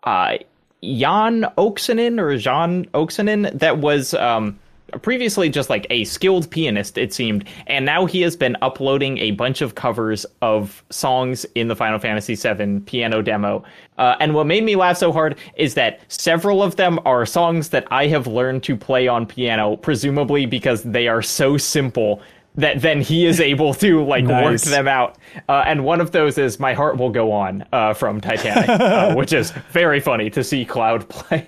[0.04, 0.38] uh,
[0.84, 4.56] Jan Oksinen or Jean Oksinen that was um,
[5.00, 9.32] previously just like a skilled pianist, it seemed, and now he has been uploading a
[9.32, 13.64] bunch of covers of songs in the Final Fantasy VII piano demo.
[13.98, 17.70] Uh, and what made me laugh so hard is that several of them are songs
[17.70, 22.22] that I have learned to play on piano, presumably because they are so simple
[22.56, 25.18] that then he is able to like work them out.
[25.48, 29.14] Uh, and one of those is "My Heart Will Go On" uh, from Titanic, uh,
[29.16, 31.44] which is very funny to see Cloud play.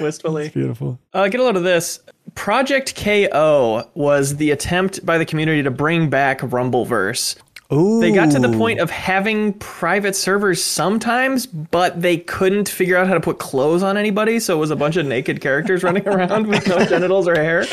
[0.00, 0.50] Wistfully.
[0.50, 0.98] Beautiful.
[1.12, 2.00] Uh, get a load of this.
[2.34, 7.36] Project KO was the attempt by the community to bring back Rumbleverse.
[7.72, 8.00] Ooh.
[8.00, 13.08] They got to the point of having private servers sometimes, but they couldn't figure out
[13.08, 16.06] how to put clothes on anybody, so it was a bunch of naked characters running
[16.06, 17.64] around with no genitals or hair.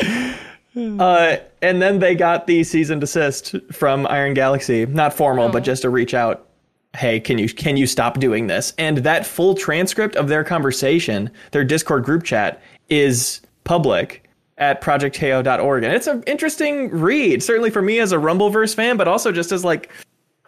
[0.76, 4.86] Uh, and then they got the cease and desist from Iron Galaxy.
[4.86, 6.48] Not formal, but just a reach out.
[6.96, 8.72] Hey, can you can you stop doing this?
[8.78, 14.28] And that full transcript of their conversation, their Discord group chat, is public
[14.58, 15.82] at projectko.org.
[15.82, 19.50] And it's an interesting read, certainly for me as a Rumbleverse fan, but also just
[19.50, 19.90] as like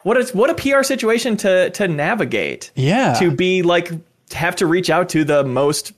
[0.02, 2.70] what is what a PR situation to to navigate.
[2.76, 3.14] Yeah.
[3.14, 3.90] To be like
[4.32, 5.92] have to reach out to the most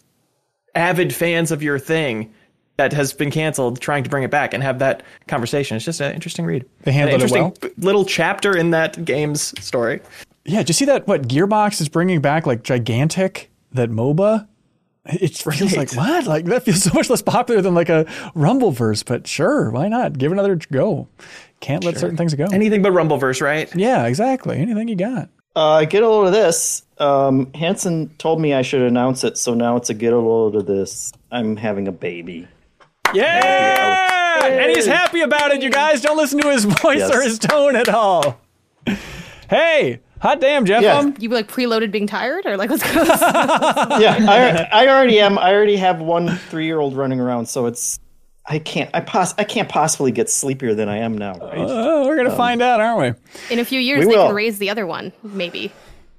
[0.74, 2.32] avid fans of your thing
[2.78, 5.76] that has been canceled, trying to bring it back and have that conversation.
[5.76, 6.64] It's just an interesting read.
[6.82, 7.46] They handled An it well.
[7.48, 10.00] interesting little chapter in that game's story.
[10.44, 11.06] Yeah, did you see that?
[11.06, 14.46] What Gearbox is bringing back like gigantic that MOBA?
[15.06, 16.26] It feels like what?
[16.26, 18.04] Like that feels so much less popular than like a
[18.36, 20.16] Rumbleverse, but sure, why not?
[20.16, 21.08] Give another go.
[21.60, 22.44] Can't let certain things go.
[22.52, 23.74] Anything but Rumbleverse, right?
[23.74, 24.58] yeah, exactly.
[24.58, 25.30] Anything you got.
[25.56, 26.82] Uh, get a load of this.
[26.98, 30.54] Um, Hanson told me I should announce it, so now it's a get a load
[30.54, 31.10] of this.
[31.32, 32.46] I'm having a baby.
[33.14, 35.62] Yeah, and he's happy about it.
[35.62, 37.10] You guys don't listen to his voice Yes.
[37.14, 38.40] or his tone at all.
[39.50, 40.82] Hey, hot damn, Jeff.
[40.82, 40.98] Yeah.
[40.98, 43.08] um, You like preloaded being tired, or like what's going on?
[44.00, 45.38] yeah, I, I already am.
[45.38, 47.98] I already have one three year old running around, so it's
[48.46, 51.34] I can't I pos I can't possibly get sleepier than I am now.
[51.38, 51.54] Right?
[51.58, 53.52] oh, we're gonna find out, aren't we?
[53.54, 54.26] In a few years, We they will.
[54.28, 55.72] can raise the other one, maybe.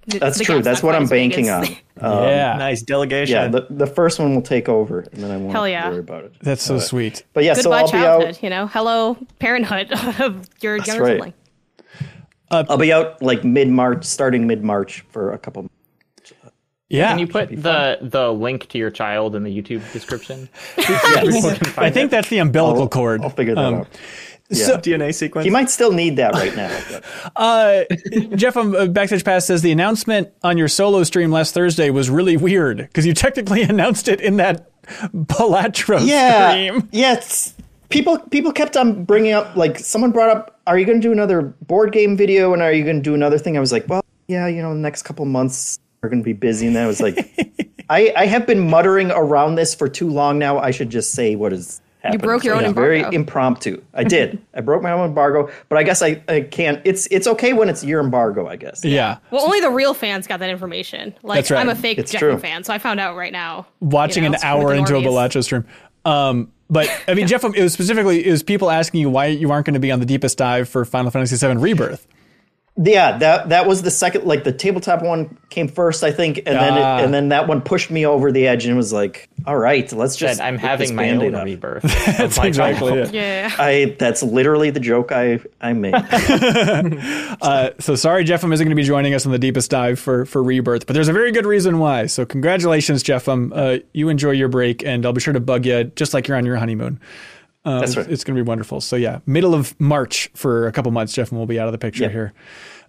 [0.09, 0.61] The- That's the true.
[0.61, 1.63] That's what I'm as big banking on.
[1.63, 1.69] as-
[2.01, 3.35] yeah, Nice delegation.
[3.35, 5.89] Yeah, the, the first one will take over, and then I won't Hell yeah.
[5.89, 6.33] worry about it.
[6.41, 7.23] that's so sweet.
[7.33, 8.41] But yeah, so I'll be out.
[8.43, 8.67] you know.
[8.67, 11.11] Hello parenthood of your younger right.
[11.13, 11.33] sibling.
[12.51, 15.69] I'll be out like mid March, starting mid March for a couple.
[16.91, 20.49] Yeah, Can you put the the link to your child in the YouTube description?
[21.77, 23.21] I think that's the umbilical cord.
[23.21, 23.87] I'll figure that Um, out.
[24.51, 25.45] So, DNA sequence.
[25.45, 26.75] You might still need that right now.
[27.35, 27.83] Uh,
[28.35, 32.09] Jeff from uh, Backstage Pass says the announcement on your solo stream last Thursday was
[32.09, 34.69] really weird because you technically announced it in that
[35.13, 36.89] Balatro yeah, stream.
[36.91, 37.21] yeah.
[37.89, 41.11] People people kept on bringing up like someone brought up, "Are you going to do
[41.11, 42.53] another board game video?
[42.53, 44.73] And are you going to do another thing?" I was like, "Well, yeah, you know,
[44.73, 47.17] the next couple months are going to be busy." And then I was like,
[47.89, 50.57] I, "I have been muttering around this for too long now.
[50.59, 53.81] I should just say what is." Happening." broke your So own it's Very impromptu.
[53.93, 54.41] I did.
[54.53, 56.81] I broke my own embargo, but I guess I, I can't.
[56.85, 58.47] It's it's okay when it's your embargo.
[58.47, 58.83] I guess.
[58.83, 61.15] Yeah, Well, only the real fans got that information.
[61.23, 61.59] Like, That's right.
[61.59, 62.37] I'm a fake It's Jeffy true.
[62.39, 63.67] fan, so I found out right now.
[63.79, 65.05] watching you know, an hour into a normies.
[65.07, 65.65] Balatro stream.
[66.05, 69.51] Um, but I mean, Jeff, it was specifically it was people asking you why you
[69.51, 72.07] aren't going to be on the deepest dive for Final Fantasy VII Rebirth.
[72.81, 74.23] Yeah, that that was the second.
[74.23, 76.99] Like the tabletop one came first, I think, and then Ah.
[76.99, 79.91] it, and then that one pushed me over the edge and was like, "All right,
[79.91, 81.83] let's just." Said, I'm having this my Band-Aid own off." rebirth.
[82.17, 83.13] That's my exactly it.
[83.13, 83.51] Yeah.
[83.59, 85.93] I that's literally the joke I I made.
[87.41, 90.25] Uh, so sorry, Jeff isn't going to be joining us on the deepest dive for
[90.25, 92.05] for Rebirth, but there's a very good reason why.
[92.05, 93.27] So congratulations, Jeff.
[93.27, 96.37] Uh, you enjoy your break, and I'll be sure to bug you just like you're
[96.37, 96.99] on your honeymoon.
[97.65, 98.13] Um, That's it's- right.
[98.13, 98.81] It's going to be wonderful.
[98.81, 101.71] So yeah, middle of March for a couple months, Jeff and we'll be out of
[101.73, 102.09] the picture Yeah.
[102.09, 102.33] here.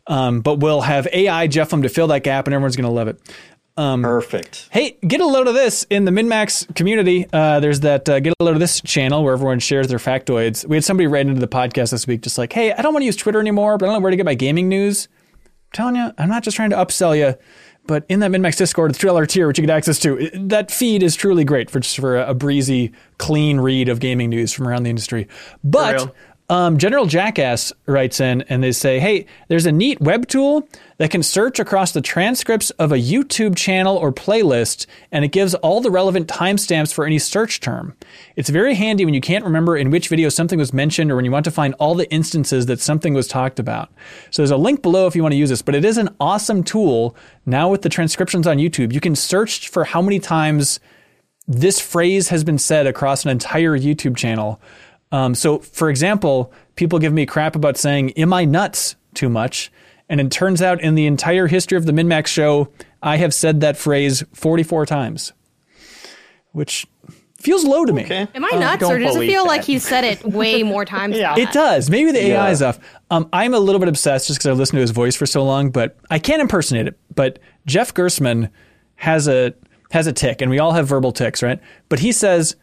[0.06, 3.08] Um, but we'll have AI Jeffem to fill that gap, and everyone's going to love
[3.08, 3.20] it.
[3.76, 4.68] Perfect.
[4.70, 7.26] Hey, get a load of this in the MinnMax community.
[7.32, 10.66] Uh, there's that uh, get a load of this channel where everyone shares their factoids.
[10.66, 13.02] We had somebody write into the podcast this week, just like, "Hey, I don't want
[13.02, 15.08] to use Twitter anymore, but I don't know where to get my gaming news."
[15.72, 17.36] telling you, I'm not just trying to upsell you,
[17.86, 21.02] but in that MinnMax Discord, the dollar tier, which you get access to, that feed
[21.02, 24.84] is truly great for just for a, breezy, clean read of gaming news from around
[24.84, 25.28] the industry.
[25.64, 26.14] But.
[26.50, 31.12] Um, General Jackass writes in and they say, hey, there's a neat web tool that
[31.12, 35.80] can search across the transcripts of a YouTube channel or playlist, and it gives all
[35.80, 37.96] the relevant timestamps for any search term.
[38.34, 41.24] It's very handy when you can't remember in which video something was mentioned or when
[41.24, 43.88] you want to find all the instances that something was talked about.
[44.32, 46.08] So there's a link below if you want to use this, but it is an
[46.18, 47.14] awesome tool
[47.46, 48.92] now with the transcriptions on YouTube.
[48.92, 50.80] You can search for how many times
[51.46, 54.60] this phrase has been said across an entire YouTube channel.
[55.12, 59.72] Um, so, for example, people give me crap about saying, Am I nuts too much?
[60.08, 62.68] And it turns out in the entire history of the MinnMax show,
[63.02, 65.32] I have said that phrase 44 times,
[66.52, 66.86] which
[67.38, 68.04] feels low to me.
[68.04, 68.26] Okay.
[68.34, 69.48] Am I nuts, or does it feel that.
[69.48, 71.16] like he's said it way more times?
[71.16, 71.34] Yeah.
[71.34, 71.88] than It does.
[71.90, 72.50] Maybe the AI Yeah.
[72.50, 72.78] is off.
[73.10, 75.44] Um, I'm a little bit obsessed just because I've listened to his voice for so
[75.44, 76.98] long, but I can't impersonate it.
[77.14, 78.50] But Jeff Gerstmann
[78.96, 79.54] has a
[79.92, 81.58] has a tick, and we all have verbal ticks, right?
[81.88, 82.56] But he says,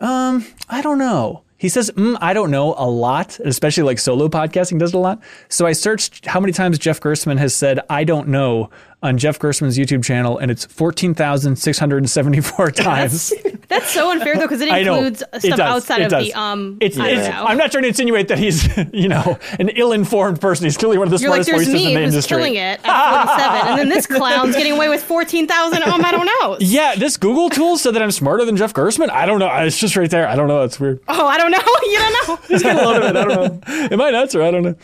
[0.00, 1.42] um, I don't know.
[1.64, 5.00] He says, mm, I don't know a lot, especially like solo podcasting does it a
[5.00, 5.22] lot.
[5.48, 8.68] So I searched how many times Jeff Gerstmann has said, I don't know
[9.04, 13.32] on Jeff Gerstmann's YouTube channel, and it's 14,674 times.
[13.68, 15.60] That's so unfair though, because it includes It stuff does.
[15.60, 16.26] outside It of does.
[16.26, 16.78] the um.
[16.80, 20.64] It's, I it's, I'm not trying to insinuate that he's, you know, an ill-informed person.
[20.64, 22.36] He's clearly one of the You're like, smartest there's voices me in the who's industry.
[22.36, 25.82] killing it at 47, and then this clown's getting away with 14,000.
[25.82, 26.56] Um, I don't know.
[26.60, 29.10] Yeah, this Google tool said that I'm smarter than Jeff Gerstmann.
[29.10, 29.48] I don't know.
[29.64, 30.28] It's just right there.
[30.28, 30.62] I don't know.
[30.62, 31.00] It's weird.
[31.08, 31.58] Oh, I don't know.
[31.84, 32.36] You don't know.
[32.48, 33.16] He's got a lot of it.
[33.16, 33.88] I don't know.
[33.92, 34.74] Am I nuts or I don't know?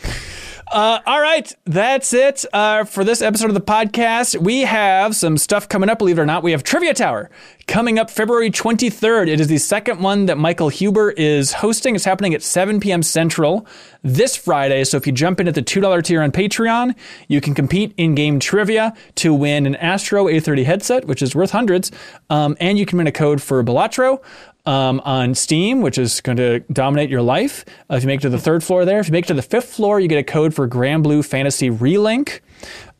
[0.71, 4.41] Uh, all right, that's it uh, for this episode of the podcast.
[4.41, 6.43] We have some stuff coming up, believe it or not.
[6.43, 7.29] We have Trivia Tower
[7.67, 9.27] coming up February 23rd.
[9.27, 11.95] It is the second one that Michael Huber is hosting.
[11.95, 13.03] It's happening at 7 p.m.
[13.03, 13.67] Central
[14.01, 14.85] this Friday.
[14.85, 16.95] So if you jump in at the $2 tier on Patreon,
[17.27, 21.51] you can compete in game trivia to win an Astro A30 headset, which is worth
[21.51, 21.91] hundreds,
[22.29, 24.21] um, and you can win a code for Balatro
[24.65, 27.65] um, on Steam, which is going to dominate your life.
[27.89, 29.33] Uh, if you make it to the third floor there, if you make it to
[29.33, 32.41] the fifth floor, you get a code for Granblue Fantasy Relink.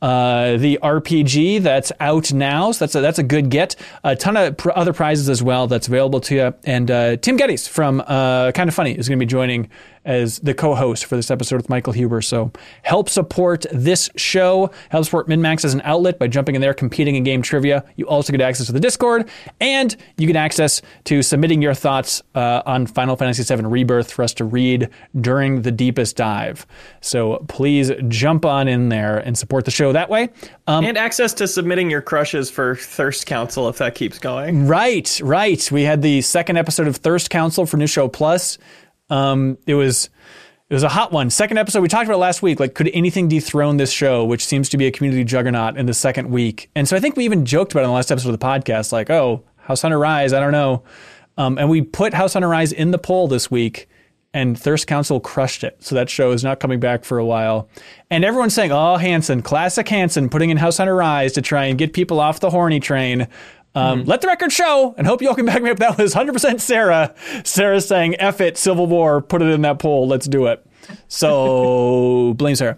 [0.01, 3.75] Uh, the RPG that's out now, so that's a, that's a good get.
[4.03, 6.53] A ton of pr- other prizes as well that's available to you.
[6.63, 9.69] And uh, Tim Gettys from uh, Kind of Funny is going to be joining
[10.05, 12.21] as the co-host for this episode with Michael Huber.
[12.21, 12.51] So
[12.83, 14.71] help support this show.
[14.89, 17.83] Help support MinnMax as an outlet by jumping in there, competing in game trivia.
[17.95, 22.21] You also get access to the Discord, and you get access to submitting your thoughts
[22.35, 24.89] uh, on Final Fantasy VII Rebirth for us to read
[25.19, 26.65] during the deepest dive.
[27.01, 30.29] So please jump on in there and support the show that way.
[30.67, 34.67] Um, and access to submitting your crushes for Thirst Council if that keeps going.
[34.67, 35.71] Right, right.
[35.71, 38.57] We had the second episode of Thirst Council for New Show Plus.
[39.11, 40.09] Um, it was
[40.69, 41.29] it was a hot one.
[41.29, 42.59] Second episode we talked about last week.
[42.59, 45.93] Like, could anything dethrone this show, which seems to be a community juggernaut in the
[45.93, 46.71] second week?
[46.75, 48.45] And so I think we even joked about it in the last episode of the
[48.45, 50.31] podcast, like, oh, House Hunter Rise.
[50.31, 50.83] I don't know.
[51.37, 53.89] Um, and we put House Hunter Rise in the poll this week,
[54.33, 55.83] and Thirst Council crushed it.
[55.83, 57.67] So that show is not coming back for a while.
[58.09, 61.77] And everyone's saying, oh, Hanson, classic Hanson, putting in House Hunter Rise to try and
[61.77, 63.27] get people off the horny train.
[63.73, 65.79] Um, Let the record show, and hope you all can back me up.
[65.79, 67.15] That was 100% Sarah.
[67.43, 70.65] Sarah saying, F it, Civil War, put it in that poll, let's do it.
[71.07, 72.77] So blame Sarah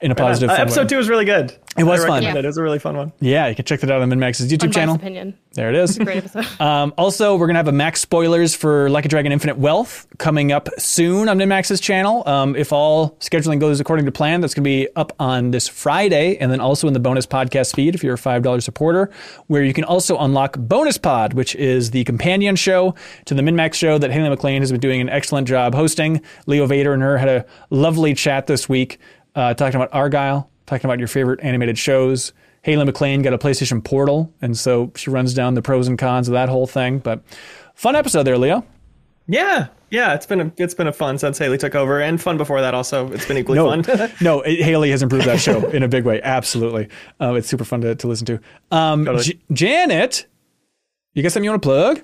[0.00, 0.86] in a positive Uh, episode way.
[0.88, 1.52] two was really good.
[1.76, 2.14] It was I fun.
[2.24, 2.44] recommend It.
[2.44, 3.12] it was a really fun one.
[3.20, 4.94] Yeah, you can check that out on MinnMax's YouTube Unbiased channel.
[4.96, 5.34] opinion.
[5.52, 5.98] There it is.
[5.98, 6.46] Great episode.
[6.60, 10.06] Um, also, we're going to have a max spoilers for Like a Dragon Infinite Wealth
[10.18, 12.22] coming up soon on MinnMax's channel.
[12.26, 15.68] Um, if all scheduling goes according to plan, that's going to be up on this
[15.68, 19.10] Friday and then also in the bonus podcast feed if you're a $5 supporter,
[19.46, 22.94] where you can also unlock Bonus Pod, which is the companion show
[23.26, 26.20] to the MinnMax show that Haley McLean has been doing an excellent job hosting.
[26.46, 28.98] Leo Vader and her had a lovely chat this week
[29.34, 32.32] uh, talking about Argyle, talking about your favorite animated shows.
[32.62, 36.28] Haley McLean got a PlayStation Portal, and so she runs down the pros and cons
[36.28, 36.98] of that whole thing.
[36.98, 37.22] But
[37.74, 38.64] fun episode there, Leo.
[39.26, 40.12] Yeah, yeah.
[40.14, 42.74] It's been a, it's been a fun since Haley took over, and fun before that.
[42.74, 44.10] Also, it's been equally No, fun.
[44.20, 46.20] no, it- Haley has improved that show in a big way.
[46.22, 46.88] Absolutely,
[47.20, 48.40] uh, it's super fun to, to listen to.
[48.70, 49.24] Um, Totally.
[49.24, 50.26] J- Janet,
[51.14, 52.02] you got something you want to plug?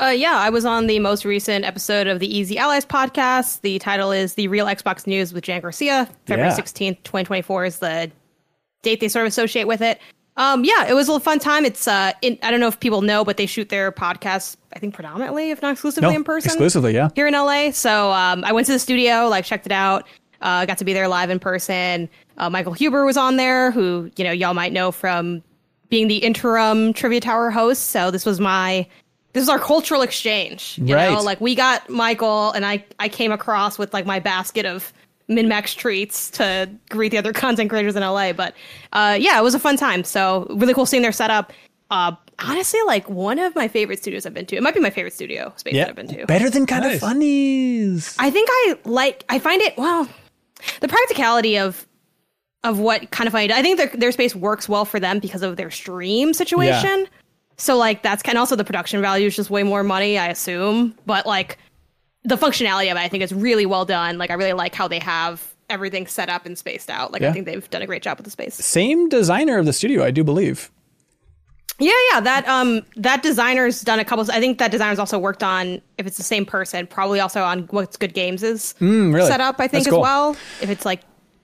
[0.00, 3.60] Uh, yeah, I was on the most recent episode of the Easy Allies podcast.
[3.60, 6.08] The title is The Real Xbox News with Jan Garcia.
[6.26, 6.56] February Yeah.
[6.56, 8.10] 16th, 2024 is the
[8.82, 10.00] date they sort of associate with it.
[10.38, 11.66] Um, yeah, it was a fun time.
[11.66, 14.78] It's uh, in, I don't know if people know, but they shoot their podcasts, I
[14.78, 16.48] think predominantly, if not exclusively, No, in person.
[16.48, 17.10] exclusively, yeah.
[17.14, 17.70] Here in LA.
[17.72, 20.06] So um, I went to the studio, like checked it out.
[20.40, 22.08] Uh, got to be there live in person.
[22.38, 25.42] Uh, Michael Huber was on there, who you know y'all might know from
[25.90, 27.90] being the interim Trivia Tower host.
[27.90, 28.86] So this was my
[29.32, 30.78] this is our cultural exchange.
[30.82, 31.10] You Right.
[31.10, 34.92] know, like we got Michael and I I came across with like my basket of
[35.28, 38.32] MinnMax treats to greet the other content creators in LA.
[38.32, 38.54] But
[38.92, 40.02] uh, yeah, it was a fun time.
[40.04, 41.52] So really cool seeing their setup.
[41.92, 44.56] Uh, honestly, like one of my favorite studios I've been to.
[44.56, 46.26] It might be my favorite studio space that I've been to.
[46.26, 46.94] Better than kind Nice.
[46.96, 48.14] of funnies.
[48.18, 49.24] I think I like.
[49.28, 50.08] I find it well.
[50.80, 51.86] The practicality of
[52.62, 53.52] of what kind of funny.
[53.52, 57.06] I think their their space works well for them because of their stream situation.
[57.60, 60.28] So like that's kind of also the production value is just way more money, I
[60.28, 60.94] assume.
[61.06, 61.58] But like
[62.24, 64.18] the functionality of it, I think is really well done.
[64.18, 67.12] Like I really like how they have everything set up and spaced out.
[67.12, 67.28] Like Yeah.
[67.30, 68.54] I think they've done a great job with the space.
[68.54, 70.70] Same designer of the studio, I do believe.
[71.78, 72.20] Yeah, yeah.
[72.20, 74.30] That um that designer's done a couple.
[74.30, 77.62] I think that designer's also worked on if it's the same person, probably also on
[77.70, 79.28] what's good games is Mm, really?
[79.30, 79.56] set up.
[79.58, 80.36] I think That's as well.
[80.60, 81.00] If it's like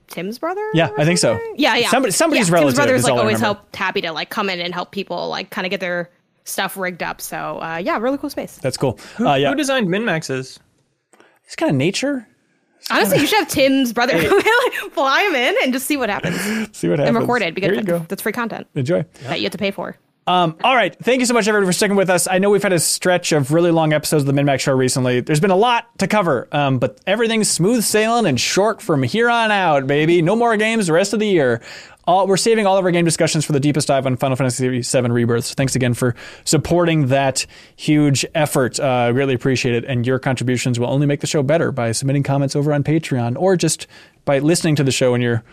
[0.09, 0.65] Tim's brother.
[0.75, 1.39] Yeah, I think so.
[1.57, 1.89] Yeah, yeah.
[1.91, 3.45] Somebody- somebody's yeah, relative Tim's brother's is like always remember.
[3.45, 6.11] helped happy to like come in and help people like kind of get their
[6.45, 7.21] stuff rigged up.
[7.21, 8.57] So uh, yeah, really cool space.
[8.59, 8.99] That's cool.
[9.19, 10.59] Uh, yeah, Who designed Minmaxes?
[11.45, 12.27] it's kind of nature.
[12.91, 16.09] Honestly, you should have Tim's brother come like, fly him in and just see what
[16.09, 16.37] happens
[16.77, 17.09] See what happens.
[17.09, 19.05] and record it because There that's free content Enjoy.
[19.25, 19.97] that you have to pay for.
[20.29, 20.97] Um, all right.
[20.99, 22.27] Thank you so much, everybody, for sticking with us.
[22.27, 25.21] I know we've had a stretch of really long episodes of the MinnMax Show recently.
[25.21, 29.31] There's been a lot to cover, um, but everything's smooth sailing and short from here
[29.31, 30.23] on out, baby.
[30.23, 31.63] No more games the rest of the year.
[32.09, 34.81] All, we're saving all of our game discussions for the deepest dive on Final Fantasy
[34.81, 35.45] VII Rebirth.
[35.45, 37.47] So thanks again for supporting that
[37.77, 38.81] huge effort.
[38.81, 39.85] Uh, really appreciate it.
[39.85, 43.37] And your contributions will only make the show better by submitting comments over on Patreon
[43.39, 43.87] or just
[44.25, 45.45] by listening to the show in your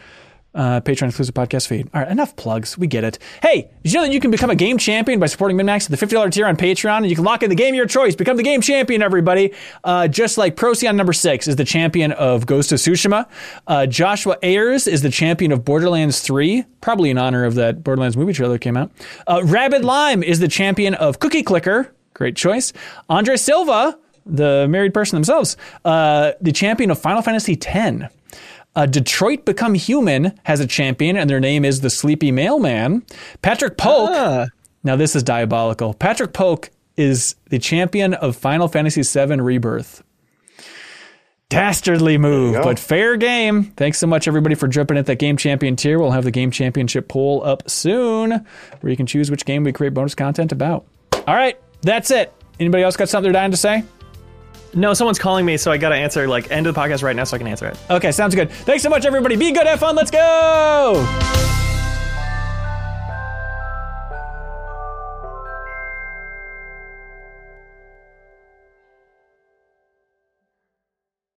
[0.56, 1.90] uh, Patreon exclusive podcast feed.
[1.94, 2.78] All right, enough plugs.
[2.78, 3.20] We get it.
[3.42, 6.06] Hey, you know that you can become a game champion by supporting MinnMax at the
[6.06, 6.98] $50 tier on Patreon?
[6.98, 8.16] And you can lock in the game of your choice.
[8.16, 9.54] Become the game champion, everybody.
[9.84, 13.28] Uh, just like Procyon number six is the champion of Ghost of Tsushima.
[13.68, 18.16] Uh, Joshua Ayers is the champion of Borderlands 3, probably in honor of that Borderlands
[18.16, 18.92] movie trailer that came out.
[19.28, 21.94] Uh, Rabid Lime is the champion of Cookie Clicker.
[22.14, 22.74] Great choice.
[23.10, 28.14] Andre Silva, the married person themselves, uh, the champion of Final Fantasy X.
[28.76, 33.04] Uh, Detroit Become Human has a champion, and their name is the Sleepy Mailman.
[33.42, 34.50] Patrick Polk.
[34.84, 35.94] Now, this is diabolical.
[35.94, 40.04] Patrick Polk is the champion of Final Fantasy VII Rebirth.
[41.50, 43.66] Dastardly move, but fair game.
[43.78, 46.00] Thanks so much, everybody, for jumping at that game champion tier.
[46.00, 49.72] We'll have the game championship poll up soon, where you can choose which game we
[49.72, 50.88] create bonus content about.
[51.28, 52.34] All right, that's it.
[52.60, 53.84] Anybody else got something they're dying to say?
[54.76, 57.16] No, someone's calling me, so I got to answer like end of the podcast right
[57.16, 57.78] now, so I can answer it.
[57.90, 58.52] Okay, sounds good.
[58.52, 59.36] Thanks so much, everybody.
[59.36, 59.96] Be good, have fun.
[59.96, 61.63] Let's go.